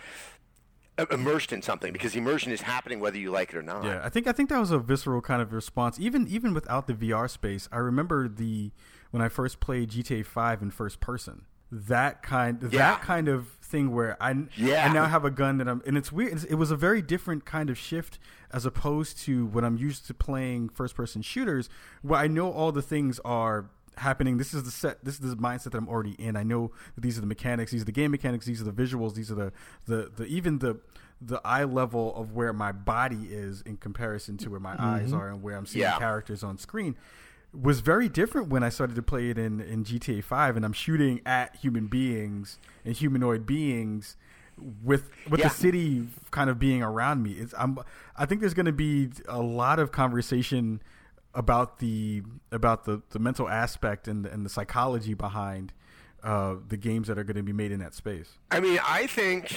immersed 1.11 1.53
in 1.53 1.61
something 1.61 1.93
because 1.93 2.14
immersion 2.16 2.53
is 2.53 2.62
happening 2.62 3.01
whether 3.01 3.18
you 3.18 3.30
like 3.30 3.51
it 3.51 3.57
or 3.57 3.62
not. 3.62 3.84
Yeah, 3.84 4.01
I 4.03 4.09
think 4.09 4.26
I 4.26 4.32
think 4.32 4.49
that 4.49 4.59
was 4.59 4.70
a 4.70 4.78
visceral 4.78 5.20
kind 5.20 5.43
of 5.43 5.53
response. 5.53 5.99
Even 5.99 6.26
even 6.28 6.55
without 6.55 6.87
the 6.87 6.95
VR 6.95 7.28
space, 7.28 7.68
I 7.72 7.78
remember 7.78 8.28
the 8.28 8.70
when 9.11 9.22
I 9.22 9.28
first 9.28 9.61
played 9.61 9.91
GTA 9.91 10.24
Five 10.24 10.62
in 10.62 10.70
first 10.70 11.01
person. 11.01 11.47
That 11.88 12.22
kind 12.22 12.62
Yeah. 12.62 12.68
that 12.78 13.02
kind 13.02 13.28
of 13.28 13.48
thing 13.60 13.92
where 13.94 14.16
I 14.22 14.46
Yeah. 14.56 14.88
I 14.88 14.92
now 14.92 15.06
have 15.06 15.24
a 15.24 15.30
gun 15.30 15.58
that 15.58 15.68
I'm 15.68 15.82
and 15.86 15.96
it's 15.98 16.10
weird. 16.10 16.44
It 16.48 16.54
was 16.54 16.70
a 16.70 16.76
very 16.76 17.02
different 17.02 17.44
kind 17.44 17.68
of 17.68 17.76
shift 17.76 18.18
as 18.50 18.64
opposed 18.64 19.18
to 19.24 19.44
when 19.46 19.64
I'm 19.64 19.76
used 19.76 20.06
to 20.06 20.14
playing 20.14 20.70
first 20.70 20.94
person 20.94 21.20
shooters, 21.20 21.68
where 22.02 22.18
I 22.20 22.28
know 22.28 22.50
all 22.50 22.72
the 22.72 22.82
things 22.82 23.20
are 23.24 23.66
happening. 23.98 24.38
This 24.38 24.54
is 24.54 24.62
the 24.62 24.70
set. 24.70 25.04
This 25.04 25.20
is 25.20 25.30
the 25.30 25.36
mindset 25.36 25.72
that 25.72 25.74
I'm 25.76 25.88
already 25.88 26.12
in. 26.12 26.36
I 26.36 26.42
know 26.44 26.70
that 26.94 27.00
these 27.02 27.18
are 27.18 27.20
the 27.20 27.26
mechanics. 27.26 27.72
These 27.72 27.82
are 27.82 27.86
the 27.86 27.92
game 27.92 28.10
mechanics. 28.10 28.46
These 28.46 28.60
are 28.60 28.64
the 28.64 28.72
visuals. 28.72 29.14
These 29.14 29.30
are 29.30 29.34
the 29.34 29.52
the, 29.86 30.10
the 30.16 30.24
even 30.26 30.58
the 30.60 30.78
the 31.20 31.40
eye 31.44 31.64
level 31.64 32.14
of 32.14 32.32
where 32.32 32.52
my 32.52 32.72
body 32.72 33.28
is 33.30 33.62
in 33.62 33.78
comparison 33.78 34.36
to 34.36 34.50
where 34.50 34.60
my 34.60 34.76
eyes 34.78 35.08
mm-hmm. 35.08 35.16
are 35.16 35.28
and 35.30 35.42
where 35.42 35.56
I'm 35.56 35.64
seeing 35.66 35.82
Yeah. 35.82 35.98
characters 35.98 36.44
on 36.44 36.58
screen 36.58 36.94
was 37.53 37.80
very 37.80 38.09
different 38.09 38.49
when 38.49 38.62
I 38.62 38.68
started 38.68 38.97
to 38.97 39.03
play 39.03 39.30
it 39.30 39.38
in, 39.38 39.61
in 39.61 39.84
GTA 39.84 40.22
5 40.22 40.57
and 40.57 40.64
I'm 40.64 40.72
shooting 40.72 41.20
at 41.24 41.57
human 41.57 41.86
beings 41.86 42.59
and 42.84 42.94
humanoid 42.94 43.47
beings 43.47 44.16
with 44.82 45.11
with 45.28 45.40
Yeah. 45.40 45.49
the 45.49 45.55
city 45.55 46.07
kind 46.30 46.49
of 46.51 46.59
being 46.59 46.82
around 46.82 47.22
me. 47.22 47.32
It's 47.32 47.55
I'm 47.59 47.78
I 48.16 48.26
think 48.26 48.40
there's 48.40 48.55
going 48.55 48.66
to 48.66 48.72
be 48.72 49.11
a 49.28 49.40
lot 49.40 49.78
of 49.78 49.92
conversation 49.92 50.82
about 51.34 51.78
the 51.78 52.22
about 52.53 52.84
the, 52.84 53.03
the 53.11 53.18
mental 53.18 53.49
aspect 53.49 54.09
and 54.09 54.24
the, 54.24 54.32
and 54.32 54.44
the 54.44 54.51
psychology 54.51 55.14
behind 55.14 55.72
uh, 56.22 56.57
the 56.68 56.76
games 56.78 57.09
that 57.09 57.18
are 57.18 57.24
going 57.24 57.36
to 57.36 57.42
be 57.42 57.53
made 57.53 57.70
in 57.72 57.80
that 57.80 57.94
space. 57.94 58.38
I 58.51 58.61
mean, 58.61 58.80
I 58.82 59.07
think, 59.07 59.55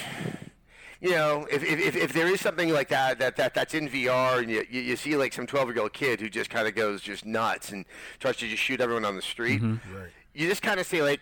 you 1.00 1.10
know, 1.10 1.46
if, 1.50 1.62
if, 1.62 1.78
if, 1.80 1.96
if 1.96 2.12
there 2.12 2.26
is 2.28 2.40
something 2.40 2.70
like 2.72 2.88
that, 2.88 3.18
that, 3.18 3.36
that 3.36 3.54
that's 3.54 3.74
in 3.74 3.88
VR 3.88 4.38
and 4.40 4.50
you, 4.50 4.66
you, 4.70 4.80
you 4.80 4.96
see 4.96 5.16
like 5.16 5.32
some 5.32 5.46
12 5.46 5.68
year 5.74 5.80
old 5.82 5.92
kid 5.92 6.20
who 6.20 6.28
just 6.28 6.50
kind 6.50 6.68
of 6.68 6.74
goes 6.74 7.00
just 7.00 7.24
nuts 7.24 7.70
and 7.72 7.84
tries 8.18 8.36
to 8.38 8.46
just 8.48 8.62
shoot 8.62 8.80
everyone 8.80 9.04
on 9.04 9.16
the 9.16 9.22
street, 9.22 9.62
Right. 9.62 10.10
you 10.34 10.48
just 10.48 10.62
kind 10.62 10.78
of 10.80 10.86
say, 10.86 11.02
like, 11.02 11.20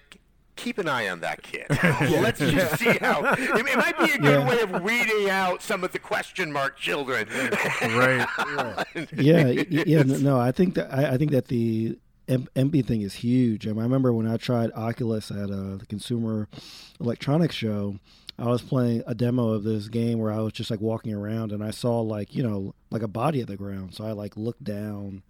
keep 0.56 0.78
an 0.78 0.88
eye 0.88 1.08
on 1.08 1.20
that 1.20 1.40
kid. 1.44 1.66
Let's 1.70 2.40
just 2.40 2.78
see 2.80 2.90
how. 2.98 3.24
It, 3.34 3.38
it 3.68 3.76
might 3.76 3.96
be 4.00 4.10
a 4.10 4.18
good 4.18 4.44
way 4.48 4.60
of 4.60 4.82
weeding 4.82 5.30
out 5.30 5.62
some 5.62 5.84
of 5.84 5.92
the 5.92 6.00
question 6.00 6.50
mark 6.52 6.76
children. 6.76 7.28
Right. 7.80 8.26
yeah, 9.16 9.44
y- 9.44 9.66
y- 9.70 9.84
yeah. 9.86 10.02
No, 10.02 10.16
no, 10.16 10.40
I 10.40 10.50
think 10.50 10.74
that 10.74 10.92
I, 10.92 11.12
I 11.12 11.16
think 11.16 11.30
that 11.30 11.46
the 11.46 11.96
M- 12.26 12.48
MP 12.56 12.84
thing 12.84 13.02
is 13.02 13.14
huge. 13.14 13.66
I, 13.66 13.70
mean, 13.70 13.78
I 13.78 13.82
remember 13.84 14.12
when 14.12 14.26
I 14.26 14.36
tried 14.36 14.72
Oculus 14.74 15.30
at 15.30 15.48
uh, 15.50 15.76
the 15.76 15.86
Consumer 15.88 16.48
Electronics 17.00 17.54
Show. 17.54 17.96
I 18.38 18.46
was 18.46 18.62
playing 18.62 19.02
a 19.06 19.14
demo 19.14 19.48
of 19.50 19.64
this 19.64 19.88
game 19.88 20.18
where 20.20 20.30
I 20.32 20.38
was 20.40 20.52
just 20.52 20.70
like 20.70 20.80
walking 20.80 21.12
around 21.12 21.50
and 21.52 21.62
I 21.64 21.70
saw 21.72 22.00
like 22.00 22.34
you 22.34 22.42
know 22.42 22.74
like 22.90 23.02
a 23.02 23.08
body 23.08 23.40
at 23.40 23.48
the 23.48 23.56
ground. 23.56 23.94
So 23.94 24.04
I 24.04 24.12
like 24.12 24.36
looked 24.36 24.62
down, 24.64 25.22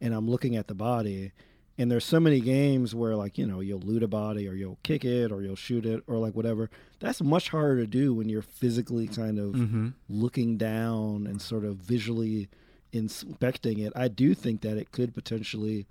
and 0.00 0.12
I'm 0.14 0.28
looking 0.28 0.56
at 0.56 0.66
the 0.68 0.74
body. 0.74 1.32
And 1.78 1.90
there's 1.90 2.06
so 2.06 2.18
many 2.18 2.40
games 2.40 2.94
where 2.94 3.14
like 3.16 3.36
you 3.36 3.46
know 3.46 3.60
you'll 3.60 3.80
loot 3.80 4.02
a 4.02 4.08
body 4.08 4.48
or 4.48 4.54
you'll 4.54 4.78
kick 4.82 5.04
it 5.04 5.30
or 5.30 5.42
you'll 5.42 5.56
shoot 5.56 5.84
it 5.86 6.02
or 6.06 6.16
like 6.16 6.34
whatever. 6.34 6.70
That's 7.00 7.20
much 7.22 7.50
harder 7.50 7.82
to 7.82 7.86
do 7.86 8.14
when 8.14 8.28
you're 8.30 8.40
physically 8.42 9.06
kind 9.08 9.38
of 9.38 9.52
Mm-hmm. 9.52 9.88
looking 10.08 10.56
down 10.56 11.26
and 11.26 11.40
sort 11.40 11.64
of 11.66 11.76
visually 11.76 12.48
inspecting 12.92 13.78
it. 13.78 13.92
I 13.94 14.08
do 14.08 14.34
think 14.34 14.62
that 14.62 14.76
it 14.78 14.90
could 14.90 15.12
potentially 15.14 15.86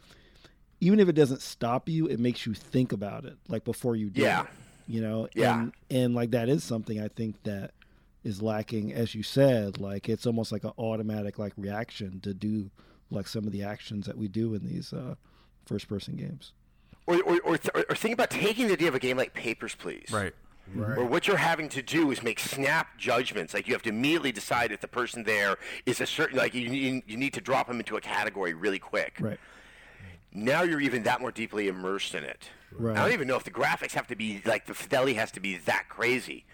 even 0.82 1.00
if 1.00 1.08
it 1.08 1.14
doesn't 1.14 1.42
stop 1.42 1.88
you, 1.88 2.06
it 2.08 2.20
makes 2.20 2.46
you 2.46 2.54
think 2.54 2.92
about 2.92 3.24
it 3.24 3.38
like 3.48 3.64
before 3.64 3.96
you 3.96 4.10
do 4.10 4.22
Yeah. 4.24 4.42
it. 4.42 4.48
You 4.88 5.02
know, 5.02 5.28
Yeah. 5.34 5.60
and 5.60 5.74
and 5.90 6.16
like 6.16 6.32
that 6.32 6.48
is 6.50 6.64
something 6.64 7.02
I 7.02 7.08
think 7.08 7.42
that 7.44 7.72
is 8.24 8.42
lacking, 8.42 8.94
as 8.94 9.16
you 9.16 9.24
said. 9.24 9.80
Like 9.80 10.10
it's 10.10 10.26
almost 10.26 10.52
like 10.52 10.64
an 10.64 10.74
automatic 10.78 11.40
like 11.40 11.54
reaction 11.58 12.20
to 12.22 12.34
do 12.34 12.70
like 13.10 13.28
some 13.28 13.46
of 13.46 13.52
the 13.52 13.64
actions 13.64 14.06
that 14.08 14.18
we 14.18 14.28
do 14.28 14.54
in 14.54 14.66
these 14.66 14.94
uh, 14.94 15.16
first 15.66 15.88
person 15.88 16.16
games. 16.16 16.54
Or, 17.08 17.22
or, 17.22 17.40
or, 17.42 17.58
th- 17.58 17.86
or 17.88 17.96
think 17.96 18.16
about 18.16 18.32
taking 18.32 18.66
the 18.68 18.74
idea 18.74 18.88
of 18.88 18.96
a 18.96 19.00
game 19.00 19.16
like 19.18 19.34
Papers, 19.36 19.76
Please. 19.76 20.10
Right. 20.12 20.34
Right. 20.74 20.98
Where 20.98 21.06
what 21.06 21.28
you're 21.28 21.38
having 21.38 21.70
to 21.70 21.84
do 21.84 22.10
is 22.10 22.24
make 22.24 22.40
snap 22.40 22.98
judgments. 22.98 23.54
Like 23.54 23.68
you 23.68 23.76
have 23.76 23.84
to 23.84 23.90
immediately 23.90 24.32
decide 24.32 24.72
if 24.72 24.82
the 24.82 24.88
person 24.88 25.24
there 25.24 25.58
is 25.86 26.02
a 26.02 26.08
certain, 26.08 26.40
like 26.40 26.56
you, 26.56 26.62
you, 26.62 27.04
you 27.06 27.18
need 27.18 27.34
to 27.36 27.42
drop 27.42 27.68
them 27.68 27.78
into 27.78 27.96
a 27.98 28.02
category 28.02 28.56
really 28.56 28.80
quick. 28.80 29.18
Right. 29.20 29.40
Now 30.34 30.64
you're 30.64 30.82
even 30.82 31.04
that 31.04 31.22
more 31.22 31.32
deeply 31.32 31.68
immersed 31.68 32.16
in 32.16 32.24
it. 32.24 32.50
Right. 32.78 32.98
I 32.98 33.02
don't 33.04 33.14
even 33.14 33.28
know 33.28 33.36
if 33.36 33.44
the 33.44 33.52
graphics 33.52 33.94
have 33.94 34.08
to 34.08 34.16
be, 34.16 34.42
like 34.46 34.66
the 34.66 34.74
fidelity 34.74 35.14
has 35.14 35.32
to 35.32 35.40
be 35.40 35.58
that 35.58 35.90
crazy. 35.90 36.46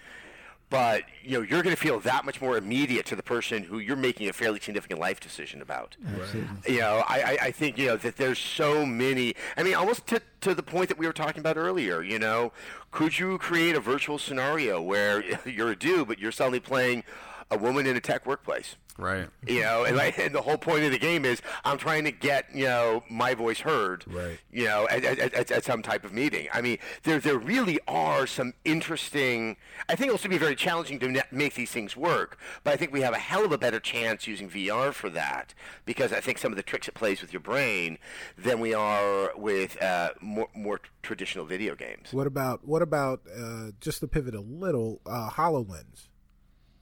But, 0.72 1.04
you 1.22 1.38
know, 1.38 1.42
you're 1.42 1.64
going 1.64 1.76
to 1.76 1.82
feel 1.82 2.00
that 2.00 2.24
much 2.24 2.42
more 2.42 2.56
immediate 2.56 3.06
to 3.08 3.16
the 3.18 3.24
person 3.24 3.64
who 3.64 3.80
you're 3.80 3.98
making 3.98 4.30
a 4.30 4.34
fairly 4.34 4.58
significant 4.62 5.02
life 5.02 5.20
decision 5.20 5.62
about. 5.62 5.98
Absolutely. 6.08 6.74
You 6.74 6.80
know, 6.80 7.04
I, 7.06 7.22
I, 7.22 7.38
I 7.48 7.52
think, 7.52 7.78
you 7.78 7.88
know, 7.88 7.98
that 7.98 8.16
there's 8.16 8.40
so 8.40 8.86
many, 8.86 9.36
I 9.58 9.64
mean, 9.64 9.76
almost 9.76 10.08
to, 10.08 10.22
to 10.40 10.56
the 10.56 10.64
point 10.64 10.88
that 10.88 10.98
we 10.98 11.06
were 11.06 11.12
talking 11.12 11.42
about 11.42 11.58
earlier, 11.58 12.02
you 12.02 12.18
know, 12.18 12.54
could 12.92 13.20
you 13.20 13.38
create 13.38 13.76
a 13.76 13.82
virtual 13.82 14.18
scenario 14.18 14.82
where 14.82 15.22
you're 15.46 15.72
a 15.72 15.76
dude, 15.76 16.08
but 16.08 16.20
you're 16.20 16.32
suddenly 16.32 16.62
playing 16.62 17.04
a 17.52 17.58
woman 17.58 17.86
in 17.86 17.96
a 17.96 18.02
tech 18.02 18.26
workplace? 18.26 18.76
Right. 18.98 19.30
You 19.48 19.62
know, 19.62 19.84
and, 19.84 19.98
like, 19.98 20.18
and 20.20 20.34
the 20.34 20.42
whole 20.42 20.58
point 20.58 20.84
of 20.84 20.92
the 20.92 21.00
game 21.00 21.26
is 21.26 21.42
I'm 21.64 21.78
trying 21.78 22.04
to 22.06 22.12
get 22.12 22.54
you 22.54 22.66
know 22.66 23.04
my 23.10 23.34
voice 23.34 23.60
heard. 23.60 24.06
Right. 24.08 24.40
You 24.52 24.66
know, 24.66 24.88
at, 24.90 25.04
at, 25.04 25.34
at, 25.34 25.52
at 25.52 25.64
some 25.64 25.82
type 25.82 26.04
of 26.04 26.14
meeting. 26.14 26.48
I 26.54 26.62
mean, 26.62 26.78
there 27.04 27.20
there 27.20 27.38
really 27.38 27.80
are 27.88 28.28
some 28.28 28.54
interesting. 28.66 29.58
I 29.90 29.96
think 29.96 30.08
it'll 30.08 30.18
still 30.18 30.32
be 30.32 30.38
very 30.38 30.56
challenging 30.56 31.00
to 31.00 31.10
ne- 31.10 31.22
make 31.32 31.56
these 31.56 31.72
things 31.72 31.96
work, 31.98 32.38
but 32.64 32.74
I 32.74 32.78
think 32.78 32.92
we 32.92 33.02
have 33.02 33.14
a 33.14 33.20
hell 33.20 33.46
of 33.46 33.52
a 33.52 33.58
better 33.58 33.80
chance 33.80 34.28
using 34.28 34.50
VR 34.50 34.94
for 34.94 35.10
that 35.10 35.54
because 35.86 36.14
I 36.14 36.20
think 36.22 36.38
some 36.38 36.52
of 36.52 36.56
the 36.56 36.64
tricks 36.64 36.88
it 36.88 36.94
plays 36.94 37.22
with 37.22 37.34
your 37.34 37.42
brain 37.42 37.98
than 38.38 38.60
we 38.60 38.74
are 38.74 39.32
with 39.36 39.82
uh, 39.82 40.12
more 40.22 40.50
more 40.54 40.80
traditional 41.02 41.46
video 41.46 41.76
games. 41.76 42.14
What 42.14 42.28
about 42.28 42.68
what 42.68 42.82
about 42.82 43.22
uh, 43.36 43.72
just 43.80 44.02
to 44.02 44.08
pivot 44.08 44.36
a 44.36 44.42
little, 44.42 45.02
uh, 45.06 45.30
Hololens? 45.32 46.08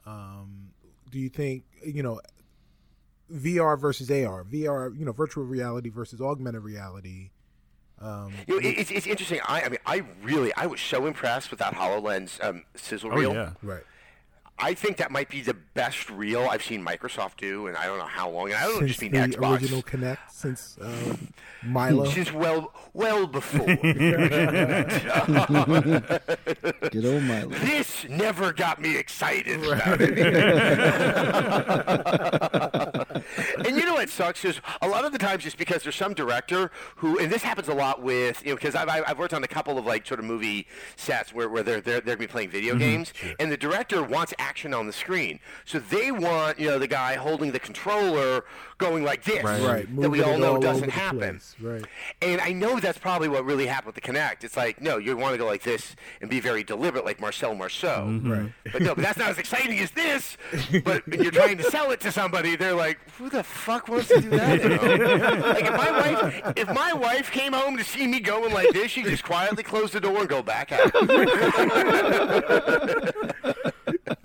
Um, 0.05 0.69
do 1.09 1.19
you 1.19 1.29
think 1.29 1.63
you 1.85 2.03
know 2.03 2.21
VR 3.31 3.79
versus 3.79 4.09
AR, 4.09 4.43
VR, 4.43 4.97
you 4.97 5.05
know, 5.05 5.11
virtual 5.11 5.43
reality 5.43 5.89
versus 5.89 6.21
augmented 6.21 6.63
reality? 6.63 7.29
Um, 8.01 8.31
You 8.47 8.61
know, 8.61 8.69
it's, 8.69 8.91
it's 8.91 9.05
interesting. 9.07 9.39
I, 9.45 9.61
I 9.63 9.69
mean, 9.69 9.79
I 9.85 10.03
really, 10.23 10.53
I 10.55 10.67
was 10.67 10.79
so 10.79 11.05
impressed 11.05 11.51
with 11.51 11.59
that 11.59 11.73
Hololens 11.73 12.41
um, 12.43 12.63
sizzle 12.75 13.11
Oh 13.11 13.15
reel. 13.15 13.33
yeah. 13.33 13.51
right. 13.61 13.83
I 14.61 14.73
think 14.73 14.97
that 14.97 15.09
might 15.11 15.29
be 15.29 15.39
the 15.41 15.53
best 15.53 16.09
reel 16.09 16.47
I've 16.49 16.63
seen 16.63 16.83
Microsoft 16.85 17.37
do, 17.37 17.67
and 17.67 17.77
I 17.77 17.85
don't 17.85 17.97
know 17.97 18.03
how 18.05 18.29
long. 18.29 18.47
And 18.47 18.55
I 18.55 18.63
don't 18.63 18.79
Since 18.79 18.89
just 18.89 19.01
mean 19.01 19.11
the 19.13 19.19
Xbox. 19.19 19.61
original 19.61 19.81
Kinect, 19.83 20.17
since 20.29 20.77
uh, 20.81 21.15
Milo. 21.63 22.05
Since 22.05 22.33
well, 22.33 22.73
well 22.93 23.25
before. 23.27 23.65
Good 26.89 27.05
old 27.05 27.23
Miley. 27.23 27.57
this 27.59 28.05
never 28.09 28.51
got 28.53 28.81
me 28.81 28.97
excited 28.97 29.63
about 29.63 30.01
it. 30.01 30.19
and 33.65 33.75
you 33.77 33.85
know 33.85 33.93
what 33.93 34.09
sucks 34.09 34.43
is 34.45 34.59
a 34.81 34.87
lot 34.87 35.05
of 35.05 35.11
the 35.11 35.17
times 35.17 35.43
just 35.43 35.57
because 35.57 35.83
there's 35.83 35.95
some 35.95 36.13
director 36.13 36.71
who, 36.97 37.17
and 37.19 37.31
this 37.31 37.43
happens 37.43 37.67
a 37.67 37.73
lot 37.73 38.01
with, 38.01 38.41
you 38.43 38.49
know, 38.49 38.55
because 38.55 38.75
I've, 38.75 38.89
I've 38.89 39.17
worked 39.19 39.33
on 39.33 39.43
a 39.43 39.47
couple 39.47 39.77
of 39.77 39.85
like 39.85 40.05
sort 40.05 40.19
of 40.19 40.25
movie 40.25 40.67
sets 40.95 41.33
where, 41.33 41.49
where 41.49 41.63
they're, 41.63 41.81
they're, 41.81 42.01
they're 42.01 42.15
going 42.15 42.17
to 42.17 42.27
be 42.27 42.27
playing 42.27 42.49
video 42.49 42.75
games, 42.75 43.13
and 43.39 43.51
the 43.51 43.57
director 43.57 44.01
wants 44.03 44.33
action 44.49 44.73
on 44.73 44.87
the 44.87 44.93
screen. 44.93 45.39
So 45.65 45.77
they 45.77 46.11
want, 46.11 46.59
you 46.59 46.67
know, 46.69 46.79
the 46.79 46.87
guy 46.87 47.13
holding 47.15 47.51
the 47.51 47.59
controller 47.59 48.45
going 48.79 49.03
like 49.03 49.23
this, 49.23 49.43
Right. 49.43 49.61
Right, 49.61 50.01
that 50.01 50.09
we 50.09 50.23
all 50.23 50.37
know 50.37 50.55
all 50.55 50.59
doesn't 50.59 50.89
happen. 50.89 51.39
right. 51.61 51.85
And 52.21 52.41
I 52.41 52.51
know 52.53 52.79
that's 52.79 52.97
probably 52.97 53.27
what 53.27 53.45
really 53.45 53.67
happened 53.67 53.93
with 53.93 53.95
the 53.95 54.01
Kinect. 54.01 54.43
It's 54.43 54.57
like, 54.57 54.81
no, 54.81 54.97
you 54.97 55.15
want 55.17 55.33
to 55.33 55.37
go 55.37 55.45
like 55.45 55.61
this 55.63 55.95
and 56.21 56.29
be 56.29 56.39
very 56.39 56.63
deliberate, 56.63 57.05
like 57.05 57.19
Marcel 57.19 57.53
Marceau. 57.55 58.19
Right. 58.23 58.51
But 58.71 58.81
no, 58.81 58.95
but 58.95 59.03
that's 59.03 59.17
not 59.19 59.29
as 59.29 59.37
exciting 59.37 59.77
as 59.79 59.91
this. 59.91 60.37
But 60.83 61.05
when 61.07 61.21
you're 61.21 61.31
trying 61.31 61.57
to 61.57 61.63
sell 61.63 61.91
it 61.91 61.99
to 62.01 62.11
somebody, 62.11 62.55
they're 62.55 62.73
like, 62.73 62.97
who 63.17 63.29
the 63.29 63.43
fuck 63.43 63.87
wants 63.89 64.07
to 64.07 64.21
do 64.21 64.29
that? 64.31 64.63
like 65.43 65.65
if 65.65 65.73
my 65.73 65.91
wife, 65.91 66.53
if 66.55 66.67
my 66.73 66.93
wife 66.93 67.31
came 67.31 67.53
home 67.53 67.77
to 67.77 67.83
see 67.83 68.07
me 68.07 68.19
going 68.19 68.53
like 68.53 68.71
this, 68.71 68.91
she'd 68.91 69.05
just 69.05 69.23
quietly 69.23 69.61
close 69.63 69.91
the 69.91 69.99
door 69.99 70.19
and 70.21 70.29
go 70.29 70.41
back 70.41 70.71
out. 70.71 70.91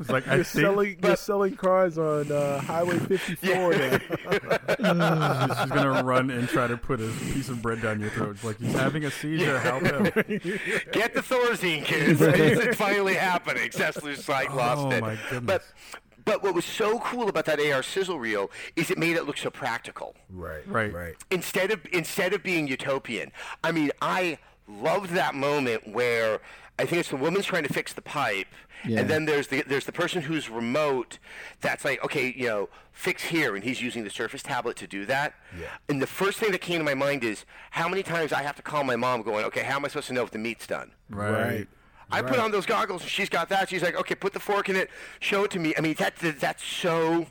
It's 0.04 0.12
like 0.12 0.26
You're 0.26 0.44
think 0.44 0.46
selling, 0.66 0.96
you're 1.02 1.16
selling 1.16 1.56
cars 1.56 1.96
on 1.96 2.30
uh, 2.30 2.60
Highway 2.60 2.98
54 2.98 3.74
now. 3.74 3.98
she's 5.62 5.70
gonna 5.70 6.02
run 6.02 6.30
and 6.30 6.46
try 6.46 6.66
to 6.66 6.76
put 6.76 7.00
a 7.00 7.08
piece 7.32 7.48
of 7.48 7.62
bread 7.62 7.80
down 7.80 8.00
your 8.00 8.10
throat. 8.10 8.32
It's 8.36 8.44
like 8.44 8.58
he's 8.58 8.72
having 8.74 9.04
a 9.06 9.10
seizure. 9.10 9.58
Help 9.60 9.82
him. 9.82 10.04
Get 10.92 11.14
the 11.14 11.22
Thorazine, 11.26 11.84
kids. 11.84 12.20
it's 12.22 12.76
finally 12.76 13.14
happening. 13.14 13.70
Sessler's 13.70 14.28
like 14.28 14.54
lost 14.54 14.82
Oh, 14.86 14.90
it. 14.90 15.00
my 15.00 15.16
goodness. 15.30 15.42
But 15.46 15.64
but 16.26 16.42
what 16.42 16.54
was 16.54 16.64
so 16.66 16.98
cool 17.00 17.28
about 17.28 17.46
that 17.46 17.58
AR 17.60 17.82
sizzle 17.82 18.18
reel 18.18 18.50
is 18.76 18.90
it 18.90 18.98
made 18.98 19.16
it 19.16 19.24
look 19.24 19.38
so 19.38 19.50
practical. 19.50 20.14
Right, 20.30 20.66
Right. 20.68 20.92
right. 20.92 21.14
instead 21.30 21.70
of 21.70 21.80
instead 21.92 22.32
of 22.34 22.42
being 22.42 22.66
utopian. 22.66 23.32
I 23.62 23.72
mean, 23.72 23.90
I 24.02 24.38
loved 24.68 25.10
that 25.12 25.34
moment 25.34 25.88
where 25.88 26.40
I 26.78 26.84
think 26.86 27.00
it's 27.00 27.10
the 27.10 27.16
woman's 27.16 27.46
trying 27.46 27.62
to 27.62 27.72
fix 27.72 27.92
the 27.92 28.02
pipe, 28.02 28.48
Yeah. 28.84 29.00
and 29.00 29.08
then 29.08 29.24
there's 29.26 29.46
the 29.46 29.62
there's 29.66 29.84
the 29.86 29.92
person 29.92 30.22
who's 30.22 30.50
remote. 30.50 31.18
That's 31.60 31.84
like, 31.84 32.04
okay, 32.04 32.34
you 32.36 32.46
know, 32.48 32.68
fix 32.92 33.22
here, 33.24 33.54
and 33.54 33.62
he's 33.62 33.80
using 33.80 34.02
the 34.04 34.10
Surface 34.10 34.42
tablet 34.42 34.76
to 34.78 34.86
do 34.86 35.06
that. 35.06 35.34
Yeah. 35.58 35.66
And 35.88 36.02
the 36.02 36.06
first 36.06 36.38
thing 36.38 36.50
that 36.52 36.60
came 36.60 36.78
to 36.78 36.84
my 36.84 36.94
mind 36.94 37.22
is 37.22 37.44
how 37.70 37.88
many 37.88 38.02
times 38.02 38.32
I 38.32 38.42
have 38.42 38.56
to 38.56 38.62
call 38.62 38.82
my 38.84 38.96
mom, 38.96 39.22
going, 39.22 39.44
okay, 39.46 39.62
how 39.62 39.76
am 39.76 39.84
I 39.84 39.88
supposed 39.88 40.08
to 40.08 40.14
know 40.14 40.24
if 40.24 40.30
the 40.32 40.38
meat's 40.38 40.66
done? 40.66 40.90
Right. 41.10 41.30
Right. 41.30 41.68
I 42.10 42.22
put 42.22 42.38
on 42.38 42.50
those 42.50 42.66
goggles, 42.66 43.02
and 43.02 43.10
she's 43.10 43.28
got 43.28 43.48
that. 43.48 43.68
She's 43.70 43.82
like, 43.82 43.96
okay, 43.96 44.14
put 44.14 44.32
the 44.32 44.40
fork 44.40 44.68
in 44.68 44.76
it, 44.76 44.90
show 45.20 45.44
it 45.44 45.50
to 45.52 45.58
me. 45.58 45.74
I 45.76 45.80
mean, 45.80 45.94
that, 45.98 46.16
that 46.16 46.38
that's 46.38 46.62
so 46.62 47.26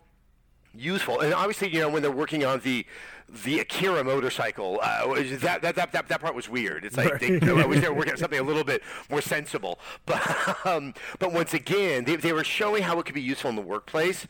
useful. 0.74 1.20
And 1.20 1.34
obviously, 1.34 1.70
you 1.70 1.80
know, 1.80 1.90
when 1.90 2.02
they're 2.02 2.12
working 2.12 2.45
on 2.45 2.60
the 2.60 2.86
the 3.30 3.60
Akira 3.60 4.04
motorcycle, 4.04 4.80
uh, 4.82 5.08
that, 5.40 5.62
that 5.62 5.76
that 5.76 5.91
that 5.91 6.08
that 6.08 6.22
part 6.22 6.36
was 6.36 6.50
weird. 6.50 6.86
It's 6.86 6.98
like 6.98 7.20
they, 7.20 7.40
I 7.40 7.66
wish 7.66 7.82
they 7.82 7.90
were 7.90 7.95
working 7.95 8.14
on 8.14 8.18
something 8.20 8.40
a 8.40 8.44
little 8.44 8.64
bit 8.64 8.84
more 9.10 9.22
sensible. 9.22 9.80
But 10.06 10.66
um, 10.66 10.94
but 11.20 11.32
once 11.32 11.54
again, 11.54 12.04
they 12.06 12.16
they 12.16 12.34
were 12.34 12.44
showing 12.44 12.84
how 12.84 13.00
it 13.00 13.06
could 13.06 13.16
be 13.16 13.22
useful 13.22 13.50
in 13.50 13.56
the 13.56 13.62
workplace. 13.62 14.28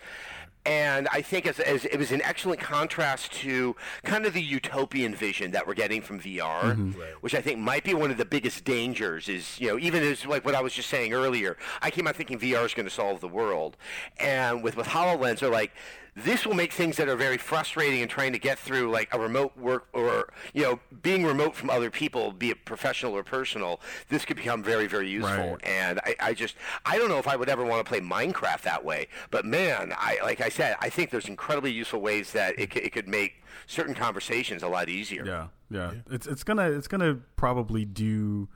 And 0.66 1.10
I 1.12 1.22
think 1.22 1.46
as, 1.46 1.60
as 1.60 1.84
it 1.84 1.98
was 1.98 2.14
an 2.14 2.22
excellent 2.22 2.62
contrast 2.62 3.34
to 3.34 3.76
kind 4.04 4.26
of 4.26 4.34
the 4.34 4.42
utopian 4.42 5.14
vision 5.14 5.52
that 5.52 5.68
we're 5.68 5.74
getting 5.74 6.02
from 6.02 6.22
VR, 6.22 6.94
which 7.20 7.36
I 7.36 7.42
think 7.42 7.60
might 7.60 7.84
be 7.84 7.94
one 7.94 8.12
of 8.12 8.18
the 8.18 8.24
biggest 8.24 8.64
dangers. 8.64 9.28
Is 9.28 9.60
you 9.60 9.68
know 9.68 9.78
even 9.78 10.04
as 10.04 10.26
like 10.26 10.46
what 10.46 10.56
I 10.56 10.62
was 10.62 10.72
just 10.74 10.90
saying 10.90 11.14
earlier, 11.14 11.58
I 11.82 11.90
came 11.90 12.08
out 12.08 12.16
thinking 12.16 12.40
VR 12.40 12.66
is 12.66 12.74
going 12.74 12.86
to 12.86 12.94
solve 12.94 13.20
the 13.20 13.28
world, 13.28 13.76
and 14.18 14.64
with 14.64 14.78
with 14.78 14.88
Hololens, 14.88 15.40
they're 15.40 15.50
like 15.50 15.74
this 16.16 16.46
will 16.46 16.54
make 16.54 16.72
things 16.72 16.98
that 16.98 17.08
are 17.08 17.16
very 17.16 17.38
frustrating 17.38 18.02
and 18.02 18.10
trying 18.10 18.34
to 18.34 18.40
get 18.40 18.60
through 18.60 18.92
like 18.92 19.14
a 19.14 19.20
remote 19.20 19.58
work 19.58 19.88
or 19.94 20.32
you 20.54 20.62
know 20.64 20.80
being 21.02 21.26
remote 21.26 21.56
from 21.56 21.70
other 21.70 21.90
people, 21.90 22.32
be 22.32 22.52
it 22.52 22.66
professional 22.66 23.14
or 23.14 23.24
personal. 23.24 23.80
This 24.10 24.26
could 24.26 24.38
become 24.38 24.64
very 24.64 24.88
very 24.88 25.10
useful. 25.10 25.52
Right. 25.54 25.68
And 25.68 26.00
I, 26.00 26.16
I 26.20 26.34
just 26.34 26.56
I 26.86 26.98
don't 26.98 27.10
know 27.10 27.18
if 27.18 27.28
I 27.28 27.36
would 27.36 27.50
ever 27.50 27.66
want 27.66 27.84
to 27.84 27.90
play 27.90 28.00
Minecraft 28.00 28.62
that 28.62 28.84
way. 28.86 29.08
But 29.32 29.46
man, 29.46 29.94
I 29.98 30.20
like 30.24 30.42
I 30.42 30.50
said, 30.50 30.76
I 30.80 30.90
think 30.90 31.10
there's 31.10 31.28
incredibly 31.28 31.72
useful 31.72 32.02
ways 32.02 32.32
that 32.34 32.58
it, 32.60 32.74
c- 32.74 32.80
it 32.80 32.92
could 32.92 33.08
make 33.08 33.44
certain 33.68 33.96
conversations 33.96 34.64
a 34.64 34.68
lot 34.68 34.90
easier. 34.90 35.26
Yeah, 35.26 35.48
yeah. 35.70 35.94
It's 36.12 36.28
it's 36.28 36.44
gonna 36.44 36.70
it's 36.72 36.88
gonna 36.88 37.16
probably 37.36 37.86
do. 37.86 38.50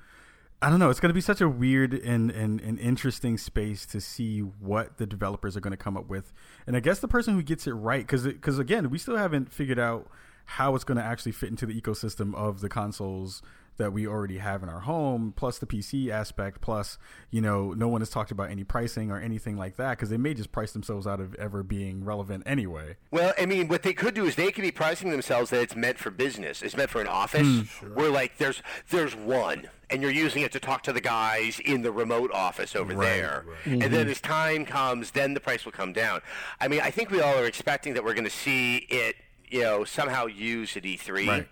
I 0.60 0.72
don't 0.72 0.80
know. 0.80 0.90
It's 0.90 1.00
gonna 1.00 1.14
be 1.14 1.22
such 1.22 1.40
a 1.40 1.48
weird 1.48 1.94
and 1.94 2.32
and, 2.32 2.60
and 2.62 2.80
interesting 2.80 3.38
space 3.38 3.86
to 3.88 4.02
see 4.02 4.40
what 4.40 4.98
the 4.98 5.06
developers 5.06 5.56
are 5.56 5.60
gonna 5.60 5.78
come 5.78 5.96
up 5.96 6.10
with. 6.10 6.34
And 6.66 6.76
I 6.76 6.80
guess 6.80 7.00
the 7.00 7.08
person 7.08 7.36
who 7.36 7.44
gets 7.44 7.68
it 7.68 7.74
right, 7.74 8.08
because 8.08 8.58
again, 8.58 8.90
we 8.90 8.98
still 8.98 9.18
haven't 9.18 9.54
figured 9.54 9.78
out 9.78 10.10
how 10.46 10.74
it's 10.74 10.84
gonna 10.84 11.02
actually 11.02 11.34
fit 11.34 11.50
into 11.50 11.68
the 11.68 11.80
ecosystem 11.80 12.34
of 12.34 12.62
the 12.62 12.70
consoles 12.70 13.44
that 13.78 13.94
we 13.94 14.08
already 14.08 14.38
have 14.40 14.64
in 14.64 14.70
our 14.70 14.82
home, 14.82 15.34
plus 15.36 15.60
the 15.60 15.66
PC 15.66 16.10
aspect, 16.10 16.62
plus 16.62 16.98
you 17.32 17.42
know, 17.42 17.74
no 17.74 17.88
one 17.88 18.02
has 18.02 18.10
talked 18.10 18.32
about 18.32 18.50
any 18.50 18.64
pricing 18.64 19.12
or 19.12 19.20
anything 19.20 19.58
like 19.58 19.78
that 19.78 19.92
because 19.92 20.10
they 20.10 20.18
may 20.18 20.34
just 20.34 20.52
price 20.52 20.72
themselves 20.72 21.08
out 21.08 21.20
of 21.20 21.36
ever 21.36 21.64
being 21.64 22.04
relevant 22.04 22.44
anyway. 22.46 22.96
Well, 23.12 23.34
I 23.40 23.46
mean, 23.46 23.68
what 23.68 23.84
they 23.84 23.94
could 23.94 24.14
do 24.14 24.26
is 24.26 24.36
they 24.36 24.52
could 24.52 24.64
be 24.64 24.72
pricing 24.72 25.12
themselves 25.12 25.52
that 25.52 25.62
it's 25.62 25.76
meant 25.76 25.98
for 25.98 26.10
business. 26.10 26.62
It's 26.62 26.76
meant 26.76 26.90
for 26.90 27.02
an 27.02 27.08
office 27.08 27.48
hmm. 27.48 27.94
where 27.94 28.10
like 28.10 28.38
there's 28.38 28.62
there's 28.90 29.16
one 29.16 29.70
and 29.90 30.02
you're 30.02 30.12
using 30.12 30.42
it 30.42 30.52
to 30.52 30.60
talk 30.60 30.84
to 30.84 30.94
the 30.94 31.02
guys 31.02 31.60
in 31.60 31.82
the 31.82 31.92
remote 31.92 32.32
office 32.34 32.76
over 32.76 32.94
there. 32.94 33.46
And 33.64 33.82
then 33.82 33.92
mm-hmm. 33.92 34.10
as 34.10 34.20
time 34.20 34.66
comes, 34.66 35.12
then 35.12 35.34
the 35.34 35.40
price 35.40 35.64
will 35.64 35.72
come 35.72 35.94
down. 35.94 36.22
I 36.60 36.68
mean, 36.68 36.82
I 36.82 36.92
think 36.92 37.10
we 37.10 37.22
all 37.22 37.36
are 37.36 37.46
expecting 37.46 37.94
that 37.94 38.04
we're 38.04 38.14
going 38.14 38.26
to 38.26 38.30
see 38.30 38.78
it, 38.90 39.16
you 39.48 39.62
know, 39.62 39.86
somehow 39.86 40.26
used 40.26 40.76
at 40.76 40.86
E 40.86 40.98
E3. 40.98 41.28
Right. 41.28 41.48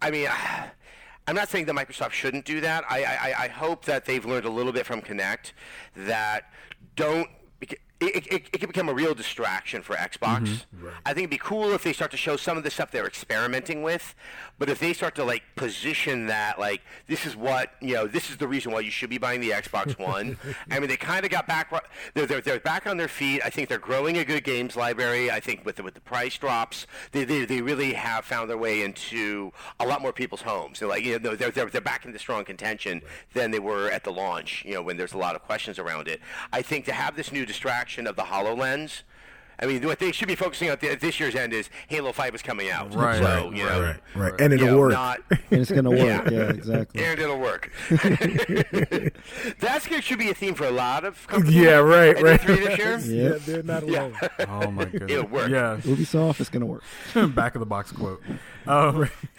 I 0.00 0.10
mean, 0.10 0.28
I'm 1.26 1.34
not 1.34 1.48
saying 1.48 1.66
that 1.66 1.74
Microsoft 1.74 2.12
shouldn't 2.12 2.44
do 2.44 2.60
that. 2.60 2.84
I, 2.88 3.04
I, 3.04 3.44
I 3.44 3.48
hope 3.48 3.84
that 3.86 4.04
they've 4.04 4.24
learned 4.24 4.44
a 4.44 4.50
little 4.50 4.72
bit 4.72 4.84
from 4.86 5.00
Kinect 5.00 5.52
that 5.96 6.52
don't. 6.96 7.28
It, 8.00 8.26
it, 8.26 8.48
it, 8.52 8.60
can 8.60 8.66
become 8.66 8.88
a 8.88 8.94
real 8.94 9.14
distraction 9.14 9.80
for 9.80 9.94
Xbox. 9.94 10.42
Mm-hmm. 10.42 10.88
I 11.06 11.10
think 11.10 11.24
it'd 11.24 11.30
be 11.30 11.38
cool 11.38 11.72
if 11.72 11.84
they 11.84 11.92
start 11.92 12.10
to 12.10 12.16
show 12.16 12.36
some 12.36 12.58
of 12.58 12.64
the 12.64 12.70
stuff 12.70 12.90
they're 12.90 13.06
experimenting 13.06 13.82
with, 13.82 14.14
but 14.58 14.68
if 14.68 14.80
they 14.80 14.92
start 14.92 15.14
to 15.14 15.24
like 15.24 15.42
position 15.54 16.26
that 16.26 16.58
like 16.58 16.82
this 17.06 17.24
is 17.24 17.36
what 17.36 17.70
you 17.80 17.94
know, 17.94 18.06
this 18.06 18.30
is 18.30 18.36
the 18.36 18.48
reason 18.48 18.72
why 18.72 18.80
you 18.80 18.90
should 18.90 19.10
be 19.10 19.18
buying 19.18 19.40
the 19.40 19.50
Xbox 19.50 19.98
One. 20.04 20.36
I 20.70 20.80
mean, 20.80 20.88
they 20.88 20.96
kind 20.96 21.24
of 21.24 21.30
got 21.30 21.46
back. 21.46 21.72
They're, 22.14 22.26
they're 22.26 22.40
they're 22.40 22.60
back 22.60 22.86
on 22.86 22.96
their 22.96 23.08
feet. 23.08 23.40
I 23.44 23.50
think 23.50 23.68
they're 23.68 23.78
growing 23.78 24.18
a 24.18 24.24
good 24.24 24.42
games 24.42 24.76
library. 24.76 25.30
I 25.30 25.38
think 25.38 25.64
with 25.64 25.76
the, 25.76 25.84
with 25.84 25.94
the 25.94 26.00
price 26.00 26.36
drops, 26.36 26.86
they, 27.12 27.24
they 27.24 27.44
they 27.44 27.62
really 27.62 27.92
have 27.92 28.24
found 28.24 28.50
their 28.50 28.58
way 28.58 28.82
into 28.82 29.52
a 29.78 29.86
lot 29.86 30.02
more 30.02 30.12
people's 30.12 30.42
homes. 30.42 30.80
They're 30.80 30.88
like 30.88 31.04
you 31.04 31.18
know 31.20 31.36
they're 31.36 31.52
they're, 31.52 31.66
they're 31.66 31.80
back 31.80 32.04
into 32.04 32.18
strong 32.18 32.44
contention 32.44 33.02
than 33.34 33.52
they 33.52 33.60
were 33.60 33.88
at 33.88 34.02
the 34.02 34.12
launch. 34.12 34.64
You 34.66 34.74
know 34.74 34.82
when 34.82 34.96
there's 34.96 35.14
a 35.14 35.18
lot 35.18 35.36
of 35.36 35.42
questions 35.42 35.78
around 35.78 36.08
it. 36.08 36.20
I 36.52 36.60
think 36.60 36.84
to 36.86 36.92
have 36.92 37.14
this 37.14 37.30
new 37.30 37.46
distraction 37.46 37.83
of 38.06 38.16
the 38.16 38.22
Hololens. 38.22 39.02
I 39.56 39.66
mean, 39.66 39.86
what 39.86 40.00
they 40.00 40.10
should 40.10 40.26
be 40.26 40.34
focusing 40.34 40.68
on 40.68 40.78
at 40.82 40.98
this 40.98 41.20
year's 41.20 41.36
end 41.36 41.52
is 41.52 41.70
Halo 41.86 42.10
Five 42.10 42.34
is 42.34 42.42
coming 42.42 42.70
out. 42.70 42.92
Right, 42.92 43.18
So 43.18 43.24
right, 43.24 43.56
you 43.56 43.64
know, 43.64 43.82
right, 43.82 43.96
right, 44.32 44.40
and 44.40 44.52
it'll 44.52 44.66
know, 44.66 44.78
work. 44.80 44.92
Not, 44.92 45.20
And 45.30 45.60
it's 45.60 45.70
gonna 45.70 45.90
work. 45.90 46.00
Yeah. 46.00 46.28
yeah, 46.28 46.48
exactly. 46.50 47.04
and 47.04 47.20
it'll 47.20 47.38
work. 47.38 47.70
That's 49.60 49.86
going 49.86 50.02
should 50.02 50.18
be 50.18 50.30
a 50.30 50.34
theme 50.34 50.54
for 50.54 50.64
a 50.66 50.70
lot 50.72 51.04
of 51.04 51.24
companies. 51.28 51.54
Yeah, 51.54 51.76
right, 51.76 52.20
right. 52.20 52.40
E3 52.40 52.46
this 52.46 52.78
year. 52.78 52.98
Yeah. 53.04 53.28
Yeah, 53.30 53.38
they're 53.46 53.62
not 53.62 53.86
Yeah. 53.88 54.00
alone. 54.06 54.16
Oh 54.66 54.70
my 54.70 54.84
goodness. 54.86 55.10
It'll 55.12 55.26
work. 55.28 55.48
Yeah. 55.50 55.76
Ubisoft, 55.82 56.40
it's 56.40 56.50
gonna 56.50 56.66
work. 56.66 56.82
Back 57.14 57.54
of 57.54 57.60
the 57.60 57.66
box 57.66 57.92
quote. 57.92 58.22
Um, 58.66 59.08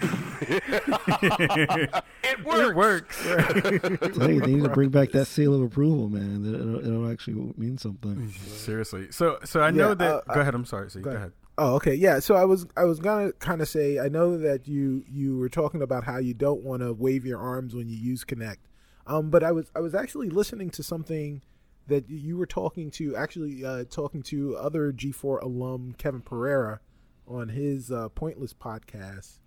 It 2.28 2.44
works. 2.44 2.60
it 2.68 2.74
works. 2.74 3.22
Tell 4.18 4.30
you, 4.30 4.40
they 4.40 4.54
need 4.54 4.64
to 4.64 4.68
bring 4.70 4.90
back 4.90 5.10
that 5.12 5.26
seal 5.26 5.54
of 5.54 5.62
approval, 5.62 6.08
man. 6.08 6.44
It'll, 6.54 6.78
it'll 6.86 7.10
actually 7.10 7.52
mean 7.56 7.78
something. 7.78 8.30
Seriously. 8.32 9.10
So 9.10 9.38
so 9.44 9.60
I 9.60 9.70
know 9.70 9.90
Yeah, 9.90 9.94
that. 9.94 10.14
uh, 10.28 10.34
go 10.34 10.40
ahead. 10.40 10.54
I'm 10.54 10.64
sorry. 10.64 10.90
See, 10.90 11.00
go, 11.00 11.10
go 11.12 11.16
ahead. 11.16 11.32
Oh, 11.58 11.74
okay. 11.76 11.94
Yeah. 11.94 12.18
So 12.18 12.34
I 12.34 12.44
was 12.44 12.66
I 12.76 12.84
was 12.84 12.98
gonna 12.98 13.32
kind 13.34 13.60
of 13.62 13.68
say 13.68 13.98
I 13.98 14.08
know 14.08 14.36
that 14.38 14.66
you 14.68 15.04
you 15.08 15.38
were 15.38 15.48
talking 15.48 15.82
about 15.82 16.04
how 16.04 16.18
you 16.18 16.34
don't 16.34 16.62
want 16.62 16.82
to 16.82 16.92
wave 16.92 17.24
your 17.24 17.38
arms 17.40 17.74
when 17.74 17.88
you 17.88 17.96
use 17.96 18.24
Kinect, 18.24 18.58
um, 19.06 19.30
but 19.30 19.42
I 19.42 19.52
was 19.52 19.70
I 19.74 19.80
was 19.80 19.94
actually 19.94 20.28
listening 20.30 20.70
to 20.70 20.82
something 20.82 21.42
that 21.86 22.10
you 22.10 22.36
were 22.36 22.46
talking 22.46 22.90
to 22.90 23.14
actually 23.16 23.64
uh, 23.64 23.84
talking 23.88 24.20
to 24.24 24.56
other 24.56 24.92
G4 24.92 25.40
alum 25.42 25.94
Kevin 25.96 26.20
Pereira 26.20 26.80
on 27.26 27.48
his 27.48 27.90
uh, 27.90 28.08
Pointless 28.10 28.52
podcast. 28.54 29.38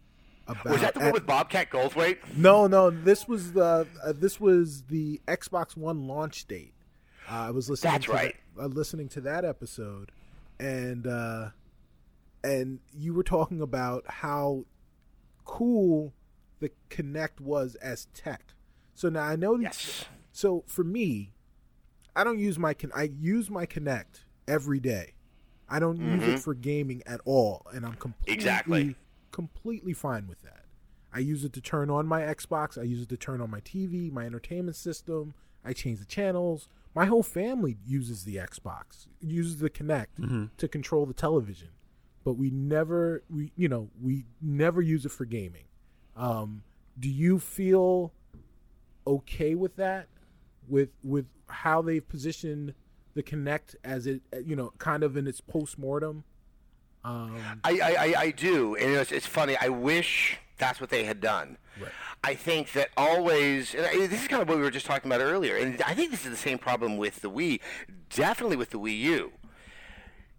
About 0.48 0.66
Was 0.66 0.82
that 0.82 0.94
the 0.96 1.02
one 1.02 1.12
with 1.14 1.26
Bobcat 1.28 1.70
Goldthwait? 1.70 2.18
no, 2.36 2.66
no. 2.68 2.90
This 2.90 3.28
was 3.28 3.54
the 3.54 3.86
uh, 4.04 4.14
this 4.16 4.40
was 4.40 4.82
the 4.84 5.22
Xbox 5.28 5.78
One 5.78 6.08
launch 6.08 6.48
date. 6.48 6.74
Uh, 7.30 7.36
I 7.36 7.52
was 7.52 7.70
listening. 7.70 7.94
That's 7.94 8.06
to 8.06 8.12
right. 8.12 8.36
that- 8.58 8.64
uh, 8.64 8.68
listening 8.68 9.08
to 9.10 9.22
that 9.22 9.46
episode, 9.46 10.12
and 10.60 11.06
uh, 11.06 11.50
and 12.44 12.80
you 12.98 13.14
were 13.14 13.24
talking 13.24 13.62
about 13.62 14.06
how 14.08 14.66
cool 15.46 16.14
the 16.60 16.72
Kinect 16.90 17.40
was 17.40 17.76
as 17.76 18.08
tech. 18.16 18.54
So 18.96 19.10
now 19.10 19.24
I 19.24 19.36
know. 19.36 19.56
Yes. 19.60 20.06
So 20.32 20.64
for 20.68 20.84
me, 20.84 21.34
I 22.16 22.24
don't 22.24 22.40
use 22.40 22.58
my 22.58 22.76
I 22.96 23.04
use 23.04 23.50
my 23.52 23.66
Kinect 23.68 24.24
every 24.48 24.80
day. 24.80 25.14
I 25.70 25.80
don't 25.80 25.98
use 25.98 26.24
it 26.28 26.40
for 26.40 26.54
gaming 26.54 27.04
at 27.06 27.22
all, 27.26 27.66
and 27.74 27.86
I'm 27.86 27.94
completely 27.96 28.34
Exactly. 28.34 28.96
completely 29.32 29.94
fine 29.94 30.28
with 30.28 30.42
that. 30.42 30.66
I 31.14 31.20
use 31.20 31.44
it 31.44 31.54
to 31.54 31.62
turn 31.62 31.90
on 31.90 32.06
my 32.08 32.22
Xbox. 32.22 32.78
I 32.78 32.84
use 32.84 33.02
it 33.04 33.10
to 33.10 33.18
turn 33.18 33.42
on 33.42 33.50
my 33.50 33.62
TV, 33.62 34.12
my 34.12 34.26
entertainment 34.26 34.76
system. 34.76 35.34
I 35.64 35.74
change 35.74 36.00
the 36.00 36.06
channels. 36.06 36.70
My 36.96 37.06
whole 37.06 37.24
family 37.24 37.78
uses 37.86 38.24
the 38.24 38.38
Xbox, 38.38 39.08
uses 39.22 39.58
the 39.60 39.70
Kinect 39.70 40.50
to 40.58 40.68
control 40.68 41.06
the 41.06 41.14
television. 41.14 41.70
But 42.24 42.34
we 42.34 42.50
never, 42.50 43.24
we 43.30 43.52
you 43.56 43.70
know, 43.70 43.90
we 44.02 44.26
never 44.42 44.82
use 44.82 45.06
it 45.06 45.12
for 45.12 45.26
gaming. 45.26 45.66
Um, 46.16 46.64
do 47.00 47.10
you 47.10 47.40
feel 47.40 48.12
okay 49.08 49.56
with 49.56 49.76
that? 49.78 50.08
With 50.68 50.90
with 51.04 51.26
how 51.48 51.82
they've 51.82 52.08
positioned 52.08 52.74
the 53.20 53.24
Kinect 53.24 53.76
as 53.84 54.08
it, 54.08 54.22
you 54.46 54.56
know, 54.56 54.72
kind 54.78 55.04
of 55.04 55.18
in 55.18 55.28
its 55.28 55.42
post 55.42 55.78
mortem. 55.78 56.24
Um, 57.04 57.38
I, 57.64 57.80
I, 57.80 57.90
I, 57.90 58.14
I 58.22 58.32
do, 58.32 58.76
and 58.76 58.92
it's, 58.96 59.12
it's 59.12 59.26
funny. 59.26 59.58
I 59.60 59.70
wish 59.70 60.38
that's 60.58 60.80
what 60.80 60.90
they 60.90 61.04
had 61.04 61.20
done. 61.20 61.58
I 62.24 62.36
think 62.36 62.74
that 62.74 62.90
always, 62.98 63.74
and 63.74 63.86
I, 63.86 64.08
this 64.08 64.22
is 64.22 64.28
kind 64.28 64.42
of 64.42 64.50
what 64.50 64.58
we 64.58 64.64
were 64.64 64.72
just 64.72 64.86
talking 64.86 65.10
about 65.10 65.22
earlier, 65.22 65.56
and 65.56 65.82
I 65.82 65.94
think 65.94 66.12
this 66.12 66.26
is 66.26 66.32
the 66.32 66.38
same 66.38 66.58
problem 66.58 66.98
with 66.98 67.22
the 67.22 67.30
Wii, 67.30 67.60
definitely 68.10 68.58
with 68.58 68.72
the 68.72 68.80
Wii 68.80 69.00
U. 69.00 69.32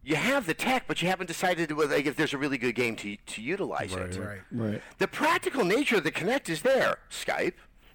You 0.03 0.17
have 0.17 0.47
the 0.47 0.55
tech, 0.55 0.85
but 0.87 1.03
you 1.03 1.09
haven't 1.09 1.27
decided 1.27 1.73
whether, 1.73 1.95
like, 1.95 2.07
if 2.07 2.17
there's 2.17 2.33
a 2.33 2.39
really 2.39 2.57
good 2.59 2.75
game 2.75 2.97
to 2.97 3.17
to 3.17 3.43
utilize 3.43 3.95
it. 3.95 4.17
right. 4.17 4.41
Right. 4.51 4.83
The 4.99 5.09
practical 5.09 5.65
nature 5.65 5.97
of 5.97 6.05
the 6.05 6.11
Kinect 6.11 6.49
is 6.49 6.63
there. 6.63 6.99
Skype. 7.11 7.53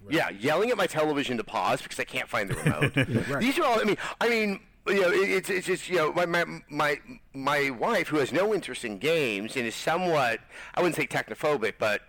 Yeah, 0.08 0.30
yelling 0.30 0.70
at 0.70 0.76
my 0.76 0.86
television 0.86 1.36
to 1.36 1.44
pause 1.44 1.82
because 1.82 1.98
I 1.98 2.04
can't 2.04 2.28
find 2.28 2.48
the 2.48 2.54
remote. 2.54 3.40
These 3.40 3.58
are 3.58 3.64
all. 3.64 3.80
I 3.80 3.84
mean, 3.84 3.96
I 4.20 4.28
mean, 4.28 4.60
you 4.88 5.00
know, 5.00 5.10
it, 5.10 5.30
it's 5.30 5.50
it's 5.50 5.66
just 5.66 5.88
you 5.88 5.96
know, 5.96 6.12
my 6.12 6.26
my 6.26 6.44
my 6.68 7.00
my 7.34 7.70
wife 7.70 8.08
who 8.08 8.18
has 8.18 8.32
no 8.32 8.54
interest 8.54 8.84
in 8.84 8.98
games 8.98 9.56
and 9.56 9.66
is 9.66 9.74
somewhat, 9.74 10.40
I 10.74 10.80
wouldn't 10.80 10.96
say 10.96 11.06
technophobic, 11.06 11.74
but 11.78 12.02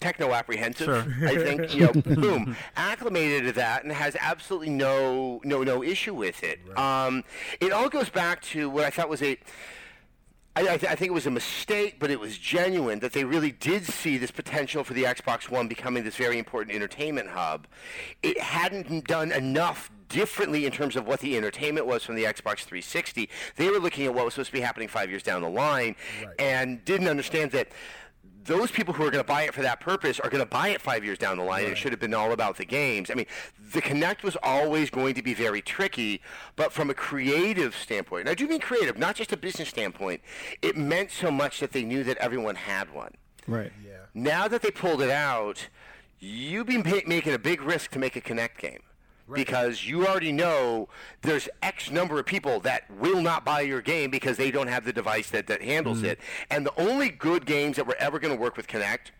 techno 0.00 0.32
apprehensive. 0.32 0.86
Sure. 0.86 1.28
I 1.28 1.36
think 1.36 1.74
you 1.74 1.86
know, 1.86 1.92
boom, 2.14 2.56
acclimated 2.76 3.44
to 3.44 3.52
that 3.52 3.84
and 3.84 3.92
has 3.92 4.16
absolutely 4.20 4.70
no 4.70 5.40
no 5.44 5.62
no 5.62 5.82
issue 5.82 6.14
with 6.14 6.42
it. 6.42 6.60
Um, 6.78 7.24
it 7.60 7.72
all 7.72 7.88
goes 7.88 8.08
back 8.08 8.42
to 8.42 8.70
what 8.70 8.84
I 8.84 8.90
thought 8.90 9.08
was 9.08 9.22
a. 9.22 9.38
I, 10.56 10.60
I, 10.60 10.76
th- 10.78 10.90
I 10.90 10.94
think 10.94 11.10
it 11.10 11.14
was 11.14 11.26
a 11.26 11.30
mistake, 11.30 11.96
but 11.98 12.10
it 12.10 12.18
was 12.18 12.38
genuine 12.38 12.98
that 13.00 13.12
they 13.12 13.24
really 13.24 13.52
did 13.52 13.84
see 13.84 14.16
this 14.16 14.30
potential 14.30 14.82
for 14.84 14.94
the 14.94 15.04
Xbox 15.04 15.50
One 15.50 15.68
becoming 15.68 16.02
this 16.02 16.16
very 16.16 16.38
important 16.38 16.74
entertainment 16.74 17.28
hub. 17.28 17.66
It 18.22 18.40
hadn't 18.40 19.06
done 19.06 19.32
enough 19.32 19.90
differently 20.08 20.64
in 20.64 20.72
terms 20.72 20.96
of 20.96 21.06
what 21.06 21.20
the 21.20 21.36
entertainment 21.36 21.86
was 21.86 22.04
from 22.04 22.14
the 22.14 22.24
Xbox 22.24 22.60
360. 22.60 23.28
They 23.56 23.68
were 23.68 23.78
looking 23.78 24.06
at 24.06 24.14
what 24.14 24.24
was 24.24 24.32
supposed 24.34 24.48
to 24.48 24.52
be 24.54 24.60
happening 24.60 24.88
five 24.88 25.10
years 25.10 25.22
down 25.22 25.42
the 25.42 25.50
line 25.50 25.94
and 26.38 26.82
didn't 26.86 27.08
understand 27.08 27.50
that 27.50 27.68
those 28.44 28.70
people 28.70 28.94
who 28.94 29.02
are 29.02 29.10
going 29.10 29.22
to 29.24 29.26
buy 29.26 29.42
it 29.42 29.54
for 29.54 29.62
that 29.62 29.80
purpose 29.80 30.20
are 30.20 30.30
going 30.30 30.42
to 30.42 30.48
buy 30.48 30.68
it 30.68 30.80
five 30.80 31.04
years 31.04 31.18
down 31.18 31.36
the 31.36 31.42
line. 31.42 31.64
and 31.64 31.72
It 31.72 31.78
should 31.78 31.90
have 31.92 32.00
been 32.00 32.14
all 32.14 32.30
about 32.32 32.56
the 32.56 32.64
games. 32.64 33.10
I 33.10 33.14
mean, 33.14 33.26
the 33.72 33.82
Kinect 33.82 34.22
was 34.22 34.36
always 34.42 34.88
going 34.88 35.14
to 35.14 35.22
be 35.22 35.34
very 35.34 35.60
tricky, 35.60 36.22
but 36.54 36.72
from 36.72 36.88
a 36.88 36.94
creative 36.94 37.74
standpoint, 37.74 38.20
and 38.22 38.28
I 38.30 38.34
do 38.34 38.46
mean 38.46 38.60
creative, 38.60 38.98
not 38.98 39.16
just 39.16 39.32
a 39.32 39.36
business 39.36 39.68
standpoint, 39.68 40.20
it 40.62 40.76
meant 40.76 41.10
so 41.10 41.30
much 41.32 41.58
that 41.60 41.72
they 41.72 41.82
knew 41.84 42.04
that 42.04 42.16
everyone 42.18 42.54
had 42.54 42.94
one. 42.94 43.14
Right. 43.48 43.72
Yeah. 43.84 43.92
Now 44.14 44.46
that 44.48 44.62
they 44.62 44.70
pulled 44.70 45.02
it 45.02 45.10
out, 45.10 45.68
you've 46.20 46.66
been 46.66 46.82
pa- 46.84 47.00
making 47.06 47.34
a 47.34 47.38
big 47.38 47.60
risk 47.62 47.90
to 47.92 47.98
make 47.98 48.14
a 48.16 48.20
Kinect 48.20 48.58
game. 48.58 48.80
Because 49.32 49.84
you 49.84 50.06
already 50.06 50.32
know 50.32 50.88
there's 51.22 51.48
X 51.62 51.90
number 51.90 52.18
of 52.18 52.26
people 52.26 52.60
that 52.60 52.88
will 52.90 53.20
not 53.20 53.44
buy 53.44 53.62
your 53.62 53.82
game 53.82 54.10
because 54.10 54.36
they 54.36 54.50
don't 54.50 54.68
have 54.68 54.84
the 54.84 54.92
device 54.92 55.30
that, 55.30 55.46
that 55.48 55.62
handles 55.62 55.98
mm-hmm. 55.98 56.06
it. 56.06 56.20
And 56.50 56.64
the 56.64 56.80
only 56.80 57.08
good 57.08 57.44
games 57.44 57.76
that 57.76 57.86
were 57.86 57.96
ever 57.98 58.18
going 58.18 58.34
to 58.34 58.40
work 58.40 58.56
with 58.56 58.68
Kinect 58.68 59.10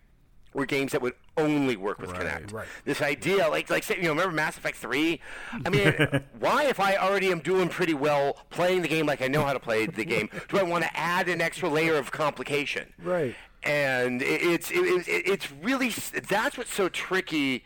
were 0.56 0.66
games 0.66 0.92
that 0.92 1.02
would 1.02 1.12
only 1.36 1.76
work 1.76 2.00
with 2.00 2.10
Kinect. 2.10 2.52
right. 2.52 2.66
This 2.84 3.02
idea, 3.02 3.48
like, 3.48 3.68
like 3.68 3.82
say, 3.82 3.96
you 3.96 4.04
know, 4.04 4.10
remember 4.10 4.34
Mass 4.34 4.56
Effect 4.56 4.78
3? 4.78 5.20
I 5.64 5.68
mean, 5.68 5.94
why, 6.40 6.64
if 6.64 6.80
I 6.80 6.96
already 6.96 7.30
am 7.30 7.40
doing 7.40 7.68
pretty 7.68 7.94
well 7.94 8.38
playing 8.48 8.82
the 8.82 8.88
game 8.88 9.06
like 9.06 9.20
I 9.20 9.28
know 9.28 9.42
how 9.42 9.52
to 9.52 9.60
play 9.60 9.86
the 9.86 10.04
game, 10.06 10.30
do 10.48 10.58
I 10.58 10.62
want 10.62 10.84
to 10.84 10.96
add 10.96 11.28
an 11.28 11.40
extra 11.40 11.68
layer 11.68 11.96
of 11.96 12.10
complication? 12.10 12.92
Right. 13.02 13.36
and 13.62 14.22
it, 14.22 14.42
it's 14.42 14.70
it, 14.70 15.08
it, 15.08 15.26
it's 15.26 15.52
really 15.52 15.90
that's 16.28 16.56
what's 16.56 16.72
so 16.72 16.88
tricky 16.88 17.64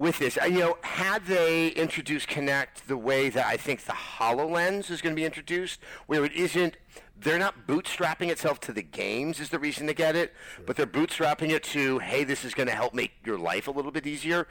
with 0.00 0.18
this. 0.18 0.36
Uh, 0.36 0.46
You 0.46 0.58
know, 0.58 0.78
had 0.82 1.26
they 1.26 1.68
introduced 1.68 2.28
Kinect 2.28 2.86
the 2.88 2.96
way 2.96 3.28
that 3.28 3.46
I 3.46 3.56
think 3.56 3.84
the 3.84 3.92
Hololens 3.92 4.90
is 4.90 5.00
going 5.00 5.14
to 5.14 5.20
be 5.20 5.26
introduced, 5.26 5.78
where 6.06 6.24
it 6.24 6.32
isn't, 6.32 6.76
they're 7.16 7.38
not 7.38 7.66
bootstrapping 7.68 8.30
itself 8.30 8.58
to 8.60 8.72
the 8.72 8.82
games 8.82 9.38
is 9.38 9.50
the 9.50 9.58
reason 9.58 9.86
to 9.86 9.94
get 9.94 10.16
it, 10.16 10.32
but 10.66 10.76
they're 10.76 10.86
bootstrapping 10.86 11.50
it 11.50 11.62
to, 11.64 11.98
hey, 11.98 12.24
this 12.24 12.44
is 12.44 12.54
going 12.54 12.66
to 12.66 12.74
help 12.74 12.94
make 12.94 13.12
your 13.26 13.38
life 13.38 13.68
a 13.68 13.70
little 13.70 13.92
bit 13.92 14.06
easier, 14.06 14.48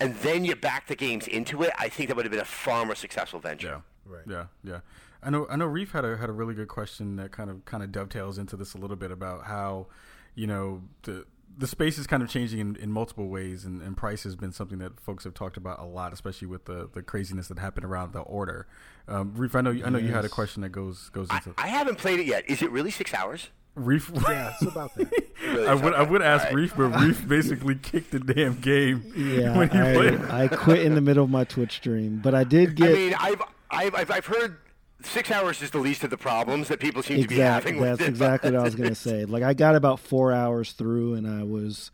and 0.00 0.16
then 0.16 0.44
you 0.44 0.56
back 0.56 0.88
the 0.88 0.96
games 0.96 1.28
into 1.28 1.62
it. 1.62 1.70
I 1.78 1.88
think 1.88 2.08
that 2.08 2.16
would 2.16 2.24
have 2.24 2.32
been 2.32 2.40
a 2.40 2.44
far 2.44 2.84
more 2.84 2.96
successful 2.96 3.38
venture. 3.38 3.80
Yeah. 4.06 4.12
Right. 4.12 4.24
Yeah. 4.26 4.46
Yeah. 4.64 4.80
I 5.22 5.30
know. 5.30 5.46
I 5.48 5.56
know. 5.56 5.66
Reef 5.66 5.92
had 5.92 6.04
a 6.04 6.16
had 6.16 6.28
a 6.28 6.32
really 6.32 6.54
good 6.54 6.68
question 6.68 7.16
that 7.16 7.30
kind 7.30 7.50
of 7.50 7.64
kind 7.64 7.82
of 7.82 7.92
dovetails 7.92 8.38
into 8.38 8.56
this 8.56 8.74
a 8.74 8.78
little 8.78 8.96
bit 8.96 9.10
about 9.10 9.44
how, 9.44 9.86
you 10.34 10.46
know, 10.46 10.82
the 11.02 11.26
the 11.58 11.66
space 11.66 11.98
is 11.98 12.06
kind 12.06 12.22
of 12.22 12.28
changing 12.28 12.60
in, 12.60 12.76
in 12.76 12.92
multiple 12.92 13.28
ways, 13.28 13.64
and, 13.64 13.82
and 13.82 13.96
price 13.96 14.22
has 14.22 14.36
been 14.36 14.52
something 14.52 14.78
that 14.78 15.00
folks 15.00 15.24
have 15.24 15.34
talked 15.34 15.56
about 15.56 15.80
a 15.80 15.84
lot, 15.84 16.12
especially 16.12 16.46
with 16.46 16.66
the, 16.66 16.88
the 16.92 17.02
craziness 17.02 17.48
that 17.48 17.58
happened 17.58 17.84
around 17.84 18.12
the 18.12 18.20
order. 18.20 18.68
Um, 19.08 19.34
Reef, 19.34 19.56
I 19.56 19.60
know 19.60 19.70
you, 19.70 19.84
I 19.84 19.90
know 19.90 19.98
you 19.98 20.12
had 20.12 20.24
a 20.24 20.28
question 20.28 20.62
that 20.62 20.68
goes 20.68 21.08
goes 21.10 21.28
into 21.30 21.54
I 21.58 21.66
haven't 21.66 21.98
played 21.98 22.20
it 22.20 22.26
yet. 22.26 22.48
Is 22.48 22.62
it 22.62 22.70
really 22.70 22.92
six 22.92 23.12
hours? 23.12 23.48
Reef. 23.74 24.10
Yeah, 24.28 24.52
it's 24.60 24.70
about 24.70 24.94
that. 24.96 25.10
really 25.44 25.66
I 25.66 25.74
would 25.74 25.94
I 25.94 26.02
would 26.02 26.22
ask 26.22 26.44
All 26.46 26.50
right. 26.50 26.56
Reef, 26.56 26.76
but 26.76 26.88
Reef 27.00 27.26
basically 27.26 27.74
kicked 27.82 28.12
the 28.12 28.20
damn 28.20 28.60
game 28.60 29.12
Yeah, 29.16 29.56
when 29.56 29.68
he 29.68 29.78
played. 29.78 30.20
I, 30.30 30.44
I 30.44 30.48
quit 30.48 30.82
in 30.82 30.94
the 30.94 31.00
middle 31.00 31.24
of 31.24 31.30
my 31.30 31.44
Twitch 31.44 31.76
stream, 31.76 32.20
but 32.22 32.34
I 32.34 32.44
did 32.44 32.76
get 32.76 32.90
I 32.90 32.92
mean, 32.92 33.14
I've, 33.18 33.42
I've, 33.70 33.94
I've, 33.94 34.10
I've 34.10 34.26
heard 34.26 34.58
six 35.02 35.30
hours 35.30 35.62
is 35.62 35.70
the 35.70 35.78
least 35.78 36.02
of 36.04 36.10
the 36.10 36.16
problems 36.18 36.68
that 36.68 36.80
people 36.80 37.02
seem 37.02 37.22
to 37.22 37.28
be 37.28 37.36
exactly 37.36 37.72
having 37.72 37.80
with 37.80 37.98
that's 37.98 38.08
it. 38.08 38.10
exactly 38.10 38.50
what 38.52 38.60
I 38.60 38.62
was 38.64 38.74
gonna 38.74 38.94
say. 38.94 39.24
Like 39.24 39.42
I 39.42 39.54
got 39.54 39.74
about 39.74 40.00
four 40.00 40.32
hours 40.32 40.72
through, 40.72 41.14
and 41.14 41.26
I 41.26 41.44
was, 41.44 41.90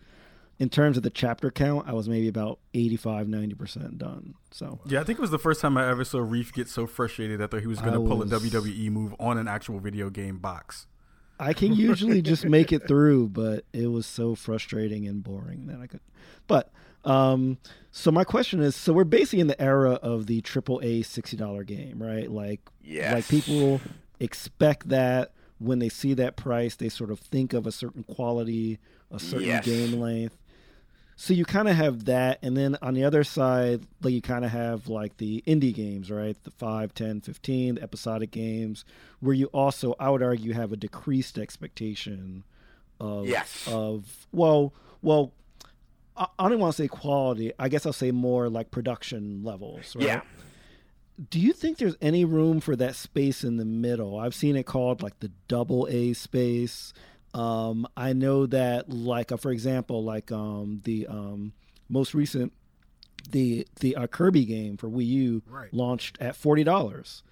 in 0.59 0.69
terms 0.71 0.97
of 0.97 1.03
the 1.03 1.11
chapter 1.11 1.51
count, 1.51 1.87
I 1.89 1.93
was 1.93 2.09
maybe 2.09 2.29
about 2.29 2.59
85, 2.75 3.29
90 3.29 3.55
percent 3.55 3.99
done. 3.99 4.35
So 4.51 4.81
Yeah, 4.87 5.01
I 5.01 5.05
think 5.05 5.19
it 5.19 5.23
was 5.23 5.31
the 5.31 5.39
first 5.39 5.61
time 5.61 5.77
I 5.77 5.89
ever 5.89 6.05
saw 6.05 6.19
Reef 6.21 6.53
get 6.53 6.69
so 6.69 6.87
frustrated 6.87 7.41
that 7.41 7.53
he 7.61 7.67
was 7.67 7.81
going 7.81 7.93
to 7.95 8.01
pull 8.01 8.19
was- 8.19 8.33
a 8.33 8.37
WWE 8.37 8.91
move 8.91 9.15
on 9.19 9.37
an 9.39 9.49
actual 9.49 9.79
video 9.81 10.11
game 10.11 10.39
box. 10.39 10.87
I 11.41 11.53
can 11.53 11.73
usually 11.75 12.23
just 12.23 12.45
make 12.45 12.73
it 12.73 12.81
through, 12.89 13.31
but 13.31 13.65
it 13.73 13.89
was 13.89 14.07
so 14.07 14.37
frustrating 14.37 15.09
and 15.09 15.23
boring 15.25 15.67
that 15.67 15.81
I 15.81 15.89
could. 15.89 15.99
But 16.47 16.71
um, 17.05 17.59
so 17.97 18.11
my 18.11 18.25
question 18.25 18.61
is: 18.61 18.75
so 18.75 18.93
we're 18.93 19.05
basically 19.05 19.39
in 19.41 19.47
the 19.47 19.61
era 19.63 19.93
of 20.03 20.27
the 20.27 20.41
triple 20.41 20.81
A 20.83 21.03
sixty 21.03 21.37
dollar 21.37 21.63
game, 21.63 22.03
right? 22.03 22.29
Like, 22.31 22.61
Yes. 22.83 23.13
like 23.13 23.29
people 23.29 23.81
expect 24.19 24.89
that 24.89 25.33
when 25.59 25.79
they 25.79 25.89
see 25.89 26.13
that 26.15 26.35
price, 26.37 26.75
they 26.75 26.89
sort 26.89 27.11
of 27.13 27.21
think 27.21 27.53
of 27.53 27.67
a 27.69 27.73
certain 27.73 28.03
quality, 28.03 28.79
a 29.13 29.21
certain 29.21 29.47
Yes. 29.47 29.65
game 29.65 29.93
length. 29.93 30.37
So 31.17 31.33
you 31.33 31.45
kind 31.45 31.69
of 31.69 31.77
have 31.77 32.07
that, 32.07 32.41
and 32.43 32.57
then 32.57 32.77
on 32.83 32.95
the 32.95 33.05
other 33.05 33.23
side, 33.23 33.83
like 34.03 34.13
you 34.13 34.21
kind 34.21 34.45
of 34.45 34.51
have 34.51 34.89
like 34.89 35.19
the 35.19 35.45
indie 35.47 35.73
games, 35.73 36.11
right? 36.11 36.37
The 36.43 36.51
5, 36.51 36.93
10, 36.93 37.21
15, 37.21 37.77
the 37.77 37.83
episodic 37.85 38.33
games, 38.33 38.85
where 39.21 39.35
you 39.35 39.47
also, 39.47 39.95
I 40.01 40.11
would 40.11 40.25
argue, 40.25 40.53
have 40.55 40.73
a 40.73 40.77
decreased 40.77 41.39
expectation 41.39 42.43
of 42.99 43.27
Yes. 43.29 43.63
of 43.69 44.27
well, 44.33 44.75
well, 45.03 45.33
I, 46.17 46.27
I 46.39 46.49
don't 46.49 46.59
want 46.59 46.75
to 46.77 46.83
say 46.83 46.89
quality. 46.89 47.53
I 47.59 47.69
guess 47.69 47.87
I'll 47.87 47.93
say 47.93 48.11
more 48.11 48.49
like 48.49 48.71
production 48.71 49.43
levels, 49.43 49.95
right? 49.97 50.05
Yeah. 50.07 50.21
Do 51.31 51.39
you 51.39 51.53
think 51.53 51.79
there's 51.79 51.97
any 52.01 52.25
room 52.25 52.61
for 52.61 52.75
that 52.77 52.97
space 52.97 53.45
in 53.45 53.57
the 53.57 53.65
middle? 53.65 54.19
I've 54.19 54.35
seen 54.35 54.57
it 54.57 54.67
called 54.67 55.03
like 55.03 55.21
the 55.21 55.31
double 55.49 55.87
A 55.89 56.13
space. 56.13 56.93
Um, 57.33 57.87
I 57.97 58.13
know 58.13 58.47
that, 58.47 58.91
like, 58.91 59.31
uh, 59.33 59.37
for 59.37 59.51
example, 59.53 60.03
like 60.05 60.33
um, 60.33 60.81
the 60.85 61.07
um, 61.07 61.53
most 61.89 62.15
recent 62.15 62.53
the 63.31 63.67
the 63.81 63.97
uh, 63.97 64.07
Kirby 64.07 64.45
game 64.45 64.77
for 64.77 64.89
Wii 64.89 65.07
U 65.07 65.43
Right. 65.49 65.73
launched 65.73 66.19
at 66.21 66.37
forty 66.37 66.63
dollars, 66.63 67.23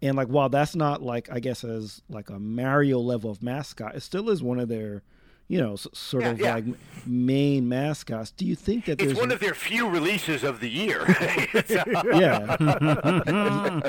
and 0.00 0.16
like 0.16 0.28
while 0.28 0.48
that's 0.48 0.74
not 0.74 1.02
like 1.02 1.28
I 1.30 1.38
guess 1.40 1.64
as 1.64 2.02
like 2.08 2.30
a 2.30 2.38
Mario 2.38 2.98
level 2.98 3.30
of 3.30 3.42
mascot, 3.42 3.94
it 3.94 4.00
still 4.00 4.30
is 4.30 4.42
one 4.42 4.58
of 4.58 4.68
their 4.68 5.02
you 5.48 5.60
know 5.60 5.76
sort 5.76 6.22
Yeah, 6.24 6.30
of 6.30 6.40
yeah. 6.40 6.54
like 6.54 6.64
main 7.06 7.68
mascots. 7.68 8.30
Do 8.30 8.44
you 8.46 8.54
think 8.56 8.86
that 8.86 8.92
It's 8.92 9.04
there's 9.04 9.18
one 9.18 9.30
of 9.32 9.40
their 9.40 9.54
few 9.54 9.88
releases 9.88 10.42
of 10.44 10.60
the 10.60 10.68
year. 10.70 11.04
yeah. 12.14 13.80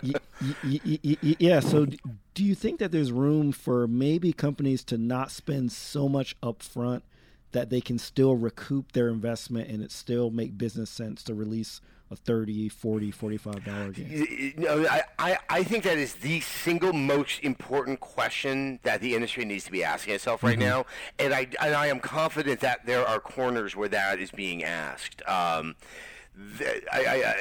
Yeah. 1.40 1.60
So, 1.60 1.86
do 2.34 2.44
you 2.44 2.56
think 2.56 2.80
that 2.80 2.92
there's 2.92 3.12
room 3.12 3.52
for 3.52 3.88
maybe 3.88 4.34
companies 4.34 4.84
to 4.86 4.98
not 4.98 5.32
spend 5.32 5.72
so 5.72 6.08
much 6.10 6.40
upfront 6.42 7.02
that 7.56 7.70
they 7.70 7.80
can 7.80 7.98
still 7.98 8.36
recoup 8.36 8.92
their 8.92 9.08
investment 9.08 9.70
and 9.70 9.82
it 9.82 9.90
still 9.90 10.30
make 10.30 10.58
business 10.58 10.90
sense 10.90 11.24
to 11.24 11.34
release 11.34 11.80
a 12.12 12.16
30 12.16 12.68
40 12.68 13.12
45 13.12 13.64
dollar 13.64 13.92
game 13.92 14.54
No, 14.58 14.86
I, 14.86 15.04
I, 15.18 15.38
I 15.50 15.64
think 15.64 15.86
that 15.86 15.98
is 15.98 16.16
the 16.16 16.42
single 16.42 16.92
most 16.92 17.40
important 17.44 18.02
question 18.02 18.80
that 18.84 19.00
the 19.00 19.16
industry 19.16 19.46
needs 19.46 19.64
to 19.64 19.72
be 19.72 19.86
asking 19.86 20.16
itself 20.16 20.44
right 20.44 20.60
now, 20.60 20.86
and 21.18 21.34
I 21.34 21.48
and 21.62 21.74
I 21.74 21.88
am 21.88 22.02
confident 22.02 22.60
that 22.60 22.86
there 22.86 23.08
are 23.08 23.20
corners 23.22 23.74
where 23.74 23.90
that 23.90 24.20
is 24.20 24.32
being 24.32 24.64
asked. 24.64 25.24
Um, 25.28 25.76
th- 26.60 26.84
I, 26.92 27.00
I, 27.00 27.36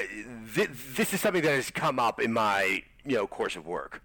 th- 0.54 0.70
this 0.94 1.12
is 1.12 1.20
something 1.20 1.42
that 1.42 1.54
has 1.54 1.70
come 1.70 1.98
up 1.98 2.20
in 2.20 2.32
my 2.32 2.84
you 3.04 3.16
know 3.16 3.26
course 3.26 3.56
of 3.56 3.66
work, 3.66 4.00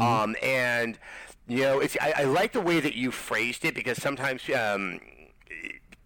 um, 0.00 0.34
and 0.42 0.98
you 1.46 1.60
know 1.60 1.78
it's 1.78 1.96
I, 2.00 2.14
I 2.16 2.24
like 2.24 2.52
the 2.52 2.62
way 2.62 2.80
that 2.80 2.96
you 2.96 3.10
phrased 3.12 3.64
it 3.64 3.74
because 3.74 4.02
sometimes. 4.02 4.42
Um, 4.50 5.00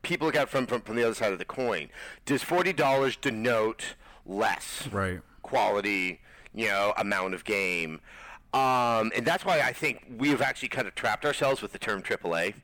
people 0.03 0.27
look 0.27 0.37
at 0.37 0.43
it 0.45 0.49
from, 0.49 0.67
from, 0.67 0.81
from 0.83 0.97
the 0.97 1.05
other 1.05 1.15
side 1.15 1.33
of 1.33 1.39
the 1.39 1.45
coin. 1.45 1.89
Does 2.27 2.43
forty 2.43 2.73
dollars 2.73 3.17
denote 3.17 3.95
less 4.27 4.89
Right. 4.91 5.21
quality, 5.43 6.21
you 6.55 6.67
know, 6.69 6.93
amount 6.97 7.35
of 7.35 7.45
game? 7.45 8.01
Um, 8.55 9.11
and 9.17 9.27
that's 9.27 9.45
why 9.45 9.59
I 9.63 9.73
think 9.73 10.07
we've 10.17 10.41
actually 10.41 10.69
kind 10.69 10.87
of 10.87 10.95
trapped 10.95 11.25
ourselves 11.25 11.61
with 11.61 11.73
the 11.73 11.79
term 11.81 12.05
AAA 12.05 12.55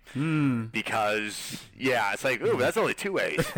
because, 0.70 1.64
yeah, 1.76 2.12
it's 2.12 2.22
like, 2.22 2.40
ooh, 2.42 2.56
that's 2.56 2.76
only 2.76 2.94
two 2.94 3.18
A's. 3.18 3.38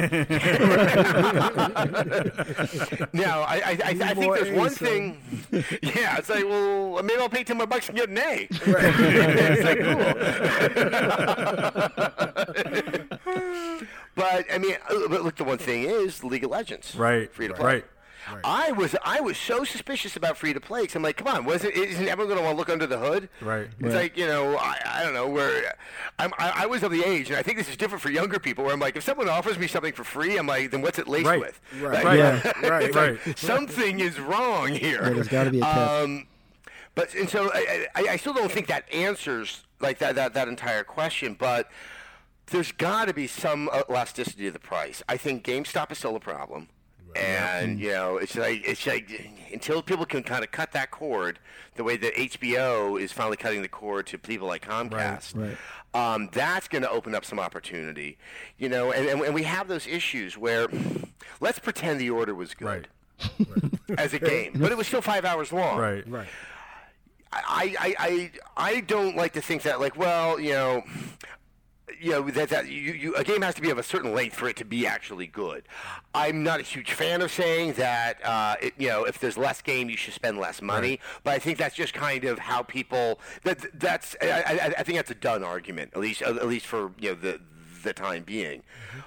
now, 3.12 3.42
I, 3.42 3.56
I, 3.56 3.78
I, 3.84 3.96
I 4.00 4.14
think 4.14 4.34
there's 4.34 4.48
A's, 4.48 4.56
one 4.56 4.70
thing. 4.70 5.20
Yeah, 5.82 6.16
it's 6.16 6.30
like, 6.30 6.44
well, 6.44 7.02
maybe 7.02 7.20
I'll 7.20 7.28
pay 7.28 7.44
ten 7.44 7.59
more 7.59 7.66
bucks 7.66 7.88
and 7.90 7.98
get 7.98 8.09
an 8.09 8.16
A. 8.16 8.48
it's 8.50 9.64
like, 9.64 9.80
cool. 13.24 13.86
but 14.14 14.46
I 14.50 14.59
mean, 14.59 14.76
uh, 14.88 15.09
but 15.09 15.22
look, 15.22 15.36
the 15.36 15.44
one 15.44 15.59
thing 15.59 15.82
is 15.84 16.24
League 16.24 16.44
of 16.44 16.50
Legends, 16.50 16.94
Right. 16.96 17.30
Free 17.30 17.48
to 17.48 17.54
play. 17.54 17.64
Right. 17.66 17.84
I 18.44 18.72
was 18.72 18.94
I 19.04 19.20
was 19.20 19.36
so 19.36 19.64
suspicious 19.64 20.16
about 20.16 20.36
free 20.36 20.52
to 20.52 20.60
play 20.60 20.82
because 20.82 20.96
I'm 20.96 21.02
like, 21.02 21.16
come 21.16 21.28
on, 21.28 21.44
wasn't 21.44 21.74
isn't 21.74 22.06
everyone 22.09 22.28
going 22.34 22.38
to 22.38 22.44
want 22.44 22.54
to 22.54 22.59
look 22.59 22.68
under 22.70 22.86
the 22.86 22.98
hood? 22.98 23.28
Right. 23.40 23.68
It's 23.78 23.82
Right. 23.82 23.94
like 23.94 24.16
you 24.16 24.26
know, 24.26 24.56
I, 24.56 24.78
I 24.84 25.02
don't 25.02 25.14
know 25.14 25.28
where 25.28 25.74
I'm. 26.18 26.32
I, 26.38 26.62
I 26.62 26.66
was 26.66 26.82
of 26.82 26.90
the 26.92 27.02
age, 27.04 27.28
and 27.30 27.36
I 27.38 27.42
think 27.42 27.59
this 27.59 27.68
is 27.68 27.76
different 27.76 28.02
for 28.02 28.10
younger 28.10 28.38
people. 28.38 28.64
Where 28.64 28.72
I'm 28.72 28.80
like, 28.80 28.96
if 28.96 29.02
someone 29.04 29.28
offers 29.28 29.59
me 29.59 29.66
something 29.66 29.92
for 29.92 30.04
free, 30.04 30.36
I'm 30.38 30.46
like, 30.46 30.70
then 30.70 30.82
what's 30.82 30.98
it 30.98 31.09
laced 31.09 31.26
Right. 31.26 31.40
with? 31.40 31.60
Right. 31.80 32.04
Right. 32.04 32.18
Yeah. 32.18 32.52
Right. 32.68 32.82
It's 32.92 32.96
like, 32.96 33.38
something 33.38 34.00
is 34.00 34.18
wrong 34.20 34.68
here. 34.68 35.02
Yeah, 35.02 35.10
there's 35.10 35.28
gotta 35.28 35.50
be 35.50 35.59
a 35.59 35.62
catch. 35.62 36.02
Um, 36.04 36.26
but 36.94 37.14
and 37.14 37.28
so 37.28 37.50
I, 37.54 37.86
I, 37.94 38.06
I 38.10 38.16
still 38.16 38.34
don't 38.34 38.50
think 38.52 38.66
that 38.66 38.84
answers 38.92 39.62
like 39.80 39.98
that 39.98 40.14
that, 40.16 40.34
that 40.34 40.48
entire 40.48 40.84
question, 40.84 41.34
but. 41.38 41.70
There's 42.46 42.72
got 42.72 43.06
to 43.06 43.14
be 43.14 43.28
some 43.28 43.70
elasticity 43.88 44.44
to 44.44 44.50
the 44.50 44.59
price. 44.59 45.02
I 45.09 45.16
think 45.16 45.42
GameStop 45.42 45.90
is 45.90 45.98
still 45.98 46.16
a 46.16 46.20
problem, 46.20 46.68
and 47.16 47.78
you 47.78 47.90
know 47.90 48.16
it's 48.16 48.36
like 48.36 48.62
it's 48.66 48.86
like 48.86 49.10
until 49.52 49.82
people 49.82 50.06
can 50.06 50.22
kind 50.22 50.43
of 50.43 50.51
cut 50.51 50.72
that 50.72 50.90
cord, 50.90 51.39
the 51.74 51.84
way 51.84 51.97
that 51.97 52.14
HBO 52.14 53.01
is 53.01 53.12
finally 53.12 53.36
cutting 53.36 53.62
the 53.62 53.68
cord 53.68 54.06
to 54.09 54.18
people 54.18 54.48
like 54.48 54.66
Comcast. 54.66 55.36
Right. 55.36 55.56
Um, 55.94 56.30
that's 56.32 56.68
going 56.68 56.80
to 56.80 56.89
open 56.90 57.14
up 57.14 57.22
some 57.22 57.39
opportunity, 57.39 58.16
you 58.56 58.70
know, 58.70 58.93
and, 58.93 59.06
and, 59.06 59.20
and 59.20 59.34
we 59.34 59.43
have 59.43 59.68
those 59.68 59.86
issues 59.86 60.39
where, 60.39 60.68
let's 61.39 61.59
pretend 61.59 62.01
the 62.01 62.09
order 62.09 62.34
was 62.34 62.55
good 62.55 62.89
Right. 63.18 63.98
as 63.98 64.14
a 64.14 64.18
game, 64.18 64.55
but 64.56 64.72
it 64.72 64.78
was 64.78 64.86
still 64.86 65.02
five 65.02 65.26
hours 65.26 65.52
long. 65.52 65.78
Right. 65.78 66.09
Right. 66.09 66.28
I, 67.30 67.74
I, 67.78 67.94
I, 67.98 68.30
I 68.56 68.80
don't 68.80 69.16
like 69.16 69.34
to 69.34 69.43
think 69.43 69.62
that 69.62 69.80
like, 69.80 69.97
well, 69.98 70.40
you 70.40 70.52
know, 70.52 70.82
you 72.01 72.10
know 72.10 72.23
that, 72.31 72.48
that 72.48 72.69
you, 72.69 72.93
you, 72.93 73.14
a 73.14 73.24
game 73.24 73.43
has 73.43 73.55
to 73.55 73.62
be 73.62 73.70
of 73.70 73.78
a 73.78 73.82
certain 73.82 74.14
length 74.14 74.36
for 74.36 74.48
it 74.48 74.56
to 74.56 74.64
be 74.64 74.86
actually 74.86 75.27
good. 75.27 75.64
I'm 76.14 76.43
not 76.43 76.60
a 76.60 76.62
huge 76.62 76.93
fan 76.93 77.23
of 77.23 77.31
saying 77.31 77.74
that 77.74 78.24
uh, 78.24 78.56
it, 78.60 78.74
you 78.78 78.89
know 78.89 79.05
if 79.05 79.19
there's 79.19 79.39
less 79.39 79.62
game 79.62 79.89
you 79.90 79.97
should 79.97 80.14
spend 80.14 80.39
less 80.39 80.62
money, 80.62 81.01
but 81.24 81.35
I 81.35 81.39
think 81.39 81.59
that's 81.59 81.74
just 81.74 81.94
kind 81.94 82.24
of 82.24 82.39
how 82.39 82.62
people 82.62 83.20
that 83.44 83.78
that's 83.78 84.16
I, 84.20 84.27
I, 84.27 84.74
I 84.78 84.82
think 84.82 84.97
that's 84.97 85.10
a 85.10 85.16
done 85.16 85.44
argument 85.44 85.93
at 85.94 86.01
least 86.01 86.23
at 86.23 86.47
least 86.47 86.66
for 86.66 86.93
you 86.98 87.10
know 87.10 87.14
the 87.14 87.40
the 87.82 87.92
time 87.92 88.22
being. 88.24 88.62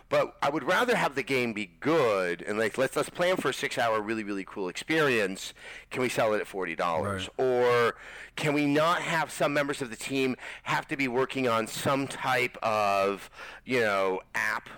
But 0.09 0.35
I 0.41 0.49
would 0.49 0.63
rather 0.63 0.95
have 0.95 1.15
the 1.15 1.23
game 1.23 1.53
be 1.53 1.71
good 1.79 2.41
and 2.41 2.57
like 2.57 2.77
let's 2.77 2.95
let's 2.95 3.09
plan 3.09 3.37
for 3.37 3.49
a 3.49 3.53
six 3.53 3.77
hour 3.77 4.01
really 4.01 4.23
really 4.23 4.45
cool 4.45 4.69
experience. 4.69 5.53
Can 5.91 6.01
we 6.01 6.09
sell 6.09 6.33
it 6.33 6.39
at 6.41 6.47
forty 6.47 6.75
dollars 6.75 7.29
Right. 7.37 7.45
or 7.45 7.95
can 8.35 8.53
we 8.53 8.65
not 8.65 9.01
have 9.01 9.31
some 9.31 9.53
members 9.53 9.81
of 9.81 9.89
the 9.89 9.95
team 9.95 10.35
have 10.63 10.87
to 10.89 10.97
be 10.97 11.07
working 11.07 11.47
on 11.47 11.67
some 11.67 12.07
type 12.07 12.57
of 12.63 13.29
you 13.63 13.79
know 13.79 14.21
app 14.33 14.69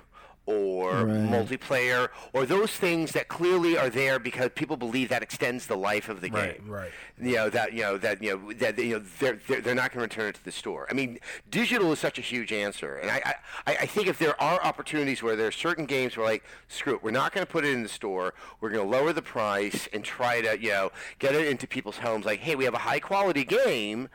or 0.47 1.05
Right. 1.05 1.17
multiplayer 1.17 2.09
or 2.33 2.45
those 2.47 2.71
things 2.71 3.11
that 3.11 3.27
clearly 3.27 3.77
are 3.77 3.89
there 3.89 4.17
because 4.17 4.49
people 4.55 4.77
believe 4.77 5.09
that 5.09 5.21
extends 5.21 5.67
the 5.67 5.75
life 5.77 6.09
of 6.09 6.21
the 6.21 6.29
Right, 6.31 6.57
game 6.57 6.69
right. 6.71 6.91
you 7.21 7.35
know 7.35 7.49
that 7.49 7.73
you 7.73 7.81
know 7.83 7.97
that 7.97 8.23
you 8.23 8.31
know 8.31 8.53
that 8.53 8.77
you 8.79 8.97
know 8.97 9.03
they're 9.19 9.39
they're, 9.47 9.61
they're 9.61 9.75
not 9.75 9.91
going 9.93 9.99
to 10.09 10.15
return 10.15 10.29
it 10.29 10.35
to 10.35 10.43
the 10.45 10.51
store. 10.51 10.87
I 10.89 10.93
mean, 10.93 11.19
digital 11.51 11.91
is 11.91 11.99
such 11.99 12.17
a 12.17 12.21
huge 12.21 12.51
answer, 12.51 12.95
and 12.95 13.11
I 13.11 13.35
I, 13.67 13.77
I 13.81 13.85
think 13.85 14.07
if 14.07 14.17
there 14.17 14.41
are 14.41 14.59
opportunities 14.63 15.21
where 15.21 15.35
there 15.35 15.47
are 15.47 15.51
certain 15.51 15.85
games 15.85 16.15
where 16.17 16.25
like 16.25 16.43
screw 16.69 16.95
it, 16.95 17.03
we're 17.03 17.11
not 17.11 17.33
going 17.33 17.45
to 17.45 17.51
put 17.51 17.65
it 17.65 17.73
in 17.73 17.83
the 17.83 17.89
store. 17.89 18.33
We're 18.61 18.69
going 18.71 18.89
to 18.89 18.97
lower 18.97 19.11
the 19.13 19.21
price 19.21 19.87
and 19.93 20.03
try 20.03 20.41
to 20.41 20.59
you 20.59 20.69
know 20.71 20.91
get 21.19 21.35
it 21.35 21.47
into 21.47 21.67
people's 21.67 21.97
homes. 21.97 22.25
Like, 22.25 22.39
hey, 22.39 22.55
we 22.55 22.63
have 22.63 22.73
a 22.73 22.77
high 22.79 22.99
quality 23.01 23.43
game. 23.43 24.07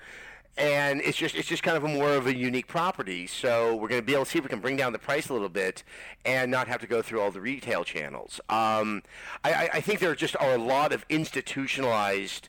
And 0.58 1.00
it's 1.00 1.16
just 1.16 1.34
it's 1.34 1.48
just 1.48 1.62
kind 1.62 1.78
of 1.78 1.84
a 1.84 1.88
more 1.88 2.10
of 2.12 2.26
a 2.26 2.36
unique 2.36 2.66
property, 2.66 3.26
so 3.26 3.74
we're 3.74 3.88
going 3.88 4.02
to 4.02 4.04
be 4.06 4.12
able 4.12 4.26
to 4.26 4.30
see 4.30 4.38
if 4.38 4.44
we 4.44 4.50
can 4.50 4.60
bring 4.60 4.76
down 4.76 4.92
the 4.92 4.98
price 4.98 5.30
a 5.30 5.32
little 5.32 5.48
bit 5.48 5.82
and 6.26 6.50
not 6.50 6.68
have 6.68 6.80
to 6.82 6.86
go 6.86 7.00
through 7.00 7.22
all 7.22 7.30
the 7.30 7.40
retail 7.40 7.84
channels. 7.84 8.38
Um, 8.50 9.02
I, 9.42 9.52
I- 9.54 9.70
I 9.74 9.80
think 9.80 10.00
there 10.00 10.14
just 10.14 10.36
are 10.36 10.52
a 10.52 10.58
lot 10.58 10.92
of 10.92 11.06
institutionalized 11.08 12.48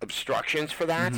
obstructions 0.00 0.72
for 0.72 0.86
that. 0.86 1.12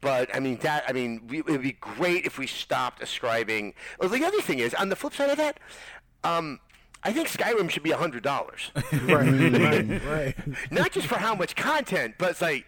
But 0.00 0.34
I 0.34 0.40
mean 0.40 0.56
that. 0.62 0.82
I 0.88 0.92
mean, 0.92 1.22
we, 1.28 1.38
it 1.38 1.46
would 1.46 1.62
be 1.62 1.72
great 1.80 2.26
if 2.26 2.38
we 2.38 2.48
stopped 2.48 3.00
ascribing. 3.00 3.74
Well, 4.00 4.08
the 4.08 4.24
other 4.24 4.40
thing 4.40 4.58
is, 4.58 4.74
on 4.74 4.88
the 4.88 4.96
flip 4.96 5.14
side 5.14 5.30
of 5.30 5.36
that, 5.36 5.60
um, 6.24 6.58
I 7.04 7.12
think 7.12 7.28
Skyrim 7.28 7.70
should 7.70 7.84
be 7.84 7.92
hundred 7.92 8.24
dollars. 8.24 8.72
right, 9.04 9.30
right, 9.30 10.04
right. 10.04 10.34
Not 10.72 10.90
just 10.90 11.06
for 11.06 11.18
how 11.18 11.36
much 11.36 11.54
content, 11.54 12.16
but 12.18 12.30
it's 12.30 12.40
like 12.42 12.66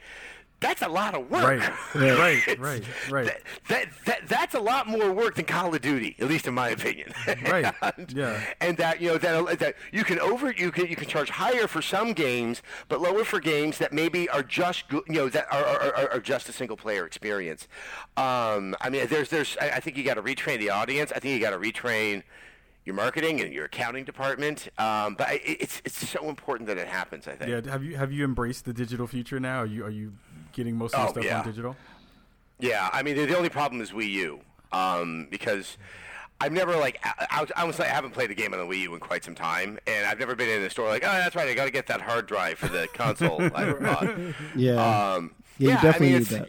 that's 0.60 0.82
a 0.82 0.88
lot 0.88 1.14
of 1.14 1.30
work. 1.30 1.44
Right, 1.44 1.60
right, 1.94 2.58
right, 2.58 2.84
right. 3.10 3.26
That, 3.26 3.42
that, 3.68 3.88
that 4.06 4.28
that's 4.28 4.54
a 4.54 4.60
lot 4.60 4.86
more 4.86 5.12
work 5.12 5.34
than 5.34 5.44
Call 5.44 5.74
of 5.74 5.80
Duty, 5.82 6.16
at 6.18 6.28
least 6.28 6.46
in 6.46 6.54
my 6.54 6.70
opinion. 6.70 7.12
Right, 7.44 7.74
and, 7.96 8.12
yeah. 8.12 8.40
And 8.60 8.76
that 8.78 9.00
you 9.00 9.08
know 9.08 9.18
that 9.18 9.58
that 9.58 9.74
you 9.92 10.04
can 10.04 10.18
over 10.20 10.52
you 10.52 10.70
can 10.70 10.86
you 10.86 10.96
can 10.96 11.08
charge 11.08 11.30
higher 11.30 11.66
for 11.66 11.82
some 11.82 12.12
games, 12.12 12.62
but 12.88 13.00
lower 13.00 13.24
for 13.24 13.40
games 13.40 13.78
that 13.78 13.92
maybe 13.92 14.28
are 14.30 14.42
just 14.42 14.88
good, 14.88 15.02
you 15.08 15.14
know 15.14 15.28
that 15.28 15.46
are, 15.52 15.64
are, 15.64 15.96
are, 15.96 16.12
are 16.12 16.20
just 16.20 16.48
a 16.48 16.52
single 16.52 16.76
player 16.76 17.04
experience. 17.06 17.68
Um, 18.16 18.74
I 18.80 18.88
mean, 18.90 19.06
there's 19.08 19.28
there's 19.28 19.56
I, 19.60 19.70
I 19.70 19.80
think 19.80 19.96
you 19.96 20.04
got 20.04 20.14
to 20.14 20.22
retrain 20.22 20.58
the 20.58 20.70
audience. 20.70 21.12
I 21.14 21.18
think 21.18 21.34
you 21.34 21.40
got 21.40 21.50
to 21.50 21.58
retrain 21.58 22.22
your 22.84 22.94
marketing 22.94 23.40
and 23.40 23.52
your 23.52 23.64
accounting 23.66 24.04
department. 24.04 24.68
Um, 24.78 25.14
but 25.14 25.28
I, 25.28 25.40
it's 25.44 25.82
it's 25.84 26.08
so 26.08 26.28
important 26.28 26.68
that 26.68 26.78
it 26.78 26.86
happens. 26.86 27.26
I 27.26 27.34
think. 27.34 27.50
Yeah, 27.50 27.70
have 27.70 27.84
you 27.84 27.96
have 27.96 28.12
you 28.12 28.24
embraced 28.24 28.64
the 28.64 28.72
digital 28.72 29.06
future 29.06 29.40
now? 29.40 29.60
Are 29.60 29.66
you 29.66 29.84
are 29.84 29.90
you 29.90 30.12
getting 30.54 30.76
most 30.76 30.94
of 30.94 31.00
the 31.02 31.06
Oh, 31.08 31.12
stuff 31.12 31.24
yeah. 31.24 31.38
on 31.40 31.46
digital? 31.46 31.76
Yeah, 32.58 32.88
I 32.92 33.02
mean 33.02 33.16
the, 33.16 33.26
the 33.26 33.36
only 33.36 33.48
problem 33.50 33.80
is 33.80 33.90
Wii 33.92 34.10
U, 34.10 34.40
um, 34.72 35.26
because 35.30 35.76
I've 36.40 36.52
never 36.52 36.76
like 36.76 36.98
I, 37.04 37.26
I, 37.30 37.40
was, 37.40 37.52
I 37.56 37.64
was 37.64 37.78
like 37.78 37.88
I 37.90 37.92
haven't 37.94 38.12
played 38.12 38.30
a 38.30 38.34
game 38.34 38.54
on 38.54 38.60
the 38.60 38.66
Wii 38.66 38.82
U 38.82 38.94
in 38.94 39.00
quite 39.00 39.24
some 39.24 39.34
time, 39.34 39.78
and 39.86 40.06
I've 40.06 40.18
never 40.18 40.34
been 40.34 40.48
in 40.48 40.62
a 40.62 40.70
store 40.70 40.88
like 40.88 41.04
oh 41.04 41.12
that's 41.12 41.34
right 41.36 41.48
I 41.48 41.54
got 41.54 41.64
to 41.66 41.70
get 41.70 41.86
that 41.88 42.00
hard 42.00 42.26
drive 42.26 42.58
for 42.58 42.68
the 42.68 42.88
console 42.94 43.42
I 43.54 43.72
bought. 43.72 44.16
Yeah. 44.56 45.12
Um, 45.14 45.32
Yeah, 45.58 45.76
you 45.76 45.82
definitely 45.82 46.08
I 46.08 46.10
mean, 46.10 46.18
need 46.18 46.26
that. 46.28 46.48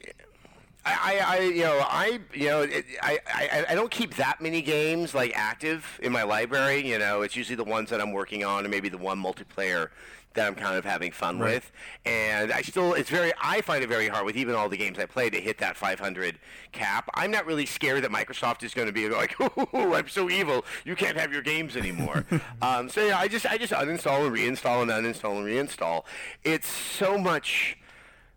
I, 0.87 0.93
I, 1.19 1.37
I, 1.37 1.39
you 1.39 1.63
know, 1.63 1.79
I, 1.83 2.19
you 2.31 2.47
know, 2.47 2.61
it, 2.61 2.85
I, 3.01 3.17
I, 3.25 3.65
I 3.69 3.75
don't 3.75 3.89
keep 3.89 4.15
that 4.17 4.39
many 4.39 4.61
games 4.61 5.15
like 5.15 5.31
active 5.35 5.99
in 6.03 6.11
my 6.11 6.21
library. 6.21 6.87
You 6.87 6.99
know, 6.99 7.23
it's 7.23 7.35
usually 7.35 7.55
the 7.55 7.63
ones 7.63 7.89
that 7.89 7.99
I'm 7.99 8.11
working 8.11 8.43
on, 8.45 8.65
and 8.65 8.69
maybe 8.69 8.89
the 8.89 8.99
one 8.99 9.19
multiplayer 9.19 9.89
that 10.35 10.47
I'm 10.47 10.55
kind 10.55 10.77
of 10.77 10.85
having 10.85 11.11
fun 11.11 11.39
Right. 11.39 11.55
with. 11.55 11.71
And 12.05 12.51
I 12.51 12.61
still, 12.61 12.93
it's 12.93 13.09
very, 13.09 13.33
I 13.41 13.61
find 13.61 13.83
it 13.83 13.87
very 13.87 14.07
hard 14.07 14.25
with 14.25 14.35
even 14.37 14.55
all 14.55 14.69
the 14.69 14.77
games 14.77 14.99
I 14.99 15.05
play 15.05 15.29
to 15.29 15.39
hit 15.41 15.57
that 15.57 15.75
500 15.75 16.39
cap. 16.71 17.09
I'm 17.13 17.31
not 17.31 17.45
really 17.45 17.65
scared 17.65 18.03
that 18.03 18.11
Microsoft 18.11 18.63
is 18.63 18.73
going 18.73 18.87
to 18.87 18.93
be 18.93 19.09
like, 19.09 19.35
"Ooh, 19.73 19.93
I'm 19.95 20.07
so 20.07 20.29
evil, 20.29 20.63
you 20.85 20.95
can't 20.95 21.17
have 21.17 21.33
your 21.33 21.41
games 21.41 21.75
anymore." 21.75 22.25
um, 22.61 22.89
so 22.89 23.03
yeah, 23.05 23.17
I 23.17 23.27
just, 23.27 23.45
I 23.45 23.57
just 23.57 23.73
uninstall 23.73 24.25
and 24.27 24.35
reinstall 24.35 24.81
and 24.81 24.91
uninstall 24.91 25.37
and 25.37 25.45
reinstall. 25.45 26.03
It's 26.43 26.67
so 26.69 27.17
much. 27.17 27.77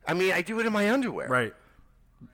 I 0.07 0.15
mean, 0.15 0.33
I 0.33 0.41
do 0.43 0.59
it 0.61 0.67
in 0.67 0.73
my 0.73 0.91
underwear. 0.91 1.29
Right. 1.29 1.55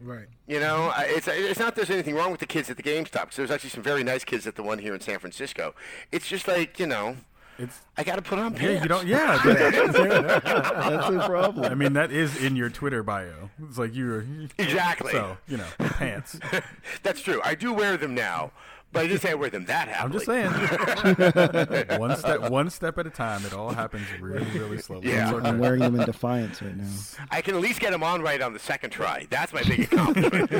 Right. 0.00 0.26
You 0.46 0.60
know, 0.60 0.92
it's 0.98 1.28
it's 1.28 1.58
not 1.58 1.74
there's 1.76 1.90
anything 1.90 2.14
wrong 2.14 2.30
with 2.30 2.40
the 2.40 2.46
kids 2.46 2.70
at 2.70 2.76
the 2.78 2.82
GameStop 2.82 3.12
because 3.22 3.36
there's 3.36 3.50
actually 3.50 3.68
some 3.70 3.82
very 3.82 4.02
nice 4.02 4.24
kids 4.24 4.46
at 4.46 4.54
the 4.56 4.62
one 4.62 4.78
here 4.78 4.94
in 4.94 5.00
San 5.00 5.18
Francisco. 5.18 5.74
It's 6.10 6.26
just 6.26 6.48
like 6.48 6.78
you 6.78 6.86
know, 6.86 7.16
It's 7.58 7.80
I 7.96 8.02
got 8.04 8.16
to 8.16 8.22
put 8.22 8.38
on 8.38 8.52
pants. 8.54 8.62
yeah, 8.62 8.68
pants. 8.68 8.82
you 8.82 8.88
don't. 8.88 9.06
Yeah, 9.06 9.38
that- 9.44 10.42
That's 10.44 11.08
the 11.10 11.22
problem. 11.26 11.64
I 11.70 11.74
mean 11.74 11.92
that 11.92 12.10
is 12.10 12.36
in 12.42 12.56
your 12.56 12.68
Twitter 12.70 13.02
bio. 13.02 13.50
It's 13.68 13.78
like 13.78 13.94
you're 13.94 14.24
Exactly. 14.58 15.12
So 15.12 15.36
you 15.46 15.58
know, 15.58 15.66
pants. 15.78 16.38
That's 17.02 17.20
true. 17.20 17.40
I 17.44 17.54
do 17.54 17.72
wear 17.72 17.96
them 17.96 18.14
now, 18.14 18.50
but 18.92 19.04
I 19.04 19.06
didn't 19.06 19.20
say 19.22 19.30
I 19.30 19.34
wear 19.34 19.50
them 19.50 19.64
that 19.66 19.88
I'm 20.00 20.10
just 20.12 20.26
saying. 20.26 20.50
one 22.00 22.16
step, 22.16 22.50
one 22.50 22.70
step 22.70 22.98
at 22.98 23.06
a 23.06 23.10
time. 23.10 23.44
It 23.46 23.52
all 23.52 23.70
happens 23.70 24.06
really, 24.20 24.44
really 24.58 24.78
slowly. 24.78 25.08
Yeah. 25.10 25.28
It's 25.28 25.34
okay. 25.38 25.48
I'm 25.48 25.58
wearing 25.58 25.80
them 25.80 25.94
in 25.98 26.04
defiance 26.06 26.60
right 26.60 26.76
now. 26.76 26.90
I 27.30 27.40
can 27.40 27.54
at 27.54 27.60
least 27.60 27.78
get 27.80 27.92
them 27.92 28.02
on 28.02 28.20
right 28.22 28.40
on 28.42 28.52
the 28.52 28.58
second 28.58 28.90
try. 28.90 29.26
That's 29.30 29.52
my 29.52 29.62
big 29.62 29.80
accomplishment. 29.92 30.50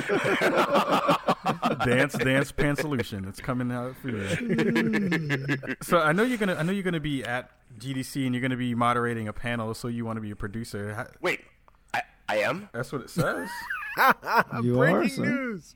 dance 1.85 2.13
dance 2.15 2.53
pant 2.53 2.79
solution 2.79 3.25
it's 3.27 3.41
coming 3.41 3.71
out 3.73 3.95
for 3.97 4.09
you 4.11 5.47
so 5.83 5.99
i 6.01 6.13
know 6.13 6.23
you're 6.23 6.39
gonna 6.39 6.55
i 6.55 6.63
know 6.63 6.73
you're 6.73 6.83
gonna 6.83 7.01
be 7.01 7.25
at 7.25 7.51
gdc 7.79 8.25
and 8.27 8.35
you're 8.35 8.43
gonna 8.43 8.57
be 8.57 8.75
moderating 8.75 9.29
a 9.29 9.33
panel 9.33 9.75
so 9.75 9.89
you 9.89 10.05
want 10.05 10.17
to 10.17 10.21
be 10.21 10.31
a 10.31 10.37
producer 10.37 10.95
Ha- 10.95 11.07
Wait, 11.21 11.41
I, 11.93 12.03
I 12.29 12.37
am. 12.39 12.69
that's 12.73 12.93
what 12.93 13.03
it 13.03 13.11
says 13.11 13.49
You 14.63 14.81
are, 14.83 14.91
Breaking 14.93 15.09
son. 15.09 15.25
news. 15.29 15.75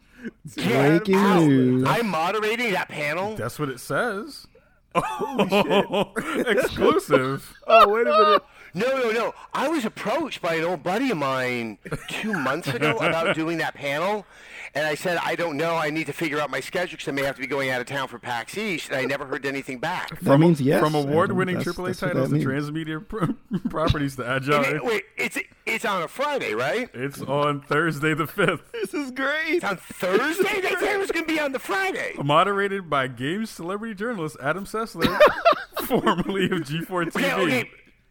Breaking 0.56 1.15
Ow. 1.15 1.40
news. 1.47 1.85
I'm 1.89 2.09
moderating 2.09 2.73
that 2.73 2.89
panel. 2.89 3.36
that's 3.36 3.59
what 3.59 3.69
it 3.69 3.78
says 3.81 4.47
oh, 4.94 6.12
exclusive 6.16 7.55
Oh, 7.66 7.89
wait 7.89 8.06
a 8.06 8.10
minute. 8.10 8.43
No, 8.74 8.86
no, 8.98 9.10
no. 9.12 9.35
I 9.55 9.69
was 9.69 9.85
approached 9.85 10.43
by 10.43 10.55
an 10.56 10.65
old 10.65 10.82
buddy 10.82 11.10
of 11.10 11.16
mine 11.19 11.78
two 12.09 12.32
months 12.32 12.69
ago 12.69 12.97
about 12.98 13.35
doing 13.35 13.59
that 13.59 13.74
panel. 13.74 14.27
And 14.74 14.86
I 14.86 14.95
said, 14.95 15.19
I 15.23 15.35
don't 15.35 15.57
know. 15.57 15.74
I 15.77 15.90
need 15.90 16.07
to 16.07 16.12
figure 16.12 16.40
out 16.40 16.51
my 16.51 16.61
schedule 16.61 16.93
because 16.97 17.09
I 17.09 17.12
may 17.12 17.23
have 17.23 17.35
to 17.36 17.40
be 17.40 17.47
going 17.47 17.70
out 17.70 17.81
of 17.81 17.86
town 17.86 18.09
for 18.09 18.19
PAX 18.19 18.57
East. 18.59 18.89
And 18.90 18.97
I 18.99 19.05
never 19.05 19.24
heard 19.27 19.45
anything 19.47 19.78
back. 19.78 20.20
That 20.20 20.39
means 20.39 20.61
yes. 20.61 20.81
from 20.81 20.95
I 20.95 21.01
award-winning 21.01 21.57
think 21.62 21.77
that's- 21.77 21.78
AAA 21.78 21.86
that's 21.89 22.03
what 22.03 22.09
titles 22.12 22.31
that 22.31 22.36
and 22.36 22.47
transmedia 22.47 23.09
pro- 23.09 23.61
properties 23.70 24.16
to 24.16 24.23
And 24.23 24.32
agile 24.45 24.65
it- 24.65 24.85
wait, 24.85 25.05
it's 25.16 25.39
it's 25.66 25.85
on 25.85 26.03
a 26.03 26.09
Friday, 26.09 26.55
right? 26.55 26.89
it's 26.95 27.20
on 27.23 27.61
thursday 27.62 28.15
the 28.15 28.24
5th 28.24 28.61
This 28.73 28.95
is 28.95 29.11
great. 29.11 29.57
It's 29.57 29.65
on 29.65 29.77
Thursday? 29.77 30.61
they 30.61 30.70
said 30.70 30.95
it 30.95 30.99
was 30.99 31.11
going 31.11 31.27
to 31.27 31.32
be 31.32 31.39
on 31.40 31.53
the 31.53 31.59
Friday. 31.59 32.15
moderated 32.23 32.89
by 32.89 33.07
games 33.09 33.51
celebrity 33.51 33.95
journalist 33.95 34.36
adam 34.43 34.65
sessler 34.65 35.19
formerly 35.86 36.47
of 36.47 36.61
g4 36.61 37.07
tv 37.07 37.16
Okay, 37.16 37.32
okay. 37.35 37.70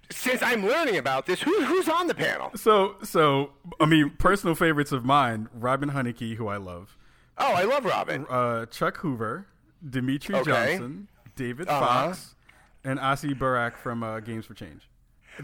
Since 0.09 0.41
I'm 0.41 0.65
learning 0.65 0.97
about 0.97 1.25
this, 1.25 1.41
who, 1.41 1.63
who's 1.65 1.89
on 1.89 2.07
the 2.07 2.15
panel? 2.15 2.51
So, 2.55 2.95
so 3.03 3.51
I 3.79 3.85
mean, 3.85 4.11
personal 4.17 4.55
favorites 4.55 4.91
of 4.91 5.03
mine: 5.03 5.49
Robin 5.53 5.89
Hunicke, 5.91 6.35
who 6.35 6.47
I 6.47 6.57
love, 6.57 6.97
Oh, 7.37 7.53
I 7.53 7.63
love 7.63 7.83
Robin. 7.85 8.25
uh, 8.29 8.65
Chuck 8.67 8.97
Hoover, 8.97 9.47
Dimitri 9.87 10.35
Okay. 10.35 10.51
Johnson, 10.77 11.07
David 11.35 11.67
Uh-huh. 11.67 11.79
Fox, 11.85 12.35
and 12.83 12.99
Asi 12.99 13.33
Burak 13.33 13.75
from 13.75 14.01
uh, 14.01 14.19
Games 14.21 14.45
for 14.45 14.53
Change. 14.53 14.87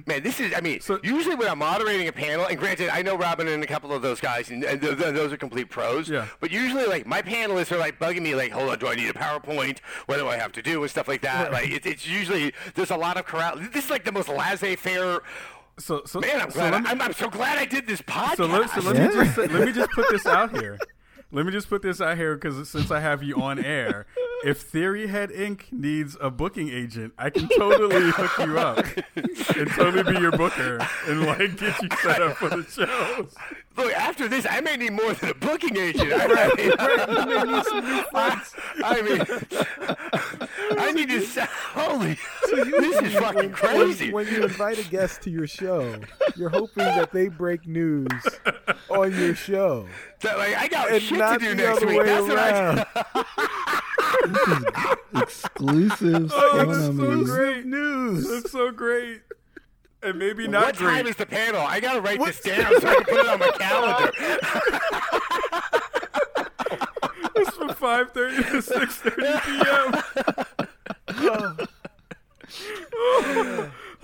Man, 0.06 0.24
this 0.24 0.40
is, 0.40 0.54
I 0.56 0.62
mean, 0.62 0.80
So- 0.82 1.00
usually 1.04 1.36
when 1.36 1.48
I'm 1.48 1.60
moderating 1.60 2.08
a 2.08 2.12
panel, 2.12 2.46
and 2.46 2.58
granted, 2.58 2.90
I 2.90 3.02
know 3.02 3.16
Robin 3.16 3.48
and 3.48 3.64
a 3.64 3.68
couple 3.68 3.92
of 3.94 4.02
those 4.02 4.20
guys, 4.20 4.50
and, 4.50 4.64
and 4.64 4.82
th- 4.82 4.98
th- 4.98 5.14
those 5.14 5.32
are 5.32 5.38
complete 5.38 5.70
pros. 5.70 6.10
Yeah. 6.10 6.28
But 6.40 6.52
usually, 6.52 6.86
like, 6.86 7.06
my 7.06 7.22
panelists 7.22 7.72
are, 7.72 7.78
like, 7.78 8.00
bugging 8.00 8.22
me, 8.22 8.36
like, 8.36 8.52
hold 8.52 8.70
on, 8.70 8.80
do 8.80 8.88
I 8.88 8.96
need 8.96 9.10
a 9.10 9.14
PowerPoint? 9.14 9.80
What 10.08 10.18
do 10.18 10.28
I 10.28 10.38
have 10.38 10.52
to 10.54 10.62
do? 10.62 10.82
And 10.82 10.90
stuff 10.90 11.08
like 11.08 11.22
that. 11.22 11.52
Like, 11.52 11.70
it, 11.70 11.86
it's 11.86 12.08
usually, 12.08 12.54
there's 12.76 12.92
a 12.92 12.98
lot 12.98 13.18
of 13.18 13.26
corral. 13.26 13.58
This 13.58 13.86
is, 13.86 13.90
like, 13.90 14.04
the 14.06 14.12
most 14.12 14.30
laissez-faire. 14.30 15.22
So, 15.80 16.04
so 16.06 16.20
Man, 16.20 16.40
I'm 16.42 16.52
so 16.52 16.60
glad. 16.60 16.84
me- 16.84 16.90
I'm, 16.90 17.02
I'm 17.02 17.14
so 17.14 17.30
glad 17.30 17.58
I 17.58 17.66
did 17.66 17.88
this 17.88 18.02
podcast. 18.02 18.36
So 18.38 18.46
let, 18.46 18.70
so 18.70 18.82
let 18.82 18.96
Yeah. 18.96 19.08
me 19.08 19.14
just 19.26 19.38
let 19.38 19.52
me 19.66 19.72
just 19.72 19.90
put 19.92 20.08
this 20.12 20.26
out 20.28 20.52
here. 20.60 20.78
Let 21.34 21.48
me 21.48 21.52
just 21.52 21.68
put 21.68 21.82
this 21.82 22.00
out 22.00 22.16
here 22.16 22.36
because 22.36 22.70
since 22.70 22.92
I 22.92 23.00
have 23.00 23.24
you 23.24 23.42
on 23.42 23.58
air, 23.58 24.06
if 24.46 24.62
Theory 24.62 25.08
Head 25.08 25.32
Inc. 25.32 25.72
needs 25.72 26.16
a 26.22 26.30
booking 26.30 26.70
agent, 26.70 27.14
I 27.18 27.32
can 27.32 27.50
totally 27.58 28.12
hook 28.12 28.32
you 28.46 28.60
up 28.60 28.86
and 29.56 29.68
totally 29.72 30.14
be 30.14 30.20
your 30.20 30.32
booker 30.32 30.78
and 31.08 31.26
like 31.26 31.58
get 31.58 31.82
you 31.82 31.90
set 32.04 32.22
up 32.22 32.38
for 32.38 32.50
the 32.50 32.64
shows. 32.70 33.34
Look, 33.76 33.92
after 33.94 34.28
this, 34.28 34.46
I 34.48 34.62
may 34.62 34.78
need 34.78 34.92
more 34.92 35.12
than 35.16 35.32
a 35.32 35.34
booking 35.34 35.76
agent. 35.76 36.14
I, 36.14 36.52
I 36.52 36.56
mean, 36.56 37.28
You 37.48 37.52
need 37.56 37.66
some 37.66 37.84
new 37.84 38.04
friends. 38.04 38.56
I 38.84 39.02
mean, 39.02 40.78
I 40.80 40.92
need 40.92 41.10
to. 41.10 41.24
Say, 41.24 41.46
holy, 41.50 42.18
this 42.52 43.02
is 43.02 43.14
fucking 43.16 43.40
When, 43.40 43.54
crazy. 43.54 44.12
when 44.14 44.28
you 44.28 44.44
invite 44.44 44.78
a 44.78 44.84
guest 44.90 45.24
to 45.24 45.32
your 45.32 45.48
show, 45.48 45.96
you're 46.36 46.50
hoping 46.50 46.84
that 46.84 47.12
they 47.12 47.28
break 47.30 47.66
news 47.66 48.08
on 48.90 49.18
your 49.18 49.34
show. 49.34 49.88
That, 50.24 50.38
like, 50.38 50.56
I 50.56 50.68
got 50.70 50.90
And 50.92 51.02
shit 51.02 51.18
to 51.20 51.38
do 51.40 51.56
next 51.56 51.86
week. 51.86 52.00
way 52.00 52.06
That's 52.06 52.28
what 52.28 52.40
I. 52.40 52.86
around. 55.16 55.16
Exclusive 55.24 56.32
Oh, 56.34 56.50
stuff. 56.50 56.68
that's 56.68 56.98
so 56.98 57.24
great. 57.26 57.66
News. 57.66 58.28
That's 58.30 58.52
so 58.52 58.72
great. 58.72 59.22
And 60.02 60.18
maybe 60.20 60.48
not 60.48 60.64
What 60.66 60.76
great. 60.78 60.96
time 60.96 61.08
is 61.08 61.16
the 61.18 61.26
panel? 61.26 61.62
I 61.62 61.80
gotta 61.80 62.02
write 62.02 62.20
this 62.24 62.40
down 62.42 62.80
so 62.82 62.88
I 62.88 62.96
can 62.96 63.04
put 63.04 63.20
it 63.20 63.28
on 63.28 63.40
my 63.40 63.52
calendar. 63.60 64.12
It's 67.36 67.50
from 67.58 67.70
five 67.70 68.12
thirty 68.12 68.44
to 68.44 68.62
six 68.62 68.96
thirty 68.98 69.24
p.m. 69.24 70.04
oh, 71.18 71.58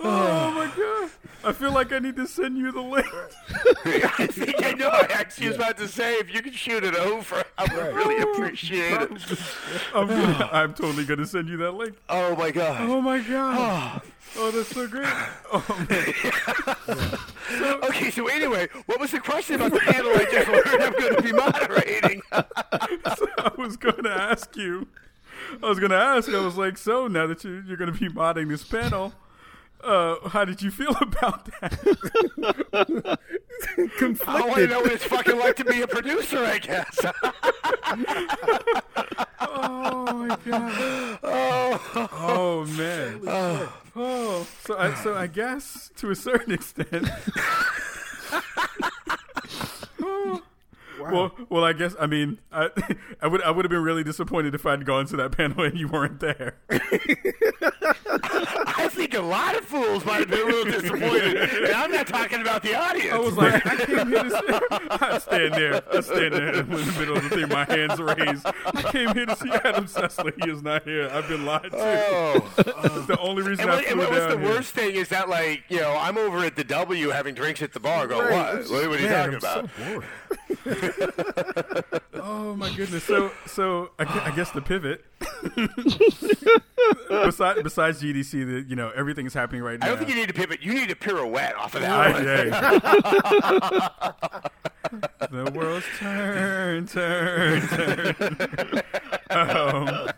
oh 0.00 0.50
my 0.50 0.66
god! 0.76 1.10
I 1.42 1.52
feel 1.52 1.72
like 1.72 1.92
I 1.92 1.98
need 1.98 2.16
to 2.16 2.26
send 2.26 2.58
you 2.58 2.70
the 2.70 2.80
link. 2.80 3.06
I 4.18 4.26
think 4.26 4.62
I 4.62 4.72
know. 4.72 4.88
I 4.88 5.06
actually 5.10 5.48
was 5.48 5.56
about 5.56 5.78
to 5.78 5.88
say 5.88 6.14
if 6.14 6.32
you 6.32 6.42
could 6.42 6.54
shoot 6.54 6.84
it 6.84 6.94
over, 6.94 7.42
I 7.56 7.74
would 7.74 7.94
really 7.94 8.20
appreciate 8.22 8.92
it. 8.92 9.10
I'm, 9.94 10.06
gonna, 10.06 10.50
I'm 10.52 10.74
totally 10.74 11.04
gonna 11.04 11.26
send 11.26 11.48
you 11.48 11.56
that 11.58 11.72
link. 11.72 11.96
Oh 12.08 12.36
my 12.36 12.50
god. 12.50 12.82
Oh 12.82 13.00
my 13.00 13.18
god! 13.20 13.56
Ah. 13.58 14.02
Oh, 14.36 14.50
that's 14.50 14.68
so 14.68 14.86
great. 14.86 15.08
Oh 15.52 15.86
man. 15.88 17.80
Okay, 17.84 18.10
so 18.10 18.28
anyway, 18.28 18.68
what 18.86 19.00
was 19.00 19.10
the 19.10 19.18
question 19.18 19.56
about 19.56 19.72
the 19.72 19.80
panel 19.80 20.12
I 20.14 20.24
just 20.30 20.48
learned 20.48 20.82
I'm 20.82 20.92
going 20.92 21.16
to 21.16 21.22
be 21.22 21.32
moderating? 21.32 22.22
So 22.32 23.28
I 23.38 23.50
was 23.58 23.76
gonna 23.76 24.10
ask 24.10 24.56
you. 24.56 24.86
I 25.62 25.68
was 25.68 25.80
gonna 25.80 25.96
ask. 25.96 26.28
I 26.28 26.38
was 26.44 26.56
like, 26.56 26.78
so 26.78 27.08
now 27.08 27.26
that 27.26 27.42
you, 27.42 27.64
you're 27.66 27.76
gonna 27.76 27.90
be 27.90 28.08
modding 28.08 28.48
this 28.48 28.62
panel, 28.62 29.12
uh, 29.82 30.28
how 30.28 30.44
did 30.44 30.62
you 30.62 30.70
feel 30.70 30.94
about 31.00 31.46
that? 31.60 31.78
I 34.26 34.40
want 34.46 34.56
to 34.56 34.66
know 34.66 34.80
what 34.80 34.92
it's 34.92 35.04
fucking 35.04 35.38
like 35.38 35.56
to 35.56 35.64
be 35.64 35.82
a 35.82 35.86
producer, 35.86 36.38
I 36.38 36.58
guess. 36.58 36.98
oh 39.40 40.12
my 40.14 40.38
god. 40.44 41.20
Oh, 42.12 42.64
man. 42.76 43.20
Oh, 43.96 44.46
so 44.64 44.78
I, 44.78 44.94
so 44.94 45.14
I 45.14 45.26
guess 45.26 45.90
to 45.96 46.10
a 46.10 46.14
certain 46.14 46.54
extent. 46.54 47.08
Well, 51.00 51.32
well, 51.48 51.64
I 51.64 51.72
guess 51.72 51.94
I 51.98 52.06
mean 52.06 52.38
I, 52.52 52.68
I 53.22 53.26
would 53.26 53.42
I 53.42 53.50
would 53.50 53.64
have 53.64 53.70
been 53.70 53.82
really 53.82 54.04
disappointed 54.04 54.54
if 54.54 54.66
I'd 54.66 54.84
gone 54.84 55.06
to 55.06 55.16
that 55.16 55.32
panel 55.32 55.64
and 55.64 55.78
you 55.78 55.88
weren't 55.88 56.20
there. 56.20 56.56
I 58.80 58.88
think 58.88 59.14
a 59.14 59.20
lot 59.20 59.56
of 59.56 59.64
fools 59.64 60.04
might 60.04 60.20
have 60.20 60.28
been 60.30 60.40
a 60.40 60.44
little 60.46 60.72
disappointed. 60.80 61.36
And 61.36 61.72
I'm 61.74 61.90
not 61.92 62.06
talking 62.06 62.40
about 62.40 62.62
the 62.62 62.74
audience. 62.74 63.12
I 63.12 63.18
was 63.18 63.36
like, 63.36 63.64
I 63.66 63.76
came 63.84 64.08
here 64.08 64.22
to 64.24 64.30
see. 64.30 64.76
I 64.90 65.18
stand 65.18 65.54
there, 65.54 65.82
I 65.92 66.00
stand 66.00 66.32
there 66.34 66.54
in 66.60 66.68
the 66.70 66.94
middle 66.98 67.16
of 67.16 67.22
the 67.24 67.30
thing, 67.30 67.48
my 67.48 67.64
hands 67.64 68.00
raised. 68.00 68.46
I 68.46 68.82
came 68.90 69.12
here 69.14 69.26
to 69.26 69.36
see 69.36 69.50
Adam 69.50 69.84
Sessler. 69.86 70.32
He 70.44 70.50
is 70.50 70.62
not 70.62 70.84
here. 70.84 71.08
I've 71.12 71.28
been 71.28 71.44
lied 71.44 71.62
to. 71.70 71.70
oh. 71.76 72.52
That's 72.56 73.06
the 73.06 73.18
only 73.20 73.42
reason 73.42 73.64
And 73.64 73.70
I 73.70 73.74
what, 73.76 73.84
flew 73.84 73.90
and 73.92 74.00
what 74.00 74.10
was 74.10 74.32
the 74.34 74.38
here. 74.40 74.48
worst 74.48 74.72
thing 74.72 74.94
is 74.96 75.08
that, 75.08 75.28
like, 75.28 75.64
you 75.68 75.80
know, 75.80 75.96
I'm 75.96 76.16
over 76.18 76.38
at 76.38 76.56
the 76.56 76.64
W 76.64 77.08
having 77.10 77.34
drinks 77.34 77.60
at 77.62 77.72
the 77.72 77.80
bar 77.80 78.06
going, 78.06 78.28
Right. 78.28 78.56
what? 78.58 78.70
What, 78.70 78.88
what 78.88 78.98
are 78.98 79.02
you 79.02 79.08
Man, 79.08 79.30
talking 79.32 79.34
I'm 79.34 79.40
so 79.40 79.60
about? 79.60 79.70
bored. 79.92 80.04
oh 82.14 82.54
my 82.56 82.74
goodness! 82.74 83.04
So, 83.04 83.30
so 83.46 83.90
I, 83.98 84.04
I 84.30 84.36
guess 84.36 84.50
the 84.50 84.60
pivot. 84.60 85.04
besides, 87.08 87.62
besides 87.62 88.02
GDC, 88.02 88.30
the 88.30 88.69
you 88.70 88.76
know 88.76 88.92
everything 88.94 89.26
is 89.26 89.34
happening 89.34 89.62
right 89.62 89.80
now. 89.80 89.86
I 89.86 89.88
don't 89.88 89.98
think 89.98 90.10
you 90.10 90.16
need 90.16 90.28
to 90.28 90.32
pivot. 90.32 90.62
You 90.62 90.72
need 90.74 90.92
a 90.92 90.94
pirouette 90.94 91.56
off 91.56 91.74
of 91.74 91.80
that. 91.80 92.12
Right, 92.12 92.22
hey. 92.24 92.50
the 95.28 95.50
world's 95.52 95.86
turn, 95.98 96.86
turn, 96.86 97.66
turn. 97.66 98.82
um, 99.30 100.08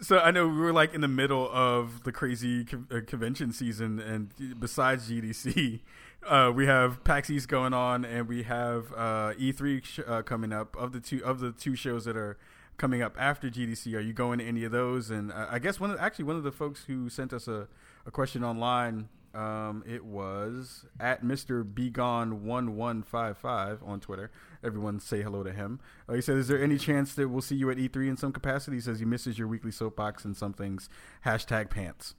so 0.00 0.18
I 0.18 0.30
know 0.30 0.48
we 0.48 0.60
were 0.60 0.72
like 0.72 0.94
in 0.94 1.02
the 1.02 1.08
middle 1.08 1.46
of 1.52 2.04
the 2.04 2.12
crazy 2.12 2.64
con- 2.64 2.86
uh, 2.90 3.00
convention 3.06 3.52
season, 3.52 4.00
and 4.00 4.30
besides 4.58 5.10
GDC, 5.10 5.80
uh, 6.26 6.50
we 6.54 6.64
have 6.64 7.04
PAX 7.04 7.28
East 7.28 7.48
going 7.48 7.74
on, 7.74 8.06
and 8.06 8.28
we 8.28 8.44
have 8.44 8.90
uh, 8.94 9.34
E3 9.38 9.84
sh- 9.84 10.00
uh, 10.06 10.22
coming 10.22 10.54
up. 10.54 10.74
Of 10.74 10.92
the 10.92 11.00
two 11.00 11.22
of 11.22 11.40
the 11.40 11.52
two 11.52 11.76
shows 11.76 12.06
that 12.06 12.16
are 12.16 12.38
coming 12.82 13.00
up 13.00 13.16
after 13.16 13.48
GDC, 13.48 13.94
are 13.94 14.00
you 14.00 14.12
going 14.12 14.40
to 14.40 14.44
any 14.44 14.64
of 14.64 14.72
those? 14.72 15.08
And 15.08 15.30
uh, 15.30 15.46
I 15.48 15.60
guess 15.60 15.78
one 15.78 15.92
of, 15.92 16.00
actually 16.00 16.24
one 16.24 16.34
of 16.34 16.42
the 16.42 16.50
folks 16.50 16.82
who 16.88 17.08
sent 17.08 17.32
us 17.32 17.46
a, 17.46 17.68
a 18.04 18.10
question 18.10 18.42
online. 18.42 19.08
Um, 19.32 19.84
it 19.86 20.04
was 20.04 20.84
at 20.98 21.24
Mr. 21.24 21.62
Begone1155 21.62 23.86
on 23.86 24.00
Twitter. 24.00 24.32
Everyone 24.64 25.00
say 25.00 25.22
hello 25.22 25.42
to 25.42 25.52
him. 25.52 25.80
Uh, 26.08 26.14
he 26.14 26.20
said, 26.20 26.36
Is 26.36 26.48
there 26.48 26.62
any 26.62 26.78
chance 26.78 27.14
that 27.14 27.28
we'll 27.28 27.42
see 27.42 27.56
you 27.56 27.70
at 27.70 27.76
E3 27.76 28.08
in 28.08 28.16
some 28.16 28.32
capacity? 28.32 28.76
He 28.76 28.80
says 28.80 28.98
he 28.98 29.04
misses 29.04 29.38
your 29.38 29.48
weekly 29.48 29.72
soapbox 29.72 30.24
and 30.24 30.36
some 30.36 30.52
things. 30.52 30.88
Hashtag 31.26 31.70
pants. 31.70 32.14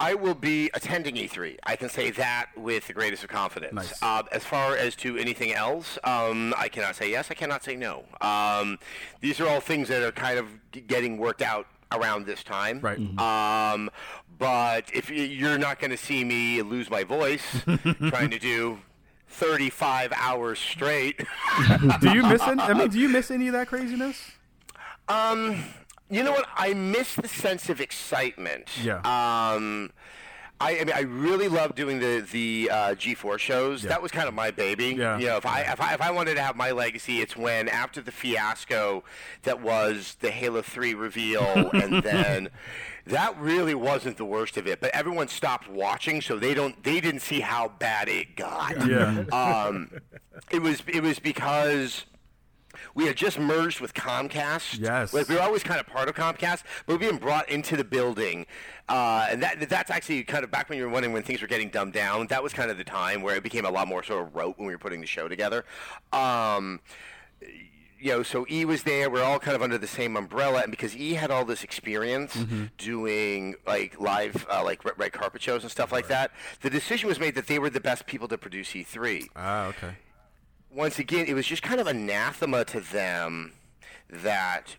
I 0.00 0.14
will 0.14 0.34
be 0.34 0.70
attending 0.74 1.14
E3. 1.14 1.56
I 1.64 1.76
can 1.76 1.88
say 1.88 2.10
that 2.12 2.50
with 2.56 2.88
the 2.88 2.92
greatest 2.92 3.22
of 3.22 3.30
confidence. 3.30 3.74
Nice. 3.74 4.02
Uh, 4.02 4.22
as 4.32 4.44
far 4.44 4.76
as 4.76 4.96
to 4.96 5.16
anything 5.16 5.52
else, 5.52 5.98
um, 6.04 6.54
I 6.58 6.68
cannot 6.68 6.96
say 6.96 7.10
yes. 7.10 7.30
I 7.30 7.34
cannot 7.34 7.62
say 7.62 7.76
no. 7.76 8.04
Um, 8.20 8.78
these 9.20 9.40
are 9.40 9.48
all 9.48 9.60
things 9.60 9.88
that 9.88 10.02
are 10.02 10.12
kind 10.12 10.38
of 10.38 10.46
getting 10.88 11.18
worked 11.18 11.42
out 11.42 11.66
around 11.92 12.26
this 12.26 12.42
time. 12.42 12.80
Right. 12.80 12.98
Um, 13.18 13.90
but 14.38 14.90
if 14.92 15.10
you're 15.10 15.58
not 15.58 15.78
going 15.78 15.90
to 15.90 15.96
see 15.96 16.24
me 16.24 16.62
lose 16.62 16.90
my 16.90 17.04
voice 17.04 17.62
trying 18.08 18.30
to 18.30 18.38
do 18.38 18.78
35 19.32 20.12
hours 20.14 20.58
straight. 20.58 21.18
do 22.00 22.10
you 22.12 22.22
miss 22.22 22.42
any? 22.42 22.60
I 22.60 22.74
mean, 22.74 22.88
do 22.88 22.98
you 22.98 23.08
miss 23.08 23.30
any 23.30 23.48
of 23.48 23.52
that 23.54 23.68
craziness? 23.68 24.32
Um, 25.08 25.64
you 26.10 26.22
know 26.22 26.32
what? 26.32 26.46
I 26.54 26.74
miss 26.74 27.14
the 27.14 27.28
sense 27.28 27.68
of 27.68 27.80
excitement. 27.80 28.68
Yeah. 28.82 28.98
Um, 28.98 29.90
I, 30.62 30.78
I 30.78 30.84
mean, 30.84 30.94
I 30.94 31.00
really 31.00 31.48
love 31.48 31.74
doing 31.74 31.98
the 31.98 32.24
the 32.30 32.68
uh, 32.70 32.76
G4 32.94 33.38
shows. 33.38 33.82
That 33.82 34.00
was 34.00 34.12
kind 34.12 34.28
of 34.28 34.34
my 34.34 34.52
baby. 34.52 34.94
Yeah. 34.96 35.18
You 35.18 35.26
know, 35.26 35.36
if 35.36 35.44
I, 35.44 35.62
if 35.62 35.80
I 35.80 35.94
if 35.94 36.00
I 36.00 36.12
wanted 36.12 36.36
to 36.36 36.42
have 36.42 36.54
my 36.54 36.70
legacy, 36.70 37.20
it's 37.20 37.36
when 37.36 37.68
after 37.68 38.00
the 38.00 38.12
fiasco 38.12 39.02
that 39.42 39.60
was 39.60 40.16
the 40.20 40.30
Halo 40.30 40.62
3 40.62 40.94
reveal, 40.94 41.70
and 41.72 42.02
then 42.02 42.48
that 43.06 43.38
really 43.38 43.74
wasn't 43.74 44.16
the 44.16 44.24
worst 44.24 44.56
of 44.56 44.66
it. 44.66 44.80
But 44.80 44.94
everyone 44.94 45.28
stopped 45.28 45.68
watching, 45.68 46.20
so 46.20 46.38
they 46.38 46.54
don't 46.54 46.82
they 46.82 47.00
didn't 47.00 47.20
see 47.20 47.40
how 47.40 47.68
bad 47.78 48.08
it 48.08 48.36
got. 48.36 48.86
Yeah. 48.86 49.24
Um, 49.32 49.90
it 50.50 50.60
was 50.60 50.82
it 50.86 51.02
was 51.02 51.18
because 51.18 52.04
we 52.94 53.06
had 53.06 53.16
just 53.16 53.38
merged 53.38 53.80
with 53.80 53.94
Comcast. 53.94 54.78
Yes. 54.80 55.12
Like 55.12 55.28
we 55.28 55.34
were 55.34 55.40
always 55.40 55.62
kind 55.62 55.80
of 55.80 55.86
part 55.86 56.08
of 56.08 56.14
Comcast, 56.14 56.62
but 56.86 56.88
we 56.88 56.94
were 56.94 56.98
being 56.98 57.16
brought 57.18 57.48
into 57.48 57.76
the 57.76 57.84
building, 57.84 58.46
uh, 58.88 59.26
and 59.30 59.42
that 59.42 59.68
that's 59.68 59.90
actually 59.90 60.24
kind 60.24 60.44
of 60.44 60.50
back 60.50 60.68
when 60.68 60.78
you 60.78 60.84
were 60.84 60.90
wondering 60.90 61.12
when 61.12 61.22
things 61.22 61.40
were 61.40 61.48
getting 61.48 61.70
dumbed 61.70 61.92
down. 61.92 62.26
That 62.28 62.42
was 62.42 62.52
kind 62.52 62.70
of 62.70 62.78
the 62.78 62.84
time 62.84 63.22
where 63.22 63.36
it 63.36 63.42
became 63.42 63.64
a 63.64 63.70
lot 63.70 63.88
more 63.88 64.02
sort 64.02 64.26
of 64.26 64.34
rote 64.34 64.58
when 64.58 64.66
we 64.66 64.74
were 64.74 64.78
putting 64.78 65.00
the 65.00 65.06
show 65.06 65.28
together. 65.28 65.64
Um, 66.12 66.80
you 68.02 68.10
know, 68.10 68.22
so 68.22 68.44
E 68.50 68.64
was 68.64 68.82
there. 68.82 69.08
We're 69.08 69.22
all 69.22 69.38
kind 69.38 69.54
of 69.54 69.62
under 69.62 69.78
the 69.78 69.86
same 69.86 70.16
umbrella, 70.16 70.62
and 70.62 70.70
because 70.70 70.96
E 70.96 71.14
had 71.14 71.30
all 71.30 71.44
this 71.44 71.62
experience 71.62 72.36
doing 72.78 73.54
like 73.66 74.00
live, 74.00 74.46
uh, 74.50 74.62
like 74.64 74.84
red, 74.84 74.94
red 74.98 75.12
carpet 75.12 75.40
shows 75.40 75.62
and 75.62 75.70
stuff 75.70 75.92
like 75.92 76.08
that, 76.08 76.32
the 76.62 76.70
decision 76.70 77.08
was 77.08 77.20
made 77.20 77.34
that 77.36 77.46
they 77.46 77.58
were 77.58 77.70
the 77.70 77.80
best 77.80 78.06
people 78.06 78.28
to 78.28 78.36
produce 78.38 78.70
E3 78.70 79.26
Ah, 79.36 79.66
okay. 79.66 79.94
once 80.74 80.98
again, 80.98 81.26
it 81.26 81.34
was 81.34 81.46
just 81.46 81.62
kind 81.62 81.80
of 81.80 81.86
anathema 81.86 82.64
to 82.66 82.80
them 82.80 83.52
that 84.10 84.76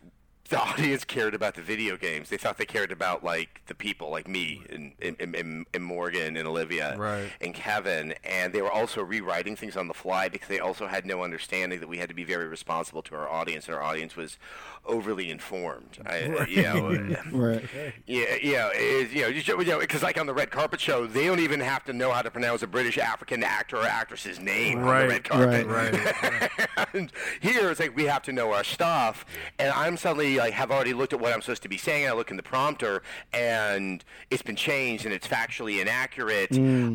the 0.50 0.60
audience 0.62 1.04
cared 1.06 1.34
about 1.34 1.56
the 1.56 1.62
video 1.62 1.96
games. 1.98 2.30
They 2.30 2.38
thought 2.38 2.58
they 2.58 2.66
cared 2.66 2.92
about 2.92 3.24
like 3.24 3.62
the 3.68 3.76
people, 3.76 4.10
like 4.12 4.28
me 4.28 4.64
and, 4.70 4.92
and, 5.02 5.36
and, 5.36 5.66
and 5.74 5.84
Morgan 5.84 6.36
and 6.38 6.48
Olivia 6.48 6.96
Right. 6.98 7.32
and 7.42 7.54
Kevin, 7.54 8.14
and 8.24 8.54
they 8.54 8.62
were 8.62 8.72
also 8.72 9.02
rewriting 9.02 9.56
things 9.56 9.78
on 9.78 9.88
the 9.88 9.94
fly 9.94 10.28
because 10.30 10.50
they 10.50 10.60
also 10.60 10.88
had 10.88 11.06
no 11.06 11.24
understanding 11.24 11.80
that 11.80 11.88
we 11.88 11.98
had 11.98 12.10
to 12.10 12.16
be 12.16 12.24
very 12.26 12.48
responsible 12.48 13.02
to 13.04 13.16
our 13.16 13.30
audience, 13.30 13.68
and 13.68 13.76
our 13.76 13.82
audience 13.82 14.16
was 14.16 14.38
overly 14.86 15.32
informed. 15.32 15.98
I, 16.06 16.46
you 16.50 16.64
know, 16.64 17.16
Right. 17.32 17.64
yeah, 18.06 18.36
yeah, 18.42 18.70
it, 18.74 19.12
you 19.12 19.22
know, 19.22 19.28
you 19.30 19.42
you 19.62 19.66
know, 19.72 19.80
because 19.80 20.04
like 20.04 20.20
on 20.20 20.26
the 20.28 20.34
red 20.34 20.52
carpet 20.52 20.80
show, 20.82 21.08
they 21.08 21.26
don't 21.26 21.40
even 21.40 21.62
have 21.62 21.86
to 21.86 21.94
know 21.94 22.12
how 22.12 22.22
to 22.22 22.30
pronounce 22.30 22.62
a 22.64 22.68
British 22.68 22.98
African 22.98 23.44
actor 23.44 23.78
or 23.78 23.86
actress's 23.86 24.40
name 24.40 24.80
on 24.80 24.86
the 24.86 25.08
red 25.08 25.24
carpet. 25.24 25.68
right, 25.68 26.88
and 26.94 27.12
here 27.40 27.72
it's 27.72 27.80
like 27.80 27.96
we 27.96 28.04
have 28.06 28.24
to 28.24 28.34
know 28.34 28.52
our 28.52 28.64
stuff, 28.64 29.26
and 29.58 29.72
I'm 29.72 29.96
suddenly 29.96 30.33
like 30.38 30.54
have 30.54 30.72
already 30.72 30.94
looked 30.94 31.14
at 31.14 31.20
what 31.20 31.34
I'm 31.34 31.42
supposed 31.42 31.64
to 31.64 31.70
be 31.70 31.78
saying. 31.78 32.08
I 32.08 32.14
look 32.14 32.32
in 32.32 32.38
the 32.38 32.44
prompter, 32.44 33.02
and 33.34 34.04
it's 34.30 34.42
been 34.42 34.56
changed, 34.56 35.06
and 35.06 35.14
it's 35.14 35.28
factually 35.28 35.82
inaccurate. 35.82 36.52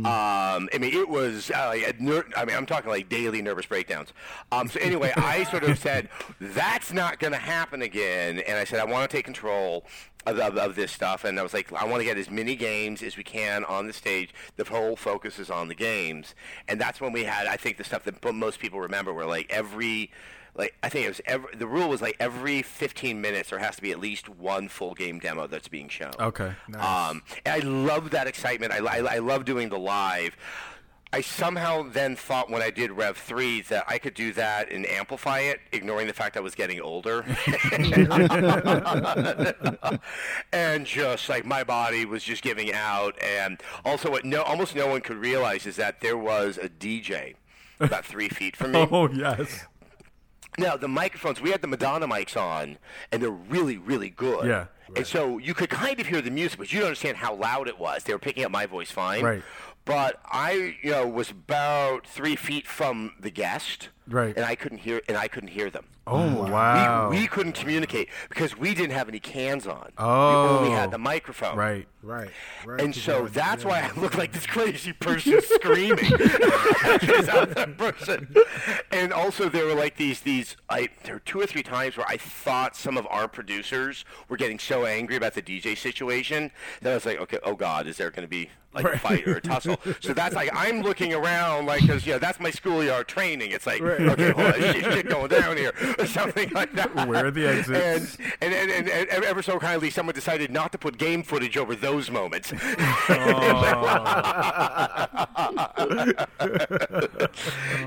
Um, 0.07 0.69
I 0.73 0.79
mean, 0.79 0.95
it 0.95 1.09
was. 1.09 1.51
Uh, 1.51 1.93
ner- 1.99 2.27
I 2.37 2.45
mean, 2.45 2.57
I'm 2.57 2.67
talking 2.67 2.91
like 2.91 3.09
daily 3.09 3.43
nervous 3.43 3.67
breakdowns. 3.67 4.13
Um, 4.53 4.69
so 4.69 4.81
anyway, 4.81 5.13
I 5.17 5.45
sort 5.51 5.65
of 5.65 5.79
said 5.79 6.09
that's 6.41 6.93
not 6.93 7.19
going 7.19 7.33
to 7.33 7.39
happen 7.39 7.83
again, 7.83 8.39
and 8.41 8.59
I 8.59 8.65
said 8.65 8.81
I 8.81 8.85
want 8.85 9.11
to 9.11 9.17
take 9.17 9.25
control. 9.25 9.85
Of, 10.27 10.39
of, 10.41 10.59
of 10.59 10.75
this 10.75 10.93
stuff, 10.93 11.25
and 11.25 11.39
I 11.39 11.43
was 11.43 11.55
like, 11.55 11.73
I 11.73 11.87
want 11.87 12.01
to 12.01 12.05
get 12.05 12.19
as 12.19 12.29
many 12.29 12.55
games 12.55 13.03
as 13.03 13.17
we 13.17 13.23
can 13.23 13.65
on 13.65 13.87
the 13.87 13.95
stage. 13.95 14.35
The 14.57 14.65
whole 14.65 14.95
focus 14.95 15.39
is 15.39 15.49
on 15.49 15.69
the 15.69 15.75
games, 15.75 16.35
and 16.67 16.79
that's 16.79 17.01
when 17.01 17.13
we 17.13 17.25
had, 17.25 17.47
I 17.47 17.57
think, 17.57 17.79
the 17.79 17.85
stuff 17.85 18.03
that 18.05 18.35
most 18.35 18.59
people 18.59 18.79
remember, 18.81 19.15
where 19.15 19.25
like 19.25 19.47
every, 19.49 20.11
like 20.59 20.77
I 20.83 20.89
think 20.89 21.07
it 21.07 21.09
was 21.09 21.21
every, 21.25 21.57
the 21.57 21.67
rule 21.67 21.89
was 21.89 22.03
like 22.03 22.17
every 22.21 22.63
15 22.63 23.21
minutes 23.21 23.51
there 23.51 23.61
has 23.61 23.77
to 23.77 23.83
be 23.83 23.93
at 23.93 24.01
least 24.01 24.29
one 24.29 24.69
full 24.69 24.95
game 24.95 25.21
demo 25.21 25.47
that's 25.47 25.69
being 25.69 25.89
shown. 25.89 26.13
Okay. 26.19 26.53
Um, 26.75 27.23
and 27.47 27.55
I 27.55 27.61
love 27.61 28.11
that 28.11 28.27
excitement. 28.27 28.73
I, 28.73 28.79
I, 28.79 29.15
I 29.15 29.19
love 29.19 29.45
doing 29.45 29.69
the 29.69 29.79
live. 29.79 30.37
I 31.11 31.23
somehow 31.23 31.89
then 31.89 32.17
thought 32.17 32.51
when 32.51 32.61
I 32.61 32.71
did 32.71 32.93
Rev 32.93 33.17
3 33.17 33.63
that 33.63 33.85
I 33.89 33.97
could 33.97 34.13
do 34.13 34.35
that 34.35 34.71
and 34.71 34.87
amplify 34.87 35.41
it, 35.41 35.61
ignoring 35.73 36.07
the 36.07 36.13
fact 36.13 36.37
I 36.37 36.41
was 36.41 36.55
getting 36.55 36.83
older. 36.83 37.23
and 40.53 40.85
just 40.85 41.31
like 41.31 41.47
my 41.47 41.65
body 41.65 42.05
was 42.05 42.23
just 42.23 42.43
giving 42.43 42.75
out. 42.75 43.17
And 43.23 43.59
also, 43.87 44.11
what 44.11 44.27
no, 44.27 44.43
almost 44.43 44.77
no 44.77 44.87
one 44.87 45.01
could 45.01 45.17
realize 45.17 45.65
is 45.65 45.77
that 45.77 46.03
there 46.03 46.19
was 46.19 46.59
a 46.59 46.69
DJ 46.69 47.37
about 47.81 48.05
three 48.05 48.29
feet 48.29 48.57
from 48.57 48.73
me. 48.73 48.79
Oh 48.91 49.09
yes. 49.09 49.67
Now 50.59 50.77
the 50.77 50.89
microphones, 50.89 51.41
we 51.41 51.51
had 51.51 51.63
the 51.63 51.69
Madonna 51.69 52.07
mics 52.09 52.37
on, 52.37 52.79
and 53.13 53.23
they're 53.23 53.31
really, 53.31 53.79
really 53.79 54.11
good. 54.11 54.47
Yeah. 54.47 54.67
And 54.97 55.07
so 55.07 55.39
you 55.39 55.55
could 55.55 55.69
kind 55.69 56.01
of 56.01 56.07
hear 56.07 56.21
the 56.21 56.31
music, 56.31 56.59
but 56.59 56.73
you 56.73 56.81
don't 56.81 56.89
understand 56.89 57.17
how 57.17 57.35
loud 57.35 57.69
it 57.69 57.79
was. 57.79 58.05
They 58.05 58.13
were 58.13 58.19
picking 58.19 58.45
up 58.45 58.51
my 58.51 58.67
voice 58.67 58.91
fine. 58.91 59.23
Right. 59.23 59.43
But 59.85 60.21
I, 60.25 60.77
you 60.83 60.91
know, 60.91 61.07
was 61.07 61.31
about 61.31 62.07
three 62.07 62.37
feet 62.37 62.67
from 62.67 63.13
the 63.21 63.31
guest. 63.31 63.89
Right. 64.09 64.35
And 64.37 64.45
I 64.45 64.55
couldn't 64.55 64.79
hear, 64.79 65.03
and 65.09 65.17
I 65.17 65.29
couldn't 65.29 65.51
hear 65.51 65.71
them. 65.71 65.85
Oh 66.07 66.17
mm. 66.17 66.51
wow. 66.51 67.11
We, 67.11 67.21
we 67.21 67.27
couldn't 67.27 67.53
communicate 67.53 68.09
because 68.31 68.57
we 68.57 68.75
didn't 68.75 68.93
have 68.93 69.09
any 69.09 69.21
cans 69.21 69.67
on. 69.67 69.93
Oh. 69.99 70.53
We 70.53 70.59
only 70.59 70.71
had 70.71 70.89
oh. 70.89 70.93
the 70.93 70.99
microphone. 70.99 71.57
right. 71.57 71.87
Right. 72.01 72.31
Right. 72.65 72.81
And 72.81 72.95
'cause 72.95 73.03
so 73.03 73.19
you're- 73.19 73.31
that's 73.31 73.65
yeah. 73.65 73.69
why 73.69 73.81
I 73.81 74.01
look 74.01 74.17
like 74.17 74.33
this 74.33 74.47
crazy 74.47 74.93
person 74.93 75.41
screaming. 75.43 75.99
I'm 76.13 77.53
that 77.53 77.75
person. 77.77 78.35
And 78.93 79.13
also 79.13 79.49
there 79.49 79.67
were 79.67 79.75
like 79.75 79.97
these 79.97 80.21
these 80.21 80.57
I 80.71 80.89
there 81.05 81.17
were 81.17 81.21
two 81.21 81.41
or 81.41 81.47
three 81.47 81.63
times 81.63 81.97
where 81.97 82.07
I 82.09 82.17
thought 82.17 82.77
some 82.77 82.97
of 82.97 83.07
our 83.11 83.29
producers 83.29 84.05
were 84.29 84.37
getting 84.37 84.59
so 84.59 84.87
angry 84.87 85.17
about 85.17 85.35
the 85.35 85.43
DJ 85.43 85.77
situation 85.77 86.53
that 86.81 86.91
I 86.93 86.95
was 86.95 87.05
like, 87.05 87.21
okay, 87.21 87.39
oh 87.43 87.55
God, 87.55 87.87
is 87.87 87.97
there 87.97 88.11
going 88.11 88.25
to 88.25 88.31
be 88.31 88.49
like 88.73 88.85
a 88.85 88.99
fight 88.99 89.27
or 89.27 89.37
a 89.37 89.41
tussle? 89.41 89.79
So 90.01 90.13
that's 90.15 90.35
like 90.35 90.51
I'm 90.55 90.83
looking 90.83 91.13
around 91.13 91.67
like 91.67 91.83
because 91.83 92.07
you 92.07 92.13
know 92.13 92.19
that's 92.19 92.39
my 92.39 92.51
schoolyard 92.51 93.09
training. 93.09 93.51
It's 93.51 93.67
like 93.67 93.81
okay, 93.99 94.31
hold 94.31 94.47
on, 94.47 94.53
shit, 94.55 94.85
shit 94.85 95.09
going 95.09 95.29
down 95.29 95.57
here 95.57 95.73
or 95.99 96.07
something 96.07 96.51
like 96.51 96.73
that. 96.75 96.95
Where 97.07 97.27
are 97.27 97.31
the 97.31 97.47
exits? 97.47 98.17
And 98.41 98.55
and, 98.55 98.71
and, 98.71 98.89
and, 98.89 99.09
and 99.09 99.25
ever 99.25 99.43
so 99.43 99.59
kindly, 99.59 99.91
someone 99.91 100.15
decided 100.15 100.51
not 100.51 100.73
to 100.73 100.79
put 100.79 100.99
game 100.99 101.23
footage 101.23 101.57
over 101.57 101.75
those 101.75 102.11
moments. 102.11 102.53
Oh. 102.53 102.59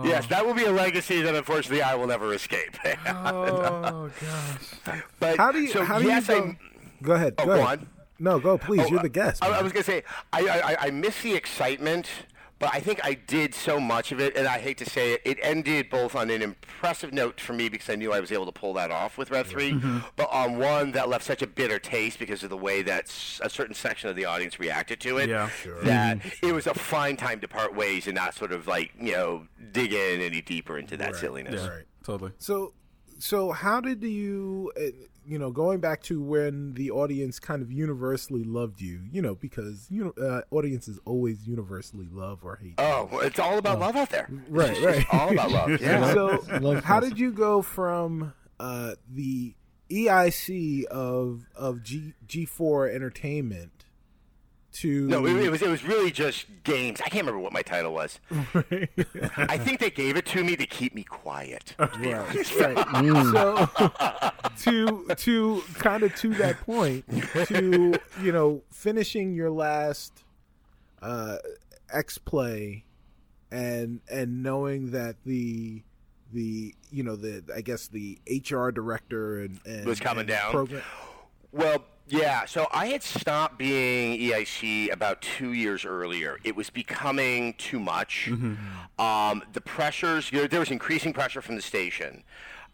yes, 0.03 0.27
that 0.27 0.45
will 0.45 0.53
be 0.53 0.65
a 0.65 0.71
legacy 0.71 1.21
that 1.21 1.35
unfortunately 1.35 1.81
I 1.81 1.95
will 1.95 2.07
never 2.07 2.33
escape. 2.33 2.77
Oh 3.05 4.09
gosh. 4.19 5.01
but 5.19 5.37
How 5.37 5.51
do 5.51 5.61
you? 5.61 5.69
so 5.69 5.83
how 5.83 5.99
do 5.99 6.05
yes, 6.05 6.27
you 6.27 6.35
go? 6.35 6.41
I, 6.41 6.57
Go 7.03 7.13
ahead. 7.13 7.33
Oh, 7.37 7.45
go, 7.45 7.55
go 7.55 7.61
ahead. 7.61 7.79
on. 7.79 7.87
No, 8.19 8.39
go 8.39 8.57
please. 8.57 8.81
Oh, 8.81 8.87
You're 8.87 9.01
the 9.01 9.09
guest. 9.09 9.43
I, 9.43 9.49
I 9.49 9.61
was 9.61 9.71
gonna 9.71 9.83
say 9.83 10.03
I, 10.31 10.47
I 10.47 10.77
I 10.87 10.91
miss 10.91 11.21
the 11.21 11.33
excitement, 11.33 12.07
but 12.61 12.69
I 12.73 12.79
think 12.79 13.03
I 13.03 13.15
did 13.15 13.53
so 13.53 13.79
much 13.79 14.13
of 14.13 14.21
it, 14.21 14.37
and 14.37 14.47
I 14.47 14.59
hate 14.59 14.77
to 14.77 14.85
say 14.89 15.13
it, 15.15 15.21
it 15.25 15.37
ended 15.41 15.89
both 15.89 16.15
on 16.15 16.29
an 16.29 16.41
impressive 16.41 17.11
note 17.11 17.41
for 17.41 17.51
me 17.51 17.67
because 17.67 17.89
I 17.89 17.95
knew 17.95 18.13
I 18.13 18.19
was 18.21 18.31
able 18.31 18.45
to 18.45 18.51
pull 18.53 18.73
that 18.75 18.91
off 18.91 19.17
with 19.17 19.29
Rev 19.31 19.47
3 19.47 19.71
Mm-hmm. 19.73 19.97
but 20.15 20.29
on 20.31 20.57
one 20.57 20.91
that 20.93 21.09
left 21.09 21.25
such 21.25 21.41
a 21.41 21.47
bitter 21.47 21.79
taste 21.79 22.19
because 22.19 22.43
of 22.43 22.49
the 22.49 22.57
way 22.57 22.81
that 22.83 23.05
a 23.41 23.49
certain 23.49 23.75
section 23.75 24.09
of 24.09 24.15
the 24.15 24.25
audience 24.25 24.59
reacted 24.59 24.99
to 25.01 25.17
it. 25.17 25.27
Yeah. 25.29 25.49
That 25.83 26.19
Mm-hmm. 26.19 26.45
it 26.47 26.53
was 26.53 26.67
a 26.67 26.73
fine 26.73 27.17
time 27.17 27.39
to 27.41 27.47
part 27.47 27.75
ways 27.75 28.05
and 28.07 28.15
not 28.15 28.35
sort 28.35 28.51
of 28.53 28.67
like 28.67 28.91
you 28.99 29.11
know 29.13 29.47
dig 29.71 29.91
in 29.93 30.21
any 30.21 30.41
deeper 30.41 30.77
into 30.77 30.95
that 30.97 31.11
Right. 31.13 31.15
silliness. 31.19 31.61
Yeah. 31.61 31.67
Right. 31.69 31.83
Totally. 32.03 32.31
So, 32.39 32.73
so 33.21 33.51
how 33.51 33.79
did 33.81 34.03
you, 34.03 34.71
uh, 34.77 34.81
you 35.25 35.37
know, 35.37 35.51
going 35.51 35.79
back 35.79 36.01
to 36.03 36.21
when 36.21 36.73
the 36.73 36.89
audience 36.91 37.39
kind 37.39 37.61
of 37.61 37.71
universally 37.71 38.43
loved 38.43 38.81
you, 38.81 39.01
you 39.11 39.21
know, 39.21 39.35
because 39.35 39.87
you 39.91 40.03
know, 40.17 40.23
uh, 40.27 40.41
audiences 40.51 40.99
always 41.05 41.47
universally 41.47 42.07
love 42.11 42.39
or 42.43 42.55
hate. 42.55 42.73
Oh, 42.79 43.07
well, 43.11 43.21
it's 43.21 43.37
all 43.39 43.57
about 43.57 43.79
love 43.79 43.95
out 43.95 44.09
there. 44.09 44.27
Right, 44.49 44.71
It's 44.71 44.81
right. 44.85 45.05
all 45.13 45.31
about 45.31 45.51
love. 45.51 45.69
Yeah. 45.81 46.13
So, 46.13 46.43
Love 46.59 46.83
how 46.83 46.99
did 46.99 47.19
you 47.19 47.31
go 47.31 47.61
from 47.61 48.33
uh, 48.59 48.95
the 49.09 49.53
EIC 49.89 50.85
of 50.85 51.45
of 51.55 51.83
G 51.83 52.13
G4 52.27 52.93
Entertainment 52.93 53.80
to 54.73 55.07
No, 55.07 55.25
it, 55.25 55.35
it 55.37 55.49
was 55.49 55.61
it 55.61 55.67
was 55.69 55.83
really 55.83 56.11
just 56.11 56.45
games. 56.63 57.01
I 57.01 57.09
can't 57.09 57.25
remember 57.25 57.39
what 57.39 57.51
my 57.53 57.61
title 57.61 57.93
was. 57.93 58.19
I 59.37 59.57
think 59.57 59.79
they 59.79 59.89
gave 59.91 60.15
it 60.17 60.25
to 60.27 60.43
me 60.43 60.55
to 60.55 60.65
keep 60.65 60.95
me 60.95 61.03
quiet. 61.03 61.75
right, 61.79 61.99
right. 62.59 63.31
So 63.33 64.31
to 64.59 65.05
to 65.15 65.63
kind 65.75 66.03
of 66.03 66.15
to 66.17 66.33
that 66.35 66.61
point, 66.61 67.05
to 67.47 67.99
you 68.21 68.31
know, 68.31 68.61
finishing 68.71 69.33
your 69.33 69.49
last 69.51 70.23
uh, 71.01 71.37
X 71.91 72.17
play, 72.17 72.85
and 73.51 73.99
and 74.09 74.41
knowing 74.43 74.91
that 74.91 75.17
the 75.25 75.81
the 76.31 76.73
you 76.91 77.03
know 77.03 77.15
the 77.17 77.43
I 77.53 77.59
guess 77.61 77.87
the 77.87 78.17
HR 78.29 78.69
director 78.69 79.41
and, 79.41 79.59
and 79.65 79.85
Was 79.85 79.99
coming 79.99 80.21
and 80.21 80.29
down. 80.29 80.51
program- 80.51 80.81
Well, 81.51 81.83
yeah. 82.11 82.45
So 82.45 82.67
I 82.71 82.87
had 82.87 83.01
stopped 83.03 83.57
being 83.57 84.19
EIC 84.19 84.91
about 84.91 85.21
two 85.21 85.53
years 85.53 85.85
earlier. 85.85 86.37
It 86.43 86.55
was 86.55 86.69
becoming 86.69 87.53
too 87.53 87.79
much. 87.79 88.29
Um, 88.99 89.43
the 89.53 89.61
pressures, 89.61 90.31
you 90.31 90.39
know, 90.41 90.47
there 90.47 90.59
was 90.59 90.71
increasing 90.71 91.13
pressure 91.13 91.41
from 91.41 91.55
the 91.55 91.61
station 91.61 92.23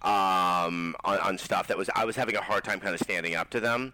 um, 0.01 0.95
on, 1.05 1.19
on 1.19 1.37
stuff 1.37 1.67
that 1.67 1.77
was. 1.77 1.89
I 1.95 2.05
was 2.05 2.15
having 2.15 2.35
a 2.35 2.41
hard 2.41 2.63
time 2.63 2.79
kind 2.79 2.93
of 2.93 3.01
standing 3.01 3.35
up 3.35 3.49
to 3.51 3.59
them, 3.59 3.93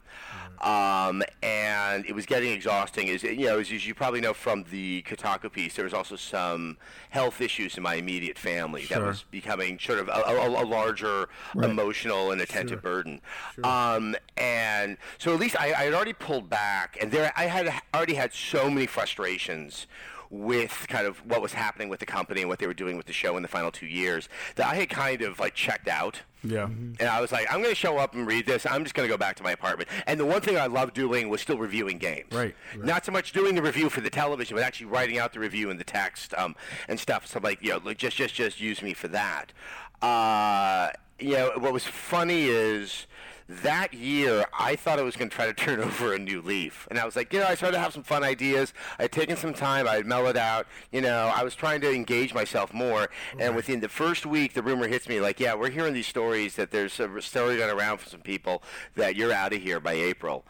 um, 0.62 1.24
and 1.42 2.06
it 2.06 2.14
was 2.14 2.26
getting 2.26 2.52
exhausting. 2.52 3.08
Is 3.08 3.24
you 3.24 3.46
know, 3.48 3.60
as, 3.60 3.72
as 3.72 3.86
you 3.86 3.94
probably 3.94 4.22
know 4.22 4.34
from 4.34 4.66
the 4.72 5.02
Kotaku 5.04 5.52
piece, 5.52 5.76
there 5.76 5.86
was 5.86 5.94
also 5.94 6.16
some 6.16 6.78
health 7.10 7.42
issues 7.42 7.78
in 7.78 7.84
my 7.84 7.96
immediate 7.96 8.38
family 8.38 8.86
that 8.86 9.02
was 9.08 9.24
becoming 9.32 9.80
sort 9.80 10.00
of 10.00 10.08
a, 10.08 10.12
a, 10.12 10.64
a 10.64 10.66
larger 10.66 11.30
emotional 11.56 12.32
and 12.32 12.42
attentive 12.42 12.82
burden. 12.82 13.22
Um, 13.64 14.16
and 14.38 14.98
so 15.18 15.34
at 15.34 15.40
least 15.40 15.56
I, 15.60 15.68
I 15.68 15.84
had 15.86 15.94
already 15.94 16.14
pulled 16.14 16.50
back, 16.50 16.98
and 17.02 17.12
there 17.12 17.32
I 17.36 17.44
had 17.46 17.74
already 17.94 18.16
had 18.16 18.34
so 18.34 18.70
many 18.70 18.88
frustrations 18.88 19.88
with 20.30 20.88
kind 20.90 21.06
of 21.06 21.18
what 21.30 21.42
was 21.44 21.54
happening 21.54 21.90
with 21.90 22.00
the 22.00 22.06
company 22.08 22.42
and 22.42 22.50
what 22.50 22.58
they 22.58 22.66
were 22.66 22.74
doing 22.74 22.98
with 22.98 23.06
the 23.06 23.14
show 23.14 23.38
in 23.38 23.44
the 23.44 23.48
final 23.48 23.72
two 23.72 23.86
years 23.86 24.28
that 24.56 24.66
I 24.66 24.76
had 24.76 24.90
kind 24.90 25.22
of 25.22 25.40
like 25.40 25.54
checked 25.54 25.88
out. 25.88 26.24
Yeah. 26.44 26.66
And 26.66 27.02
I 27.02 27.22
was 27.22 27.32
like, 27.32 27.48
I'm 27.50 27.62
going 27.62 27.74
to 27.74 27.76
show 27.76 27.98
up 27.98 28.14
and 28.16 28.28
read 28.28 28.46
this. 28.46 28.66
I'm 28.66 28.84
just 28.84 28.96
going 28.96 29.08
to 29.08 29.14
go 29.14 29.18
back 29.18 29.36
to 29.38 29.44
my 29.44 29.52
apartment. 29.52 29.90
And 30.06 30.20
the 30.20 30.26
one 30.26 30.42
thing 30.42 30.58
I 30.58 30.68
loved 30.68 30.94
doing 30.94 31.30
was 31.30 31.42
still 31.42 31.58
reviewing 31.58 31.98
games. 31.98 32.32
Right. 32.32 32.56
Not 32.78 33.06
so 33.06 33.12
much 33.12 33.32
doing 33.32 33.56
the 33.56 33.62
review 33.62 33.90
for 33.90 34.02
the 34.02 34.10
television, 34.10 34.56
but 34.56 34.64
actually 34.64 34.88
writing 34.88 35.18
out 35.18 35.34
the 35.34 35.40
review 35.40 35.70
in 35.70 35.78
the 35.78 35.84
text 35.84 36.34
um, 36.36 36.56
and 36.88 37.00
stuff. 37.00 37.28
So 37.28 37.40
like, 37.42 37.64
you 37.64 37.72
know, 37.72 37.82
like, 37.84 37.98
just 37.98 38.18
just 38.18 38.36
just 38.36 38.60
use 38.60 38.82
me 38.82 38.94
for 38.94 39.08
that. 39.10 39.54
Uh, 40.02 40.90
you 41.20 41.34
know, 41.34 41.52
what 41.58 41.72
was 41.72 41.86
funny 41.86 42.44
is 42.46 43.08
that 43.48 43.94
year 43.94 44.46
I 44.58 44.76
thought 44.76 45.00
I 45.00 45.04
was 45.04 45.16
going 45.16 45.30
to 45.30 45.36
try 45.36 45.46
to 45.46 45.54
turn 45.54 45.80
over 45.84 46.14
a 46.14 46.20
new 46.20 46.42
leaf, 46.42 46.88
and 46.90 47.00
I 47.00 47.06
was 47.06 47.16
like, 47.16 47.34
you 47.34 47.40
know, 47.40 47.46
I 47.46 47.56
started 47.56 47.78
to 47.78 47.84
have 47.84 47.94
some 47.94 48.04
fun 48.04 48.24
ideas. 48.24 48.74
I 49.00 49.04
had 49.04 49.12
taken 49.12 49.36
some 49.36 49.54
time. 49.54 49.88
I 49.88 49.96
had 49.96 50.06
mellowed 50.06 50.38
out. 50.38 50.68
You 50.92 51.02
know, 51.02 51.32
I 51.34 51.44
was 51.44 51.56
trying 51.56 51.82
to 51.82 51.94
engage 51.94 52.34
myself 52.34 52.74
more. 52.74 53.10
And 53.40 53.56
within 53.56 53.80
the 53.80 53.90
first 53.90 54.26
week, 54.26 54.54
the 54.54 54.64
rumor 54.64 54.88
hits 54.88 55.08
me 55.08 55.20
like, 55.20 55.40
yeah, 55.40 55.54
we're 55.54 55.70
hearing 55.70 55.94
these 55.94 56.08
stories 56.08 56.56
that 56.56 56.72
there's 56.72 57.00
a 57.00 57.22
story 57.22 57.58
going 57.58 57.76
around 57.76 57.98
for 58.00 58.10
some 58.10 58.22
people 58.22 58.64
that 58.96 59.16
you're 59.16 59.34
out 59.34 59.54
of 59.54 59.62
here 59.62 59.80
by 59.80 59.94
April. 59.94 60.46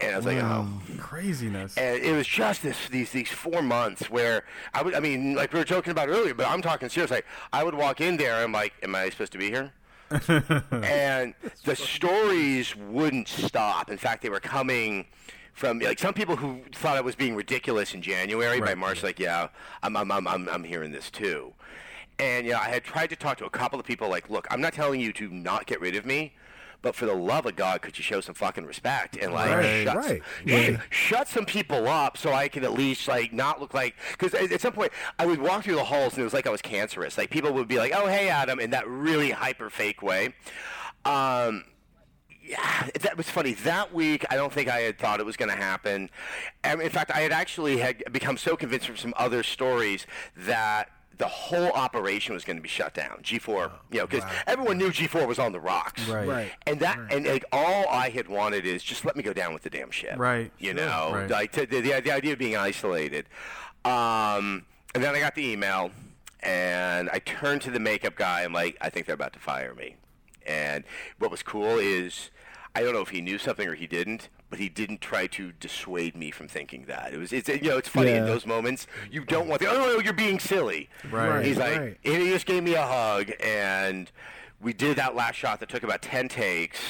And 0.00 0.12
I 0.12 0.16
was 0.16 0.26
like, 0.26 0.38
oh. 0.38 0.68
Craziness. 0.98 1.76
And 1.76 2.02
it 2.02 2.12
was 2.12 2.26
just 2.26 2.62
this 2.62 2.88
these 2.88 3.12
these 3.12 3.28
four 3.28 3.62
months 3.62 4.10
where 4.10 4.44
I 4.72 4.82
would 4.82 4.94
I 4.94 5.00
mean 5.00 5.34
like 5.34 5.52
we 5.52 5.60
were 5.60 5.64
joking 5.64 5.92
about 5.92 6.08
earlier, 6.08 6.34
but 6.34 6.48
I'm 6.48 6.62
talking 6.62 6.88
serious. 6.88 7.10
Like 7.10 7.26
I 7.52 7.62
would 7.62 7.74
walk 7.74 8.00
in 8.00 8.16
there 8.16 8.34
and 8.34 8.44
I'm 8.44 8.52
like, 8.52 8.74
am 8.82 8.94
I 8.94 9.08
supposed 9.10 9.32
to 9.32 9.38
be 9.38 9.50
here? 9.50 9.72
And 10.28 11.34
the 11.64 11.76
stories 11.76 12.74
wouldn't 12.76 13.28
stop. 13.28 13.90
In 13.90 13.98
fact, 13.98 14.22
they 14.22 14.28
were 14.30 14.40
coming 14.40 15.06
from 15.52 15.78
like 15.78 15.98
some 15.98 16.14
people 16.14 16.36
who 16.36 16.60
thought 16.72 16.96
I 16.96 17.00
was 17.00 17.14
being 17.14 17.34
ridiculous 17.36 17.94
in 17.94 18.02
January. 18.02 18.60
By 18.60 18.66
Right. 18.66 18.78
March, 18.78 19.02
like, 19.02 19.18
yeah, 19.18 19.48
I'm 19.82 19.96
I'm 19.96 20.10
I'm 20.10 20.26
I'm, 20.26 20.48
I'm 20.48 20.64
hearing 20.64 20.92
this 20.92 21.10
too. 21.10 21.52
And 22.18 22.46
you 22.46 22.52
know, 22.52 22.58
I 22.58 22.68
had 22.68 22.84
tried 22.84 23.10
to 23.10 23.16
talk 23.16 23.38
to 23.38 23.44
a 23.44 23.50
couple 23.50 23.78
of 23.80 23.86
people. 23.86 24.08
Like, 24.08 24.30
look, 24.30 24.46
I'm 24.50 24.60
not 24.60 24.72
telling 24.72 25.00
you 25.00 25.12
to 25.14 25.28
not 25.28 25.66
get 25.66 25.80
rid 25.80 25.96
of 25.96 26.06
me. 26.06 26.32
But 26.84 26.94
for 26.94 27.06
the 27.06 27.14
love 27.14 27.46
of 27.46 27.56
God, 27.56 27.80
could 27.80 27.96
you 27.96 28.04
show 28.04 28.20
some 28.20 28.34
fucking 28.34 28.66
respect 28.66 29.16
and 29.16 29.32
like 29.32 29.50
Right, 29.50 29.84
shut, 29.84 29.96
right, 29.96 30.22
right. 30.46 30.78
shut 30.90 31.28
some 31.28 31.46
people 31.46 31.88
up 31.88 32.18
so 32.18 32.30
I 32.32 32.48
can 32.48 32.62
at 32.62 32.74
least 32.74 33.08
like 33.08 33.32
not 33.32 33.58
look 33.58 33.72
like 33.72 33.94
because 34.12 34.34
at, 34.34 34.52
at 34.52 34.60
some 34.60 34.74
point 34.74 34.92
I 35.18 35.24
would 35.24 35.40
walk 35.40 35.64
through 35.64 35.76
the 35.76 35.84
halls 35.84 36.12
and 36.12 36.20
it 36.20 36.24
was 36.24 36.34
like 36.34 36.46
I 36.46 36.50
was 36.50 36.60
cancerous. 36.60 37.16
Like 37.16 37.30
people 37.30 37.52
would 37.54 37.68
be 37.68 37.78
like, 37.78 37.92
"Oh, 37.96 38.06
hey, 38.06 38.28
Adam," 38.28 38.60
in 38.60 38.68
that 38.70 38.86
really 38.86 39.30
hyper 39.30 39.70
fake 39.70 40.02
way. 40.02 40.34
Um, 41.06 41.64
yeah, 42.46 42.88
that 43.00 43.16
was 43.16 43.30
funny. 43.30 43.54
That 43.54 43.94
week, 43.94 44.26
I 44.28 44.36
don't 44.36 44.52
think 44.52 44.68
I 44.68 44.80
had 44.80 44.98
thought 44.98 45.20
it 45.20 45.24
was 45.26 45.38
going 45.38 45.48
to 45.50 45.56
happen. 45.56 46.10
And 46.62 46.82
in 46.82 46.90
fact, 46.90 47.10
I 47.10 47.20
had 47.20 47.32
actually 47.32 47.78
had 47.78 48.04
become 48.12 48.36
so 48.36 48.56
convinced 48.56 48.86
from 48.86 48.98
some 48.98 49.14
other 49.16 49.42
stories 49.42 50.06
that 50.36 50.90
the 51.18 51.28
whole 51.28 51.70
operation 51.72 52.34
was 52.34 52.44
going 52.44 52.56
to 52.56 52.62
be 52.62 52.68
shut 52.68 52.94
down. 52.94 53.20
G4, 53.22 53.70
you 53.92 53.98
know, 53.98 54.06
because 54.06 54.28
everyone 54.46 54.78
knew 54.78 54.90
G4 54.90 55.26
was 55.28 55.38
on 55.38 55.52
the 55.52 55.60
rocks. 55.60 56.06
Right. 56.08 56.26
Right. 56.28 56.52
And 56.66 56.80
that, 56.80 56.98
and 57.10 57.26
like 57.26 57.44
all 57.52 57.86
I 57.88 58.08
had 58.10 58.28
wanted 58.28 58.66
is 58.66 58.82
just 58.82 59.04
let 59.04 59.14
me 59.16 59.22
go 59.22 59.32
down 59.32 59.52
with 59.54 59.62
the 59.62 59.70
damn 59.70 59.90
ship. 59.90 60.18
Right. 60.18 60.50
You 60.58 60.76
Sure. 60.76 60.86
know, 60.86 61.10
Right. 61.14 61.30
like 61.30 61.52
to, 61.52 61.66
the, 61.66 61.80
the 61.80 62.00
the 62.00 62.12
idea 62.12 62.32
of 62.32 62.38
being 62.38 62.56
isolated. 62.56 63.26
Um, 63.84 64.64
and 64.94 65.02
then 65.02 65.14
I 65.14 65.20
got 65.20 65.34
the 65.34 65.44
email, 65.46 65.90
and 66.40 67.10
I 67.10 67.18
turned 67.18 67.62
to 67.62 67.70
the 67.70 67.80
makeup 67.80 68.14
guy. 68.16 68.42
I'm 68.42 68.52
like, 68.52 68.76
I 68.80 68.90
think 68.90 69.06
they're 69.06 69.14
about 69.14 69.32
to 69.34 69.38
fire 69.38 69.74
me. 69.74 69.96
And 70.46 70.84
what 71.18 71.30
was 71.30 71.42
cool 71.42 71.78
is, 71.78 72.30
I 72.74 72.82
don't 72.82 72.92
know 72.92 73.00
if 73.02 73.08
he 73.10 73.20
knew 73.20 73.38
something 73.38 73.66
or 73.68 73.74
he 73.74 73.86
didn't, 73.86 74.28
but 74.50 74.58
he 74.58 74.68
didn't 74.68 75.00
try 75.00 75.26
to 75.26 75.52
dissuade 75.52 76.16
me 76.16 76.30
from 76.30 76.48
thinking 76.48 76.84
that. 76.86 77.12
It 77.12 77.18
was, 77.18 77.32
it's, 77.32 77.48
you 77.48 77.70
know, 77.70 77.78
it's 77.78 77.88
funny 77.88 78.12
in 78.12 78.26
those 78.26 78.46
moments 78.46 78.86
you 79.10 79.24
don't 79.24 79.48
want 79.48 79.60
the, 79.60 79.68
oh 79.68 79.78
no, 79.78 79.98
you're 79.98 80.12
being 80.12 80.38
silly. 80.38 80.88
Right. 81.10 81.44
He's 81.44 81.56
like, 81.56 81.78
right. 81.78 81.98
he 82.02 82.30
just 82.30 82.46
gave 82.46 82.62
me 82.62 82.74
a 82.74 82.86
hug 82.86 83.32
and 83.40 84.10
we 84.60 84.72
did 84.72 84.96
that 84.96 85.14
last 85.14 85.36
shot 85.36 85.60
that 85.60 85.68
took 85.68 85.82
about 85.82 86.02
10 86.02 86.28
takes. 86.28 86.80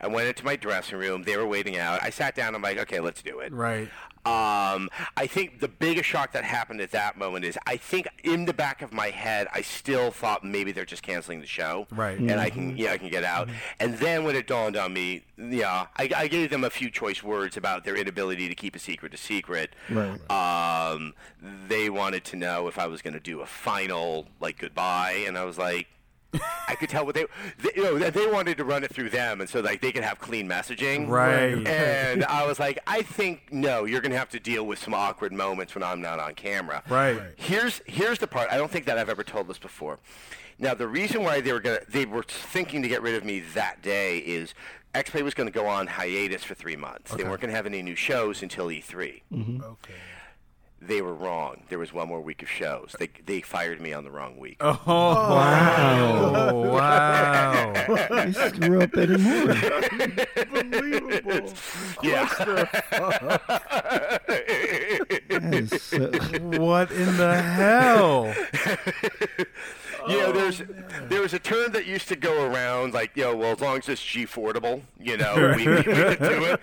I 0.00 0.06
went 0.06 0.28
into 0.28 0.44
my 0.44 0.56
dressing 0.56 0.98
room. 0.98 1.24
They 1.24 1.36
were 1.36 1.46
waiting 1.46 1.76
out. 1.76 2.02
I 2.02 2.10
sat 2.10 2.34
down. 2.34 2.54
I'm 2.54 2.62
like, 2.62 2.78
okay, 2.78 3.00
let's 3.00 3.22
do 3.22 3.40
it. 3.40 3.52
Right. 3.52 3.90
Um, 4.26 4.88
I 5.16 5.26
think 5.26 5.60
the 5.60 5.68
biggest 5.68 6.08
shock 6.08 6.32
that 6.32 6.44
happened 6.44 6.80
at 6.80 6.90
that 6.92 7.18
moment 7.18 7.44
is 7.44 7.58
I 7.66 7.76
think 7.76 8.08
in 8.22 8.46
the 8.46 8.54
back 8.54 8.80
of 8.80 8.92
my 8.92 9.10
head 9.10 9.48
I 9.52 9.60
still 9.60 10.10
thought 10.10 10.42
maybe 10.44 10.72
they're 10.72 10.84
just 10.84 11.02
canceling 11.02 11.40
the 11.40 11.46
show, 11.46 11.86
Right. 11.90 12.18
And 12.18 12.32
I 12.40 12.48
can 12.50 12.76
yeah 12.76 12.92
I 12.92 12.98
can 12.98 13.10
get 13.10 13.24
out. 13.24 13.48
And 13.78 13.98
then 13.98 14.24
when 14.24 14.34
it 14.36 14.46
dawned 14.46 14.76
on 14.76 14.92
me, 14.92 15.24
yeah, 15.36 15.86
I, 15.96 16.10
I 16.16 16.28
gave 16.28 16.50
them 16.50 16.64
a 16.64 16.70
few 16.70 16.90
choice 16.90 17.22
words 17.22 17.56
about 17.56 17.84
their 17.84 17.96
inability 17.96 18.48
to 18.48 18.54
keep 18.54 18.74
a 18.74 18.78
secret 18.78 19.12
a 19.12 19.18
secret. 19.18 19.74
Right. 19.90 20.18
Um, 20.30 21.14
they 21.68 21.90
wanted 21.90 22.24
to 22.24 22.36
know 22.36 22.66
if 22.68 22.78
I 22.78 22.86
was 22.86 23.02
going 23.02 23.14
to 23.14 23.20
do 23.20 23.40
a 23.40 23.46
final 23.46 24.26
like 24.40 24.58
goodbye, 24.58 25.24
and 25.26 25.36
I 25.36 25.44
was 25.44 25.58
like. 25.58 25.88
I 26.68 26.74
could 26.74 26.88
tell 26.88 27.04
what 27.06 27.14
they, 27.14 27.26
they, 27.62 27.70
you 27.76 27.82
know, 27.84 28.10
they 28.10 28.26
wanted 28.26 28.56
to 28.58 28.64
run 28.64 28.84
it 28.84 28.92
through 28.92 29.10
them, 29.10 29.40
and 29.40 29.48
so 29.48 29.60
like 29.60 29.80
they 29.80 29.92
could 29.92 30.04
have 30.04 30.18
clean 30.18 30.48
messaging, 30.48 31.08
Right. 31.08 31.66
and 31.66 32.24
I 32.40 32.46
was 32.46 32.58
like, 32.58 32.78
I 32.86 33.02
think 33.02 33.52
no, 33.52 33.84
you're 33.84 34.00
gonna 34.00 34.16
have 34.18 34.30
to 34.30 34.40
deal 34.40 34.66
with 34.66 34.78
some 34.78 34.94
awkward 34.94 35.32
moments 35.32 35.74
when 35.74 35.82
I'm 35.84 36.00
not 36.00 36.18
on 36.18 36.34
camera. 36.34 36.82
Right. 36.88 37.20
Here's 37.36 37.80
here's 37.86 38.18
the 38.18 38.26
part. 38.26 38.48
I 38.50 38.56
don't 38.56 38.70
think 38.70 38.86
that 38.86 38.98
I've 38.98 39.08
ever 39.08 39.24
told 39.24 39.48
this 39.48 39.58
before. 39.58 39.98
Now 40.58 40.74
the 40.74 40.86
reason 40.88 41.22
why 41.24 41.40
they 41.40 41.52
were 41.52 41.60
gonna 41.60 41.80
they 41.88 42.06
were 42.06 42.22
thinking 42.22 42.82
to 42.82 42.88
get 42.88 43.02
rid 43.02 43.14
of 43.14 43.24
me 43.24 43.40
that 43.54 43.82
day 43.82 44.18
is 44.18 44.54
X-Play 44.94 45.22
was 45.22 45.34
going 45.34 45.48
to 45.48 45.52
go 45.52 45.66
on 45.66 45.88
hiatus 45.88 46.44
for 46.44 46.54
three 46.54 46.76
months. 46.76 47.12
They 47.12 47.24
weren't 47.24 47.40
going 47.40 47.50
to 47.50 47.56
have 47.56 47.66
any 47.66 47.82
new 47.82 47.96
shows 47.96 48.44
until 48.44 48.68
E3. 48.68 49.22
Mm-hmm. 49.32 49.60
Okay. 49.64 49.94
They 50.86 51.00
were 51.02 51.14
wrong. 51.14 51.62
There 51.70 51.78
was 51.78 51.92
one 51.94 52.08
more 52.08 52.20
week 52.20 52.42
of 52.42 52.48
shows. 52.50 52.94
They 52.98 53.08
they 53.24 53.40
fired 53.40 53.80
me 53.80 53.92
on 53.94 54.04
the 54.04 54.10
wrong 54.10 54.36
week. 54.36 54.56
Oh, 54.60 54.78
wow. 54.86 56.50
Oh, 56.50 56.72
wow. 56.72 57.72
You 58.26 58.32
screw 58.32 58.80
up 58.82 58.94
anymore. 58.96 59.50
Unbelievable. 60.54 61.52
yeah. 62.02 62.28
That 65.28 65.54
is 65.54 65.82
so- 65.82 66.10
what 66.58 66.90
in 66.92 67.16
the 67.16 67.40
hell? 67.42 68.34
You 70.08 70.18
know, 70.18 70.26
oh, 70.26 70.32
there's 70.32 70.62
there 71.08 71.20
was 71.20 71.34
a 71.34 71.38
term 71.38 71.72
that 71.72 71.86
used 71.86 72.08
to 72.08 72.16
go 72.16 72.46
around 72.46 72.94
like, 72.94 73.16
you 73.16 73.24
know, 73.24 73.36
well, 73.36 73.52
as 73.52 73.60
long 73.60 73.78
as 73.78 73.88
it's 73.88 74.04
G 74.04 74.24
affordable, 74.24 74.82
you 75.00 75.16
know, 75.16 75.54
we, 75.56 75.66
we 75.68 75.82
could 75.82 76.18
do 76.18 76.44
it. 76.44 76.60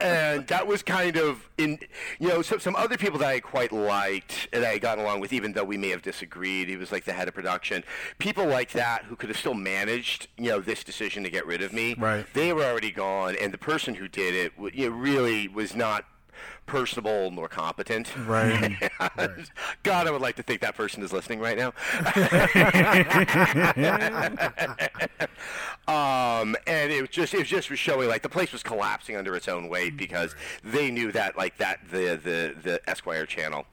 And 0.00 0.46
that 0.48 0.66
was 0.66 0.82
kind 0.82 1.16
of 1.16 1.48
in, 1.58 1.78
you 2.18 2.28
know, 2.28 2.42
some 2.42 2.60
some 2.60 2.76
other 2.76 2.96
people 2.96 3.18
that 3.18 3.28
I 3.28 3.40
quite 3.40 3.72
liked 3.72 4.48
and 4.52 4.64
I 4.64 4.78
got 4.78 4.98
along 4.98 5.20
with, 5.20 5.32
even 5.32 5.52
though 5.52 5.64
we 5.64 5.76
may 5.76 5.88
have 5.90 6.02
disagreed. 6.02 6.68
He 6.68 6.76
was 6.76 6.92
like 6.92 7.04
the 7.04 7.12
head 7.12 7.28
of 7.28 7.34
production. 7.34 7.84
People 8.18 8.46
like 8.46 8.72
that 8.72 9.04
who 9.04 9.16
could 9.16 9.28
have 9.28 9.38
still 9.38 9.54
managed, 9.54 10.28
you 10.36 10.50
know, 10.50 10.60
this 10.60 10.84
decision 10.84 11.22
to 11.24 11.30
get 11.30 11.46
rid 11.46 11.62
of 11.62 11.72
me. 11.72 11.94
Right. 11.98 12.26
They 12.34 12.52
were 12.52 12.64
already 12.64 12.90
gone, 12.90 13.36
and 13.40 13.52
the 13.52 13.58
person 13.58 13.94
who 13.94 14.08
did 14.08 14.34
it, 14.34 14.52
you 14.74 14.90
know, 14.90 14.96
really 14.96 15.48
was 15.48 15.74
not 15.74 16.04
personable 16.66 17.30
nor 17.30 17.48
competent. 17.48 18.12
Right. 18.30 18.90
God, 19.82 20.06
I 20.06 20.10
would 20.12 20.20
like 20.20 20.36
to 20.36 20.42
think 20.42 20.60
that 20.60 20.76
person 20.76 21.02
is 21.02 21.12
listening 21.12 21.40
right 21.40 21.58
now. 21.58 21.72
um, 26.40 26.54
and 26.66 26.92
it 26.92 27.00
was 27.00 27.10
just 27.10 27.34
it 27.34 27.38
was 27.38 27.48
just 27.48 27.70
was 27.70 27.78
showing 27.78 28.08
like 28.08 28.22
the 28.22 28.28
place 28.28 28.52
was 28.52 28.62
collapsing 28.62 29.16
under 29.16 29.34
its 29.34 29.48
own 29.48 29.68
weight 29.68 29.96
because 29.96 30.36
they 30.62 30.90
knew 30.92 31.10
that 31.12 31.36
like 31.36 31.56
that 31.58 31.80
the 31.90 32.20
the 32.22 32.54
the 32.62 32.80
Esquire 32.88 33.26
channel 33.26 33.66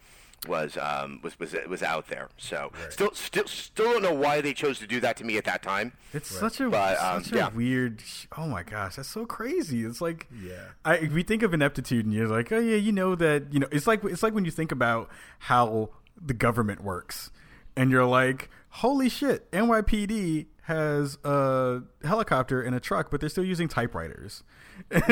was 0.48 0.78
um 0.78 1.20
was 1.24 1.40
was 1.40 1.56
was 1.68 1.82
out 1.82 2.08
there. 2.08 2.30
So 2.38 2.72
still 2.90 3.12
still 3.14 3.48
still 3.48 3.94
don't 3.94 4.04
know 4.04 4.14
why 4.14 4.42
they 4.42 4.54
chose 4.54 4.80
to 4.80 4.88
do 4.88 5.00
that 5.00 5.18
to 5.18 5.24
me 5.24 5.38
at 5.38 5.46
that 5.46 5.64
time. 5.64 5.94
It's 6.14 6.30
such 6.30 6.60
a 6.60 6.70
But, 6.70 7.00
um, 7.00 7.24
such 7.24 7.34
a 7.34 7.38
yeah. 7.38 7.50
weird. 7.50 8.04
Oh 8.38 8.48
my 8.48 8.64
gosh, 8.64 8.98
that's 8.98 9.10
so 9.10 9.26
crazy. 9.26 9.84
It's 9.84 10.02
like 10.02 10.28
Yeah. 10.42 10.66
I 10.86 11.10
we 11.12 11.24
think 11.24 11.44
of 11.44 11.54
ineptitude, 11.54 12.06
and 12.06 12.14
you're 12.14 12.28
like, 12.28 12.52
oh 12.52 12.60
yeah, 12.60 12.78
you 12.78 12.92
know 12.92 13.16
that. 13.16 13.52
You 13.52 13.60
know, 13.62 13.68
it's 13.72 13.88
like 13.88 14.04
it's 14.04 14.24
like 14.24 14.34
when 14.34 14.46
you 14.46 14.52
think 14.52 14.72
about 14.72 15.10
how 15.40 15.90
the 16.22 16.34
government 16.34 16.84
works, 16.84 17.32
and 17.76 17.90
you're 17.92 18.06
like, 18.06 18.50
holy 18.70 19.10
shit, 19.10 19.50
NYPD 19.52 20.48
has 20.64 21.18
a 21.24 21.82
helicopter 22.04 22.62
and 22.62 22.76
a 22.76 22.80
truck, 22.80 23.10
but 23.10 23.22
they're 23.22 23.30
still 23.30 23.46
using 23.46 23.68
typewriters. 23.68 24.44
and 24.92 25.04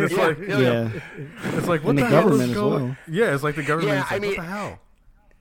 it's 0.00 0.12
Yeah, 0.12 0.26
like 0.26 0.38
oh, 0.38 0.42
yeah, 0.42 0.58
yeah. 0.58 0.90
it's 1.56 1.66
like 1.66 1.82
what 1.84 1.90
And 1.90 1.98
the, 1.98 2.02
the 2.02 2.08
hell 2.08 2.22
government 2.24 2.50
is 2.50 2.56
going? 2.56 2.84
well. 2.88 2.96
Yeah, 3.08 3.34
it's 3.34 3.42
like 3.42 3.56
the 3.56 3.62
government. 3.62 3.94
Yeah, 3.96 4.04
is 4.04 4.12
I 4.12 4.18
mean- 4.18 4.30
what 4.32 4.36
the 4.38 4.42
hell? 4.48 4.78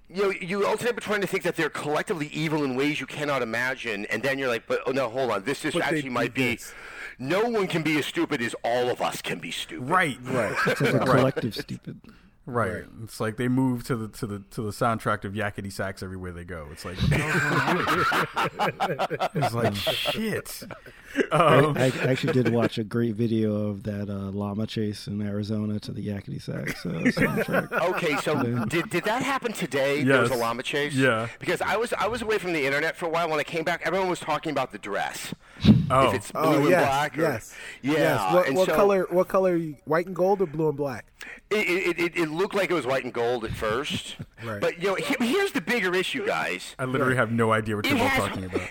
you 0.07 0.21
know, 0.21 0.29
you 0.29 0.65
alternate 0.67 0.93
between 0.95 1.19
to 1.21 1.27
think 1.27 1.43
that 1.43 1.55
they're 1.55 1.69
collectively 1.69 2.27
evil 2.27 2.63
in 2.63 2.75
ways 2.75 2.99
you 2.99 3.07
cannot 3.07 3.41
imagine, 3.41 4.05
and 4.05 4.21
then 4.21 4.37
you're 4.37 4.47
like, 4.47 4.67
but 4.67 4.79
oh 4.85 4.91
no, 4.91 5.09
hold 5.09 5.31
on, 5.31 5.43
this, 5.43 5.61
this 5.63 5.75
actually 5.75 6.09
might 6.09 6.33
be. 6.33 6.55
this. 6.55 6.73
No 7.17 7.49
one 7.49 7.65
can 7.67 7.81
be 7.81 7.97
as 7.97 8.05
stupid 8.05 8.41
as 8.41 8.53
all 8.63 8.89
of 8.89 9.01
us 9.01 9.21
can 9.21 9.39
be 9.39 9.49
stupid. 9.49 9.89
Right, 9.89 10.17
Right. 10.21 10.55
It's 10.67 10.81
like 10.81 10.93
a 10.93 10.99
collective 10.99 11.55
stupid. 11.55 11.99
Right. 12.45 12.71
Right. 12.73 12.83
It's 13.03 13.19
like 13.19 13.37
they 13.37 13.47
move 13.47 13.83
to 13.85 13.95
the 13.95 14.07
to 14.19 14.27
the 14.27 14.39
to 14.51 14.61
the 14.61 14.69
soundtrack 14.69 15.23
of 15.23 15.33
Yakety 15.33 15.71
Sax 15.71 16.03
everywhere 16.03 16.31
they 16.31 16.43
go. 16.43 16.67
It's 16.71 16.85
like 16.85 16.97
what 16.97 17.09
the 17.09 17.17
hell's 17.17 18.05
going 18.59 18.79
on? 18.79 19.29
it's 19.33 19.53
like 19.55 19.73
shit. 19.75 20.63
Um, 21.31 21.77
I, 21.77 21.85
I 22.01 22.07
actually 22.07 22.33
did 22.33 22.49
watch 22.49 22.77
a 22.77 22.83
great 22.95 23.15
video 23.15 23.67
of 23.69 23.83
that 23.83 24.09
uh, 24.09 24.31
llama 24.31 24.67
chase 24.67 25.07
in 25.07 25.21
Arizona 25.21 25.79
to 25.81 25.91
the 25.91 26.05
Yakety 26.05 26.41
Sax 26.41 26.85
uh, 26.85 26.89
soundtrack. 27.05 27.71
Okay, 27.95 28.15
so 28.17 28.41
did, 28.65 28.89
did 28.89 29.03
that 29.05 29.21
happen 29.21 29.51
today? 29.53 30.03
There 30.03 30.21
was 30.21 30.31
a 30.31 30.35
llama 30.35 30.63
chase. 30.63 30.93
Yeah. 30.93 31.27
Because 31.39 31.61
I 31.61 31.77
was 31.77 31.93
I 31.93 32.07
was 32.07 32.21
away 32.21 32.37
from 32.37 32.53
the 32.53 32.65
internet 32.65 32.95
for 32.95 33.05
a 33.05 33.09
while. 33.09 33.29
When 33.29 33.39
I 33.39 33.43
came 33.43 33.63
back, 33.63 33.81
everyone 33.85 34.09
was 34.09 34.19
talking 34.19 34.51
about 34.51 34.71
the 34.71 34.77
dress. 34.77 35.33
oh, 35.89 36.09
If 36.09 36.13
it's 36.15 36.31
blue 36.31 36.41
Oh 36.43 36.55
and 36.59 36.69
yes, 36.69 36.85
black. 36.85 37.17
Or, 37.17 37.21
yes, 37.21 37.55
Yeah. 37.81 37.91
Yes. 37.93 38.33
What, 38.33 38.53
what 38.53 38.67
so 38.69 38.75
color? 38.75 39.07
What 39.09 39.27
color? 39.27 39.53
are 39.53 39.57
you- 39.57 39.75
White 39.85 40.07
and 40.07 40.15
gold 40.15 40.41
or 40.41 40.45
blue 40.47 40.67
and 40.69 40.77
black? 40.77 41.05
It, 41.49 41.55
it, 41.67 41.99
it, 41.99 42.17
it 42.17 42.29
looked 42.29 42.55
like 42.55 42.69
it 42.71 42.73
was 42.73 42.85
white 42.85 43.03
and 43.03 43.13
gold 43.13 43.45
at 43.45 43.51
first. 43.51 44.15
Right. 44.43 44.59
But 44.61 44.79
you 44.79 44.89
know, 44.89 44.95
he, 44.95 45.15
here's 45.25 45.53
the 45.53 45.61
bigger 45.61 45.95
issue, 45.95 46.23
guys. 46.27 46.75
I 46.77 46.85
literally 46.85 47.15
have 47.15 47.31
no 47.31 47.51
idea 47.53 47.77
what 47.77 47.87
you're 47.87 47.97
both 47.97 48.09
has- 48.09 48.27
talking 48.27 48.43
about. 48.45 48.69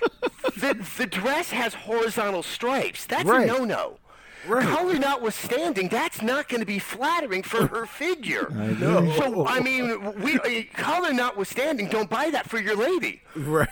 The, 0.57 0.75
the 0.97 1.07
dress 1.07 1.51
has 1.51 1.75
horizontal 1.75 2.43
stripes. 2.43 3.07
That's 3.07 3.25
Right. 3.25 3.45
a 3.45 3.47
no-no. 3.47 3.99
Right. 4.47 4.67
Color 4.67 4.99
notwithstanding, 4.99 5.89
that's 5.89 6.21
not 6.23 6.49
going 6.49 6.61
to 6.61 6.67
be 6.67 6.79
flattering 6.79 7.43
for 7.43 7.67
her 7.67 7.87
figure. 8.01 8.53
I 8.59 8.65
agree. 8.67 9.17
So 9.17 9.47
I 9.47 9.61
mean, 9.61 10.15
we 10.21 10.39
uh, 10.39 10.63
color 10.75 11.13
notwithstanding, 11.13 11.89
don't 11.89 12.11
buy 12.11 12.31
that 12.31 12.49
for 12.49 12.59
your 12.61 12.77
lady. 12.77 13.23
Right. 13.37 13.69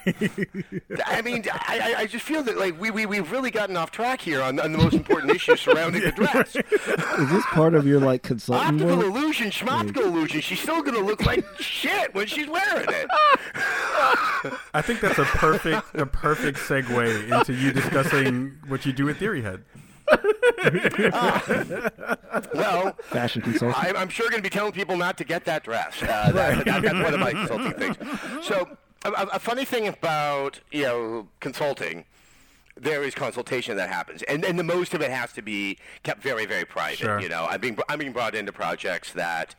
I 1.06 1.22
mean, 1.22 1.44
I, 1.52 1.94
I- 1.96 2.00
I 2.02 2.06
just 2.06 2.24
feel 2.24 2.42
that 2.44 2.56
like 2.58 2.80
we 2.80 2.90
we 2.90 3.06
we've 3.06 3.30
really 3.30 3.50
gotten 3.50 3.76
off 3.76 3.90
track 3.90 4.20
here 4.20 4.42
on, 4.42 4.58
on 4.58 4.72
the 4.72 4.78
most 4.78 4.94
important 4.94 5.30
issue 5.32 5.56
surrounding 5.56 6.02
the 6.02 6.10
dress. 6.12 6.56
Is 7.18 7.30
this 7.30 7.44
part 7.46 7.74
of 7.74 7.86
your 7.86 8.00
like 8.00 8.22
consulting 8.22 8.66
Optical 8.82 8.96
work? 8.96 9.06
illusion, 9.06 9.50
schmoptical 9.50 10.04
illusion. 10.06 10.40
She's 10.40 10.60
still 10.60 10.82
going 10.82 10.94
to 10.96 11.04
look 11.04 11.24
like 11.24 11.44
shit 11.60 12.14
when 12.14 12.26
she's 12.26 12.48
wearing 12.48 12.86
it. 12.88 13.06
I 14.74 14.82
think 14.82 15.00
that's 15.00 15.18
a 15.18 15.24
perfect 15.24 15.94
a 15.94 16.06
perfect 16.06 16.58
segue 16.58 17.30
into 17.40 17.52
you 17.54 17.72
discussing 17.72 18.58
what 18.68 18.84
you 18.86 18.92
do 18.92 19.08
at 19.08 19.16
Theory 19.18 19.42
Head. 19.42 19.62
Well, 22.54 22.96
Fashion 23.04 23.42
consultant. 23.42 23.84
I, 23.84 23.92
I'm 23.96 24.08
sure 24.08 24.28
going 24.30 24.42
to 24.42 24.48
be 24.48 24.50
telling 24.50 24.72
people 24.72 24.96
not 24.96 25.18
to 25.18 25.24
get 25.24 25.44
that 25.44 25.64
dress. 25.64 26.02
Uh, 26.02 26.32
that, 26.32 26.64
that, 26.64 26.82
that's 26.82 26.94
one 26.94 27.14
of 27.14 27.20
my 27.20 27.32
consulting 27.32 27.72
things. 27.72 27.96
So, 28.42 28.76
a, 29.04 29.10
a 29.10 29.26
a 29.34 29.38
funny 29.38 29.64
thing 29.64 29.88
about 29.88 30.60
you 30.70 30.82
know 30.84 31.28
consulting, 31.40 32.04
there 32.76 33.02
is 33.02 33.14
consultation 33.14 33.76
that 33.76 33.88
happens, 33.88 34.22
and 34.24 34.44
and 34.44 34.58
the 34.58 34.64
most 34.64 34.94
of 34.94 35.00
it 35.00 35.10
has 35.10 35.32
to 35.34 35.42
be 35.42 35.78
kept 36.02 36.22
very 36.22 36.46
very 36.46 36.64
private. 36.64 36.98
Sure. 36.98 37.20
You 37.20 37.28
know, 37.28 37.46
I'm 37.48 37.60
being 37.60 37.78
I'm 37.88 37.98
being 37.98 38.12
brought 38.12 38.34
into 38.34 38.52
projects 38.52 39.12
that 39.12 39.54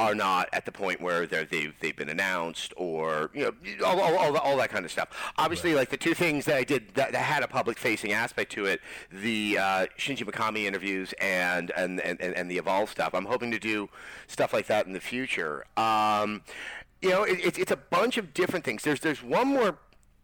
are 0.00 0.14
not 0.14 0.48
at 0.54 0.64
the 0.64 0.72
point 0.72 0.98
where 0.98 1.26
they're, 1.26 1.44
they've 1.44 1.74
they've 1.80 1.94
been 1.94 2.08
announced 2.08 2.72
or 2.78 3.30
you 3.34 3.42
know 3.42 3.52
all, 3.84 4.00
all, 4.00 4.16
all, 4.16 4.36
all 4.38 4.56
that 4.56 4.70
kind 4.70 4.86
of 4.86 4.90
stuff. 4.90 5.08
Obviously, 5.36 5.74
like 5.74 5.90
the 5.90 5.96
two 5.98 6.14
things 6.14 6.46
that 6.46 6.56
I 6.56 6.64
did 6.64 6.94
that, 6.94 7.12
that 7.12 7.22
had 7.22 7.42
a 7.42 7.48
public 7.48 7.78
facing 7.78 8.12
aspect 8.12 8.50
to 8.52 8.64
it, 8.64 8.80
the 9.12 9.58
uh, 9.58 9.86
Shinji 9.98 10.24
Mikami 10.24 10.64
interviews 10.64 11.12
and 11.20 11.70
and, 11.76 12.00
and 12.00 12.18
and 12.18 12.34
and 12.34 12.50
the 12.50 12.56
Evolve 12.56 12.88
stuff. 12.90 13.14
I'm 13.14 13.26
hoping 13.26 13.50
to 13.50 13.58
do 13.58 13.90
stuff 14.26 14.54
like 14.54 14.66
that 14.68 14.86
in 14.86 14.94
the 14.94 15.00
future. 15.00 15.66
Um, 15.76 16.42
you 17.02 17.10
know, 17.10 17.24
it, 17.24 17.38
it's 17.44 17.58
it's 17.58 17.72
a 17.72 17.76
bunch 17.76 18.16
of 18.16 18.32
different 18.32 18.64
things. 18.64 18.82
There's 18.82 19.00
there's 19.00 19.22
one 19.22 19.48
more 19.48 19.76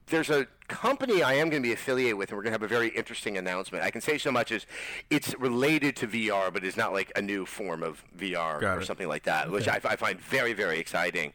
there's 0.07 0.31
a 0.31 0.47
company 0.68 1.22
I 1.22 1.34
am 1.34 1.48
going 1.51 1.62
to 1.62 1.66
be 1.68 1.72
affiliated 1.72 2.14
with, 2.16 2.30
and 2.30 2.36
we're 2.36 2.43
going 2.43 2.52
to 2.52 2.55
have 2.59 2.62
a 2.62 2.68
very 2.68 2.88
interesting 2.88 3.36
announcement. 3.36 3.84
I 3.84 3.90
can 3.90 4.01
say 4.01 4.18
so 4.18 4.30
much 4.32 4.52
as 4.52 4.66
it's 5.10 5.34
related 5.38 5.97
to 5.97 6.09
VR, 6.09 6.52
but 6.52 6.64
it's 6.64 6.76
not 6.76 6.93
like 6.93 7.12
a 7.16 7.22
new 7.22 7.47
form 7.47 7.82
of 7.82 8.02
VR 8.16 8.60
Got 8.60 8.78
or 8.78 8.80
it. 8.80 8.86
something 8.86 9.09
like 9.09 9.24
that, 9.24 9.51
which 9.51 9.68
I, 9.68 9.80
I 9.84 9.97
find 9.97 10.20
very, 10.20 10.52
very 10.52 10.78
exciting. 10.78 11.32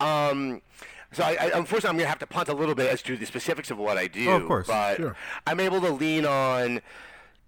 Um, 0.00 0.62
so 1.12 1.22
I, 1.24 1.36
I, 1.40 1.44
unfortunately, 1.54 1.88
I'm 1.90 1.96
going 1.96 2.04
to 2.06 2.08
have 2.10 2.18
to 2.20 2.26
punt 2.26 2.48
a 2.48 2.54
little 2.54 2.74
bit 2.74 2.90
as 2.92 3.02
to 3.02 3.16
the 3.16 3.26
specifics 3.26 3.70
of 3.70 3.78
what 3.78 3.98
I 3.98 4.06
do. 4.06 4.30
Oh, 4.30 4.36
of 4.36 4.46
course. 4.46 4.66
But 4.66 4.96
Sure. 4.96 5.16
I'm 5.46 5.60
able 5.60 5.80
to 5.80 5.90
lean 5.90 6.24
on 6.24 6.80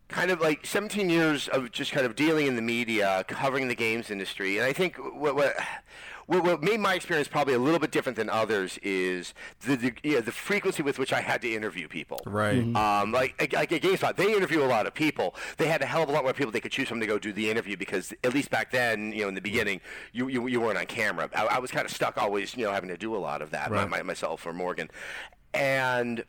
kind 0.08 0.30
of 0.30 0.40
like 0.40 0.66
17 0.66 1.08
years 1.08 1.48
of 1.48 1.70
just 1.72 1.92
kind 1.92 2.04
of 2.04 2.14
dealing 2.14 2.46
in 2.46 2.56
the 2.56 2.62
media, 2.62 3.24
covering 3.28 3.68
the 3.68 3.74
games 3.74 4.10
industry, 4.10 4.58
and 4.58 4.66
I 4.66 4.72
think 4.74 4.96
what 4.96 5.34
what 5.34 5.56
what, 6.26 6.44
what 6.44 6.62
made 6.62 6.80
my 6.80 6.94
experience 6.94 7.28
probably 7.28 7.54
a 7.54 7.58
little 7.58 7.80
bit 7.80 7.90
different 7.90 8.16
than 8.16 8.30
others 8.30 8.78
is 8.82 9.34
the 9.66 9.76
the, 9.76 9.92
you 10.02 10.14
know, 10.14 10.20
the 10.20 10.32
frequency 10.32 10.82
with 10.82 10.98
which 10.98 11.12
I 11.12 11.20
had 11.20 11.42
to 11.42 11.52
interview 11.52 11.88
people. 11.88 12.20
Right. 12.26 12.62
Um, 12.76 13.12
like, 13.12 13.34
like 13.40 13.52
like 13.52 13.72
at 13.72 13.82
GameSpot, 13.82 14.16
they 14.16 14.34
interview 14.34 14.62
a 14.62 14.66
lot 14.66 14.86
of 14.86 14.94
people. 14.94 15.34
They 15.58 15.68
had 15.68 15.82
a 15.82 15.86
hell 15.86 16.02
of 16.02 16.08
a 16.08 16.12
lot 16.12 16.24
more 16.24 16.32
people 16.32 16.52
they 16.52 16.60
could 16.60 16.72
choose 16.72 16.88
from 16.88 17.00
to 17.00 17.06
go 17.06 17.18
do 17.18 17.32
the 17.32 17.50
interview 17.50 17.76
because 17.76 18.12
at 18.24 18.34
least 18.34 18.50
back 18.50 18.70
then, 18.70 19.12
you 19.12 19.22
know, 19.22 19.28
in 19.28 19.34
the 19.34 19.40
beginning, 19.40 19.80
you 20.12 20.28
you, 20.28 20.46
you 20.46 20.60
weren't 20.60 20.78
on 20.78 20.86
camera. 20.86 21.28
I, 21.34 21.46
I 21.46 21.58
was 21.58 21.70
kind 21.70 21.84
of 21.84 21.92
stuck 21.92 22.18
always, 22.18 22.56
you 22.56 22.64
know, 22.64 22.72
having 22.72 22.88
to 22.90 22.96
do 22.96 23.14
a 23.14 23.18
lot 23.18 23.42
of 23.42 23.50
that 23.50 23.70
Right. 23.70 23.88
my, 23.88 23.98
my, 23.98 24.02
myself 24.02 24.46
or 24.46 24.52
Morgan, 24.52 24.90
and 25.54 26.24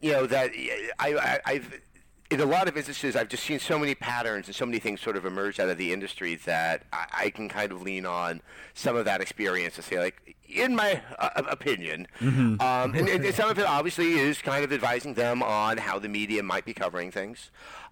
you 0.00 0.12
know 0.12 0.26
that 0.26 0.50
I, 0.98 1.14
I 1.14 1.40
I've. 1.44 1.80
In 2.28 2.40
a 2.40 2.44
lot 2.44 2.66
of 2.66 2.76
instances, 2.76 3.14
I've 3.14 3.28
just 3.28 3.44
seen 3.44 3.60
so 3.60 3.78
many 3.78 3.94
patterns 3.94 4.46
and 4.46 4.54
so 4.54 4.66
many 4.66 4.80
things 4.80 5.00
sort 5.00 5.16
of 5.16 5.24
emerge 5.24 5.60
out 5.60 5.68
of 5.68 5.78
the 5.78 5.92
industry 5.92 6.34
that 6.44 6.82
I, 6.92 7.06
I 7.12 7.30
can 7.30 7.48
kind 7.48 7.70
of 7.70 7.82
lean 7.82 8.04
on 8.04 8.42
some 8.74 8.96
of 8.96 9.04
that 9.04 9.20
experience 9.20 9.76
to 9.76 9.82
say, 9.82 9.98
like, 10.00 10.34
in 10.48 10.74
my 10.74 11.02
uh, 11.18 11.42
opinion, 11.48 12.08
um, 12.20 12.58
and, 12.60 13.08
and 13.08 13.34
some 13.34 13.48
of 13.48 13.58
it 13.58 13.64
obviously 13.64 14.14
is 14.14 14.42
kind 14.42 14.64
of 14.64 14.72
advising 14.72 15.14
them 15.14 15.42
on 15.42 15.78
how 15.78 16.00
the 16.00 16.08
media 16.08 16.42
might 16.42 16.64
be 16.64 16.74
covering 16.74 17.12
things. 17.12 17.50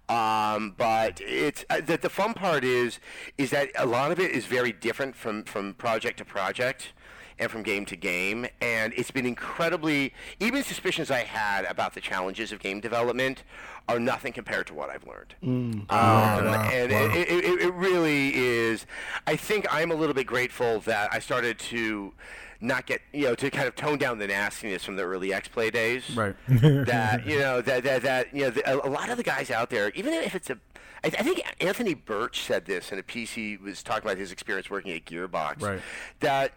Um, 0.09 0.75
but 0.77 1.21
it's 1.21 1.65
uh, 1.69 1.81
the, 1.81 1.97
the 1.97 2.09
fun 2.09 2.33
part 2.33 2.63
is 2.63 2.99
is 3.37 3.49
that 3.49 3.69
a 3.75 3.85
lot 3.85 4.11
of 4.11 4.19
it 4.19 4.31
is 4.31 4.45
very 4.45 4.71
different 4.71 5.15
from, 5.15 5.43
from 5.43 5.73
project 5.73 6.19
to 6.19 6.25
project 6.25 6.93
and 7.39 7.51
from 7.51 7.63
game 7.63 7.85
to 7.85 7.95
game. 7.95 8.47
And 8.61 8.93
it's 8.95 9.11
been 9.11 9.25
incredibly, 9.25 10.13
even 10.39 10.63
suspicions 10.63 11.11
I 11.11 11.23
had 11.23 11.65
about 11.65 11.93
the 11.93 12.01
challenges 12.01 12.51
of 12.51 12.59
game 12.59 12.79
development 12.79 13.43
are 13.87 13.99
nothing 13.99 14.33
compared 14.33 14.67
to 14.67 14.73
what 14.73 14.89
I've 14.89 15.05
learned. 15.05 15.35
Um, 15.43 15.87
and 15.89 16.91
It, 16.91 17.15
it, 17.15 17.45
it, 17.45 17.61
it 17.61 17.73
really 17.73 18.35
is. 18.35 18.85
I 19.27 19.35
think 19.35 19.67
I'm 19.71 19.91
a 19.91 19.95
little 19.95 20.15
bit 20.15 20.25
grateful 20.25 20.79
that 20.81 21.13
I 21.13 21.19
started 21.19 21.59
to 21.59 22.13
not 22.61 22.87
get, 22.87 23.01
you 23.13 23.25
know, 23.25 23.35
to 23.35 23.51
kind 23.51 23.67
of 23.67 23.75
tone 23.75 23.97
down 23.97 24.17
the 24.17 24.27
nastiness 24.27 24.83
from 24.83 24.95
the 24.95 25.03
early 25.03 25.33
X 25.33 25.47
Play 25.47 25.69
days 25.69 26.09
Right. 26.15 26.35
that 26.47 27.25
you 27.27 27.37
know 27.37 27.61
that 27.61 27.83
that, 27.83 28.01
that 28.03 28.33
you 28.33 28.43
know 28.43 28.49
the, 28.49 28.75
a, 28.75 28.89
lot 28.89 29.09
of 29.09 29.17
the 29.17 29.23
guys 29.23 29.51
out 29.51 29.69
there, 29.69 29.91
even 29.91 30.13
if 30.13 30.33
it's 30.33 30.49
a, 30.49 30.57
I, 31.03 31.07
I 31.07 31.23
think 31.23 31.43
Anthony 31.59 31.93
Burch 31.93 32.41
said 32.41 32.65
this 32.65 32.91
in 32.91 32.97
a 32.97 33.03
piece 33.03 33.33
he 33.33 33.57
was 33.57 33.83
talking 33.83 34.03
about 34.03 34.17
his 34.17 34.31
experience 34.31 34.69
working 34.69 34.93
at 34.93 35.05
Gearbox. 35.05 35.61
Right. 35.61 35.81
That 36.21 36.53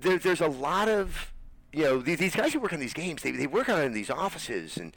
there, 0.00 0.18
there's 0.18 0.40
a 0.40 0.48
lot 0.48 0.88
of 0.88 1.32
you 1.72 1.84
know 1.84 1.98
these, 1.98 2.18
these 2.18 2.34
guys 2.34 2.52
who 2.52 2.60
work 2.60 2.72
on 2.72 2.80
these 2.80 2.94
games, 2.94 3.22
they 3.22 3.30
they 3.30 3.46
work 3.46 3.68
on 3.68 3.82
in 3.82 3.92
these 3.92 4.10
offices 4.10 4.76
and. 4.76 4.96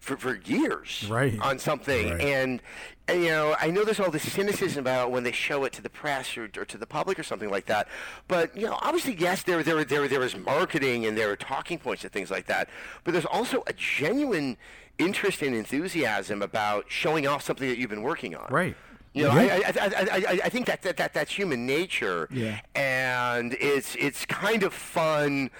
For, 0.00 0.16
for 0.16 0.34
years 0.46 1.06
Right. 1.10 1.38
on 1.40 1.58
something 1.58 2.10
Right. 2.10 2.20
and, 2.22 2.62
and 3.06 3.22
you 3.22 3.28
know 3.28 3.54
I 3.60 3.70
know 3.70 3.84
there's 3.84 4.00
all 4.00 4.10
this 4.10 4.32
cynicism 4.32 4.80
about 4.80 5.10
when 5.10 5.24
they 5.24 5.32
show 5.32 5.64
it 5.64 5.74
to 5.74 5.82
the 5.82 5.90
press 5.90 6.38
or, 6.38 6.44
or 6.56 6.64
to 6.64 6.78
the 6.78 6.86
public 6.86 7.18
or 7.18 7.22
something 7.22 7.50
like 7.50 7.66
that 7.66 7.86
but 8.26 8.56
you 8.56 8.64
know 8.66 8.78
obviously 8.80 9.14
yes 9.14 9.42
there 9.42 9.62
there 9.62 9.84
there 9.84 10.08
there 10.08 10.22
is 10.22 10.34
marketing 10.38 11.04
and 11.04 11.18
there 11.18 11.30
are 11.30 11.36
talking 11.36 11.78
points 11.78 12.02
and 12.02 12.12
things 12.14 12.30
like 12.30 12.46
that 12.46 12.70
but 13.04 13.12
there's 13.12 13.26
also 13.26 13.62
a 13.66 13.74
genuine 13.74 14.56
interest 14.98 15.42
and 15.42 15.54
enthusiasm 15.54 16.40
about 16.40 16.86
showing 16.88 17.26
off 17.26 17.42
something 17.42 17.68
that 17.68 17.76
you've 17.76 17.90
been 17.90 18.02
working 18.02 18.34
on 18.34 18.46
Right. 18.50 18.74
you 19.12 19.24
know, 19.24 19.30
I, 19.32 19.42
I, 19.42 19.58
I, 19.58 19.72
I, 19.82 20.16
I, 20.28 20.40
I 20.44 20.48
think 20.48 20.64
that, 20.66 20.80
that, 20.82 20.96
that 20.96 21.12
that's 21.12 21.30
human 21.32 21.66
nature, 21.66 22.26
Yeah. 22.30 22.60
and 22.74 23.54
it's 23.60 23.96
it's 23.96 24.24
kind 24.24 24.62
of 24.62 24.72
fun 24.72 25.50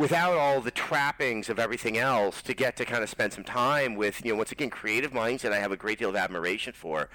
without 0.00 0.32
all 0.38 0.62
the 0.62 0.70
trappings 0.70 1.50
of 1.50 1.58
everything 1.58 1.98
else 1.98 2.40
to 2.40 2.54
get 2.54 2.74
to 2.74 2.86
kind 2.86 3.02
of 3.02 3.10
spend 3.10 3.34
some 3.34 3.44
time 3.44 3.94
with 3.94 4.24
you 4.24 4.32
know 4.32 4.38
once 4.38 4.50
again 4.50 4.70
creative 4.70 5.12
minds 5.12 5.42
that 5.42 5.52
I 5.52 5.58
have 5.58 5.72
a 5.72 5.76
great 5.76 5.98
deal 5.98 6.08
of 6.08 6.16
admiration 6.16 6.72
for, 6.72 7.10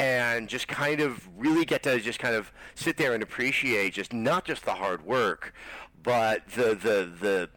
and 0.00 0.48
just 0.48 0.66
kind 0.66 1.00
of 1.00 1.28
really 1.38 1.64
get 1.64 1.84
to 1.84 2.00
just 2.00 2.18
kind 2.18 2.34
of 2.34 2.52
sit 2.74 2.96
there 2.96 3.14
and 3.14 3.22
appreciate 3.22 3.94
just 3.94 4.12
not 4.12 4.44
just 4.44 4.64
the 4.64 4.72
hard 4.72 5.06
work, 5.06 5.54
but 6.02 6.48
the 6.48 6.74
the 6.74 7.08
the 7.20 7.50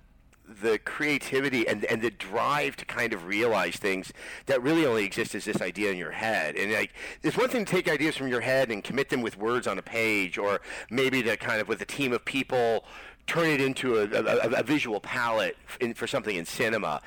the 0.62 0.78
creativity 0.78 1.68
and 1.68 1.84
and 1.86 2.04
the 2.04 2.12
drive 2.12 2.76
to 2.76 2.86
kind 2.86 3.14
of 3.14 3.26
realize 3.26 3.78
things 3.78 4.14
that 4.46 4.62
really 4.62 4.86
only 4.86 5.06
exist 5.06 5.34
as 5.34 5.46
this 5.46 5.60
idea 5.60 5.90
in 5.90 5.98
your 5.98 6.12
head. 6.12 6.56
And 6.56 6.72
like, 6.72 6.94
it's 7.24 7.36
one 7.36 7.50
thing 7.50 7.66
to 7.66 7.72
take 7.72 7.90
ideas 7.90 8.16
from 8.16 8.28
your 8.28 8.42
head 8.42 8.70
and 8.70 8.84
commit 8.84 9.10
them 9.10 9.24
with 9.24 9.40
words 9.40 9.66
on 9.66 9.80
a 9.80 9.82
page, 9.82 10.38
or 10.38 10.62
maybe 10.92 11.24
to 11.24 11.36
kind 11.36 11.60
of 11.60 11.68
with 11.68 11.82
a 11.82 11.86
team 11.86 12.14
of 12.14 12.24
people 12.26 12.86
turn 13.28 13.48
it 13.48 13.62
into 13.62 13.98
a, 14.00 14.06
a, 14.06 14.60
a 14.60 14.64
visual 14.64 15.00
palette 15.02 15.58
in, 15.82 15.94
for 15.94 16.08
something 16.08 16.36
in 16.36 16.46
cinema. 16.46 17.02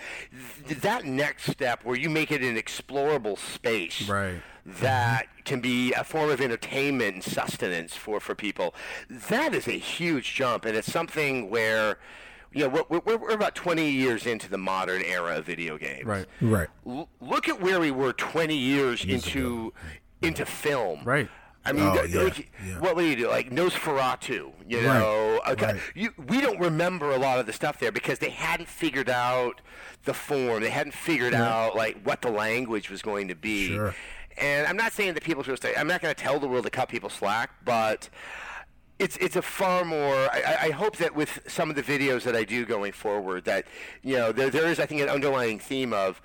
Th- 0.69 0.81
that 0.81 1.05
next 1.07 1.51
step, 1.51 1.85
where 1.85 1.97
you 1.97 2.11
make 2.11 2.31
it 2.31 2.43
an 2.43 2.57
explorable 2.57 3.39
space, 3.39 4.09
Right. 4.09 4.43
that 4.67 5.25
mm-hmm. 5.25 5.43
can 5.45 5.61
be 5.61 5.93
a 5.95 6.05
form 6.05 6.31
of 6.31 6.41
entertainment 6.41 7.15
and 7.15 7.25
sustenance 7.25 7.97
for, 7.97 8.21
for 8.21 8.35
people. 8.35 8.75
That 9.09 9.55
is 9.55 9.67
a 9.67 9.73
huge 9.73 10.35
jump, 10.35 10.67
and 10.67 10.77
it's 10.77 10.93
something 10.93 11.49
where, 11.49 11.99
you 12.53 12.69
know, 12.69 12.85
we're, 12.91 13.01
we're, 13.01 13.17
we're 13.17 13.31
about 13.31 13.55
20 13.55 13.91
years 13.91 14.27
into 14.27 14.51
the 14.51 14.59
modern 14.59 15.03
era 15.03 15.39
of 15.39 15.47
video 15.47 15.79
games. 15.79 16.05
Right. 16.05 16.27
Right. 16.43 16.69
L- 16.87 17.09
look 17.21 17.49
at 17.49 17.61
where 17.63 17.81
we 17.81 17.91
were 17.91 18.13
20 18.13 18.55
years 18.55 19.05
into 19.05 19.73
into 20.23 20.45
film. 20.45 21.01
Right. 21.03 21.31
I 21.65 21.73
mean, 21.73 21.85
Oh, 21.85 22.03
yeah, 22.05 22.23
like, 22.23 22.51
yeah. 22.67 22.79
what 22.81 22.97
would 22.97 23.05
you 23.05 23.17
do? 23.17 23.29
Like 23.29 23.51
Nosferatu, 23.51 24.53
you 24.67 24.79
Right, 24.79 24.99
know? 24.99 25.41
Okay, 25.49 25.67
right. 25.67 25.81
You, 25.95 26.11
we 26.27 26.41
don't 26.41 26.59
remember 26.59 27.11
a 27.13 27.19
lot 27.19 27.39
of 27.39 27.47
the 27.47 27.53
stuff 27.53 27.79
there 27.79 27.93
because 27.93 28.19
they 28.19 28.31
hadn't 28.31 28.69
figured 28.69 29.11
out 29.11 29.61
the 30.05 30.15
form. 30.15 30.63
They 30.63 30.71
hadn't 30.71 30.95
figured 30.95 31.35
out 31.35 31.77
like 31.77 32.01
what 32.03 32.23
the 32.23 32.31
language 32.31 32.89
was 32.91 33.03
going 33.03 33.29
to 33.29 33.35
be. 33.35 33.69
Sure. 33.69 33.95
And 34.39 34.67
I'm 34.67 34.77
not 34.77 34.93
saying 34.93 35.15
that 35.15 35.23
people 35.23 35.43
should. 35.43 35.59
I'm 35.77 35.87
not 35.87 36.01
going 36.01 36.15
to 36.15 36.21
tell 36.21 36.39
the 36.39 36.49
world 36.49 36.65
to 36.65 36.71
cut 36.71 36.89
people 36.89 37.11
slack, 37.11 37.51
but 37.65 38.09
it's 38.99 39.17
it's 39.19 39.37
a 39.37 39.43
far 39.43 39.85
more. 39.85 40.15
I, 40.33 40.43
I- 40.47 40.67
I 40.67 40.71
hope 40.71 40.97
that 40.97 41.15
with 41.15 41.41
some 41.47 41.69
of 41.69 41.77
the 41.77 41.83
videos 41.83 42.23
that 42.23 42.35
I 42.37 42.45
do 42.45 42.65
going 42.65 42.93
forward, 42.93 43.45
that 43.45 43.67
you 44.03 44.17
know 44.17 44.33
there 44.33 44.49
there 44.49 44.67
is 44.67 44.81
I 44.81 44.87
think 44.87 45.03
an 45.03 45.09
underlying 45.11 45.59
theme 45.59 45.93
of 45.93 46.23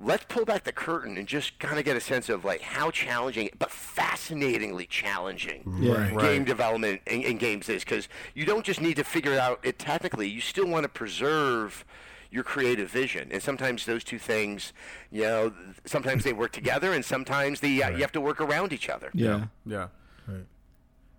let's 0.00 0.24
pull 0.28 0.44
back 0.44 0.62
the 0.64 0.72
curtain 0.72 1.16
and 1.16 1.26
just 1.26 1.58
kind 1.58 1.78
of 1.78 1.84
get 1.84 1.96
a 1.96 2.00
sense 2.00 2.28
of 2.28 2.44
like 2.44 2.60
how 2.60 2.90
challenging 2.90 3.48
but 3.58 3.70
fascinatingly 3.70 4.86
challenging 4.86 5.62
Right. 5.66 6.16
game 6.18 6.44
development 6.44 7.00
in, 7.06 7.22
in 7.22 7.36
games 7.38 7.68
is. 7.68 7.84
Because 7.84 8.08
you 8.34 8.44
don't 8.44 8.64
just 8.64 8.80
need 8.80 8.96
to 8.96 9.04
figure 9.04 9.38
out 9.38 9.58
it 9.64 9.78
technically 9.78 10.28
you 10.28 10.40
still 10.40 10.66
want 10.68 10.84
to 10.84 10.88
preserve 10.88 11.84
your 12.30 12.44
creative 12.44 12.90
vision. 12.90 13.28
And 13.32 13.42
sometimes 13.42 13.86
those 13.86 14.04
two 14.04 14.18
things 14.18 14.72
you 15.10 15.22
know 15.22 15.52
sometimes 15.84 16.24
they 16.24 16.32
work 16.32 16.52
together 16.52 16.92
and 16.92 17.04
sometimes 17.04 17.60
they 17.60 17.82
uh, 17.82 17.90
you 17.90 17.98
have 18.02 18.12
to 18.12 18.20
work 18.20 18.40
around 18.40 18.72
each 18.72 18.88
other. 18.88 19.10
Yeah. 19.14 19.46
Yeah. 19.66 19.88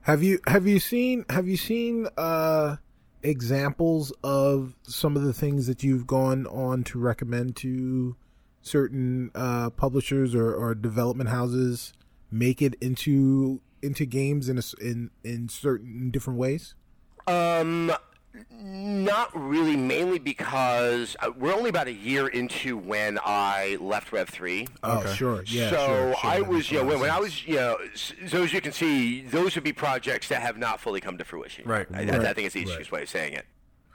Have 0.04 0.24
you 0.24 0.40
have 0.48 0.66
you 0.66 0.80
seen 0.80 1.26
have 1.30 1.48
you 1.48 1.58
seen 1.58 2.08
uh 2.18 2.78
examples 3.22 4.14
of 4.24 4.74
some 4.84 5.16
of 5.18 5.24
the 5.24 5.34
things 5.34 5.68
that 5.68 5.84
you've 5.84 6.08
gone 6.08 6.48
on 6.48 6.84
to 6.86 6.98
recommend 6.98 7.56
to 7.58 8.16
certain 8.62 9.32
uh 9.36 9.70
publishers 9.72 10.36
or, 10.36 10.54
or 10.54 10.76
development 10.76 11.30
houses 11.30 11.94
make 12.32 12.62
it 12.62 12.76
into 12.82 13.62
into 13.82 14.06
games 14.06 14.50
in 14.50 14.58
a 14.58 14.60
s 14.60 14.74
in 14.82 15.10
in 15.24 15.48
certain 15.50 16.12
different 16.12 16.38
ways? 16.40 16.76
Um, 17.28 17.92
not 18.62 19.30
really. 19.36 19.76
Mainly 19.78 20.20
because 20.20 21.16
uh, 21.20 21.32
we're 21.38 21.54
only 21.54 21.70
about 21.70 21.88
a 21.88 21.94
year 21.94 22.28
into 22.28 22.78
when 22.78 23.20
I 23.24 23.78
left 23.80 24.12
Rev 24.12 24.28
three. 24.30 24.68
Oh, 24.84 25.00
Okay. 25.00 25.14
sure. 25.14 25.44
Yeah. 25.48 25.70
so 25.70 25.76
sure, 25.78 26.16
sure, 26.22 26.30
I 26.32 26.42
was, 26.42 26.50
makes 26.58 26.72
you 26.72 26.80
know, 26.80 26.86
when, 26.86 27.00
when 27.02 27.10
I 27.10 27.20
was, 27.20 27.46
you 27.48 27.56
know, 27.56 27.78
s- 27.94 28.14
so 28.28 28.44
as 28.44 28.54
you 28.54 28.62
can 28.62 28.72
see, 28.72 29.22
those 29.22 29.56
would 29.56 29.64
be 29.64 29.74
projects 29.74 30.28
that 30.30 30.42
have 30.42 30.58
not 30.58 30.80
fully 30.80 31.02
come 31.02 31.18
to 31.18 31.24
fruition. 31.24 31.68
Right. 31.68 31.88
I, 31.94 32.00
I- 32.00 32.02
I 32.02 32.18
Right. 32.18 32.36
think 32.36 32.46
it's 32.46 32.54
the 32.54 32.62
Right. 32.66 32.70
easiest 32.70 32.92
way 32.92 33.04
of 33.04 33.10
saying 33.10 33.34
it. 33.34 33.46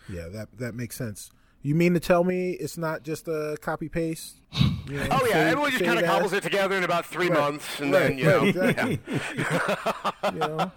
Yeah, 0.08 0.28
that 0.28 0.48
that 0.58 0.74
makes 0.74 0.96
sense. 0.96 1.30
You 1.64 1.74
mean 1.74 1.94
to 1.94 2.00
tell 2.00 2.22
me 2.24 2.50
it's 2.52 2.76
not 2.78 3.02
just 3.02 3.26
a 3.26 3.56
copy 3.60 3.88
paste? 3.88 4.36
You 4.86 4.98
know, 4.98 5.06
Oh 5.12 5.24
yeah, 5.24 5.32
save- 5.32 5.46
everyone 5.52 5.70
just 5.70 5.82
kind 5.82 5.98
of 5.98 6.04
cobbles 6.04 6.34
it 6.34 6.42
together 6.42 6.76
in 6.76 6.84
about 6.84 7.06
three 7.06 7.30
Right. 7.30 7.40
months, 7.40 7.80
and 7.80 7.90
Right, 7.90 8.00
then 8.08 8.18
you 8.18 8.24
know, 8.26 8.40
right, 8.40 8.54
yeah. 8.54 8.86
exactly. 8.86 9.00
you 10.34 10.38
know, 10.40 10.72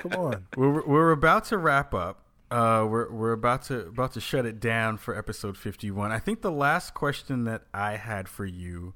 come 0.00 0.12
on. 0.14 0.46
We're 0.56 0.84
we're 0.84 1.12
about 1.12 1.44
to 1.46 1.56
wrap 1.58 1.94
up. 1.94 2.22
Uh, 2.50 2.84
we're 2.90 3.08
we're 3.08 3.30
about 3.30 3.62
to 3.66 3.86
about 3.86 4.14
to 4.14 4.20
shut 4.20 4.46
it 4.46 4.58
down 4.58 4.96
for 4.96 5.16
episode 5.16 5.56
fifty 5.56 5.92
one. 5.92 6.10
I 6.10 6.18
think 6.18 6.42
the 6.42 6.50
last 6.50 6.92
question 6.92 7.44
that 7.44 7.62
I 7.72 7.92
had 7.98 8.28
for 8.28 8.44
you 8.44 8.94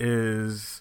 is 0.00 0.80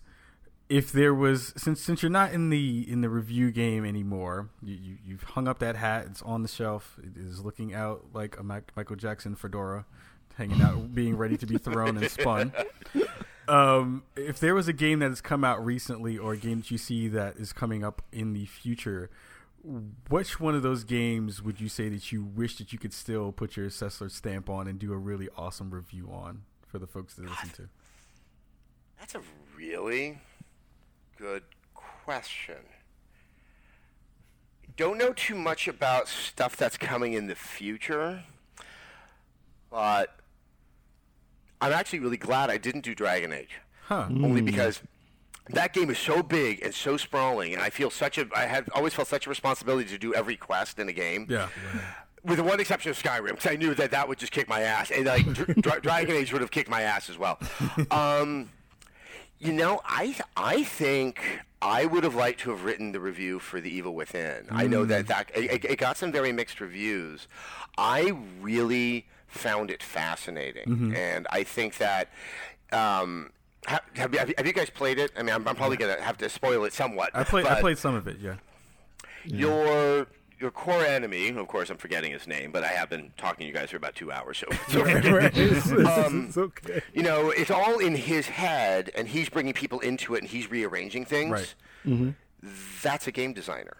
if 0.71 0.93
there 0.93 1.13
was 1.13 1.53
since 1.57 1.81
since 1.81 2.01
you're 2.01 2.09
not 2.09 2.31
in 2.31 2.49
the 2.49 2.89
in 2.89 3.01
the 3.01 3.09
review 3.09 3.51
game 3.51 3.83
anymore, 3.83 4.49
you, 4.63 4.75
you 4.75 4.97
you've 5.05 5.23
hung 5.23 5.45
up 5.45 5.59
that 5.59 5.75
hat. 5.75 6.05
It's 6.09 6.21
on 6.21 6.43
the 6.43 6.47
shelf. 6.47 6.97
It 7.03 7.19
is 7.19 7.41
looking 7.41 7.73
out 7.73 8.05
like 8.13 8.39
a 8.39 8.43
Mac, 8.43 8.71
Michael 8.77 8.95
Jackson 8.95 9.35
fedora, 9.35 9.85
hanging 10.35 10.61
out, 10.61 10.95
being 10.95 11.17
ready 11.17 11.35
to 11.35 11.45
be 11.45 11.57
thrown 11.57 11.97
and 11.97 12.09
spun. 12.09 12.53
Um, 13.49 14.03
if 14.15 14.39
there 14.39 14.55
was 14.55 14.69
a 14.69 14.73
game 14.73 14.99
that 14.99 15.09
has 15.09 15.19
come 15.19 15.43
out 15.43 15.63
recently 15.63 16.17
or 16.17 16.31
a 16.31 16.37
game 16.37 16.61
that 16.61 16.71
you 16.71 16.77
see 16.77 17.09
that 17.09 17.35
is 17.35 17.51
coming 17.51 17.83
up 17.83 18.01
in 18.13 18.31
the 18.31 18.45
future, 18.45 19.09
which 20.07 20.39
one 20.39 20.55
of 20.55 20.61
those 20.61 20.85
games 20.85 21.41
would 21.41 21.59
you 21.59 21.67
say 21.67 21.89
that 21.89 22.13
you 22.13 22.23
wish 22.23 22.57
that 22.59 22.71
you 22.71 22.79
could 22.79 22.93
still 22.93 23.33
put 23.33 23.57
your 23.57 23.69
Sessler 23.69 24.09
stamp 24.09 24.49
on 24.49 24.69
and 24.69 24.79
do 24.79 24.93
a 24.93 24.97
really 24.97 25.27
awesome 25.35 25.71
review 25.71 26.09
on 26.13 26.43
for 26.65 26.79
the 26.79 26.87
folks 26.87 27.15
to 27.15 27.23
listen 27.23 27.49
to? 27.49 27.67
That's 28.97 29.15
a 29.15 29.21
really 29.57 30.19
good 31.21 31.43
question. 31.75 32.55
Don't 34.75 34.97
know 34.97 35.13
too 35.13 35.35
much 35.35 35.67
about 35.67 36.07
stuff 36.07 36.57
that's 36.57 36.77
coming 36.77 37.13
in 37.13 37.27
the 37.27 37.35
future, 37.35 38.23
but 39.69 40.15
I'm 41.61 41.71
actually 41.73 41.99
really 41.99 42.17
glad 42.17 42.49
I 42.49 42.57
didn't 42.57 42.81
do 42.81 42.95
Dragon 42.95 43.31
Age. 43.31 43.59
Huh. 43.83 44.07
Only 44.09 44.41
because 44.41 44.81
that 45.49 45.73
game 45.73 45.91
is 45.91 45.99
so 45.99 46.23
big 46.23 46.63
and 46.63 46.73
so 46.73 46.97
sprawling, 46.97 47.53
and 47.53 47.61
I 47.61 47.69
feel 47.69 47.91
such 47.91 48.17
a 48.17 48.25
I 48.35 48.45
have 48.47 48.67
always 48.73 48.93
felt 48.95 49.07
such 49.07 49.27
a 49.27 49.29
responsibility 49.29 49.89
to 49.89 49.99
do 49.99 50.15
every 50.15 50.37
quest 50.37 50.79
in 50.79 50.89
a 50.89 50.93
game. 50.93 51.27
Yeah. 51.29 51.49
With 52.23 52.37
the 52.37 52.43
one 52.43 52.59
exception 52.59 52.89
of 52.89 53.01
Skyrim, 53.01 53.29
because 53.29 53.51
I 53.51 53.55
knew 53.57 53.75
that 53.75 53.91
that 53.91 54.07
would 54.07 54.17
just 54.17 54.31
kick 54.31 54.47
my 54.47 54.61
ass, 54.61 54.89
and 54.89 55.05
like 55.05 55.31
Dr- 55.33 55.81
Dragon 55.83 56.15
Age 56.15 56.31
would 56.31 56.41
have 56.41 56.51
kicked 56.51 56.69
my 56.69 56.81
ass 56.81 57.09
as 57.09 57.17
well. 57.19 57.39
Um, 57.91 58.49
you 59.41 59.51
know, 59.53 59.81
I 59.85 60.15
I 60.37 60.63
think 60.63 61.41
I 61.61 61.85
would 61.85 62.03
have 62.03 62.15
liked 62.15 62.41
to 62.41 62.51
have 62.51 62.63
written 62.63 62.91
the 62.91 62.99
review 62.99 63.39
for 63.39 63.59
The 63.59 63.69
Evil 63.75 63.93
Within. 63.95 64.47
I 64.49 64.67
know 64.67 64.85
that 64.85 65.07
that 65.07 65.31
it, 65.35 65.65
it 65.65 65.77
got 65.77 65.97
some 65.97 66.11
very 66.11 66.31
mixed 66.31 66.61
reviews. 66.61 67.27
I 67.77 68.13
really 68.39 69.07
found 69.27 69.71
it 69.71 69.81
fascinating, 69.81 70.93
and 70.95 71.27
I 71.29 71.43
think 71.43 71.77
that. 71.77 72.09
Um, 72.71 73.31
have, 73.67 73.83
have, 73.95 74.13
you, 74.13 74.33
have 74.37 74.47
you 74.47 74.53
guys 74.53 74.71
played 74.71 74.97
it? 74.97 75.11
I 75.15 75.21
mean, 75.21 75.35
I'm, 75.35 75.47
I'm 75.47 75.55
probably 75.55 75.77
gonna 75.77 76.01
have 76.01 76.17
to 76.17 76.29
spoil 76.29 76.63
it 76.63 76.73
somewhat. 76.73 77.11
I 77.13 77.23
played. 77.23 77.45
I 77.45 77.59
played 77.61 77.77
some 77.77 77.93
of 77.93 78.07
it. 78.07 78.17
Yeah. 78.19 78.35
your 79.23 80.07
your 80.41 80.51
core 80.51 80.83
enemy, 80.83 81.29
of 81.29 81.47
course, 81.47 81.69
I'm 81.69 81.77
forgetting 81.77 82.11
his 82.11 82.27
name, 82.27 82.51
but 82.51 82.63
I 82.63 82.69
have 82.69 82.89
been 82.89 83.13
talking 83.17 83.43
to 83.43 83.47
you 83.47 83.53
guys 83.53 83.69
for 83.69 83.77
about 83.77 83.95
two 83.95 84.11
hours, 84.11 84.39
so, 84.39 84.47
so 84.69 84.83
forget 84.83 85.31
it. 85.37 85.85
Um, 85.85 86.25
it's 86.27 86.37
okay. 86.37 86.81
you 86.93 87.03
know, 87.03 87.29
it's 87.29 87.51
all 87.51 87.79
in 87.79 87.95
his 87.95 88.27
head, 88.27 88.91
and 88.95 89.07
he's 89.07 89.29
bringing 89.29 89.53
people 89.53 89.79
into 89.79 90.15
it, 90.15 90.21
and 90.21 90.29
he's 90.29 90.49
rearranging 90.49 91.05
things. 91.05 91.31
Right. 91.31 91.55
Mm-hmm. 91.85 92.09
That's 92.81 93.07
a 93.07 93.11
game 93.11 93.33
designer. 93.33 93.77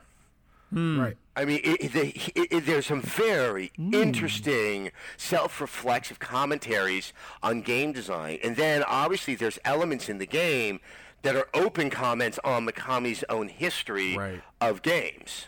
Right. 0.71 1.17
I 1.35 1.43
mean, 1.45 1.59
it, 1.63 1.95
it, 1.95 1.95
it, 1.95 2.47
it, 2.51 2.65
there's 2.65 2.85
some 2.85 3.01
very 3.01 3.71
hmm. 3.75 3.93
interesting 3.93 4.91
self-reflexive 5.17 6.19
commentaries 6.19 7.11
on 7.43 7.61
game 7.61 7.91
design, 7.91 8.39
and 8.43 8.55
then 8.55 8.83
obviously 8.83 9.35
there's 9.35 9.59
elements 9.65 10.07
in 10.07 10.17
the 10.17 10.25
game 10.25 10.79
that 11.23 11.35
are 11.35 11.47
open 11.53 11.89
comments 11.89 12.39
on 12.43 12.65
Mikami's 12.65 13.23
own 13.29 13.47
history 13.49 14.17
Right. 14.17 14.41
of 14.59 14.81
games. 14.81 15.47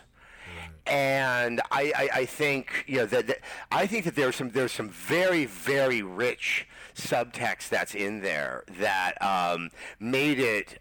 And 0.86 1.60
I, 1.70 1.92
I, 1.96 2.08
I 2.20 2.24
think 2.26 2.84
you 2.86 2.98
know 2.98 3.06
that, 3.06 3.26
that 3.28 3.38
I 3.72 3.86
think 3.86 4.04
that 4.04 4.14
there's 4.16 4.36
some 4.36 4.50
there's 4.50 4.72
some 4.72 4.90
very 4.90 5.46
very 5.46 6.02
rich 6.02 6.68
subtext 6.94 7.70
that's 7.70 7.94
in 7.94 8.20
there 8.20 8.64
that 8.78 9.20
um, 9.22 9.70
made 9.98 10.38
it 10.38 10.78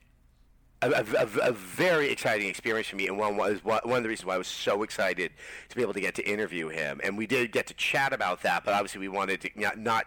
a, 0.81 0.89
a, 0.91 1.49
a- 1.49 1.51
very 1.53 2.09
exciting 2.09 2.49
experience 2.49 2.87
for 2.89 2.97
me, 2.97 3.07
and 3.07 3.17
one 3.17 3.37
was 3.37 3.63
one 3.63 3.79
of 3.85 4.03
the 4.03 4.09
reasons 4.09 4.25
why 4.25 4.35
I 4.35 4.37
was 4.37 4.47
so 4.47 4.83
excited 4.83 5.31
to 5.69 5.75
be 5.77 5.81
able 5.81 5.93
to 5.93 6.01
get 6.01 6.15
to 6.15 6.29
interview 6.29 6.67
him. 6.67 6.99
And 7.01 7.17
we 7.17 7.25
did 7.25 7.53
get 7.53 7.67
to 7.67 7.73
chat 7.73 8.11
about 8.11 8.41
that, 8.41 8.65
but 8.65 8.73
obviously 8.73 8.99
we 8.99 9.07
wanted 9.07 9.39
to 9.41 9.49
not, 9.55 9.77
not 9.77 10.05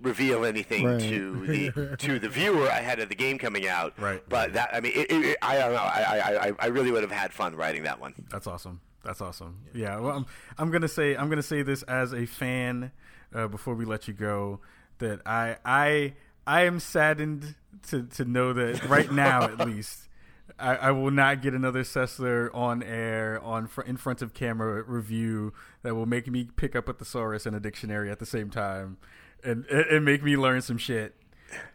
reveal 0.00 0.44
anything 0.44 0.84
Right. 0.84 1.00
to 1.00 1.46
the 1.46 1.96
to 1.98 2.20
the 2.20 2.28
viewer 2.28 2.66
ahead 2.68 3.00
of 3.00 3.08
the 3.08 3.16
game 3.16 3.36
coming 3.38 3.66
out. 3.66 3.94
Right. 3.98 4.22
But 4.28 4.52
that 4.52 4.70
I 4.72 4.78
mean, 4.80 4.92
it, 4.94 5.10
it, 5.10 5.38
I 5.42 5.58
don't 5.58 5.72
know. 5.72 5.78
I 5.78 6.48
I 6.48 6.52
I 6.60 6.66
really 6.68 6.92
would 6.92 7.02
have 7.02 7.10
had 7.10 7.32
fun 7.32 7.56
writing 7.56 7.82
that 7.82 7.98
one. 8.00 8.14
That's 8.30 8.46
awesome. 8.46 8.80
That's 9.04 9.20
awesome. 9.20 9.60
Yeah. 9.74 9.98
Well, 10.00 10.16
I'm, 10.16 10.26
I'm 10.58 10.70
gonna 10.70 10.88
say 10.88 11.16
I'm 11.16 11.28
gonna 11.28 11.42
say 11.42 11.62
this 11.62 11.82
as 11.84 12.12
a 12.12 12.26
fan 12.26 12.92
uh, 13.34 13.48
before 13.48 13.74
we 13.74 13.84
let 13.84 14.08
you 14.08 14.14
go 14.14 14.60
that 14.98 15.20
I 15.26 15.56
I 15.64 16.14
I 16.46 16.62
am 16.62 16.80
saddened 16.80 17.54
to 17.88 18.04
to 18.04 18.24
know 18.24 18.52
that 18.52 18.84
right 18.88 19.10
now 19.10 19.42
at 19.44 19.66
least 19.66 20.08
I, 20.58 20.76
I 20.76 20.90
will 20.90 21.10
not 21.10 21.42
get 21.42 21.54
another 21.54 21.82
Sessler 21.82 22.52
on 22.54 22.82
air 22.82 23.40
on 23.42 23.66
fr- 23.68 23.82
in 23.82 23.96
front 23.96 24.22
of 24.22 24.34
camera 24.34 24.82
review 24.82 25.52
that 25.82 25.94
will 25.94 26.06
make 26.06 26.26
me 26.26 26.48
pick 26.56 26.74
up 26.74 26.88
a 26.88 26.92
thesaurus 26.92 27.46
and 27.46 27.54
a 27.54 27.60
dictionary 27.60 28.10
at 28.10 28.18
the 28.18 28.26
same 28.26 28.50
time 28.50 28.96
and 29.44 29.64
and, 29.66 29.86
and 29.86 30.04
make 30.04 30.22
me 30.22 30.36
learn 30.36 30.60
some 30.62 30.78
shit. 30.78 31.14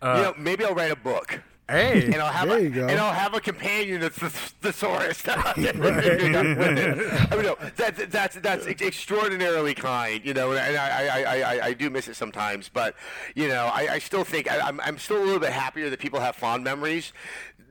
Uh, 0.01 0.15
you 0.17 0.23
know, 0.23 0.33
maybe 0.37 0.65
I'll 0.65 0.75
write 0.75 0.91
a 0.91 0.95
book. 0.95 1.41
Hey, 1.73 2.05
and 2.05 2.15
I'll 2.15 2.31
have 2.31 2.47
There 2.49 2.59
a, 2.59 2.61
you 2.61 2.69
go. 2.69 2.87
and 2.87 2.99
I'll 2.99 3.13
have 3.13 3.33
a 3.33 3.39
companion 3.39 4.01
that's 4.01 4.17
the 4.19 4.29
thesaurus. 4.29 5.23
I 5.27 5.53
mean, 5.57 7.43
no, 7.43 7.57
that, 7.77 8.11
that's 8.11 8.35
that's 8.35 8.67
ex- 8.67 8.81
extraordinarily 8.81 9.73
kind, 9.73 10.23
you 10.23 10.33
know, 10.35 10.51
and 10.51 10.77
I, 10.77 10.87
I, 11.07 11.21
I, 11.21 11.41
I, 11.55 11.65
I 11.67 11.73
do 11.73 11.89
miss 11.89 12.07
it 12.07 12.15
sometimes, 12.15 12.69
but 12.69 12.95
you 13.33 13.47
know, 13.47 13.71
I, 13.73 13.93
I 13.93 13.99
still 13.99 14.23
think 14.23 14.51
I, 14.51 14.59
I'm 14.59 14.79
I'm 14.81 14.99
still 14.99 15.17
a 15.17 15.25
little 15.25 15.39
bit 15.39 15.51
happier 15.51 15.89
that 15.89 15.99
people 15.99 16.19
have 16.19 16.35
fond 16.35 16.63
memories 16.63 17.11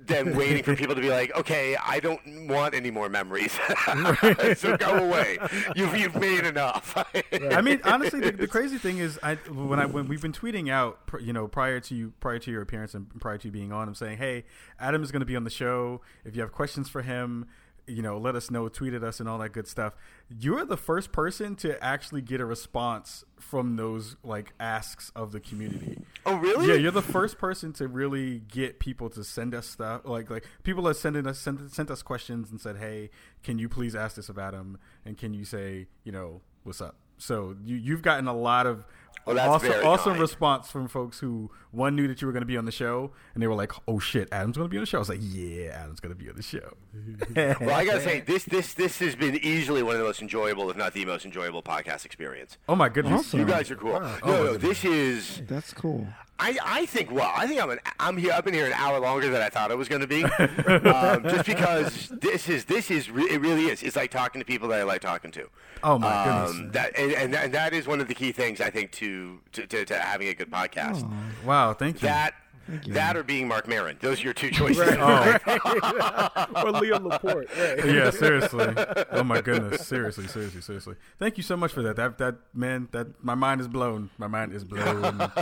than 0.07 0.37
waiting 0.37 0.63
for 0.63 0.77
people 0.77 0.95
to 0.95 1.01
be 1.01 1.11
like, 1.11 1.35
okay, 1.37 1.77
I 1.77 2.01
don't 2.01 2.49
want 2.49 2.75
any 2.75 2.91
more 2.91 3.09
memories, 3.09 3.53
so 4.57 4.77
go 4.77 4.97
away. 4.97 5.39
You've 5.75 5.97
you've 5.97 6.17
made 6.17 6.45
enough. 6.45 6.97
I 7.33 7.61
mean, 7.61 7.81
honestly, 7.85 8.21
the, 8.21 8.33
the 8.33 8.49
crazy 8.49 8.79
thing 8.79 8.99
is, 8.99 9.19
I 9.23 9.35
when 9.35 9.79
I 9.79 9.87
when 9.87 10.09
we've 10.09 10.23
been 10.23 10.33
tweeting 10.33 10.71
out, 10.71 11.01
you 11.21 11.33
know, 11.33 11.49
prior 11.49 11.81
to 11.81 11.95
you 11.95 12.13
prior 12.21 12.39
to 12.39 12.51
your 12.51 12.63
appearance 12.63 12.95
and 12.95 13.09
prior 13.21 13.39
to 13.39 13.49
you 13.49 13.53
being 13.53 13.73
on, 13.73 13.89
I'm 13.89 13.95
saying, 13.95 14.19
hey, 14.19 14.45
Adam 14.79 15.03
is 15.03 15.11
going 15.13 15.21
to 15.21 15.27
be 15.27 15.37
on 15.37 15.45
the 15.45 15.51
show. 15.51 16.01
If 16.25 16.37
you 16.37 16.43
have 16.43 16.53
questions 16.53 16.89
for 16.89 17.03
him, 17.03 17.47
you 17.87 18.03
know, 18.03 18.19
let 18.19 18.37
us 18.37 18.51
know, 18.51 18.69
tweeted 18.69 19.03
us, 19.03 19.21
and 19.21 19.29
all 19.29 19.39
that 19.39 19.53
good 19.53 19.67
stuff. 19.67 19.95
You're 20.29 20.65
the 20.65 20.77
first 20.77 21.13
person 21.13 21.57
to 21.57 21.83
actually 21.83 22.23
get 22.23 22.41
a 22.41 22.45
response 22.45 23.25
from 23.39 23.77
those 23.77 24.17
like 24.23 24.53
asks 24.61 25.11
of 25.17 25.33
the 25.33 25.41
community. 25.41 25.99
oh, 26.27 26.37
really? 26.37 26.69
Yeah, 26.69 26.75
you're 26.75 26.91
the 26.91 27.03
first 27.03 27.39
person 27.39 27.73
to 27.75 27.89
really 27.89 28.41
get 28.41 28.79
people 28.79 29.11
to 29.11 29.25
send 29.25 29.55
us 29.55 29.67
stuff. 29.67 30.03
Like 30.05 30.31
like 30.31 30.47
people 30.63 30.87
are 30.89 30.95
sending 30.95 31.27
us 31.27 31.39
sent, 31.39 31.73
sent 31.73 31.91
us 31.91 32.03
questions 32.03 32.51
and 32.51 32.61
said, 32.61 32.77
"Hey, 32.77 33.11
can 33.43 33.59
you 33.59 33.69
please 33.69 33.95
ask 33.95 34.17
this 34.17 34.29
of 34.29 34.37
him? 34.37 34.79
And 35.05 35.19
can 35.19 35.35
you 35.35 35.45
say, 35.45 35.89
you 36.05 36.13
know, 36.13 36.41
what's 36.63 36.81
up?" 36.81 36.97
So 37.19 37.57
you 37.63 37.77
you've 37.77 38.03
gotten 38.03 38.27
a 38.27 38.35
lot 38.35 38.67
of 38.67 38.87
Oh, 39.27 39.35
that's 39.35 39.49
awesome, 39.49 39.69
very 39.69 39.85
awesome 39.85 40.13
kind. 40.13 40.21
response 40.21 40.69
from 40.69 40.89
folks 40.89 41.21
who 41.21 41.51
one 41.71 41.95
knew 41.95 42.09
that 42.09 42.21
you 42.21 42.27
were 42.27 42.33
going 42.33 42.43
to 42.43 42.47
be 42.47 42.57
on 42.57 42.65
the 42.65 42.73
show, 42.73 43.13
and 43.35 43.43
they 43.43 43.47
were 43.47 43.55
like, 43.55 43.73
"Oh 43.87 43.99
shit, 44.01 44.29
Adam's 44.33 44.57
going 44.57 44.69
to 44.69 44.71
be 44.71 44.77
on 44.79 44.83
the 44.83 44.87
show." 44.87 44.99
I 44.99 45.01
was 45.01 45.09
like, 45.09 45.21
"Yeah, 45.23 45.81
Adam's 45.81 46.01
going 46.01 46.15
to 46.17 46.21
be 46.21 46.29
on 46.29 46.37
the 46.37 46.43
show." 46.43 46.77
Well, 47.61 47.71
I 47.71 47.85
gotta 47.85 48.01
say, 48.01 48.21
this 48.27 48.45
this 48.45 48.75
this 48.75 48.99
has 48.99 49.15
been 49.15 49.37
easily 49.37 49.83
one 49.83 49.95
of 49.95 50.01
the 50.01 50.07
most 50.07 50.23
enjoyable, 50.23 50.69
if 50.71 50.77
not 50.77 50.93
the 50.93 51.05
most 51.05 51.25
enjoyable, 51.25 51.63
podcast 51.63 52.05
experience. 52.05 52.59
oh 52.69 52.75
my 52.75 52.89
goodness, 52.89 53.21
Awesome. 53.21 53.41
You 53.41 53.47
guys 53.47 53.71
are 53.71 53.77
cool. 53.77 53.95
Oh, 53.95 54.19
no, 54.27 54.45
no, 54.45 54.57
this 54.57 54.85
is. 54.85 55.43
That's 55.47 55.73
cool. 55.73 56.07
I, 56.43 56.59
I 56.65 56.87
think 56.87 57.11
well 57.13 57.33
I 57.37 57.47
think 57.47 57.63
I'm 57.63 57.71
an 57.71 57.79
I'm 58.01 58.17
here 58.17 58.33
I've 58.35 58.45
been 58.45 58.55
here 58.55 58.67
an 58.67 58.73
hour 58.73 58.99
longer 58.99 59.29
than 59.31 59.41
I 59.41 59.49
thought 59.49 59.71
it 59.71 59.79
was 59.79 59.89
going 59.89 60.01
to 60.01 60.07
be 60.07 60.25
um, 60.89 61.23
just 61.23 61.47
because 61.47 62.09
this 62.09 62.49
is 62.49 62.65
this 62.65 62.91
is 62.91 63.09
it 63.09 63.41
really 63.41 63.67
is 63.67 63.83
it's 63.83 63.97
like 63.97 64.11
talking 64.11 64.41
to 64.41 64.45
people 64.45 64.69
that 64.69 64.81
I 64.81 64.83
like 64.83 65.01
talking 65.01 65.31
to 65.33 65.49
Oh, 65.85 65.99
my 65.99 66.09
um, 66.29 66.53
goodness. 66.53 66.73
that 66.75 66.99
and, 66.99 67.13
and 67.13 67.35
and 67.35 67.55
that 67.55 67.73
is 67.73 67.87
one 67.87 68.01
of 68.01 68.09
the 68.09 68.15
key 68.15 68.33
things 68.33 68.61
I 68.61 68.71
think 68.71 68.91
to 68.93 69.41
to, 69.53 69.67
to, 69.67 69.85
to 69.85 69.99
having 69.99 70.29
a 70.29 70.35
good 70.35 70.51
podcast 70.51 71.09
wow, 71.45 71.73
thank 71.75 72.03
you. 72.03 72.09
that 72.09 72.35
you. 72.37 72.42
That 72.89 73.17
or 73.17 73.23
being 73.23 73.49
Marc 73.49 73.69
Maron 73.69 73.99
those 74.01 74.21
are 74.21 74.25
your 74.25 74.33
two 74.35 74.51
choices 74.51 74.97
oh, 74.99 75.39
or 76.65 76.73
Leo 76.73 76.99
Laporte. 76.99 77.49
Right. 77.57 77.85
yeah, 77.87 78.11
seriously. 78.11 78.75
Oh 79.11 79.23
my 79.23 79.41
goodness, 79.41 79.87
seriously, 79.87 80.27
seriously, 80.27 80.61
seriously. 80.61 80.97
Thank 81.19 81.37
you 81.37 81.43
so 81.43 81.57
much 81.57 81.73
for 81.73 81.83
that. 81.83 81.97
That 81.97 82.19
that 82.19 82.37
man, 82.55 82.89
that 82.93 83.23
my 83.23 83.35
mind 83.35 83.61
is 83.61 83.69
blown. 83.69 84.11
My 84.19 84.27
mind 84.27 84.53
is 84.53 84.65
blown. 84.65 85.31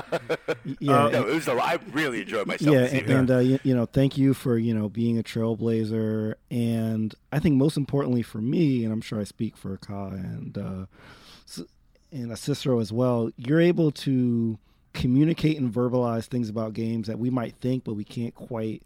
Yeah, 0.79 1.09
no, 1.09 1.27
it 1.29 1.35
was 1.35 1.49
a, 1.49 1.53
I 1.53 1.79
really 1.93 2.23
enjoyed 2.23 2.47
myself 2.47 2.75
yeah, 2.75 2.85
and, 2.85 3.11
and 3.11 3.31
uh, 3.31 3.39
you, 3.39 3.59
you 3.63 3.75
know, 3.75 3.87
thank 3.87 4.19
you 4.19 4.35
for 4.35 4.59
you 4.59 4.75
know 4.75 4.89
being 4.89 5.19
a 5.19 5.23
trailblazer, 5.23 6.35
and 6.51 7.15
I 7.33 7.39
think 7.39 7.57
most 7.57 7.77
importantly 7.77 8.23
for 8.23 8.39
me, 8.39 8.85
and 8.85 8.93
I'm 8.93 9.01
sure 9.01 9.21
I 9.21 9.25
speak 9.25 9.57
for 9.57 9.77
Ka 9.79 10.09
and 10.09 10.59
uh, 10.59 11.65
and 12.13 12.33
uh, 12.33 12.37
Cicero 12.37 12.81
as 12.81 12.93
well. 12.93 13.31
You're 13.37 13.61
able 13.61 13.91
to 13.93 14.59
communicate 14.93 15.59
and 15.59 15.73
verbalize 15.73 16.27
things 16.27 16.49
about 16.49 16.73
games 16.73 17.07
that 17.07 17.19
we 17.19 17.31
might 17.31 17.57
think, 17.57 17.85
but 17.85 17.95
we 17.95 18.05
can't 18.05 18.35
quite 18.35 18.83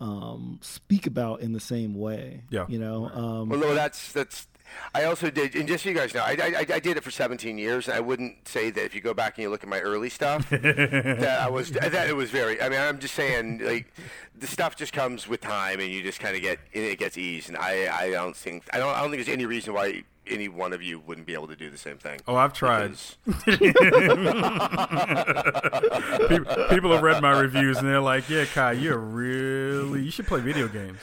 um, 0.00 0.58
speak 0.62 1.06
about 1.06 1.40
in 1.40 1.52
the 1.52 1.60
same 1.60 1.94
way. 1.94 2.42
Yeah. 2.50 2.66
you 2.68 2.78
know. 2.78 3.08
Um, 3.08 3.48
Well, 3.48 3.60
no, 3.60 3.74
that's 3.74 4.12
that's. 4.12 4.48
I 4.94 5.04
also 5.04 5.28
did, 5.30 5.54
and 5.54 5.68
just 5.68 5.84
so 5.84 5.90
you 5.90 5.94
guys 5.94 6.14
know, 6.14 6.22
I, 6.22 6.30
I, 6.40 6.66
I 6.74 6.80
did 6.80 6.96
it 6.96 7.04
for 7.04 7.10
17 7.10 7.58
years. 7.58 7.88
And 7.88 7.96
I 7.96 8.00
wouldn't 8.00 8.48
say 8.48 8.70
that 8.70 8.84
if 8.84 8.94
you 8.94 9.02
go 9.02 9.12
back 9.12 9.36
and 9.36 9.42
you 9.42 9.50
look 9.50 9.62
at 9.62 9.68
my 9.68 9.80
early 9.80 10.08
stuff, 10.08 10.48
that 10.50 11.40
I 11.42 11.50
was 11.50 11.72
that 11.72 12.08
it 12.08 12.16
was 12.16 12.30
very. 12.30 12.60
I 12.60 12.68
mean, 12.70 12.80
I'm 12.80 12.98
just 12.98 13.14
saying, 13.14 13.58
like 13.62 13.92
the 14.34 14.46
stuff 14.46 14.74
just 14.76 14.92
comes 14.94 15.28
with 15.28 15.40
time, 15.42 15.78
and 15.80 15.90
you 15.90 16.02
just 16.02 16.20
kind 16.20 16.36
of 16.36 16.42
get 16.42 16.58
it 16.72 16.98
gets 16.98 17.18
eased. 17.18 17.48
And 17.48 17.58
I, 17.58 18.06
I 18.06 18.10
don't 18.10 18.34
think 18.36 18.64
I 18.72 18.78
don't 18.78 18.94
I 18.94 19.02
don't 19.02 19.10
think 19.10 19.24
there's 19.24 19.34
any 19.34 19.46
reason 19.46 19.74
why 19.74 20.04
any 20.26 20.48
one 20.48 20.72
of 20.72 20.82
you 20.82 20.98
wouldn't 21.00 21.26
be 21.26 21.34
able 21.34 21.48
to 21.48 21.56
do 21.56 21.68
the 21.70 21.78
same 21.78 21.98
thing. 21.98 22.20
Oh, 22.28 22.36
I've 22.36 22.52
tried. 22.52 22.92
Because- 22.92 23.16
people, 26.28 26.54
people 26.70 26.92
have 26.92 27.02
read 27.02 27.22
my 27.22 27.38
reviews 27.38 27.78
and 27.78 27.88
they're 27.88 28.00
like, 28.00 28.28
"Yeah, 28.28 28.44
Kai, 28.46 28.72
you're 28.72 28.98
really 28.98 30.02
you 30.02 30.10
should 30.10 30.26
play 30.26 30.40
video 30.40 30.68
games." 30.68 30.98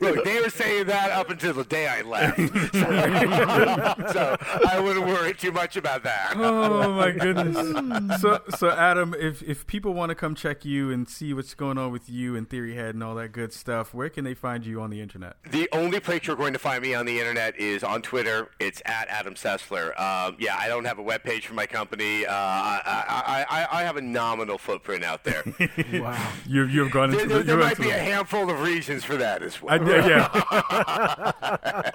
Look, 0.00 0.24
they 0.24 0.40
were 0.40 0.50
saying 0.50 0.86
that 0.86 1.10
up 1.12 1.30
until 1.30 1.54
the 1.54 1.64
day 1.64 1.86
I 1.86 2.02
left, 2.02 2.38
so, 2.38 4.12
so 4.12 4.36
I 4.68 4.80
wouldn't 4.80 5.06
worry 5.06 5.34
too 5.34 5.52
much 5.52 5.76
about 5.76 6.02
that. 6.04 6.34
Oh 6.36 6.92
my 6.92 7.10
goodness. 7.12 8.20
so 8.20 8.40
so 8.56 8.70
Adam, 8.70 9.14
if 9.18 9.42
if 9.42 9.66
people 9.66 9.94
want 9.94 10.10
to 10.10 10.14
come 10.14 10.34
check 10.34 10.64
you 10.64 10.90
and 10.90 11.08
see 11.08 11.32
what's 11.32 11.54
going 11.54 11.78
on 11.78 11.92
with 11.92 12.08
you 12.10 12.36
and 12.36 12.48
Theory 12.48 12.74
Head 12.74 12.94
and 12.94 13.02
all 13.02 13.14
that 13.16 13.32
good 13.32 13.52
stuff, 13.52 13.94
where 13.94 14.08
can 14.08 14.24
they 14.24 14.34
find 14.34 14.66
you 14.66 14.80
on 14.80 14.90
the 14.90 15.00
internet? 15.00 15.36
The 15.50 15.68
only 15.72 16.00
place 16.00 16.26
you're 16.26 16.36
going 16.36 16.52
to 16.52 16.58
find 16.58 16.82
me 16.82 16.94
on 16.94 17.06
the 17.06 17.18
internet 17.18 17.58
is 17.58 17.82
on 17.82 18.02
Twitter. 18.02 18.50
It's 18.60 18.82
at 18.84 19.08
Adam 19.08 19.34
Sessler. 19.34 19.98
Um, 20.00 20.36
yeah, 20.38 20.56
I 20.58 20.68
don't 20.68 20.84
have 20.84 20.98
a 20.98 21.02
web 21.02 21.22
page 21.22 21.46
for 21.46 21.54
my 21.54 21.66
company. 21.66 22.26
Uh, 22.26 22.32
I, 22.32 22.82
I, 23.08 23.44
I, 23.48 23.80
I 23.80 23.82
have 23.82 23.96
a 23.96 24.02
nominal 24.02 24.58
footprint 24.58 25.04
out 25.04 25.24
there. 25.24 25.42
Wow. 26.02 26.32
You 26.46 26.64
you've 26.64 26.90
gone 26.90 27.10
there 27.10 27.20
into 27.20 27.34
there, 27.34 27.42
the, 27.42 27.44
there 27.44 27.56
might 27.58 27.70
into 27.78 27.82
be 27.82 27.90
a 27.90 27.98
handful 27.98 28.50
of 28.50 28.60
reasons 28.60 29.04
for 29.04 29.16
that 29.16 29.42
as 29.42 29.60
well. 29.62 29.74
I, 29.74 29.78
well. 29.78 30.08
yeah. 30.08 31.32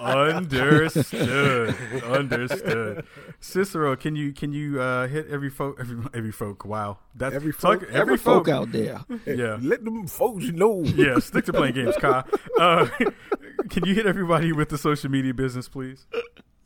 Understood. 0.00 1.74
Understood. 2.04 3.04
Cicero, 3.40 3.96
can 3.96 4.16
you 4.16 4.32
can 4.32 4.52
you 4.52 4.80
uh, 4.80 5.06
hit 5.08 5.28
every 5.28 5.50
folk 5.50 5.76
every 5.80 5.98
every 6.14 6.32
folk? 6.32 6.64
Wow, 6.64 6.98
that's 7.14 7.34
Every 7.34 7.52
talk- 7.52 7.80
folk? 7.80 7.90
Every 7.90 8.16
folk 8.16 8.48
out 8.48 8.72
there. 8.72 9.00
Yeah. 9.26 9.58
Let 9.60 9.84
them 9.84 10.06
folks 10.06 10.46
know. 10.46 10.82
Yeah, 10.82 11.18
stick 11.18 11.44
to 11.46 11.52
playing 11.52 11.74
games, 11.74 11.96
Kai. 11.96 12.24
Uh, 12.58 12.86
can 13.70 13.84
you 13.84 13.94
hit 13.94 14.06
everybody 14.06 14.52
with 14.52 14.68
the 14.70 14.78
social 14.78 15.10
media 15.10 15.34
business, 15.34 15.68
please? 15.68 16.06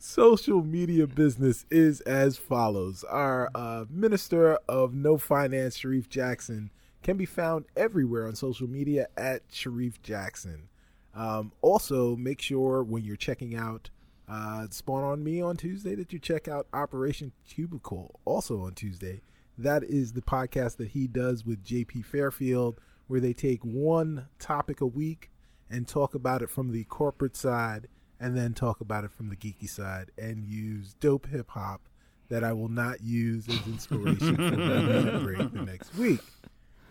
social 0.05 0.61
media 0.61 1.07
business 1.07 1.65
is 1.71 2.01
as 2.01 2.37
follows. 2.37 3.05
Our 3.05 3.49
uh, 3.55 3.85
Minister 3.89 4.55
of 4.67 4.93
No 4.93 5.17
Finance, 5.17 5.77
Sharif 5.77 6.09
Jackson, 6.09 6.71
can 7.03 7.17
be 7.17 7.25
found 7.25 7.65
everywhere 7.75 8.27
on 8.27 8.35
social 8.35 8.67
media 8.67 9.07
at 9.17 9.43
Sharif 9.51 10.01
Jackson. 10.01 10.69
Um, 11.13 11.51
also, 11.61 12.15
make 12.15 12.41
sure 12.41 12.83
when 12.83 13.03
you're 13.03 13.15
checking 13.15 13.55
out 13.55 13.89
uh, 14.27 14.67
Spawn 14.69 15.03
on 15.03 15.23
Me 15.23 15.41
on 15.41 15.57
Tuesday 15.57 15.95
that 15.95 16.13
you 16.13 16.19
check 16.19 16.47
out 16.47 16.67
Operation 16.73 17.31
Cubicle 17.47 18.19
also 18.25 18.61
on 18.61 18.73
Tuesday. 18.73 19.21
That 19.57 19.83
is 19.83 20.13
the 20.13 20.21
podcast 20.21 20.77
that 20.77 20.89
he 20.89 21.07
does 21.07 21.45
with 21.45 21.63
JP 21.63 22.05
Fairfield, 22.05 22.79
where 23.07 23.19
they 23.19 23.33
take 23.33 23.63
one 23.63 24.27
topic 24.39 24.81
a 24.81 24.87
week 24.87 25.29
and 25.69 25.87
talk 25.87 26.15
about 26.15 26.41
it 26.41 26.49
from 26.49 26.71
the 26.71 26.85
corporate 26.85 27.35
side 27.35 27.87
and 28.19 28.35
then 28.35 28.53
talk 28.53 28.79
about 28.81 29.03
it 29.03 29.11
from 29.11 29.29
the 29.29 29.35
geeky 29.35 29.69
side 29.69 30.09
and 30.17 30.45
use 30.45 30.95
dope 30.99 31.27
hip 31.27 31.49
hop 31.49 31.81
that 32.29 32.43
I 32.43 32.53
will 32.53 32.69
not 32.69 33.01
use 33.03 33.47
as 33.47 33.67
inspiration 33.67 34.35
for 34.35 34.55
the 34.55 35.49
the 35.53 35.61
next 35.61 35.93
week. 35.95 36.21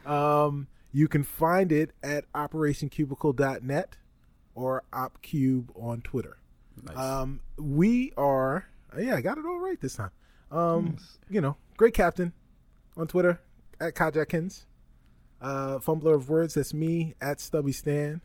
Um, 0.07 0.69
you 0.93 1.09
can 1.09 1.23
find 1.23 1.73
it 1.73 1.93
at 2.03 2.31
operationcubicle.net 2.33 3.97
or 4.55 4.83
opcube 4.93 5.69
on 5.75 6.03
Twitter. 6.03 6.37
Nice. 6.85 6.97
Um, 6.97 7.41
we 7.57 8.13
are, 8.17 8.67
yeah, 8.99 9.15
I 9.17 9.21
got 9.21 9.39
it 9.39 9.45
all 9.47 9.59
right 9.59 9.81
this 9.81 9.97
time. 9.97 10.11
Um, 10.51 10.97
you 11.31 11.41
know, 11.41 11.57
great 11.77 11.95
captain 11.95 12.33
on 12.97 13.07
Twitter 13.07 13.41
at 13.81 13.95
Kajakins. 13.95 14.65
Uh, 15.41 15.79
fumbler 15.81 16.15
of 16.15 16.29
words, 16.29 16.55
that's 16.55 16.73
me 16.75 17.15
at 17.21 17.41
Stubby 17.41 17.73
Stan. 17.73 18.21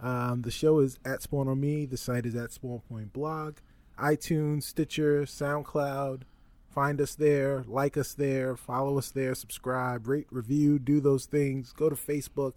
Um, 0.00 0.42
the 0.42 0.50
show 0.50 0.78
is 0.78 0.98
at 1.04 1.22
Spawn 1.22 1.48
on 1.48 1.60
Me. 1.60 1.84
The 1.84 1.96
site 1.96 2.24
is 2.24 2.34
at 2.34 2.52
Spawn 2.52 2.80
Point 2.88 3.12
Blog, 3.12 3.56
iTunes, 3.98 4.62
Stitcher, 4.62 5.22
SoundCloud. 5.22 6.22
Find 6.68 7.00
us 7.00 7.14
there, 7.14 7.64
like 7.66 7.96
us 7.96 8.14
there, 8.14 8.56
follow 8.56 8.98
us 8.98 9.10
there, 9.10 9.34
subscribe, 9.34 10.06
rate, 10.06 10.26
review, 10.30 10.78
do 10.78 11.00
those 11.00 11.26
things. 11.26 11.72
Go 11.72 11.88
to 11.88 11.96
Facebook, 11.96 12.52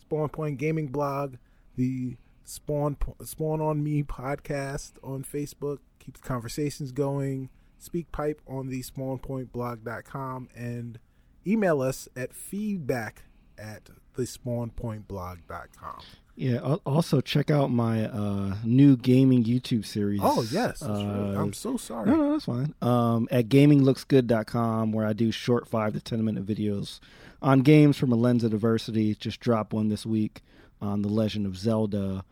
Spawn 0.00 0.28
Point 0.28 0.58
Gaming 0.58 0.86
Blog, 0.86 1.36
the 1.76 2.16
Spawn 2.44 2.96
Spawn 3.24 3.60
on 3.60 3.82
Me 3.82 4.02
podcast 4.02 4.92
on 5.02 5.24
Facebook. 5.24 5.78
Keep 5.98 6.18
the 6.18 6.28
conversations 6.28 6.92
going. 6.92 7.50
Speak 7.78 8.10
pipe 8.12 8.40
on 8.46 8.68
the 8.68 8.82
spawnpointblog.com 8.82 10.48
and 10.54 10.98
email 11.46 11.82
us 11.82 12.08
at 12.16 12.32
feedback 12.32 13.24
at 13.58 13.90
the 14.14 14.22
spawnpointblog.com. 14.22 16.00
Yeah. 16.36 16.58
Also, 16.84 17.20
check 17.22 17.50
out 17.50 17.70
my 17.70 18.04
uh, 18.06 18.56
new 18.62 18.96
gaming 18.96 19.42
YouTube 19.44 19.86
series. 19.86 20.20
Oh 20.22 20.42
yes, 20.50 20.82
Uh, 20.82 20.88
right. 20.92 21.40
I'm 21.40 21.52
so 21.54 21.76
sorry. 21.78 22.10
No, 22.10 22.16
no, 22.16 22.32
that's 22.32 22.44
fine. 22.44 22.74
Um, 22.82 23.26
at 23.30 23.48
gaminglooksgood.com, 23.48 24.92
where 24.92 25.06
I 25.06 25.12
do 25.12 25.30
short 25.32 25.66
five 25.66 25.94
to 25.94 26.00
ten 26.00 26.24
minute 26.24 26.44
videos 26.46 27.00
on 27.42 27.60
games 27.60 27.96
from 27.96 28.12
a 28.12 28.16
lens 28.16 28.44
of 28.44 28.50
diversity. 28.50 29.14
Just 29.14 29.40
dropped 29.40 29.72
one 29.72 29.88
this 29.88 30.04
week 30.06 30.42
on 30.80 31.02
the 31.02 31.08
Legend 31.08 31.46
of 31.46 31.56
Zelda. 31.56 32.24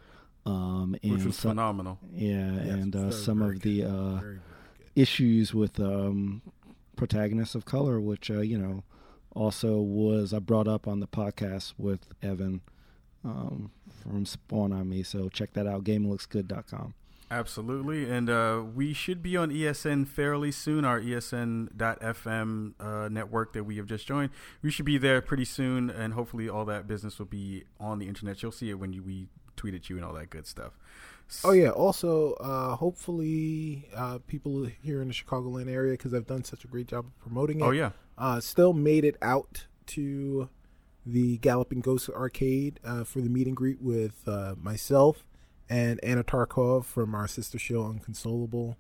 Um, 0.46 0.94
and 1.02 1.12
Which 1.12 1.24
was 1.24 1.36
some- 1.36 1.52
phenomenal. 1.52 1.98
yeah, 2.12 2.52
Yes, 2.52 2.68
and 2.68 2.94
uh, 2.96 3.10
some 3.10 3.40
of 3.40 3.60
the 3.62 3.84
uh, 3.84 3.88
Very, 3.88 4.20
very 4.20 4.34
good. 4.34 4.40
issues 4.94 5.54
with 5.54 5.80
um, 5.80 6.42
protagonists 6.96 7.54
of 7.54 7.64
color, 7.64 7.98
which 7.98 8.30
uh, 8.30 8.40
you 8.40 8.58
know 8.58 8.84
also 9.34 9.78
was 9.80 10.34
I 10.34 10.40
brought 10.40 10.68
up 10.68 10.86
on 10.86 11.00
the 11.00 11.06
podcast 11.06 11.72
with 11.78 12.08
Evan 12.22 12.60
um, 13.24 13.70
from 14.10 14.26
Spawn 14.26 14.72
on 14.72 14.88
Me. 14.88 15.02
So 15.02 15.28
check 15.28 15.52
that 15.54 15.66
out. 15.66 15.84
GamingLooksGood.com. 15.84 16.94
Absolutely, 17.30 18.08
and 18.08 18.28
uh, 18.28 18.62
we 18.74 18.92
should 18.92 19.22
be 19.22 19.36
on 19.36 19.50
ESN 19.50 20.06
fairly 20.06 20.52
soon. 20.52 20.84
Our 20.84 21.00
ESN.FM 21.00 22.74
uh, 22.78 23.08
network 23.08 23.54
that 23.54 23.64
we 23.64 23.76
have 23.76 23.86
just 23.86 24.06
joined, 24.06 24.30
we 24.62 24.70
should 24.70 24.84
be 24.84 24.98
there 24.98 25.20
pretty 25.20 25.46
soon, 25.46 25.90
and 25.90 26.12
hopefully 26.12 26.48
all 26.48 26.64
that 26.66 26.86
business 26.86 27.18
will 27.18 27.26
be 27.26 27.64
on 27.80 27.98
the 27.98 28.06
internet. 28.06 28.42
You'll 28.42 28.52
see 28.52 28.70
it 28.70 28.74
when 28.74 28.92
you, 28.92 29.02
we 29.02 29.26
tweet 29.56 29.74
at 29.74 29.88
you 29.88 29.96
and 29.96 30.04
all 30.04 30.12
that 30.12 30.30
good 30.30 30.46
stuff. 30.46 30.74
Oh 31.42 31.52
yeah. 31.52 31.70
Also, 31.70 32.34
uh, 32.34 32.76
hopefully, 32.76 33.88
uh, 33.96 34.18
people 34.26 34.68
here 34.82 35.00
in 35.00 35.08
the 35.08 35.14
Chicagoland 35.14 35.70
area, 35.70 35.92
because 35.94 36.12
I've 36.12 36.26
done 36.26 36.44
such 36.44 36.64
a 36.64 36.68
great 36.68 36.86
job 36.86 37.06
of 37.06 37.18
promoting 37.18 37.60
it. 37.60 37.64
Oh 37.64 37.70
yeah, 37.70 37.90
uh, 38.18 38.38
still 38.40 38.74
made 38.74 39.04
it 39.04 39.16
out 39.22 39.66
to 39.86 40.48
the 41.06 41.38
Galloping 41.38 41.80
Ghost 41.80 42.08
Arcade 42.10 42.80
uh, 42.84 43.04
for 43.04 43.20
the 43.20 43.28
meet 43.28 43.46
and 43.46 43.56
greet 43.56 43.80
with 43.80 44.22
uh, 44.26 44.54
myself 44.60 45.24
and 45.68 46.02
Anna 46.02 46.24
Tarkov 46.24 46.84
from 46.84 47.14
our 47.14 47.26
sister 47.28 47.58
show 47.58 47.84
Unconsolable, 47.86 48.76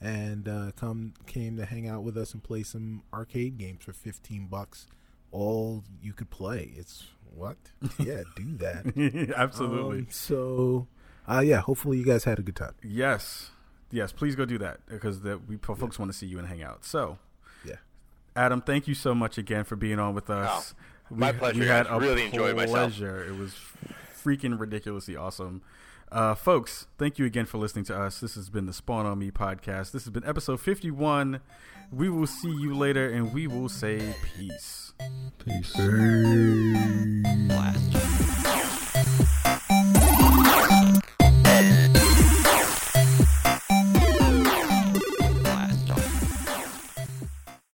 and 0.00 0.48
uh, 0.48 0.70
come 0.76 1.14
came 1.26 1.56
to 1.56 1.64
hang 1.64 1.88
out 1.88 2.02
with 2.02 2.16
us 2.16 2.32
and 2.32 2.42
play 2.42 2.62
some 2.62 3.02
arcade 3.12 3.58
games 3.58 3.82
for 3.84 3.92
fifteen 3.92 4.46
bucks. 4.46 4.86
All 5.30 5.84
you 6.00 6.12
could 6.12 6.30
play. 6.30 6.72
It's 6.76 7.06
what? 7.34 7.56
Yeah, 7.98 8.22
do 8.36 8.56
that. 8.58 9.32
absolutely. 9.36 9.98
Um, 9.98 10.06
so, 10.10 10.86
uh, 11.28 11.40
yeah. 11.40 11.60
Hopefully, 11.60 11.98
you 11.98 12.04
guys 12.04 12.24
had 12.24 12.38
a 12.38 12.42
good 12.42 12.56
time. 12.56 12.74
Yes, 12.82 13.50
yes. 13.90 14.12
Please 14.12 14.34
go 14.36 14.44
do 14.44 14.58
that 14.58 14.80
because 14.88 15.20
the, 15.20 15.38
we 15.38 15.56
folks 15.56 15.98
want 15.98 16.10
to 16.10 16.16
see 16.16 16.26
you 16.26 16.38
and 16.38 16.48
hang 16.48 16.62
out. 16.62 16.84
So, 16.84 17.18
Yeah. 17.64 17.76
Adam, 18.34 18.62
thank 18.62 18.86
you 18.88 18.94
so 18.94 19.14
much 19.14 19.36
again 19.36 19.64
for 19.64 19.76
being 19.76 19.98
on 19.98 20.14
with 20.14 20.30
us. 20.30 20.74
My 21.10 21.32
pleasure, 21.32 21.64
guys. 21.64 21.86
Really 22.00 22.26
enjoyed 22.26 22.56
myself. 22.56 22.92
pleasure. 22.92 23.24
It 23.24 23.36
was 23.36 23.54
freaking 24.22 24.58
ridiculously 24.58 25.16
awesome. 25.16 25.62
Uh, 26.10 26.34
folks, 26.34 26.86
thank 26.96 27.18
you 27.18 27.26
again 27.26 27.44
for 27.44 27.58
listening 27.58 27.84
to 27.86 27.98
us. 27.98 28.20
This 28.20 28.34
has 28.34 28.48
been 28.48 28.66
the 28.66 28.72
Spawn 28.72 29.04
on 29.04 29.18
Me 29.18 29.30
podcast. 29.30 29.92
This 29.92 30.04
has 30.04 30.10
been 30.10 30.24
episode 30.24 30.60
51. 30.60 31.40
We 31.92 32.08
will 32.08 32.26
see 32.26 32.50
you 32.50 32.74
later 32.74 33.08
and 33.10 33.32
we 33.32 33.46
will 33.46 33.68
say 33.68 34.14
peace. 34.36 34.92
Peace. 35.44 35.74